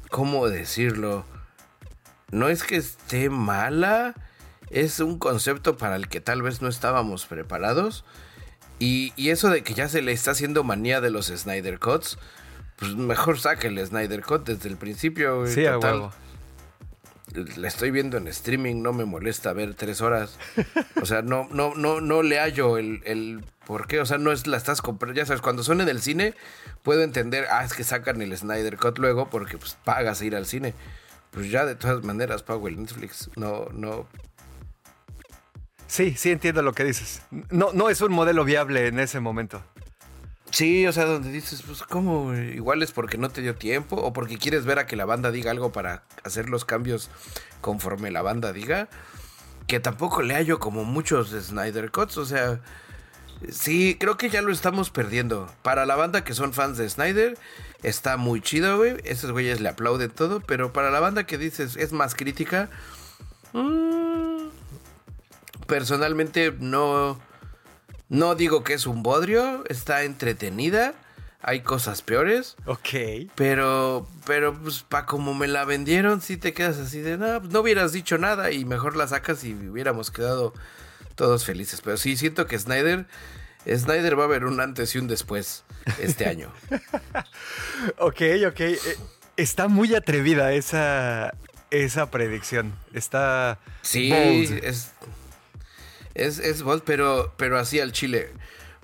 ¿Cómo 0.09 0.49
decirlo? 0.49 1.23
No 2.31 2.49
es 2.49 2.63
que 2.63 2.77
esté 2.77 3.29
mala, 3.29 4.15
es 4.71 4.99
un 5.01 5.19
concepto 5.19 5.77
para 5.77 5.97
el 5.97 6.07
que 6.07 6.19
tal 6.19 6.41
vez 6.41 6.63
no 6.63 6.67
estábamos 6.67 7.27
preparados. 7.27 8.05
Y, 8.79 9.13
y, 9.15 9.29
eso 9.29 9.51
de 9.51 9.61
que 9.61 9.75
ya 9.75 9.87
se 9.87 10.01
le 10.01 10.13
está 10.13 10.31
haciendo 10.31 10.63
manía 10.63 10.99
de 10.99 11.11
los 11.11 11.27
Snyder 11.27 11.77
Cuts, 11.77 12.17
pues 12.79 12.95
mejor 12.95 13.39
saque 13.39 13.67
el 13.67 13.85
Snyder 13.85 14.21
Cut 14.23 14.45
desde 14.45 14.69
el 14.69 14.77
principio. 14.77 15.45
Sí, 15.47 15.65
total. 15.65 16.11
Le 17.33 17.67
estoy 17.67 17.91
viendo 17.91 18.17
en 18.17 18.27
streaming, 18.27 18.81
no 18.81 18.93
me 18.93 19.05
molesta 19.05 19.53
ver 19.53 19.75
tres 19.75 20.01
horas. 20.01 20.39
O 21.01 21.05
sea, 21.05 21.21
no, 21.21 21.47
no, 21.51 21.75
no, 21.75 22.01
no 22.01 22.23
le 22.23 22.39
hallo 22.39 22.77
el, 22.77 23.01
el 23.05 23.43
por 23.67 23.85
qué. 23.85 23.99
O 23.99 24.05
sea, 24.05 24.17
no 24.17 24.31
es 24.31 24.47
la 24.47 24.57
estás 24.57 24.81
comprando. 24.81 25.15
Ya 25.15 25.25
sabes, 25.25 25.41
cuando 25.41 25.61
son 25.61 25.81
en 25.81 25.89
el 25.89 26.01
cine, 26.01 26.33
puedo 26.81 27.03
entender, 27.03 27.45
ah, 27.51 27.63
es 27.63 27.73
que 27.73 27.83
sacan 27.83 28.21
el 28.21 28.35
Snyder 28.35 28.77
Cut 28.77 28.97
luego 28.97 29.29
porque 29.29 29.57
pues 29.57 29.77
pagas 29.83 30.21
ir 30.21 30.35
al 30.35 30.45
cine. 30.45 30.73
Pues 31.31 31.51
ya 31.51 31.65
de 31.65 31.75
todas 31.75 32.03
maneras 32.03 32.41
pago 32.41 32.67
el 32.67 32.79
Netflix. 32.79 33.29
No, 33.35 33.67
no. 33.73 34.07
Sí, 35.85 36.15
sí 36.15 36.31
entiendo 36.31 36.61
lo 36.61 36.73
que 36.73 36.83
dices. 36.83 37.21
No, 37.51 37.71
no 37.73 37.89
es 37.89 38.01
un 38.01 38.11
modelo 38.11 38.45
viable 38.45 38.87
en 38.87 38.99
ese 38.99 39.19
momento. 39.19 39.61
Sí, 40.51 40.87
o 40.87 40.93
sea, 40.93 41.05
donde 41.05 41.31
dices, 41.31 41.61
pues, 41.65 41.83
¿cómo? 41.83 42.33
Igual 42.33 42.81
es 42.81 42.91
porque 42.91 43.17
no 43.17 43.29
te 43.29 43.41
dio 43.41 43.55
tiempo 43.55 43.95
o 43.97 44.13
porque 44.13 44.37
quieres 44.37 44.65
ver 44.65 44.79
a 44.79 44.87
que 44.87 44.95
la 44.95 45.05
banda 45.05 45.31
diga 45.31 45.51
algo 45.51 45.71
para 45.71 46.03
hacer 46.23 46.49
los 46.49 46.65
cambios 46.65 47.09
conforme 47.61 48.11
la 48.11 48.21
banda 48.21 48.51
diga. 48.51 48.89
Que 49.67 49.79
tampoco 49.79 50.23
le 50.23 50.33
hallo 50.33 50.59
como 50.59 50.83
muchos 50.85 51.29
Snyder 51.29 51.91
Cuts, 51.91 52.17
o 52.17 52.25
sea, 52.25 52.59
sí, 53.51 53.97
creo 53.99 54.17
que 54.17 54.31
ya 54.31 54.41
lo 54.41 54.51
estamos 54.51 54.89
perdiendo. 54.89 55.47
Para 55.61 55.85
la 55.85 55.95
banda 55.95 56.23
que 56.23 56.33
son 56.33 56.53
fans 56.53 56.77
de 56.77 56.89
Snyder, 56.89 57.37
está 57.83 58.17
muy 58.17 58.41
chido, 58.41 58.77
güey. 58.77 58.97
Esos 59.03 59.31
güeyes 59.31 59.61
le 59.61 59.69
aplauden 59.69 60.09
todo, 60.09 60.39
pero 60.39 60.73
para 60.73 60.89
la 60.89 60.99
banda 60.99 61.25
que 61.25 61.37
dices 61.37 61.75
es 61.75 61.93
más 61.93 62.15
crítica, 62.15 62.71
mm, 63.53 64.47
personalmente 65.67 66.55
no 66.59 67.19
no 68.09 68.33
digo 68.33 68.63
que 68.63 68.73
es 68.73 68.87
un 68.87 69.03
bodrio, 69.03 69.63
está 69.69 70.03
entretenida. 70.03 70.95
Hay 71.41 71.61
cosas 71.61 72.01
peores. 72.01 72.57
Ok. 72.65 73.29
Pero, 73.35 74.07
pero, 74.25 74.59
pues, 74.59 74.81
para 74.81 75.05
como 75.05 75.33
me 75.33 75.47
la 75.47 75.63
vendieron, 75.63 76.19
si 76.19 76.35
te 76.35 76.53
quedas 76.53 76.77
así 76.77 76.99
de, 76.99 77.17
no, 77.17 77.39
pues, 77.39 77.53
no 77.53 77.61
hubieras 77.61 77.93
dicho 77.93 78.17
nada 78.17 78.51
y 78.51 78.65
mejor 78.65 78.97
la 78.97 79.07
sacas 79.07 79.43
y 79.43 79.53
hubiéramos 79.53 80.11
quedado 80.11 80.53
todos 81.15 81.45
felices. 81.45 81.81
Pero 81.81 81.97
sí, 81.97 82.17
siento 82.17 82.45
que 82.47 82.57
Snyder, 82.59 83.05
Snyder 83.65 84.17
va 84.17 84.23
a 84.23 84.25
haber 84.25 84.43
un 84.43 84.59
antes 84.59 84.95
y 84.95 84.97
un 84.97 85.07
después 85.07 85.63
este 86.01 86.25
año. 86.25 86.51
ok, 87.99 88.21
ok. 88.47 88.59
Eh, 88.59 88.79
está 89.37 89.67
muy 89.67 89.95
atrevida 89.95 90.51
esa, 90.51 91.33
esa 91.69 92.09
predicción. 92.11 92.73
Está. 92.93 93.59
Sí, 93.81 94.11
es 94.63 94.91
es, 96.25 96.39
es 96.39 96.63
pero, 96.85 97.33
pero 97.37 97.57
así 97.59 97.79
al 97.79 97.91
chile. 97.91 98.31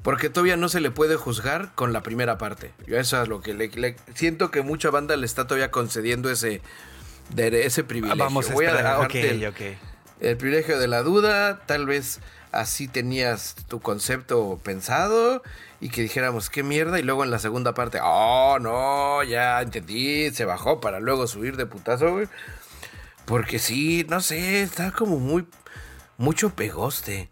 Porque 0.02 0.30
todavía 0.30 0.56
no 0.58 0.70
se 0.70 0.82
le 0.82 0.92
puede 0.92 1.16
juzgar 1.16 1.74
con 1.74 1.92
la 1.92 2.04
primera 2.04 2.38
parte. 2.38 2.72
Yo 2.86 3.00
eso 3.00 3.22
es 3.22 3.28
lo 3.28 3.42
que 3.42 3.54
le, 3.54 3.96
siento 4.14 4.52
que 4.52 4.62
mucha 4.62 4.92
banda 4.92 5.16
le 5.16 5.26
está 5.26 5.48
todavía 5.48 5.72
concediendo 5.72 6.30
ese, 6.30 6.62
de, 7.34 7.66
ese 7.66 7.84
privilegio. 7.84 8.24
Vamos 8.24 8.50
a, 8.50 8.54
Voy 8.54 8.66
a 8.66 9.08
el, 9.12 9.54
el 10.20 10.38
privilegio 10.38 10.78
de 10.78 10.88
la 10.88 11.02
duda. 11.02 11.62
Tal 11.66 11.88
vez 11.88 12.20
así 12.52 12.88
tenías 12.88 13.56
tu 13.68 13.80
concepto 13.80 14.60
pensado 14.64 15.42
y 15.82 15.90
que 15.90 16.02
dijéramos 16.02 16.50
qué 16.50 16.64
mierda 16.64 17.00
y 17.00 17.04
luego 17.04 17.24
en 17.24 17.32
la 17.32 17.40
segunda 17.40 17.74
parte, 17.74 18.00
oh 18.02 18.58
no, 18.60 19.24
ya 19.24 19.62
entendí, 19.62 20.32
se 20.32 20.46
bajó 20.46 20.80
para 20.80 21.00
luego 21.00 21.28
subir 21.28 21.58
de 21.58 21.66
putazo, 21.66 22.12
güey. 22.12 22.28
Porque 23.26 23.60
sí, 23.60 24.06
no 24.08 24.22
sé, 24.22 24.62
está 24.62 24.92
como 24.92 25.18
muy 25.18 25.46
mucho 26.18 26.52
pegoste. 26.52 27.30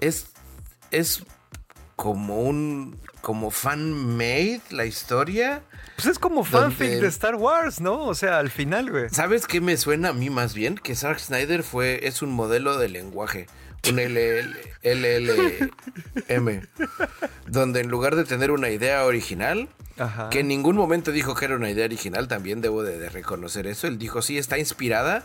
Es 0.00 0.26
es 0.90 1.24
como 1.96 2.40
un 2.42 2.98
como 3.20 3.50
fan 3.50 3.92
made 4.16 4.62
la 4.70 4.86
historia. 4.86 5.62
Pues 5.96 6.06
es 6.06 6.18
como 6.18 6.44
fanfic 6.44 7.00
de 7.00 7.08
Star 7.08 7.34
Wars, 7.34 7.80
¿no? 7.80 8.04
O 8.04 8.14
sea, 8.14 8.38
al 8.38 8.50
final, 8.50 8.90
güey. 8.90 9.10
¿Sabes 9.10 9.46
qué 9.46 9.60
me 9.60 9.76
suena 9.76 10.08
a 10.08 10.12
mí 10.14 10.30
más 10.30 10.54
bien? 10.54 10.76
Que 10.76 10.94
Zack 10.94 11.18
Snyder 11.18 11.62
fue 11.62 12.06
es 12.06 12.22
un 12.22 12.30
modelo 12.32 12.78
de 12.78 12.88
lenguaje 12.88 13.46
un 13.88 13.96
LLM, 14.82 16.68
donde 17.46 17.80
en 17.80 17.88
lugar 17.88 18.14
de 18.16 18.24
tener 18.24 18.50
una 18.50 18.68
idea 18.70 19.04
original, 19.04 19.68
que 20.30 20.40
en 20.40 20.48
ningún 20.48 20.76
momento 20.76 21.12
dijo 21.12 21.34
que 21.34 21.46
era 21.46 21.56
una 21.56 21.70
idea 21.70 21.84
original, 21.84 22.28
también 22.28 22.60
debo 22.60 22.82
de, 22.82 23.08
reconocer 23.08 23.66
eso, 23.66 23.86
él 23.86 23.98
dijo, 23.98 24.20
sí, 24.22 24.38
está 24.38 24.58
inspirada, 24.58 25.24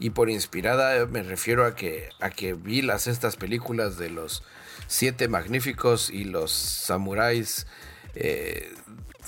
y 0.00 0.10
por 0.10 0.30
inspirada 0.30 1.06
me 1.06 1.22
refiero 1.22 1.66
a 1.66 1.76
que, 1.76 2.08
a 2.20 2.30
que 2.30 2.54
vi 2.54 2.82
las 2.82 3.06
estas 3.06 3.36
películas 3.36 3.98
de 3.98 4.10
los 4.10 4.42
siete 4.86 5.28
magníficos 5.28 6.10
y 6.10 6.24
los 6.24 6.50
samuráis, 6.50 7.66
eh, 8.14 8.72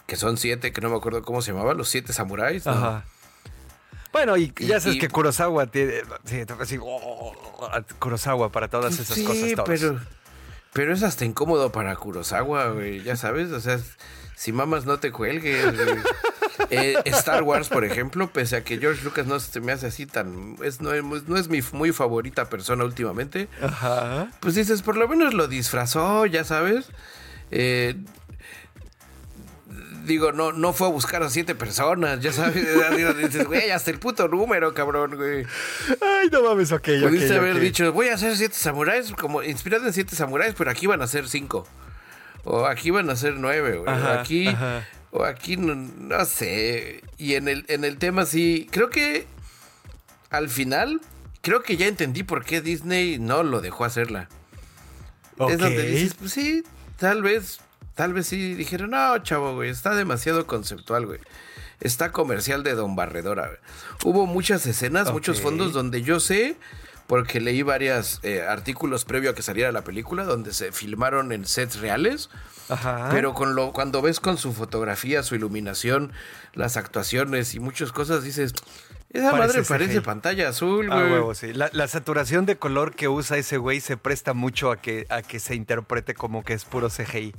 que 0.07 0.17
son 0.17 0.39
siete, 0.39 0.73
que 0.73 0.81
no 0.81 0.89
me 0.89 0.97
acuerdo 0.97 1.23
cómo 1.23 1.43
se 1.43 1.53
llamaban, 1.53 1.77
los 1.77 1.91
siete 1.91 2.15
samuráis. 2.15 2.67
Ajá. 2.67 3.05
Bueno, 4.13 4.37
y, 4.37 4.53
ya 4.59 4.81
sabes 4.81 4.99
que 4.99 5.09
Kurosawa 5.09 5.67
tiene. 5.67 6.03
Sí, 6.25 6.43
oh, 6.81 7.35
Kurosawa 7.99 8.51
para 8.51 8.69
todas 8.69 8.99
esas 8.99 9.19
cosas. 9.19 9.37
Sí, 9.37 9.55
pero. 9.65 10.01
Pero 10.75 10.95
es 10.95 11.03
hasta 11.03 11.27
incómodo 11.27 11.71
para 11.71 11.95
Kurosawa, 11.97 12.69
güey. 12.69 13.03
Ya 13.03 13.17
sabes, 13.17 13.53
o 13.53 13.61
sea, 13.61 13.79
si 14.37 14.53
mamas 14.53 14.87
no 14.87 14.99
te 14.99 15.13
cuelgues. 15.13 15.67
Eh, 16.71 16.97
Star 17.07 17.43
Wars, 17.43 17.69
por 17.69 17.85
ejemplo, 17.85 18.31
pese 18.31 18.57
a 18.57 18.65
que 18.65 18.79
George 18.79 19.05
Lucas 19.05 19.27
no 19.27 19.39
se 19.41 19.61
me 19.61 19.73
hace 19.73 19.87
así 19.87 20.07
tan. 20.07 20.57
Es, 20.63 20.81
no, 20.81 20.91
no 21.01 21.37
es 21.37 21.49
mi 21.49 21.61
muy 21.73 21.93
favorita 21.93 22.49
persona 22.49 22.85
últimamente. 22.85 23.49
Ajá. 23.63 24.29
Pues 24.41 24.55
dices, 24.55 24.83
por 24.83 24.97
lo 24.97 25.09
menos 25.09 25.35
lo 25.35 25.49
disfrazó, 25.49 26.27
ya 26.27 26.45
sabes. 26.45 26.91
Eh, 27.51 27.97
digo, 30.05 30.33
no, 30.33 30.53
no 30.53 30.73
fue 30.73 30.89
a 30.89 30.91
buscar 30.91 31.23
a 31.23 31.31
siete 31.31 31.55
personas, 31.55 32.21
ya 32.21 32.33
sabes. 32.33 32.55
dices, 33.17 33.47
güey, 33.47 33.71
hasta 33.71 33.91
el 33.91 33.99
puto 33.99 34.29
número, 34.29 34.75
cabrón, 34.75 35.17
güey. 35.17 35.47
Ay, 36.01 36.29
no 36.31 36.43
mames, 36.43 36.73
ok. 36.73 36.89
Pudiste 37.03 37.37
haber 37.37 37.59
dicho, 37.61 37.93
voy 37.93 38.09
a 38.09 38.15
hacer 38.15 38.37
siete 38.37 38.55
samuráis, 38.55 39.13
como 39.13 39.43
inspirado 39.43 39.87
en 39.87 39.93
siete 39.93 40.17
samuráis, 40.17 40.55
pero 40.57 40.71
aquí 40.71 40.87
van 40.87 41.03
a 41.03 41.07
ser 41.07 41.29
cinco. 41.29 41.67
O 42.45 42.67
aquí 42.67 42.91
van 42.91 43.09
a 43.09 43.17
ser 43.17 43.35
nueve, 43.35 43.79
güey. 43.79 43.95
aquí, 43.95 44.49
o 45.13 45.25
aquí, 45.25 45.57
no, 45.57 46.25
sé. 46.25 47.05
Y 47.19 47.35
en 47.35 47.47
el, 47.47 47.65
en 47.69 47.85
el 47.85 47.99
tema 47.99 48.27
sí, 48.27 48.67
creo 48.73 48.91
que 48.91 49.27
al 50.31 50.49
creo 51.41 51.63
que 51.63 51.77
ya 51.77 51.87
entendí 51.87 52.25
por 52.25 52.45
qué 52.45 52.61
Disney 52.61 53.21
no 53.21 53.45
lo 53.45 53.61
dejó 53.61 53.85
hacerla. 53.85 54.29
Es 55.49 55.59
donde 55.59 55.87
dices, 55.87 56.15
pues 56.15 56.33
sí, 56.33 56.65
tal 56.99 57.23
vez 57.23 57.61
Tal 57.95 58.15
vez 58.15 58.27
sí 58.27 58.55
dijeron, 58.55 58.91
no, 58.91 59.19
chavo, 59.19 59.55
güey, 59.55 59.69
está 59.69 59.95
demasiado 59.95 60.47
conceptual, 60.47 61.07
güey. 61.07 61.21
Está 61.81 62.11
comercial 62.11 62.63
de 62.63 62.75
Don 62.75 62.97
Barredora, 62.97 63.49
güey. 63.49 63.59
Hubo 64.05 64.27
muchas 64.27 64.65
escenas, 64.67 65.13
muchos 65.13 65.41
fondos 65.41 65.73
donde 65.73 66.03
yo 66.03 66.21
sé, 66.21 66.57
porque 67.13 67.43
leí 67.43 67.61
varios 67.61 68.21
eh, 68.23 68.41
artículos 68.41 69.05
previo 69.05 69.33
a 69.33 69.35
que 69.35 69.43
saliera 69.43 69.71
la 69.71 69.85
película, 69.85 70.25
donde 70.25 70.55
se 70.55 70.73
filmaron 70.73 71.31
en 71.33 71.45
sets 71.45 71.79
reales. 71.79 72.31
Ajá. 72.71 73.11
Pero 73.11 73.35
con 73.35 73.55
lo, 73.55 73.75
cuando 73.75 74.01
ves 74.01 74.19
con 74.19 74.39
su 74.39 74.55
fotografía, 74.55 75.23
su 75.23 75.35
iluminación, 75.35 76.15
las 76.55 76.79
actuaciones 76.79 77.55
y 77.55 77.61
muchas 77.61 77.93
cosas, 77.93 78.25
dices, 78.25 78.55
esa 79.11 79.33
madre 79.33 79.63
parece 79.63 80.01
pantalla 80.01 80.49
azul, 80.49 80.91
ah, 80.91 81.01
güey. 81.01 81.13
huevo, 81.13 81.35
sí. 81.35 81.53
La, 81.53 81.69
la, 81.75 81.87
saturación 81.87 82.47
de 82.47 82.57
color 82.57 82.95
que 82.95 83.09
usa 83.09 83.37
ese 83.37 83.59
güey 83.59 83.81
se 83.83 83.99
presta 83.99 84.33
mucho 84.33 84.71
a 84.71 84.81
que, 84.81 85.05
a 85.11 85.21
que 85.21 85.39
se 85.39 85.55
interprete 85.55 86.15
como 86.15 86.43
que 86.43 86.55
es 86.55 86.65
puro 86.65 86.89
CGI. 86.89 87.35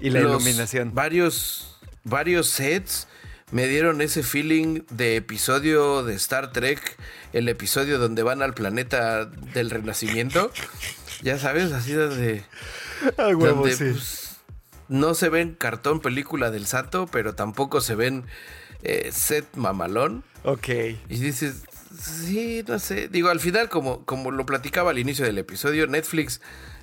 Y 0.00 0.08
la 0.08 0.20
iluminación. 0.20 0.94
Varios, 0.94 1.78
varios 2.04 2.48
sets 2.48 3.08
me 3.50 3.66
dieron 3.66 4.00
ese 4.00 4.22
feeling 4.22 4.82
de 4.90 5.16
episodio 5.16 6.02
de 6.02 6.14
Star 6.14 6.52
Trek, 6.52 6.96
el 7.32 7.48
episodio 7.48 7.98
donde 7.98 8.22
van 8.22 8.42
al 8.42 8.54
planeta 8.54 9.26
del 9.26 9.70
Renacimiento. 9.70 10.52
ya 11.22 11.38
sabes, 11.38 11.72
así 11.72 11.92
de. 11.92 12.44
Ah, 13.16 13.28
huevo, 13.34 13.66
sí. 13.68 13.76
Pues, 13.78 14.36
no 14.88 15.14
se 15.14 15.28
ven 15.28 15.54
cartón 15.54 16.00
película 16.00 16.50
del 16.50 16.66
Sato, 16.66 17.06
pero 17.06 17.34
tampoco 17.34 17.80
se 17.80 17.94
ven 17.94 18.24
eh, 18.82 19.10
set 19.12 19.46
mamalón. 19.56 20.24
Ok. 20.44 20.68
Y 20.68 20.96
dices, 21.18 21.62
sí, 22.00 22.64
no 22.66 22.78
sé. 22.78 23.08
Digo, 23.08 23.28
al 23.28 23.40
final, 23.40 23.68
como, 23.68 24.04
como 24.04 24.30
lo 24.30 24.46
platicaba 24.46 24.90
al 24.90 24.98
inicio 24.98 25.24
del 25.24 25.38
episodio, 25.38 25.86
Netflix 25.86 26.40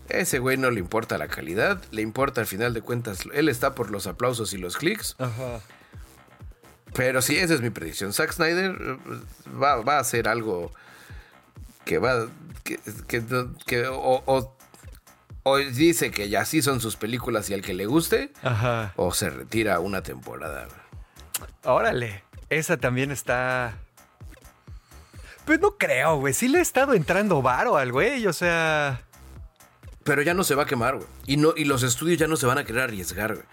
ese 0.10 0.40
güey 0.40 0.58
no 0.58 0.72
le 0.72 0.80
importa 0.80 1.18
la 1.18 1.28
calidad, 1.28 1.82
le 1.92 2.02
importa 2.02 2.42
al 2.42 2.48
final 2.48 2.74
de 2.74 2.82
cuentas, 2.82 3.20
él 3.34 3.50
está 3.50 3.76
por 3.76 3.92
los 3.92 4.08
aplausos 4.08 4.54
y 4.54 4.58
los 4.58 4.78
clics. 4.78 5.16
Ajá. 5.20 5.60
Pero 6.94 7.22
sí, 7.22 7.38
esa 7.38 7.54
es 7.54 7.62
mi 7.62 7.70
predicción. 7.70 8.14
Zack 8.14 8.34
Snyder 8.34 8.76
eh, 8.80 8.98
va, 9.62 9.98
a 9.98 10.00
hacer 10.00 10.28
algo 10.28 10.72
que 11.86 12.00
va. 12.00 12.28
que, 12.64 12.80
que, 13.66 13.86
o, 13.90 14.54
dice 15.74 16.12
que 16.12 16.30
ya 16.30 16.46
sí 16.46 16.62
son 16.62 16.82
sus 16.82 16.96
películas 16.96 17.50
y 17.50 17.54
al 17.54 17.62
que 17.62 17.74
le 17.74 17.86
guste, 17.86 18.34
Ajá. 18.44 18.94
o 18.96 19.14
se 19.14 19.30
retira 19.30 19.80
una 19.80 20.02
temporada. 20.02 20.68
Órale, 21.64 22.24
esa 22.50 22.78
también 22.78 23.12
está. 23.12 23.76
Pues 25.46 25.62
no 25.62 25.78
creo, 25.78 26.18
güey. 26.18 26.34
Sí 26.34 26.50
le 26.50 26.60
he 26.60 26.62
estado 26.62 26.94
entrando 26.94 27.42
varo 27.42 27.78
al 27.78 27.92
güey, 27.92 28.28
o 28.28 28.34
sea. 28.34 29.02
Pero 30.04 30.22
ya 30.22 30.34
no 30.34 30.44
se 30.44 30.56
va 30.56 30.64
a 30.64 30.66
quemar, 30.66 30.96
güey. 30.96 31.08
Y, 31.26 31.38
no, 31.38 31.54
y 31.56 31.66
los 31.66 31.84
estudios 31.84 32.18
ya 32.18 32.28
no 32.28 32.36
se 32.38 32.46
van 32.46 32.58
a 32.58 32.66
querer 32.66 32.84
arriesgar, 32.84 33.34
güey. 33.36 33.46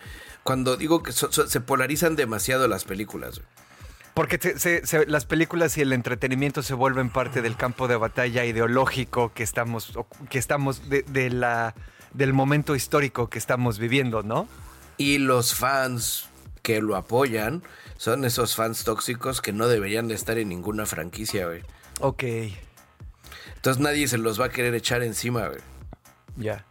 Cuando 0.44 0.76
digo 0.76 1.02
que 1.02 1.12
se 1.12 1.60
polarizan 1.60 2.14
demasiado 2.14 2.68
las 2.68 2.84
películas. 2.84 3.40
Porque 4.14 4.38
las 5.08 5.24
películas 5.24 5.76
y 5.76 5.80
el 5.80 5.92
entretenimiento 5.92 6.62
se 6.62 6.74
vuelven 6.74 7.10
parte 7.10 7.42
del 7.42 7.56
campo 7.56 7.88
de 7.88 7.96
batalla 7.96 8.44
ideológico 8.44 9.32
que 9.34 9.42
estamos, 9.42 9.92
que 10.30 10.38
estamos 10.38 10.82
de, 10.88 11.30
la, 11.30 11.74
del 12.12 12.32
momento 12.32 12.76
histórico 12.76 13.28
que 13.28 13.38
estamos 13.38 13.80
viviendo, 13.80 14.22
¿no? 14.22 14.46
Y 14.98 15.18
los 15.18 15.54
fans 15.54 16.28
que 16.62 16.80
lo 16.80 16.94
apoyan 16.94 17.64
son 17.96 18.24
esos 18.24 18.54
fans 18.54 18.84
tóxicos 18.84 19.42
que 19.42 19.52
no 19.52 19.66
deberían 19.66 20.06
de 20.06 20.14
estar 20.14 20.38
en 20.38 20.48
ninguna 20.48 20.86
franquicia, 20.86 21.46
güey. 21.46 21.62
Ok. 22.00 22.22
Entonces 23.56 23.82
nadie 23.82 24.06
se 24.06 24.18
los 24.18 24.40
va 24.40 24.46
a 24.46 24.50
querer 24.50 24.74
echar 24.76 25.02
encima, 25.02 25.48
güey. 25.48 25.60
Ya. 26.36 26.64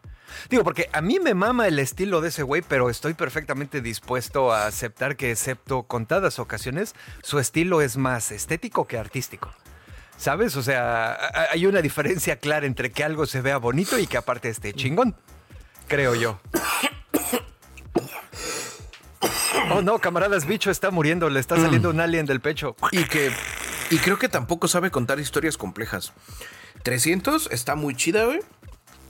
Digo, 0.50 0.64
porque 0.64 0.90
a 0.94 1.02
mí 1.02 1.20
me 1.20 1.34
mama 1.34 1.68
el 1.68 1.80
estilo 1.80 2.22
de 2.22 2.30
ese 2.30 2.44
güey, 2.44 2.62
pero 2.62 2.90
estoy 2.90 3.14
perfectamente 3.14 3.82
dispuesto 3.82 4.52
a 4.52 4.68
aceptar 4.68 5.16
que, 5.16 5.32
excepto 5.32 5.84
contadas 5.84 6.40
ocasiones, 6.40 6.96
su 7.22 7.40
estilo 7.40 7.82
es 7.82 7.98
más 7.98 8.32
estético 8.32 8.88
que 8.88 8.98
artístico. 8.98 9.52
¿Sabes? 10.18 10.56
O 10.56 10.64
sea, 10.64 11.18
hay 11.52 11.66
una 11.66 11.82
diferencia 11.82 12.38
clara 12.38 12.66
entre 12.66 12.92
que 12.92 13.04
algo 13.04 13.26
se 13.26 13.42
vea 13.42 13.58
bonito 13.58 13.98
y 13.98 14.08
que 14.08 14.18
aparte 14.18 14.50
esté 14.50 14.74
chingón. 14.74 15.16
Creo 15.88 16.16
yo. 16.16 16.40
Oh 19.72 19.82
no, 19.82 20.00
camaradas, 20.00 20.46
bicho 20.46 20.72
está 20.72 20.92
muriendo, 20.92 21.30
le 21.30 21.40
está 21.40 21.56
saliendo 21.58 21.90
un 21.90 22.00
alien 22.00 22.26
del 22.26 22.42
pecho. 22.42 22.76
Y 22.92 23.06
que. 23.06 23.32
Y 23.90 23.98
creo 23.98 24.18
que 24.18 24.30
tampoco 24.30 24.68
sabe 24.68 24.92
contar 24.92 25.20
historias 25.20 25.58
complejas. 25.58 26.14
300 26.84 27.50
está 27.52 27.76
muy 27.76 27.96
chida, 27.96 28.26
güey. 28.26 28.40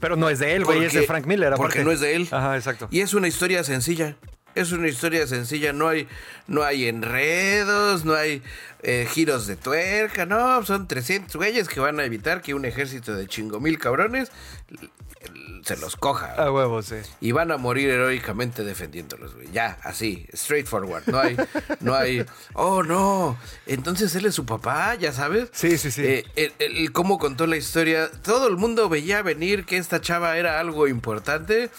Pero 0.04 0.16
no 0.16 0.28
es 0.28 0.38
de 0.38 0.54
él, 0.54 0.66
güey, 0.66 0.84
es 0.84 0.92
de 0.92 1.06
Frank 1.06 1.24
Miller. 1.24 1.54
Porque 1.56 1.82
no 1.82 1.90
es 1.90 1.98
de 2.00 2.14
él. 2.14 2.28
Ajá, 2.30 2.56
exacto. 2.56 2.88
Y 2.90 3.00
es 3.00 3.14
una 3.14 3.26
historia 3.26 3.64
sencilla. 3.64 4.16
Es 4.54 4.70
una 4.70 4.86
historia 4.86 5.26
sencilla, 5.26 5.72
no 5.72 5.88
hay, 5.88 6.06
no 6.46 6.62
hay 6.62 6.88
enredos, 6.88 8.04
no 8.04 8.12
hay 8.12 8.42
eh, 8.82 9.08
giros 9.10 9.46
de 9.46 9.56
tuerca, 9.56 10.26
no, 10.26 10.62
son 10.62 10.86
300 10.86 11.34
güeyes 11.36 11.68
que 11.68 11.80
van 11.80 11.98
a 12.00 12.04
evitar 12.04 12.42
que 12.42 12.52
un 12.52 12.66
ejército 12.66 13.16
de 13.16 13.26
chingo 13.28 13.60
mil 13.60 13.78
cabrones 13.78 14.30
se 15.64 15.76
los 15.78 15.96
coja. 15.96 16.34
A 16.34 16.52
huevo, 16.52 16.82
sí. 16.82 16.96
Y 17.20 17.32
van 17.32 17.50
a 17.50 17.56
morir 17.56 17.88
heroicamente 17.90 18.64
defendiéndolos, 18.64 19.34
güey. 19.34 19.50
Ya, 19.50 19.78
así, 19.82 20.26
straightforward. 20.34 21.04
No 21.06 21.18
hay, 21.18 21.36
no 21.80 21.94
hay, 21.94 22.24
oh 22.52 22.82
no, 22.82 23.38
entonces 23.66 24.14
él 24.14 24.26
es 24.26 24.34
su 24.34 24.44
papá, 24.44 24.94
ya 24.94 25.12
sabes. 25.12 25.48
Sí, 25.52 25.78
sí, 25.78 25.90
sí. 25.90 26.02
Eh, 26.04 26.52
el, 26.58 26.92
cómo 26.92 27.18
contó 27.18 27.46
la 27.46 27.56
historia, 27.56 28.10
todo 28.22 28.48
el 28.48 28.56
mundo 28.56 28.88
veía 28.88 29.22
venir 29.22 29.64
que 29.64 29.78
esta 29.78 30.00
chava 30.00 30.36
era 30.36 30.60
algo 30.60 30.86
importante 30.86 31.70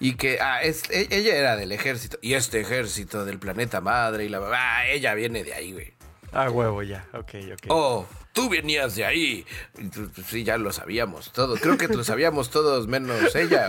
y 0.00 0.14
que 0.14 0.40
ah, 0.40 0.62
es, 0.62 0.82
e, 0.90 1.08
ella 1.10 1.36
era 1.36 1.56
del 1.56 1.72
ejército 1.72 2.18
y 2.22 2.34
este 2.34 2.60
ejército 2.60 3.24
del 3.24 3.38
planeta 3.38 3.80
madre 3.80 4.24
y 4.24 4.28
la 4.28 4.40
ah, 4.52 4.86
ella 4.86 5.14
viene 5.14 5.44
de 5.44 5.54
ahí, 5.54 5.72
güey. 5.72 5.94
Ah, 6.32 6.50
huevo, 6.50 6.82
ya, 6.82 7.06
ok, 7.12 7.34
ok. 7.52 7.66
Oh, 7.68 8.06
tú 8.34 8.50
venías 8.50 8.96
de 8.96 9.06
ahí. 9.06 9.46
Pues, 9.72 10.26
sí, 10.26 10.44
ya 10.44 10.58
lo 10.58 10.72
sabíamos 10.72 11.32
todos. 11.32 11.58
Creo 11.60 11.78
que 11.78 11.88
lo 11.88 12.04
sabíamos 12.04 12.50
todos 12.50 12.86
menos 12.86 13.34
ella. 13.34 13.66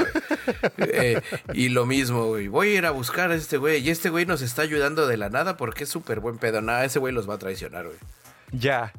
Eh, 0.78 1.22
y 1.54 1.70
lo 1.70 1.86
mismo, 1.86 2.26
güey. 2.26 2.48
Voy 2.48 2.70
a 2.70 2.74
ir 2.80 2.86
a 2.86 2.92
buscar 2.92 3.32
a 3.32 3.36
este 3.36 3.58
güey. 3.58 3.82
Y 3.82 3.90
este 3.90 4.10
güey 4.10 4.26
nos 4.26 4.42
está 4.42 4.64
ayudando 4.64 5.08
de 5.08 5.16
la 5.18 5.30
nada 5.30 5.56
porque 5.56 5.86
es 5.86 5.90
súper 5.90 6.20
buen 6.20 6.38
pedo. 6.38 6.62
Nada, 6.62 6.84
ese 6.84 7.00
güey 7.00 7.14
los 7.14 7.30
va 7.30 7.36
a 7.36 7.38
traicionar, 7.38 7.86
güey. 7.86 7.98
Ya. 8.52 8.92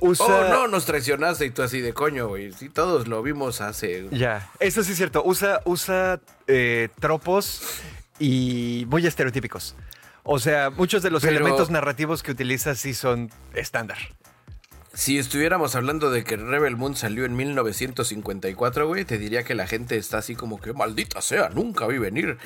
Usa... 0.00 0.24
Oh, 0.24 0.48
no, 0.48 0.68
nos 0.68 0.86
traicionaste 0.86 1.46
y 1.46 1.50
tú 1.50 1.62
así 1.62 1.80
de 1.80 1.92
coño, 1.92 2.28
güey. 2.28 2.52
Sí, 2.52 2.68
todos 2.68 3.08
lo 3.08 3.22
vimos 3.22 3.60
hace. 3.60 4.08
Ya, 4.12 4.48
eso 4.60 4.82
sí 4.84 4.92
es 4.92 4.96
cierto. 4.96 5.22
Usa, 5.24 5.60
usa 5.64 6.20
eh, 6.46 6.88
tropos 7.00 7.80
y 8.18 8.86
muy 8.88 9.06
estereotípicos. 9.06 9.74
O 10.22 10.38
sea, 10.38 10.70
muchos 10.70 11.02
de 11.02 11.10
los 11.10 11.24
elementos 11.24 11.70
narrativos 11.70 12.22
que 12.22 12.30
utiliza 12.30 12.74
sí 12.74 12.94
son 12.94 13.30
estándar. 13.54 13.98
Si 14.94 15.18
estuviéramos 15.18 15.74
hablando 15.74 16.10
de 16.10 16.24
que 16.24 16.36
Rebel 16.36 16.76
Moon 16.76 16.96
salió 16.96 17.24
en 17.24 17.36
1954, 17.36 18.86
güey, 18.86 19.04
te 19.04 19.18
diría 19.18 19.44
que 19.44 19.54
la 19.54 19.66
gente 19.66 19.96
está 19.96 20.18
así 20.18 20.34
como 20.34 20.60
que 20.60 20.72
maldita 20.72 21.20
sea, 21.20 21.50
nunca 21.50 21.86
vi 21.86 21.98
venir 21.98 22.38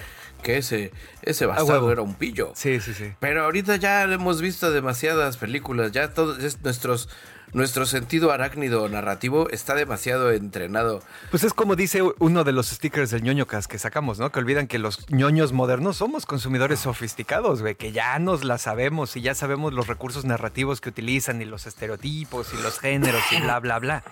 que 0.43 0.59
ese, 0.59 0.93
ese 1.23 1.47
bastardo 1.47 1.93
era 1.93 2.03
un 2.03 2.15
pillo. 2.15 2.53
Sí, 2.55 2.81
sí, 2.81 2.95
sí. 2.95 3.13
Pero 3.21 3.45
ahorita 3.45 3.77
ya 3.77 4.03
hemos 4.05 4.41
visto 4.41 4.71
demasiadas 4.71 5.37
películas, 5.37 5.93
ya 5.93 6.13
todos 6.13 6.39
nuestros 6.63 7.09
nuestro 7.53 7.85
sentido 7.85 8.33
arácnido 8.33 8.89
narrativo 8.89 9.51
está 9.51 9.75
demasiado 9.75 10.33
entrenado. 10.33 11.03
Pues 11.31 11.45
es 11.45 11.53
como 11.53 11.77
dice 11.77 12.03
uno 12.19 12.45
de 12.45 12.53
los 12.53 12.69
stickers 12.69 13.11
del 13.11 13.23
ñoñocas 13.23 13.69
que 13.69 13.79
sacamos, 13.79 14.19
¿no? 14.19 14.33
Que 14.33 14.39
olvidan 14.39 14.67
que 14.67 14.79
los 14.79 15.11
ñoños 15.11 15.53
modernos 15.53 15.99
somos 15.99 16.25
consumidores 16.25 16.81
sofisticados, 16.81 17.61
güey, 17.61 17.75
que 17.75 17.93
ya 17.93 18.19
nos 18.19 18.45
la 18.45 18.59
sabemos 18.59 19.17
y 19.17 19.21
ya 19.21 19.35
sabemos 19.35 19.73
los 19.73 19.87
recursos 19.87 20.25
narrativos 20.25 20.81
que 20.81 20.89
utilizan 20.89 21.43
y 21.43 21.45
los 21.45 21.67
estereotipos 21.67 22.53
y 22.55 22.63
los 22.63 22.79
géneros 22.79 23.23
y 23.33 23.41
bla, 23.41 23.61
bla, 23.61 23.79
bla. 23.79 24.05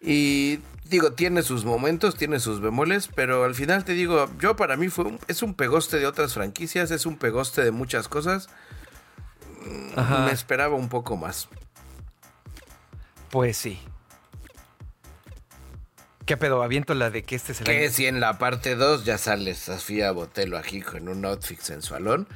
Y 0.00 0.60
digo, 0.84 1.12
tiene 1.12 1.42
sus 1.42 1.64
momentos, 1.64 2.16
tiene 2.16 2.38
sus 2.38 2.60
bemoles, 2.60 3.08
pero 3.14 3.44
al 3.44 3.54
final 3.54 3.84
te 3.84 3.94
digo, 3.94 4.28
yo 4.38 4.56
para 4.56 4.76
mí 4.76 4.88
fue 4.88 5.18
es 5.28 5.42
un 5.42 5.54
pegoste 5.54 5.98
de 5.98 6.06
otras 6.06 6.34
franquicias, 6.34 6.90
es 6.90 7.06
un 7.06 7.16
pegoste 7.16 7.64
de 7.64 7.70
muchas 7.70 8.08
cosas. 8.08 8.48
Me 10.26 10.32
esperaba 10.32 10.76
un 10.76 10.90
poco 10.90 11.16
más. 11.16 11.48
Pues 13.34 13.56
sí. 13.56 13.80
¿Qué 16.24 16.36
pedo? 16.36 16.62
Aviento 16.62 16.94
la 16.94 17.10
de 17.10 17.24
que 17.24 17.34
este 17.34 17.52
se 17.52 17.64
Que 17.64 17.90
si 17.90 18.06
en 18.06 18.20
la 18.20 18.38
parte 18.38 18.76
2 18.76 19.04
ya 19.04 19.18
sale 19.18 19.56
Sofía 19.56 20.12
Botelo 20.12 20.56
aquí 20.56 20.80
con 20.82 21.08
un 21.08 21.24
outfit 21.24 21.58
sensualón. 21.58 22.28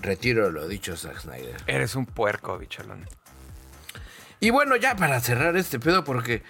Retiro 0.00 0.50
lo 0.50 0.66
dicho, 0.68 0.96
Zack 0.96 1.20
Snyder. 1.20 1.56
Eres 1.66 1.96
un 1.96 2.06
puerco, 2.06 2.56
bicholón. 2.56 3.06
Y 4.40 4.48
bueno, 4.48 4.74
ya 4.76 4.96
para 4.96 5.20
cerrar 5.20 5.54
este 5.58 5.78
pedo, 5.78 6.02
porque 6.02 6.42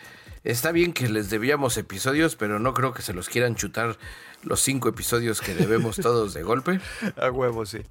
está 0.45 0.71
bien 0.71 0.93
que 0.93 1.09
les 1.09 1.29
debíamos 1.29 1.77
episodios, 1.77 2.37
pero 2.37 2.61
no 2.61 2.73
creo 2.73 2.95
que 2.95 3.03
se 3.03 3.15
los 3.15 3.29
quieran 3.29 3.57
chutar 3.57 3.99
los 4.45 4.61
cinco 4.61 4.89
episodios 4.89 5.41
que 5.41 5.57
debemos 5.57 5.97
todos 6.01 6.35
de 6.35 6.45
golpe. 6.45 6.79
A 7.17 7.33
huevo, 7.33 7.67
sí. 7.67 7.83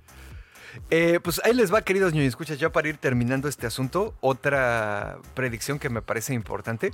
Eh, 0.89 1.19
pues 1.23 1.41
ahí 1.43 1.53
les 1.53 1.73
va, 1.73 1.81
queridos 1.81 2.13
niños, 2.13 2.27
escuchas, 2.27 2.59
ya 2.59 2.71
para 2.71 2.89
ir 2.89 2.97
terminando 2.97 3.47
este 3.47 3.67
asunto, 3.67 4.15
otra 4.21 5.17
predicción 5.33 5.79
que 5.79 5.89
me 5.89 6.01
parece 6.01 6.33
importante 6.33 6.91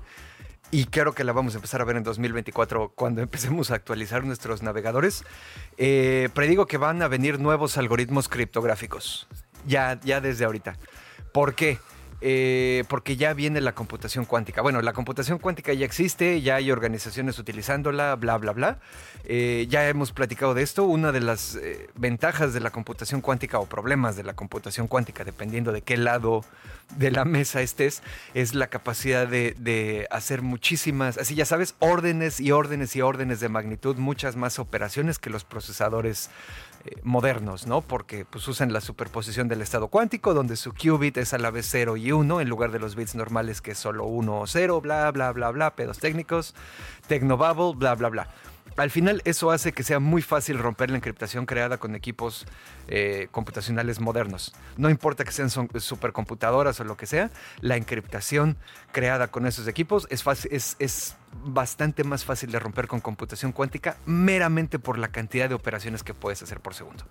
y 0.71 0.85
creo 0.85 1.13
que 1.13 1.23
la 1.23 1.33
vamos 1.33 1.55
a 1.55 1.57
empezar 1.57 1.81
a 1.81 1.83
ver 1.83 1.97
en 1.97 2.03
2024 2.03 2.93
cuando 2.95 3.21
empecemos 3.23 3.71
a 3.71 3.75
actualizar 3.75 4.23
nuestros 4.23 4.61
navegadores. 4.63 5.23
Eh, 5.77 6.29
predigo 6.33 6.67
que 6.67 6.77
van 6.77 7.01
a 7.01 7.07
venir 7.07 7.39
nuevos 7.39 7.77
algoritmos 7.77 8.29
criptográficos, 8.29 9.27
ya, 9.65 9.99
ya 10.03 10.21
desde 10.21 10.45
ahorita. 10.45 10.77
¿Por 11.33 11.55
qué? 11.55 11.79
Eh, 12.21 12.83
porque 12.89 13.15
ya 13.15 13.33
viene 13.33 13.61
la 13.61 13.73
computación 13.73 14.25
cuántica. 14.25 14.61
Bueno, 14.61 14.81
la 14.81 14.93
computación 14.93 15.39
cuántica 15.39 15.73
ya 15.73 15.85
existe, 15.85 16.41
ya 16.41 16.55
hay 16.55 16.69
organizaciones 16.69 17.39
utilizándola, 17.39 18.15
bla, 18.15 18.37
bla, 18.37 18.51
bla. 18.51 18.79
Eh, 19.23 19.67
ya 19.69 19.87
hemos 19.87 20.11
platicado 20.11 20.53
de 20.53 20.63
esto. 20.63 20.83
Una 20.83 21.11
de 21.11 21.21
las 21.21 21.55
eh, 21.55 21.89
ventajas 21.95 22.53
de 22.53 22.59
la 22.59 22.71
computación 22.71 23.21
cuántica 23.21 23.59
o 23.59 23.67
problemas 23.67 24.17
de 24.17 24.23
la 24.23 24.33
computación 24.33 24.87
cuántica, 24.87 25.23
dependiendo 25.23 25.71
de 25.71 25.81
qué 25.81 25.95
lado 25.95 26.43
de 26.97 27.11
la 27.11 27.23
mesa 27.23 27.61
estés, 27.61 28.01
es 28.33 28.53
la 28.53 28.67
capacidad 28.67 29.27
de, 29.27 29.55
de 29.57 30.07
hacer 30.11 30.41
muchísimas, 30.41 31.17
así 31.19 31.35
ya 31.35 31.45
sabes, 31.45 31.75
órdenes 31.79 32.39
y 32.39 32.51
órdenes 32.51 32.95
y 32.95 33.01
órdenes 33.01 33.39
de 33.39 33.47
magnitud, 33.47 33.95
muchas 33.97 34.35
más 34.35 34.57
operaciones 34.57 35.19
que 35.19 35.29
los 35.29 35.43
procesadores 35.43 36.31
eh, 36.85 36.95
modernos, 37.03 37.67
¿no? 37.67 37.81
Porque 37.81 38.25
pues 38.25 38.47
usan 38.47 38.71
la 38.71 38.81
superposición 38.81 39.47
del 39.47 39.61
estado 39.61 39.87
cuántico, 39.89 40.33
donde 40.33 40.55
su 40.55 40.73
qubit 40.73 41.17
es 41.17 41.33
a 41.33 41.37
la 41.37 41.51
vez 41.51 41.67
0 41.69 41.97
y 41.97 42.11
1, 42.11 42.41
en 42.41 42.49
lugar 42.49 42.71
de 42.71 42.79
los 42.79 42.95
bits 42.95 43.15
normales 43.15 43.61
que 43.61 43.71
es 43.71 43.77
solo 43.77 44.05
1 44.05 44.39
o 44.39 44.47
0, 44.47 44.81
bla, 44.81 45.11
bla, 45.11 45.31
bla, 45.31 45.51
bla, 45.51 45.75
pedos 45.75 45.99
técnicos, 45.99 46.55
tecnobubble, 47.07 47.77
bla, 47.77 47.95
bla, 47.95 48.09
bla. 48.09 48.27
Al 48.79 48.91
final 48.91 49.21
eso 49.25 49.51
hace 49.51 49.71
que 49.73 49.83
sea 49.83 49.99
muy 49.99 50.21
fácil 50.21 50.57
romper 50.57 50.89
la 50.89 50.97
encriptación 50.97 51.45
creada 51.45 51.77
con 51.77 51.95
equipos 51.95 52.45
eh, 52.87 53.27
computacionales 53.31 53.99
modernos. 53.99 54.53
No 54.77 54.89
importa 54.89 55.23
que 55.23 55.31
sean 55.31 55.49
supercomputadoras 55.49 56.79
o 56.79 56.83
lo 56.83 56.97
que 56.97 57.05
sea, 57.05 57.31
la 57.61 57.75
encriptación 57.75 58.57
creada 58.91 59.27
con 59.27 59.45
esos 59.45 59.67
equipos 59.67 60.07
es, 60.09 60.23
es, 60.49 60.75
es 60.79 61.15
bastante 61.43 62.03
más 62.03 62.25
fácil 62.25 62.51
de 62.51 62.59
romper 62.59 62.87
con 62.87 62.99
computación 62.99 63.51
cuántica 63.51 63.97
meramente 64.05 64.79
por 64.79 64.97
la 64.97 65.09
cantidad 65.09 65.49
de 65.49 65.55
operaciones 65.55 66.03
que 66.03 66.13
puedes 66.13 66.41
hacer 66.41 66.59
por 66.59 66.73
segundo. 66.73 67.05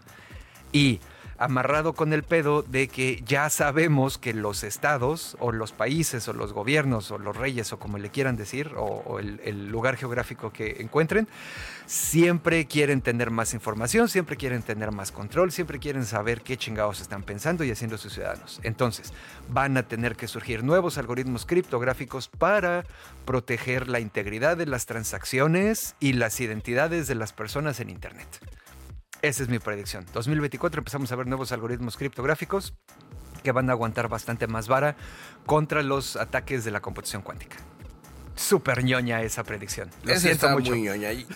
Y 0.73 1.01
amarrado 1.39 1.93
con 1.93 2.13
el 2.13 2.25
pedo 2.25 2.63
de 2.63 2.89
que 2.89 3.23
ya 3.25 3.49
sabemos 3.49 4.19
que 4.19 4.35
los 4.35 4.65
estados 4.65 5.37
o 5.39 5.53
los 5.53 5.73
países 5.73 6.27
o 6.29 6.33
los 6.33 6.53
gobiernos 6.53 7.11
o 7.11 7.19
los 7.19 7.37
reyes 7.37 7.73
o 7.73 7.79
como 7.79 7.99
le 7.99 8.11
quieran 8.11 8.37
decir 8.37 8.73
o, 8.77 9.19
el, 9.19 9.69
lugar 9.69 9.97
geográfico 9.97 10.53
que 10.53 10.77
encuentren, 10.81 11.29
siempre 11.87 12.67
quieren 12.67 13.01
tener 13.01 13.31
más 13.31 13.55
información, 13.55 14.09
siempre 14.09 14.37
quieren 14.37 14.63
tener 14.63 14.91
más 14.91 15.13
control, 15.13 15.53
siempre 15.53 15.79
quieren 15.79 16.05
saber 16.05 16.43
qué 16.43 16.57
chingados 16.57 17.01
están 17.01 17.23
pensando 17.23 17.65
y 17.65 17.71
haciendo 17.71 17.99
sus 17.99 18.15
ciudadanos. 18.15 18.61
Entonces, 18.63 19.13
van 19.49 19.77
a 19.77 19.85
tener 19.85 20.17
que 20.17 20.27
surgir 20.27 20.65
nuevos 20.65 20.99
algoritmos 20.99 21.47
criptográficos 21.47 22.29
para 22.29 22.85
proteger 23.25 23.89
la 23.89 24.01
integridad 24.01 24.57
de 24.57 24.67
las 24.67 24.87
transacciones 24.87 25.95
y 26.01 26.15
las 26.15 26.41
identidades 26.41 27.07
de 27.07 27.15
las 27.15 27.33
personas 27.33 27.81
en 27.81 27.91
Internet. 27.91 28.41
Esa 29.23 29.43
es 29.43 29.49
mi 29.49 29.59
predicción. 29.59 30.07
2024 30.13 30.81
empezamos 30.81 31.11
a 31.11 31.17
ver 31.17 31.27
nuevos 31.27 31.51
algoritmos 31.53 31.97
criptográficos 31.97 32.75
que 33.43 33.53
van 33.53 33.69
a 33.69 33.73
aguantar 33.73 34.09
bastante 34.09 34.47
más 34.47 34.69
vara 34.69 34.97
contra 35.47 35.83
los 35.83 36.17
ataques 36.17 36.65
de 36.65 36.71
la 36.71 36.81
computación 36.81 37.23
cuántica. 37.23 37.57
Súper 38.37 38.85
ñoña 38.85 39.23
esa 39.23 39.43
predicción. 39.43 39.91
Lo 40.05 40.13
está 40.13 40.53
muy 40.53 40.63
ñoña. 40.63 41.13
Y, 41.13 41.27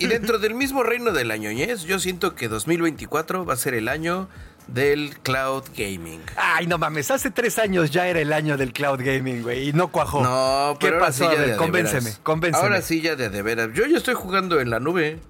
y 0.00 0.06
dentro 0.06 0.40
del 0.40 0.54
mismo 0.54 0.82
reino 0.82 1.12
de 1.12 1.24
la 1.24 1.36
ñoñez, 1.36 1.82
yo 1.82 2.00
siento 2.00 2.34
que 2.34 2.48
2024 2.48 3.44
va 3.44 3.54
a 3.54 3.56
ser 3.56 3.74
el 3.74 3.86
año 3.86 4.28
del 4.66 5.16
cloud 5.22 5.64
gaming. 5.76 6.20
Ay, 6.36 6.66
no 6.66 6.78
mames, 6.78 7.12
hace 7.12 7.30
tres 7.30 7.58
años 7.60 7.90
ya 7.92 8.08
era 8.08 8.20
el 8.20 8.32
año 8.32 8.56
del 8.56 8.72
cloud 8.72 9.00
gaming, 9.00 9.42
güey, 9.42 9.68
y 9.68 9.72
no 9.72 9.88
cuajó. 9.88 10.22
No, 10.22 10.76
pero 10.80 10.96
¿Qué 10.96 11.00
pasó? 11.00 11.30
convénceme, 11.56 12.14
convénceme. 12.24 12.64
Ahora 12.64 12.82
sí 12.82 13.00
ya 13.00 13.14
de, 13.14 13.30
de 13.30 13.42
veras. 13.42 13.70
Yo 13.72 13.86
ya 13.86 13.98
estoy 13.98 14.14
jugando 14.14 14.60
en 14.60 14.70
la 14.70 14.80
nube. 14.80 15.20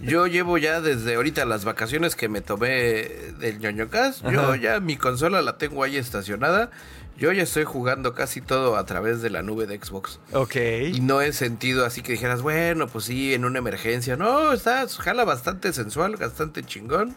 Yo 0.00 0.26
llevo 0.26 0.58
ya 0.58 0.80
desde 0.80 1.16
ahorita 1.16 1.44
las 1.44 1.64
vacaciones 1.64 2.14
que 2.14 2.28
me 2.28 2.40
tomé 2.40 3.08
del 3.38 3.58
ñoñocas. 3.58 4.22
Yo 4.22 4.54
ya 4.54 4.80
mi 4.80 4.96
consola 4.96 5.42
la 5.42 5.58
tengo 5.58 5.82
ahí 5.82 5.96
estacionada. 5.96 6.70
Yo 7.16 7.32
ya 7.32 7.42
estoy 7.42 7.64
jugando 7.64 8.14
casi 8.14 8.40
todo 8.40 8.76
a 8.76 8.86
través 8.86 9.22
de 9.22 9.30
la 9.30 9.42
nube 9.42 9.66
de 9.66 9.76
Xbox. 9.82 10.20
Ok. 10.32 10.56
Y 10.92 11.00
no 11.00 11.20
he 11.20 11.32
sentido 11.32 11.84
así 11.84 12.00
que 12.00 12.12
dijeras, 12.12 12.42
bueno, 12.42 12.86
pues 12.86 13.06
sí, 13.06 13.34
en 13.34 13.44
una 13.44 13.58
emergencia. 13.58 14.16
No, 14.16 14.52
está, 14.52 14.86
jala 14.86 15.24
bastante 15.24 15.72
sensual, 15.72 16.16
bastante 16.16 16.62
chingón. 16.62 17.16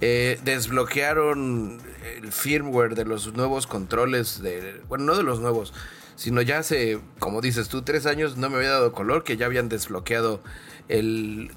Eh, 0.00 0.40
desbloquearon 0.44 1.78
el 2.16 2.32
firmware 2.32 2.96
de 2.96 3.04
los 3.04 3.32
nuevos 3.34 3.68
controles 3.68 4.42
de. 4.42 4.82
Bueno, 4.88 5.04
no 5.04 5.16
de 5.16 5.22
los 5.22 5.38
nuevos, 5.38 5.72
sino 6.16 6.42
ya 6.42 6.58
hace, 6.58 6.98
como 7.20 7.40
dices 7.40 7.68
tú, 7.68 7.82
tres 7.82 8.06
años 8.06 8.36
no 8.36 8.50
me 8.50 8.56
había 8.56 8.70
dado 8.70 8.92
color 8.92 9.22
que 9.22 9.36
ya 9.36 9.46
habían 9.46 9.68
desbloqueado 9.68 10.42
el, 10.88 11.50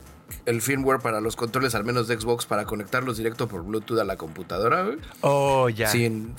firmware 0.61 0.99
para 0.99 1.22
los 1.22 1.35
controles, 1.35 1.76
al 1.76 1.84
menos 1.84 2.07
de 2.07 2.19
Xbox, 2.19 2.45
para 2.45 2.65
conectarlos 2.65 3.18
directo 3.18 3.47
por 3.47 3.64
Bluetooth 3.64 3.99
a 3.99 4.03
la 4.03 4.18
computadora, 4.18 4.88
Oh, 5.22 5.69
ya. 5.69 5.88
Sin, 5.88 6.35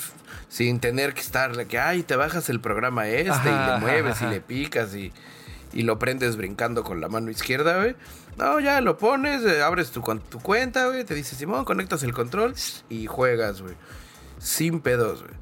sin 0.48 0.80
tener 0.80 1.14
que 1.14 1.20
estar, 1.20 1.66
que, 1.66 1.78
ay, 1.78 2.02
te 2.02 2.16
bajas 2.16 2.48
el 2.48 2.60
programa 2.60 3.08
este 3.08 3.48
y 3.48 3.52
le 3.52 3.78
mueves 3.78 4.20
y 4.22 4.26
le 4.26 4.40
picas 4.40 4.94
y, 4.94 5.12
y, 5.72 5.82
lo 5.82 5.98
prendes 5.98 6.36
brincando 6.36 6.82
con 6.82 7.00
la 7.00 7.08
mano 7.08 7.30
izquierda, 7.30 7.78
güey. 7.78 7.94
No, 8.36 8.60
ya 8.60 8.80
lo 8.80 8.96
pones, 8.96 9.44
eh, 9.44 9.62
abres 9.62 9.90
tu, 9.90 10.02
tu 10.28 10.40
cuenta, 10.40 10.86
güey, 10.86 11.04
te 11.04 11.14
dice, 11.14 11.36
Simón, 11.36 11.64
conectas 11.64 12.02
el 12.02 12.12
control 12.12 12.54
y 12.88 13.06
juegas, 13.06 13.62
güey. 13.62 13.74
Sin 14.38 14.80
pedos, 14.80 15.22
güey. 15.22 15.40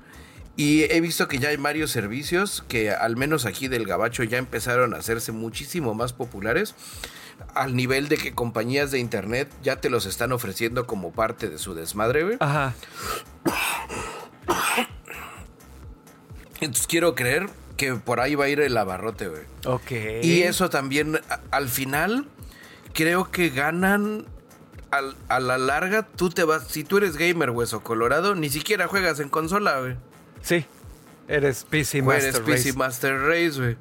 Y 0.59 0.93
he 0.93 1.01
visto 1.01 1.29
que 1.29 1.39
ya 1.39 1.51
hay 1.51 1.57
varios 1.57 1.93
servicios 1.93 2.65
que 2.67 2.91
al 2.91 3.15
menos 3.15 3.47
aquí 3.47 3.69
del 3.69 3.87
Gabacho 3.87 4.25
ya 4.25 4.39
empezaron 4.39 4.93
a 4.93 4.97
hacerse 4.97 5.31
muchísimo 5.31 5.95
más 5.95 6.13
populares 6.13 6.75
al 7.55 7.75
nivel 7.77 8.09
de 8.09 8.17
que 8.19 8.35
compañías 8.35 8.91
de 8.91 8.99
internet 8.99 9.51
ya 9.63 9.77
te 9.77 9.91
los 9.91 10.07
están 10.07 10.33
ofreciendo 10.33 10.87
como 10.87 11.13
parte 11.13 11.49
de 11.49 11.59
su 11.59 11.75
desmadre, 11.75 12.25
güey. 12.25 12.37
Ajá. 12.41 12.75
Entonces 16.61 16.87
quiero 16.87 17.15
creer 17.15 17.49
que 17.77 17.95
por 17.95 18.21
ahí 18.21 18.35
va 18.35 18.47
a 18.47 18.49
ir 18.49 18.61
el 18.61 18.77
abarrote, 18.77 19.29
güey. 19.29 19.43
Ok. 19.65 19.91
Y 20.23 20.43
eso 20.43 20.69
también, 20.71 21.21
al 21.51 21.69
final, 21.69 22.27
creo 22.93 23.31
que 23.31 23.51
ganan. 23.51 24.27
al- 24.91 25.17
a 25.29 25.39
la 25.39 25.59
larga, 25.59 26.03
tú 26.07 26.31
te 26.31 26.45
vas. 26.45 26.67
Si 26.69 26.83
tú 26.83 26.97
eres 26.97 27.19
gamer, 27.19 27.51
hueso 27.51 27.83
colorado, 27.83 28.35
ni 28.35 28.49
siquiera 28.49 28.89
juegas 28.89 29.21
en 29.21 29.29
consola, 29.29 29.81
güey. 29.81 29.97
Sí. 30.41 30.65
Eres 31.29 31.65
PC 31.69 32.01
Master 32.03 32.25
eres 32.29 32.41
PC 32.41 32.69
Race. 32.69 32.73
Master 32.79 33.21
Race, 33.21 33.53
güey. 33.59 33.77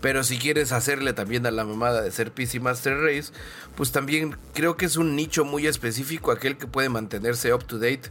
Pero 0.00 0.24
si 0.24 0.38
quieres 0.38 0.72
hacerle 0.72 1.12
también 1.12 1.44
a 1.46 1.50
la 1.50 1.64
mamada 1.64 2.00
de 2.02 2.10
ser 2.10 2.32
PC 2.32 2.58
Master 2.58 2.96
Race, 2.98 3.32
pues 3.76 3.92
también 3.92 4.36
creo 4.54 4.76
que 4.76 4.86
es 4.86 4.96
un 4.96 5.14
nicho 5.14 5.44
muy 5.44 5.66
específico, 5.66 6.32
aquel 6.32 6.56
que 6.56 6.66
puede 6.66 6.88
mantenerse 6.88 7.52
up 7.52 7.64
to 7.66 7.78
date 7.78 8.08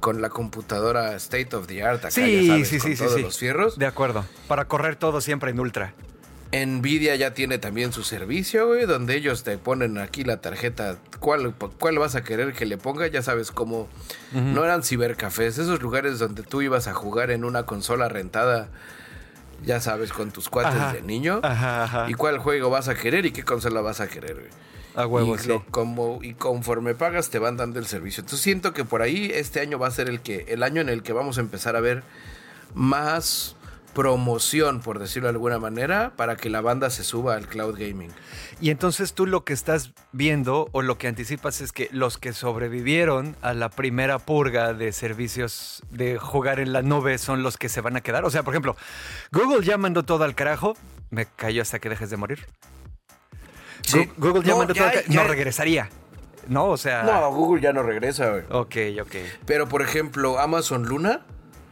con 0.00 0.20
la 0.20 0.28
computadora 0.30 1.14
state 1.16 1.54
of 1.54 1.66
the 1.68 1.82
art. 1.82 2.00
Acá, 2.00 2.10
Sí, 2.10 2.46
ya 2.46 2.52
sabes, 2.52 2.68
sí, 2.68 2.78
con 2.78 2.88
sí, 2.90 2.96
sí, 2.96 3.02
todos 3.04 3.14
sí. 3.16 3.22
los 3.22 3.38
fierros. 3.38 3.78
De 3.78 3.86
acuerdo. 3.86 4.24
Para 4.48 4.66
correr 4.66 4.96
todo 4.96 5.20
siempre 5.20 5.50
en 5.50 5.60
ultra. 5.60 5.94
Nvidia 6.52 7.14
ya 7.16 7.34
tiene 7.34 7.58
también 7.58 7.92
su 7.92 8.02
servicio, 8.02 8.68
güey, 8.68 8.86
donde 8.86 9.14
ellos 9.16 9.42
te 9.44 9.58
ponen 9.58 9.98
aquí 9.98 10.24
la 10.24 10.40
tarjeta. 10.40 10.96
¿Cuál, 11.20 11.54
cuál 11.78 11.98
vas 11.98 12.14
a 12.14 12.24
querer 12.24 12.54
que 12.54 12.64
le 12.64 12.78
ponga? 12.78 13.06
Ya 13.06 13.22
sabes 13.22 13.50
cómo. 13.50 13.88
No 14.32 14.64
eran 14.64 14.82
cibercafés, 14.82 15.58
esos 15.58 15.82
lugares 15.82 16.18
donde 16.18 16.42
tú 16.42 16.62
ibas 16.62 16.86
a 16.88 16.94
jugar 16.94 17.30
en 17.30 17.44
una 17.44 17.64
consola 17.64 18.08
rentada, 18.08 18.68
ya 19.64 19.80
sabes, 19.80 20.12
con 20.12 20.30
tus 20.30 20.48
cuates 20.48 20.74
Ajá. 20.80 20.92
de 20.94 21.02
niño. 21.02 21.40
Ajá, 21.42 21.84
ajá. 21.84 22.06
¿Y 22.10 22.14
cuál 22.14 22.38
juego 22.38 22.70
vas 22.70 22.88
a 22.88 22.94
querer 22.94 23.26
y 23.26 23.32
qué 23.32 23.42
consola 23.44 23.80
vas 23.82 24.00
a 24.00 24.08
querer, 24.08 24.34
güey? 24.34 24.46
A 24.94 25.06
huevo, 25.06 25.34
y, 25.36 25.38
sí. 25.38 25.48
lo- 25.48 25.64
como, 25.70 26.18
y 26.22 26.34
conforme 26.34 26.94
pagas 26.94 27.28
te 27.30 27.38
van 27.38 27.56
dando 27.56 27.78
el 27.78 27.86
servicio. 27.86 28.22
Entonces 28.22 28.40
siento 28.42 28.72
que 28.72 28.84
por 28.84 29.02
ahí 29.02 29.30
este 29.34 29.60
año 29.60 29.78
va 29.78 29.86
a 29.88 29.90
ser 29.90 30.08
el 30.08 30.20
que 30.20 30.46
el 30.48 30.62
año 30.62 30.80
en 30.80 30.88
el 30.88 31.02
que 31.02 31.12
vamos 31.12 31.38
a 31.38 31.40
empezar 31.40 31.76
a 31.76 31.80
ver 31.80 32.02
más 32.74 33.54
promoción, 34.02 34.78
por 34.80 35.00
decirlo 35.00 35.26
de 35.26 35.32
alguna 35.32 35.58
manera, 35.58 36.12
para 36.14 36.36
que 36.36 36.50
la 36.50 36.60
banda 36.60 36.88
se 36.88 37.02
suba 37.02 37.34
al 37.34 37.48
cloud 37.48 37.76
gaming. 37.76 38.12
Y 38.60 38.70
entonces 38.70 39.12
tú 39.12 39.26
lo 39.26 39.42
que 39.42 39.52
estás 39.52 39.90
viendo 40.12 40.68
o 40.70 40.82
lo 40.82 40.98
que 40.98 41.08
anticipas 41.08 41.60
es 41.60 41.72
que 41.72 41.88
los 41.90 42.16
que 42.16 42.32
sobrevivieron 42.32 43.34
a 43.42 43.54
la 43.54 43.70
primera 43.70 44.20
purga 44.20 44.72
de 44.72 44.92
servicios 44.92 45.82
de 45.90 46.16
jugar 46.16 46.60
en 46.60 46.72
la 46.72 46.82
nube 46.82 47.18
son 47.18 47.42
los 47.42 47.56
que 47.56 47.68
se 47.68 47.80
van 47.80 47.96
a 47.96 48.00
quedar. 48.00 48.24
O 48.24 48.30
sea, 48.30 48.44
por 48.44 48.54
ejemplo, 48.54 48.76
Google 49.32 49.66
ya 49.66 49.76
mandó 49.78 50.04
todo 50.04 50.22
al 50.22 50.36
carajo. 50.36 50.76
Me 51.10 51.26
cayó 51.26 51.62
hasta 51.62 51.80
que 51.80 51.88
dejes 51.88 52.08
de 52.10 52.16
morir. 52.18 52.46
Sí. 53.82 54.08
Google 54.16 54.44
ya 54.44 54.52
No, 54.52 54.58
mandó 54.58 54.74
ya- 54.74 54.78
todo 54.82 54.88
al 54.90 55.04
carajo. 55.06 55.12
No 55.12 55.24
regresaría. 55.24 55.88
No, 56.46 56.66
o 56.66 56.76
sea. 56.76 57.02
No, 57.02 57.32
Google 57.32 57.60
ya 57.60 57.72
no 57.72 57.82
regresa, 57.82 58.30
güey. 58.30 58.44
Ok, 58.50 58.76
ok. 59.02 59.16
Pero 59.44 59.68
por 59.68 59.82
ejemplo, 59.82 60.38
Amazon 60.38 60.84
Luna, 60.84 61.22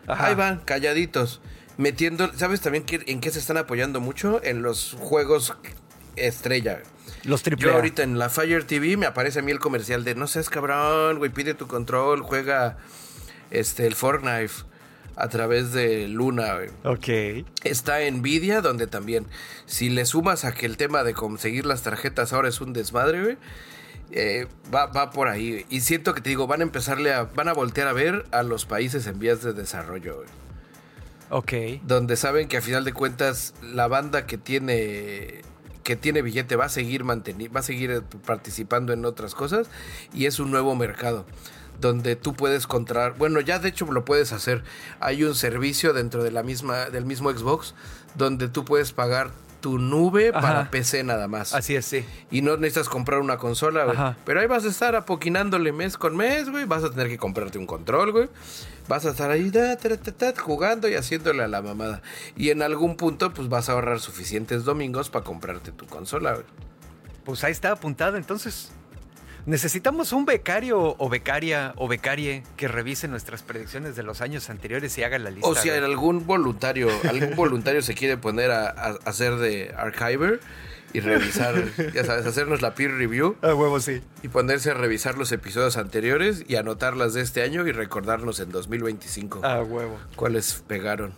Ajá. 0.09 0.27
ahí 0.27 0.35
van, 0.35 0.59
calladitos. 0.65 1.40
Metiendo, 1.78 2.31
¿sabes 2.36 2.61
también 2.61 2.85
en 2.89 3.20
qué 3.20 3.31
se 3.31 3.39
están 3.39 3.59
apoyando 3.59 4.01
mucho? 4.01 4.40
En 4.43 4.62
los 4.62 4.97
juegos 4.98 5.55
estrella. 6.16 6.82
Los 7.24 7.43
triple 7.43 7.66
Yo 7.66 7.74
ahorita 7.74 8.03
en 8.03 8.19
la 8.19 8.31
Fire 8.31 8.65
TV 8.65 8.97
me 8.97 9.07
aparece 9.07 9.40
a 9.40 9.43
mí 9.43 9.53
el 9.53 9.59
comercial 9.59 10.05
de 10.05 10.15
no 10.15 10.27
seas 10.27 10.48
cabrón, 10.48 11.19
güey, 11.19 11.31
pide 11.31 11.55
tu 11.55 11.66
control, 11.66 12.23
juega 12.23 12.78
este 13.51 13.86
el 13.86 13.94
Fortnite 13.94 14.53
a 15.16 15.28
través 15.28 15.73
de 15.73 16.09
Luna, 16.09 16.55
güey. 16.55 16.69
Ok. 16.85 17.47
Está 17.65 17.98
Nvidia, 18.11 18.61
donde 18.61 18.86
también, 18.86 19.27
si 19.65 19.89
le 19.89 20.05
sumas 20.05 20.44
a 20.44 20.53
que 20.53 20.66
el 20.66 20.77
tema 20.77 21.05
de 21.05 21.15
conseguir 21.15 21.66
las 21.66 21.82
tarjetas 21.82 22.32
ahora 22.32 22.48
es 22.48 22.61
un 22.61 22.73
desmadre, 22.73 23.23
güey, 23.23 23.39
eh, 24.12 24.47
va, 24.73 24.86
va 24.86 25.11
por 25.11 25.28
ahí. 25.28 25.53
güey. 25.53 25.66
Y 25.70 25.81
siento 25.81 26.15
que 26.15 26.20
te 26.20 26.28
digo, 26.28 26.47
van 26.47 26.61
a 26.61 26.65
empezarle 26.65 27.12
a, 27.12 27.24
van 27.24 27.48
a 27.48 27.55
voltear 27.55 27.89
a 27.89 27.93
ver 27.93 28.27
a 28.31 28.43
los 28.43 28.66
países 28.66 29.07
en 29.07 29.19
vías 29.19 29.43
de 29.43 29.53
desarrollo, 29.53 30.16
güey. 30.16 30.28
Ok. 31.31 31.53
Donde 31.82 32.16
saben 32.16 32.48
que 32.48 32.57
a 32.57 32.61
final 32.62 32.85
de 32.85 32.93
cuentas 32.93 33.55
la 33.62 33.89
banda 33.89 34.27
que 34.27 34.39
tiene 34.39 35.43
que 35.82 35.94
tiene 35.97 36.20
billete 36.20 36.57
va 36.57 36.65
a 36.65 36.69
seguir 36.69 37.05
manteni- 37.05 37.55
va 37.55 37.61
a 37.61 37.62
seguir 37.62 37.90
eh, 37.93 38.01
participando 38.27 38.93
en 38.93 39.05
otras 39.05 39.35
cosas 39.36 39.69
y 40.12 40.27
es 40.27 40.40
un 40.40 40.51
nuevo 40.51 40.74
mercado 40.74 41.24
donde 41.81 42.16
tú 42.16 42.32
puedes 42.35 42.66
comprar, 42.66 43.16
bueno, 43.19 43.39
ya 43.40 43.59
de 43.59 43.69
hecho 43.69 43.85
lo 43.93 44.05
puedes 44.05 44.32
hacer. 44.32 44.65
Hay 44.98 45.23
un 45.24 45.35
servicio 45.35 45.93
dentro 45.93 46.24
de 46.24 46.31
la 46.32 46.43
misma 46.43 46.86
del 46.86 47.05
mismo 47.05 47.31
Xbox 47.31 47.74
donde 48.16 48.48
tú 48.48 48.65
puedes 48.65 48.93
pagar 48.93 49.31
tu 49.66 49.80
nube 49.80 50.28
Ajá. 50.28 50.40
para 50.40 50.70
PC 50.70 51.02
nada 51.02 51.26
más. 51.26 51.52
Así 51.52 51.74
es, 51.74 51.84
sí. 51.86 52.05
Y 52.30 52.40
no 52.40 52.56
necesitas 52.56 52.88
comprar 52.88 53.18
una 53.18 53.36
consola, 53.36 53.84
güey. 53.84 53.98
Pero 54.24 54.38
ahí 54.38 54.47
vas 54.47 54.64
a 54.64 54.68
estar 54.68 54.94
apoquinándole 54.94 55.72
mes 55.72 55.97
con 55.97 56.16
mes, 56.16 56.48
güey. 56.48 56.66
Vas 56.66 56.84
a 56.84 56.90
tener 56.90 57.09
que 57.09 57.18
comprarte 57.18 57.59
un 57.59 57.66
control, 57.66 58.12
güey. 58.12 58.28
Vas 58.86 59.06
a 59.06 59.10
estar 59.10 59.28
ahí 59.28 59.51
da, 59.51 59.76
ta, 59.76 59.97
ta, 59.97 60.12
ta, 60.12 60.40
jugando 60.40 60.88
y 60.88 60.94
haciéndole 60.94 61.43
a 61.43 61.48
la 61.48 61.62
mamada. 61.62 62.01
Y 62.36 62.51
en 62.51 62.62
algún 62.62 62.97
punto, 62.97 63.34
pues 63.34 63.48
vas 63.48 63.68
a 63.68 63.72
ahorrar 63.72 63.98
suficientes 63.98 64.64
domingos 64.64 65.10
para 65.10 65.24
comprarte 65.24 65.72
tu 65.72 65.84
consola, 65.86 66.34
güey. 66.34 66.47
Pues 67.24 67.43
ahí 67.43 67.51
está 67.51 67.72
apuntado 67.72 68.16
entonces. 68.18 68.70
Necesitamos 69.47 70.12
un 70.12 70.24
becario 70.27 70.97
o 70.98 71.09
becaria 71.09 71.73
o 71.77 71.86
becarie 71.86 72.43
que 72.56 72.66
revise 72.66 73.06
nuestras 73.06 73.43
predicciones 73.44 73.94
de 73.94 74.02
los 74.02 74.20
años 74.20 74.51
anteriores 74.51 74.98
y 74.98 75.05
haga 75.05 75.20
la 75.20 75.31
lista. 75.31 75.48
O 75.48 75.55
si 75.55 75.68
güey. 75.68 75.81
algún 75.85 76.27
voluntario, 76.27 76.89
algún 77.09 77.36
voluntario 77.36 77.81
se 77.81 77.94
quiere 77.94 78.16
poner 78.16 78.51
a, 78.51 78.68
a- 78.68 78.73
a 78.90 78.98
hacer 79.05 79.36
de 79.36 79.73
archiver 79.77 80.40
y 80.93 80.98
revisar, 80.98 81.55
ya 81.94 82.02
sabes, 82.05 82.27
hacernos 82.27 82.60
la 82.60 82.74
peer 82.74 82.90
review 82.94 83.36
A 83.40 83.55
huevo, 83.55 83.78
sí. 83.78 84.01
y 84.24 84.28
ponerse 84.28 84.73
a 84.73 84.74
revisar 84.74 85.16
los 85.16 85.31
episodios 85.31 85.77
anteriores 85.77 86.44
y 86.48 86.56
anotarlas 86.56 87.14
de 87.14 87.20
este 87.20 87.43
año 87.43 87.64
y 87.68 87.73
recordarnos 87.73 88.40
en 88.40 88.51
2025. 88.51 89.44
A 89.47 89.62
huevo. 89.62 89.97
cuáles 90.16 90.64
pegaron. 90.66 91.14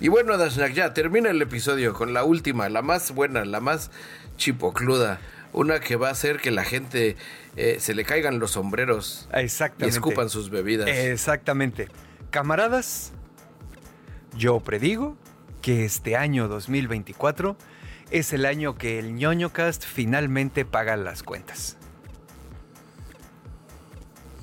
Y 0.00 0.08
bueno, 0.08 0.38
Dashnak, 0.38 0.72
ya 0.72 0.94
termina 0.94 1.28
el 1.28 1.42
episodio 1.42 1.92
con 1.92 2.14
la 2.14 2.24
última, 2.24 2.70
la 2.70 2.80
más 2.80 3.10
buena, 3.14 3.44
la 3.44 3.60
más 3.60 3.90
chipocluda. 4.38 5.20
Una 5.52 5.80
que 5.80 5.96
va 5.96 6.08
a 6.08 6.12
hacer 6.12 6.38
que 6.38 6.50
la 6.50 6.64
gente 6.64 7.16
eh, 7.56 7.78
se 7.80 7.94
le 7.94 8.04
caigan 8.04 8.38
los 8.38 8.52
sombreros 8.52 9.28
y 9.34 9.40
Exactamente. 9.40 9.96
escupan 9.96 10.30
sus 10.30 10.50
bebidas. 10.50 10.88
Exactamente. 10.88 11.88
Camaradas, 12.30 13.12
yo 14.36 14.60
predigo 14.60 15.16
que 15.60 15.84
este 15.84 16.16
año 16.16 16.48
2024 16.48 17.56
es 18.10 18.32
el 18.32 18.46
año 18.46 18.76
que 18.76 18.98
el 18.98 19.14
ñoñocast 19.14 19.84
finalmente 19.84 20.64
paga 20.64 20.96
las 20.96 21.22
cuentas. 21.22 21.76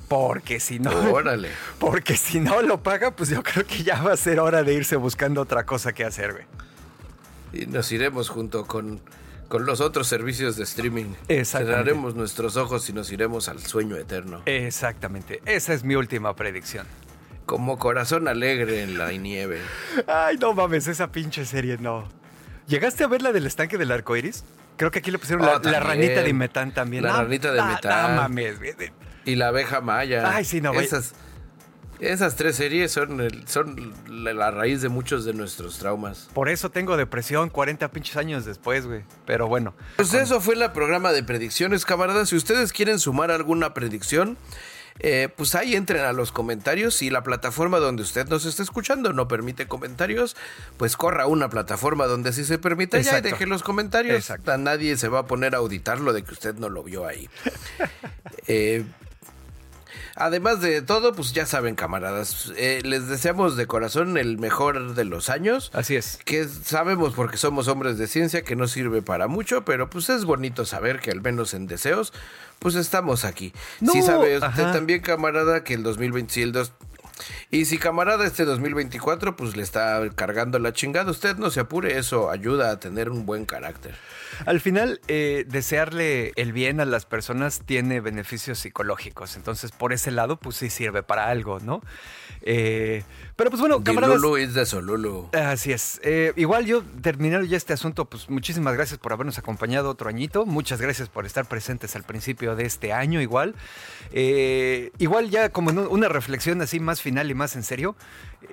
Porque 0.08 0.58
si 0.58 0.78
no, 0.78 0.90
Órale. 1.12 1.50
porque 1.78 2.16
si 2.16 2.40
no 2.40 2.62
lo 2.62 2.82
paga, 2.82 3.10
pues 3.10 3.28
yo 3.28 3.42
creo 3.42 3.66
que 3.66 3.82
ya 3.82 4.02
va 4.02 4.12
a 4.12 4.16
ser 4.16 4.40
hora 4.40 4.62
de 4.62 4.72
irse 4.72 4.96
buscando 4.96 5.42
otra 5.42 5.66
cosa 5.66 5.92
que 5.92 6.04
hacer, 6.04 6.32
güey. 6.32 6.44
Y 7.52 7.66
nos 7.66 7.92
iremos 7.92 8.28
junto 8.30 8.66
con, 8.66 9.00
con 9.48 9.64
los 9.66 9.80
otros 9.80 10.06
servicios 10.06 10.56
de 10.56 10.64
streaming. 10.64 11.14
Exactamente. 11.28 11.72
Cerraremos 11.74 12.14
nuestros 12.14 12.56
ojos 12.56 12.88
y 12.88 12.92
nos 12.92 13.10
iremos 13.10 13.48
al 13.48 13.60
sueño 13.60 13.96
eterno. 13.96 14.42
Exactamente. 14.46 15.40
Esa 15.46 15.72
es 15.74 15.84
mi 15.84 15.94
última 15.94 16.34
predicción. 16.36 16.86
Como 17.46 17.78
corazón 17.78 18.28
alegre 18.28 18.82
en 18.82 18.98
la 18.98 19.10
nieve. 19.12 19.60
Ay, 20.06 20.36
no 20.36 20.52
mames, 20.52 20.86
esa 20.86 21.10
pinche 21.10 21.46
serie 21.46 21.78
no. 21.78 22.06
¿Llegaste 22.66 23.04
a 23.04 23.06
ver 23.06 23.22
la 23.22 23.32
del 23.32 23.46
estanque 23.46 23.78
del 23.78 23.90
arco 23.90 24.14
iris? 24.16 24.44
Creo 24.76 24.90
que 24.90 24.98
aquí 24.98 25.10
le 25.10 25.18
pusieron 25.18 25.42
Oh, 25.44 25.46
la, 25.46 25.52
la 25.54 25.60
también. 25.60 25.82
ranita 25.82 26.22
de 26.22 26.32
metán 26.34 26.72
también. 26.74 27.02
La 27.04 27.12
No, 27.12 27.16
ranita 27.22 27.50
de 27.50 27.58
no, 27.58 27.66
metán. 27.66 28.14
No 28.16 28.22
mames. 28.22 28.56
Y 29.24 29.34
la 29.36 29.48
abeja 29.48 29.80
maya. 29.80 30.30
Ay, 30.36 30.44
sí, 30.44 30.60
no, 30.60 30.72
güey. 30.74 30.86
Esas, 32.00 32.36
tres 32.36 32.56
series 32.56 32.92
son, 32.92 33.20
el- 33.20 33.46
son 33.48 33.92
la 34.08 34.50
raíz 34.50 34.82
de 34.82 34.88
muchos 34.88 35.24
de 35.24 35.34
nuestros 35.34 35.78
traumas. 35.78 36.28
Por 36.32 36.48
eso 36.48 36.70
tengo 36.70 36.96
depresión 36.96 37.48
40 37.50 37.90
pinches 37.90 38.16
años 38.16 38.44
después, 38.44 38.86
güey. 38.86 39.02
Pero 39.26 39.48
bueno. 39.48 39.74
Pues 39.96 40.14
eso 40.14 40.40
fue 40.40 40.54
la 40.56 40.72
programa 40.72 41.12
de 41.12 41.22
predicciones, 41.24 41.84
camaradas. 41.84 42.28
Si 42.28 42.36
ustedes 42.36 42.72
quieren 42.72 42.98
sumar 43.00 43.30
alguna 43.32 43.74
predicción, 43.74 44.36
eh, 45.00 45.28
pues 45.36 45.54
ahí 45.54 45.74
entren 45.76 46.04
a 46.04 46.12
los 46.12 46.32
comentarios. 46.32 46.94
Si 46.94 47.10
la 47.10 47.22
plataforma 47.22 47.78
donde 47.78 48.02
usted 48.02 48.26
nos 48.28 48.44
está 48.46 48.62
escuchando 48.62 49.12
no 49.12 49.26
permite 49.28 49.66
comentarios, 49.68 50.36
pues 50.76 50.96
corra 50.96 51.24
a 51.24 51.26
una 51.26 51.48
plataforma 51.50 52.06
donde 52.06 52.32
sí 52.32 52.44
se 52.44 52.58
permita 52.58 52.96
ya 52.98 53.02
y 53.02 53.06
Exacto. 53.08 53.28
deje 53.30 53.46
los 53.46 53.62
comentarios. 53.62 54.16
Exacto. 54.16 54.56
Nadie 54.58 54.96
se 54.96 55.08
va 55.08 55.20
a 55.20 55.26
poner 55.26 55.54
a 55.54 55.58
auditarlo 55.58 56.12
de 56.12 56.22
que 56.24 56.32
usted 56.32 56.54
no 56.56 56.68
lo 56.68 56.82
vio 56.84 57.06
ahí. 57.06 57.28
Eh, 58.50 58.84
Además 60.20 60.60
de 60.60 60.82
todo, 60.82 61.12
pues 61.12 61.32
ya 61.32 61.46
saben, 61.46 61.76
camaradas, 61.76 62.52
eh, 62.56 62.80
les 62.84 63.06
deseamos 63.06 63.56
de 63.56 63.66
corazón 63.66 64.18
el 64.18 64.36
mejor 64.38 64.94
de 64.94 65.04
los 65.04 65.28
años. 65.28 65.70
Así 65.72 65.94
es. 65.94 66.18
Que 66.24 66.46
sabemos 66.48 67.14
porque 67.14 67.36
somos 67.36 67.68
hombres 67.68 67.98
de 67.98 68.08
ciencia 68.08 68.42
que 68.42 68.56
no 68.56 68.66
sirve 68.66 69.00
para 69.00 69.28
mucho, 69.28 69.64
pero 69.64 69.88
pues 69.88 70.08
es 70.10 70.24
bonito 70.24 70.64
saber 70.64 70.98
que 71.00 71.12
al 71.12 71.20
menos 71.20 71.54
en 71.54 71.66
deseos, 71.68 72.12
pues 72.58 72.74
estamos 72.74 73.24
aquí. 73.24 73.52
No, 73.80 73.92
sí 73.92 74.02
sabe 74.02 74.34
usted 74.38 74.46
ajá. 74.64 74.72
también, 74.72 75.00
camarada, 75.02 75.62
que 75.62 75.74
el 75.74 75.84
2020, 75.84 76.34
si 76.34 76.42
el, 76.42 76.50
dos- 76.52 76.72
Y 77.50 77.64
si 77.64 77.78
camarada 77.78 78.26
este 78.26 78.44
2024 78.44 79.36
pues 79.36 79.56
le 79.56 79.62
está 79.62 80.00
cargando 80.14 80.58
la 80.58 80.72
chingada, 80.72 81.10
usted 81.10 81.36
no 81.36 81.50
se 81.50 81.60
apure, 81.60 81.98
eso 81.98 82.30
ayuda 82.30 82.70
a 82.70 82.80
tener 82.80 83.10
un 83.10 83.26
buen 83.26 83.46
carácter. 83.46 83.94
Al 84.46 84.60
final, 84.60 85.00
eh, 85.08 85.44
desearle 85.48 86.32
el 86.36 86.52
bien 86.52 86.80
a 86.80 86.84
las 86.84 87.06
personas 87.06 87.62
tiene 87.64 88.00
beneficios 88.00 88.58
psicológicos. 88.58 89.36
Entonces, 89.36 89.72
por 89.72 89.92
ese 89.92 90.10
lado, 90.10 90.38
pues 90.38 90.56
sí 90.56 90.70
sirve 90.70 91.02
para 91.02 91.28
algo, 91.28 91.58
¿no? 91.60 91.80
Eh, 92.42 93.02
pero 93.38 93.50
pues 93.50 93.60
bueno, 93.60 93.84
camaradas. 93.84 94.20
Lulu 94.20 94.36
es 94.36 94.52
de 94.52 94.66
Solulu. 94.66 95.28
Así 95.32 95.70
es. 95.70 96.00
Eh, 96.02 96.32
igual 96.34 96.66
yo 96.66 96.82
terminando 97.00 97.46
ya 97.46 97.56
este 97.56 97.72
asunto, 97.72 98.04
pues 98.04 98.28
muchísimas 98.28 98.74
gracias 98.74 98.98
por 98.98 99.12
habernos 99.12 99.38
acompañado 99.38 99.90
otro 99.90 100.08
añito. 100.08 100.44
Muchas 100.44 100.80
gracias 100.80 101.08
por 101.08 101.24
estar 101.24 101.46
presentes 101.46 101.94
al 101.94 102.02
principio 102.02 102.56
de 102.56 102.64
este 102.64 102.92
año, 102.92 103.20
igual. 103.20 103.54
igual 104.12 105.30
ya 105.30 105.50
como 105.50 105.70
una 105.70 106.08
reflexión 106.08 106.60
así 106.62 106.80
más 106.80 107.00
final 107.00 107.30
y 107.30 107.34
más 107.34 107.54
en 107.54 107.62
serio. 107.62 107.94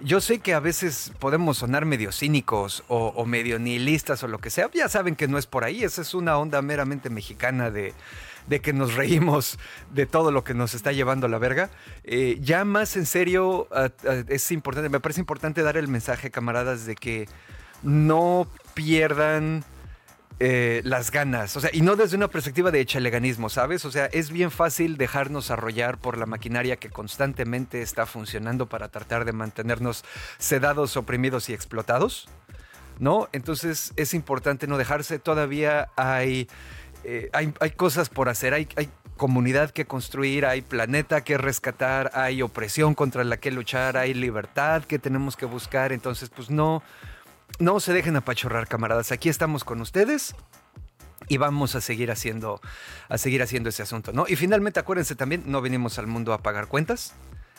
Yo 0.01 0.19
sé 0.19 0.39
que 0.39 0.53
a 0.53 0.59
veces 0.59 1.11
podemos 1.19 1.59
sonar 1.59 1.85
medio 1.85 2.11
cínicos 2.11 2.83
o, 2.87 3.25
medio 3.25 3.59
nihilistas 3.59 4.23
o 4.23 4.27
lo 4.27 4.39
que 4.39 4.49
sea. 4.49 4.69
Ya 4.73 4.89
saben 4.89 5.15
que 5.15 5.27
no 5.27 5.37
es 5.37 5.45
por 5.45 5.63
ahí. 5.63 5.83
Esa 5.83 6.01
es 6.01 6.13
una 6.13 6.37
onda 6.37 6.61
meramente 6.61 7.09
mexicana 7.09 7.69
de, 7.69 7.93
que 8.61 8.73
nos 8.73 8.95
reímos 8.95 9.59
de 9.93 10.07
todo 10.07 10.31
lo 10.31 10.43
que 10.43 10.55
nos 10.55 10.73
está 10.73 10.91
llevando 10.91 11.27
a 11.27 11.29
la 11.29 11.37
verga. 11.37 11.69
Eh, 12.03 12.37
ya 12.41 12.65
más 12.65 12.97
en 12.97 13.05
serio, 13.05 13.67
es 14.27 14.51
importante, 14.51 14.89
me 14.89 14.99
parece 14.99 15.19
importante 15.19 15.61
dar 15.61 15.77
el 15.77 15.87
mensaje, 15.87 16.31
camaradas, 16.31 16.85
de 16.85 16.95
que 16.95 17.27
no 17.83 18.47
pierdan 18.73 19.63
eh, 20.39 20.81
las 20.83 21.11
ganas, 21.11 21.55
o 21.55 21.61
sea, 21.61 21.69
y 21.71 21.79
no 21.79 21.95
desde 21.95 22.17
una 22.17 22.27
perspectiva 22.27 22.69
de 22.69 22.81
echaleganismo, 22.81 23.47
¿sabes? 23.47 23.85
O 23.85 23.91
sea, 23.91 24.07
es 24.07 24.31
bien 24.31 24.51
fácil 24.51 24.97
dejarnos 24.97 25.49
arrollar 25.49 25.97
por 25.97 26.17
la 26.17 26.25
maquinaria 26.25 26.75
que 26.75 26.89
constantemente 26.89 27.81
está 27.81 28.05
funcionando 28.05 28.65
para 28.65 28.89
tratar 28.89 29.23
de 29.23 29.31
mantenernos 29.31 30.03
sedados, 30.37 30.97
oprimidos 30.97 31.47
y 31.47 31.53
explotados, 31.53 32.27
¿no? 32.99 33.29
Entonces 33.31 33.93
es 33.95 34.13
importante 34.13 34.67
no 34.67 34.77
dejarse, 34.77 35.19
todavía 35.19 35.87
hay, 35.95 36.49
eh, 37.05 37.29
hay, 37.31 37.71
cosas 37.71 38.09
por 38.09 38.27
hacer, 38.27 38.53
hay, 38.53 38.67
hay 38.75 38.89
comunidad 39.15 39.71
que 39.71 39.85
construir, 39.85 40.45
hay 40.45 40.61
planeta 40.61 41.23
que 41.23 41.37
rescatar, 41.37 42.11
hay 42.13 42.41
opresión 42.41 42.93
contra 42.93 43.23
la 43.23 43.37
que 43.37 43.51
luchar, 43.51 43.95
hay 43.95 44.13
libertad 44.13 44.83
que 44.83 44.99
tenemos 44.99 45.37
que 45.37 45.45
buscar, 45.45 45.93
entonces 45.93 46.29
pues 46.29 46.49
no 46.49 46.83
no 47.59 47.79
se 47.79 47.93
dejen 47.93 48.15
apachorrar, 48.15 48.67
camaradas. 48.67 49.11
Aquí 49.11 49.29
estamos 49.29 49.63
con 49.63 49.81
ustedes 49.81 50.35
y 51.27 51.37
vamos 51.37 51.75
a 51.75 51.81
seguir 51.81 52.11
haciendo 52.11 52.61
a 53.09 53.17
seguir 53.17 53.41
haciendo 53.41 53.69
ese 53.69 53.83
asunto, 53.83 54.11
¿no? 54.13 54.25
Y 54.27 54.35
finalmente 54.35 54.79
acuérdense 54.79 55.15
también, 55.15 55.43
no 55.45 55.61
venimos 55.61 55.97
al 55.97 56.07
mundo 56.07 56.33
a 56.33 56.39
pagar 56.39 56.67
cuentas. 56.67 57.13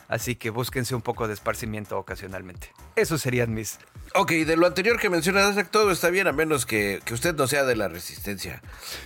Así 0.09 0.36
que 0.36 0.51
búsquense 0.51 0.94
un 0.94 1.02
poco 1.02 1.27
de 1.27 1.35
esparcimiento 1.35 1.98
ocasionalmente. 1.98 2.73
Esos 2.94 3.20
serían 3.23 3.52
mis. 3.52 3.78
Ok, 4.18 4.30
de 4.32 4.56
lo 4.56 4.66
anterior 4.66 4.98
que 4.98 5.10
mencionas, 5.10 5.55
todo 5.70 5.90
está 5.90 6.09
bien, 6.09 6.26
a 6.26 6.32
menos 6.32 6.64
que, 6.64 7.02
usted 7.12 7.34
no 7.34 7.47
sea 7.47 7.64
de 7.64 7.76
la 7.76 7.88
resistencia. 7.88 8.62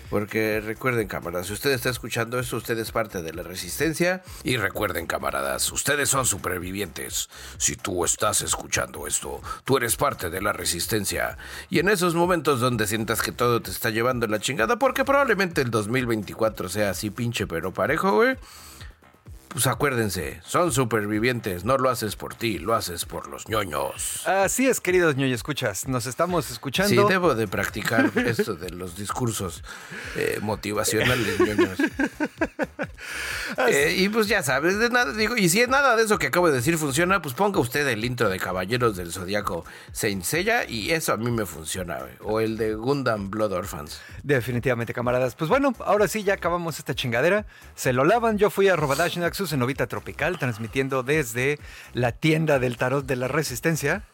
Porque 0.09 0.61
recuerden, 0.61 1.09
camaradas, 1.09 1.49
si 1.49 1.53
usted 1.53 1.73
está 1.73 1.91
escuchando 1.91 2.39
esto, 2.39 2.57
usted 2.57 2.79
es 2.79 2.93
parte 2.93 3.21
de 3.21 3.33
la 3.33 3.43
resistencia. 3.43 4.23
Y 4.45 4.57
recuerden, 4.57 5.09
camaradas, 5.09 5.73
ustedes 5.73 6.11
son 6.11 6.27
supervivientes. 6.27 7.29
Si 7.59 7.75
tú 7.75 8.05
estás 8.05 8.43
escuchando 8.43 9.09
esto, 9.09 9.41
tú 9.65 9.79
eres 9.79 9.97
parte 9.97 10.31
de 10.31 10.43
la 10.43 10.53
resistencia. 10.53 11.39
Y 11.71 11.81
en 11.81 11.89
esos 11.89 12.15
momentos 12.15 12.61
donde 12.61 12.87
sientas 12.87 13.21
que 13.21 13.33
todo 13.33 13.61
te 13.61 13.73
está 13.73 13.91
llevando 13.91 14.29
la 14.29 14.39
chingada, 14.39 14.79
porque 14.79 15.05
probablemente 15.05 15.61
el 15.61 15.73
2024 15.73 16.69
sea 16.69 16.91
así 16.91 17.11
pinche 17.11 17.49
pero 17.49 17.75
parejo, 17.75 18.13
güey 18.13 18.37
pues 19.53 19.67
acuérdense, 19.67 20.41
son 20.45 20.71
supervivientes, 20.71 21.65
no 21.65 21.77
lo 21.77 21.91
haces 21.91 22.15
por 22.15 22.37
ti, 22.37 22.61
lo 22.61 22.73
haces 22.75 23.05
por 23.05 23.27
los 23.27 23.49
ñoños. 23.49 24.25
Así 24.25 24.69
es, 24.69 24.81
queridos 24.81 25.17
ñoños, 25.17 25.35
escuchas, 25.35 25.89
nos 25.89 26.07
estamos 26.07 26.53
escuchando. 26.53 27.03
Sí, 27.03 27.09
debo 27.13 27.35
de 27.35 27.49
practicar 27.49 28.13
esto 28.27 28.55
de 28.55 28.71
los 28.71 28.97
discursos 28.97 29.65
eh, 30.15 30.39
motivacionales 30.41 31.41
ñoños. 31.41 31.79
Eh, 33.69 33.95
y 33.99 34.09
pues 34.09 34.29
ya 34.29 34.43
sabes, 34.43 34.79
de 34.79 34.91
nada, 34.91 35.13
digo, 35.13 35.37
y 35.37 35.49
si 35.49 35.61
nada 35.67 35.97
de 35.97 36.05
eso 36.05 36.19
que 36.19 36.29
acabo 36.29 36.49
de 36.49 36.55
decir 36.55 36.79
funciona, 36.79 37.21
pues 37.21 37.35
ponga 37.35 37.61
usted 37.61 37.87
el 37.89 38.05
intro 38.05 38.29
de 38.29 38.39
Caballeros 38.39 38.97
del 38.97 39.13
Zodiaco 39.13 39.65
Saint 39.93 40.23
Seiya 40.23 40.69
y 40.69 40.91
eso 40.93 41.13
a 41.13 41.17
mí 41.17 41.31
me 41.31 41.47
funciona, 41.47 41.99
o 42.21 42.41
el 42.41 42.57
de 42.57 42.75
Gundam 42.75 43.31
Blood 43.31 43.53
Orphans. 43.53 44.01
Definitivamente, 44.23 44.95
camaradas. 44.95 45.35
Pues 45.35 45.49
bueno, 45.49 45.75
ahora 45.81 46.09
sí 46.09 46.23
ya 46.23 46.35
acabamos 46.35 46.79
esta 46.79 46.95
chingadera. 46.95 47.47
Se 47.75 47.93
lo 47.93 48.05
lavan, 48.05 48.39
yo 48.39 48.51
fui 48.51 48.69
a 48.69 48.77
Robadash 48.77 49.19
en 49.19 49.59
Novita 49.59 49.87
Tropical, 49.87 50.39
transmitiendo 50.39 51.03
desde 51.03 51.59
la 51.93 52.13
tienda 52.13 52.59
del 52.59 52.77
tarot 52.77 53.07
de 53.07 53.17
la 53.17 53.29
Resistencia. 53.29 54.05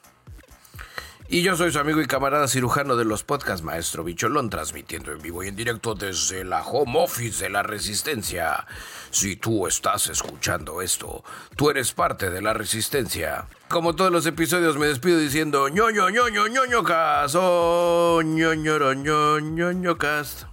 Y 1.29 1.43
yo 1.43 1.57
soy 1.57 1.73
su 1.73 1.81
amigo 1.81 2.01
y 2.01 2.07
camarada 2.07 2.47
cirujano 2.47 2.95
de 2.95 3.05
los 3.05 3.25
podcasts, 3.25 3.65
Maestro 3.65 4.05
Bicholón, 4.05 4.49
transmitiendo 4.49 5.11
en 5.11 5.21
vivo 5.21 5.43
y 5.43 5.49
en 5.49 5.57
directo 5.57 5.97
desde 5.97 6.45
la 6.45 6.63
home 6.63 7.01
office 7.01 7.43
de 7.43 7.51
la 7.51 7.65
Resistencia. 7.65 8.65
Si 9.11 9.35
tú 9.35 9.67
estás 9.67 10.07
escuchando 10.07 10.81
esto, 10.83 11.25
tú 11.57 11.69
eres 11.71 11.91
parte 11.93 12.31
de 12.31 12.41
la 12.41 12.53
Resistencia. 12.53 13.47
Como 13.69 13.97
todos 13.97 14.13
los 14.13 14.25
episodios, 14.27 14.79
me 14.79 14.87
despido 14.87 15.19
diciendo 15.19 15.69
ñoño, 15.69 16.11
ñoño, 16.11 16.47
ñoño 16.47 16.85
cast, 16.85 17.35
oh, 17.37 18.23
ñoño, 18.25 18.79
ñoño, 18.79 19.41
ñoño 19.41 19.99
cast. 19.99 20.45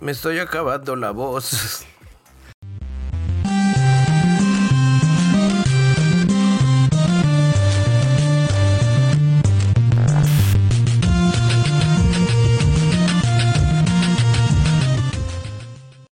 Me 0.00 0.12
estoy 0.12 0.38
acabando 0.38 0.94
la 0.94 1.10
voz. 1.10 1.84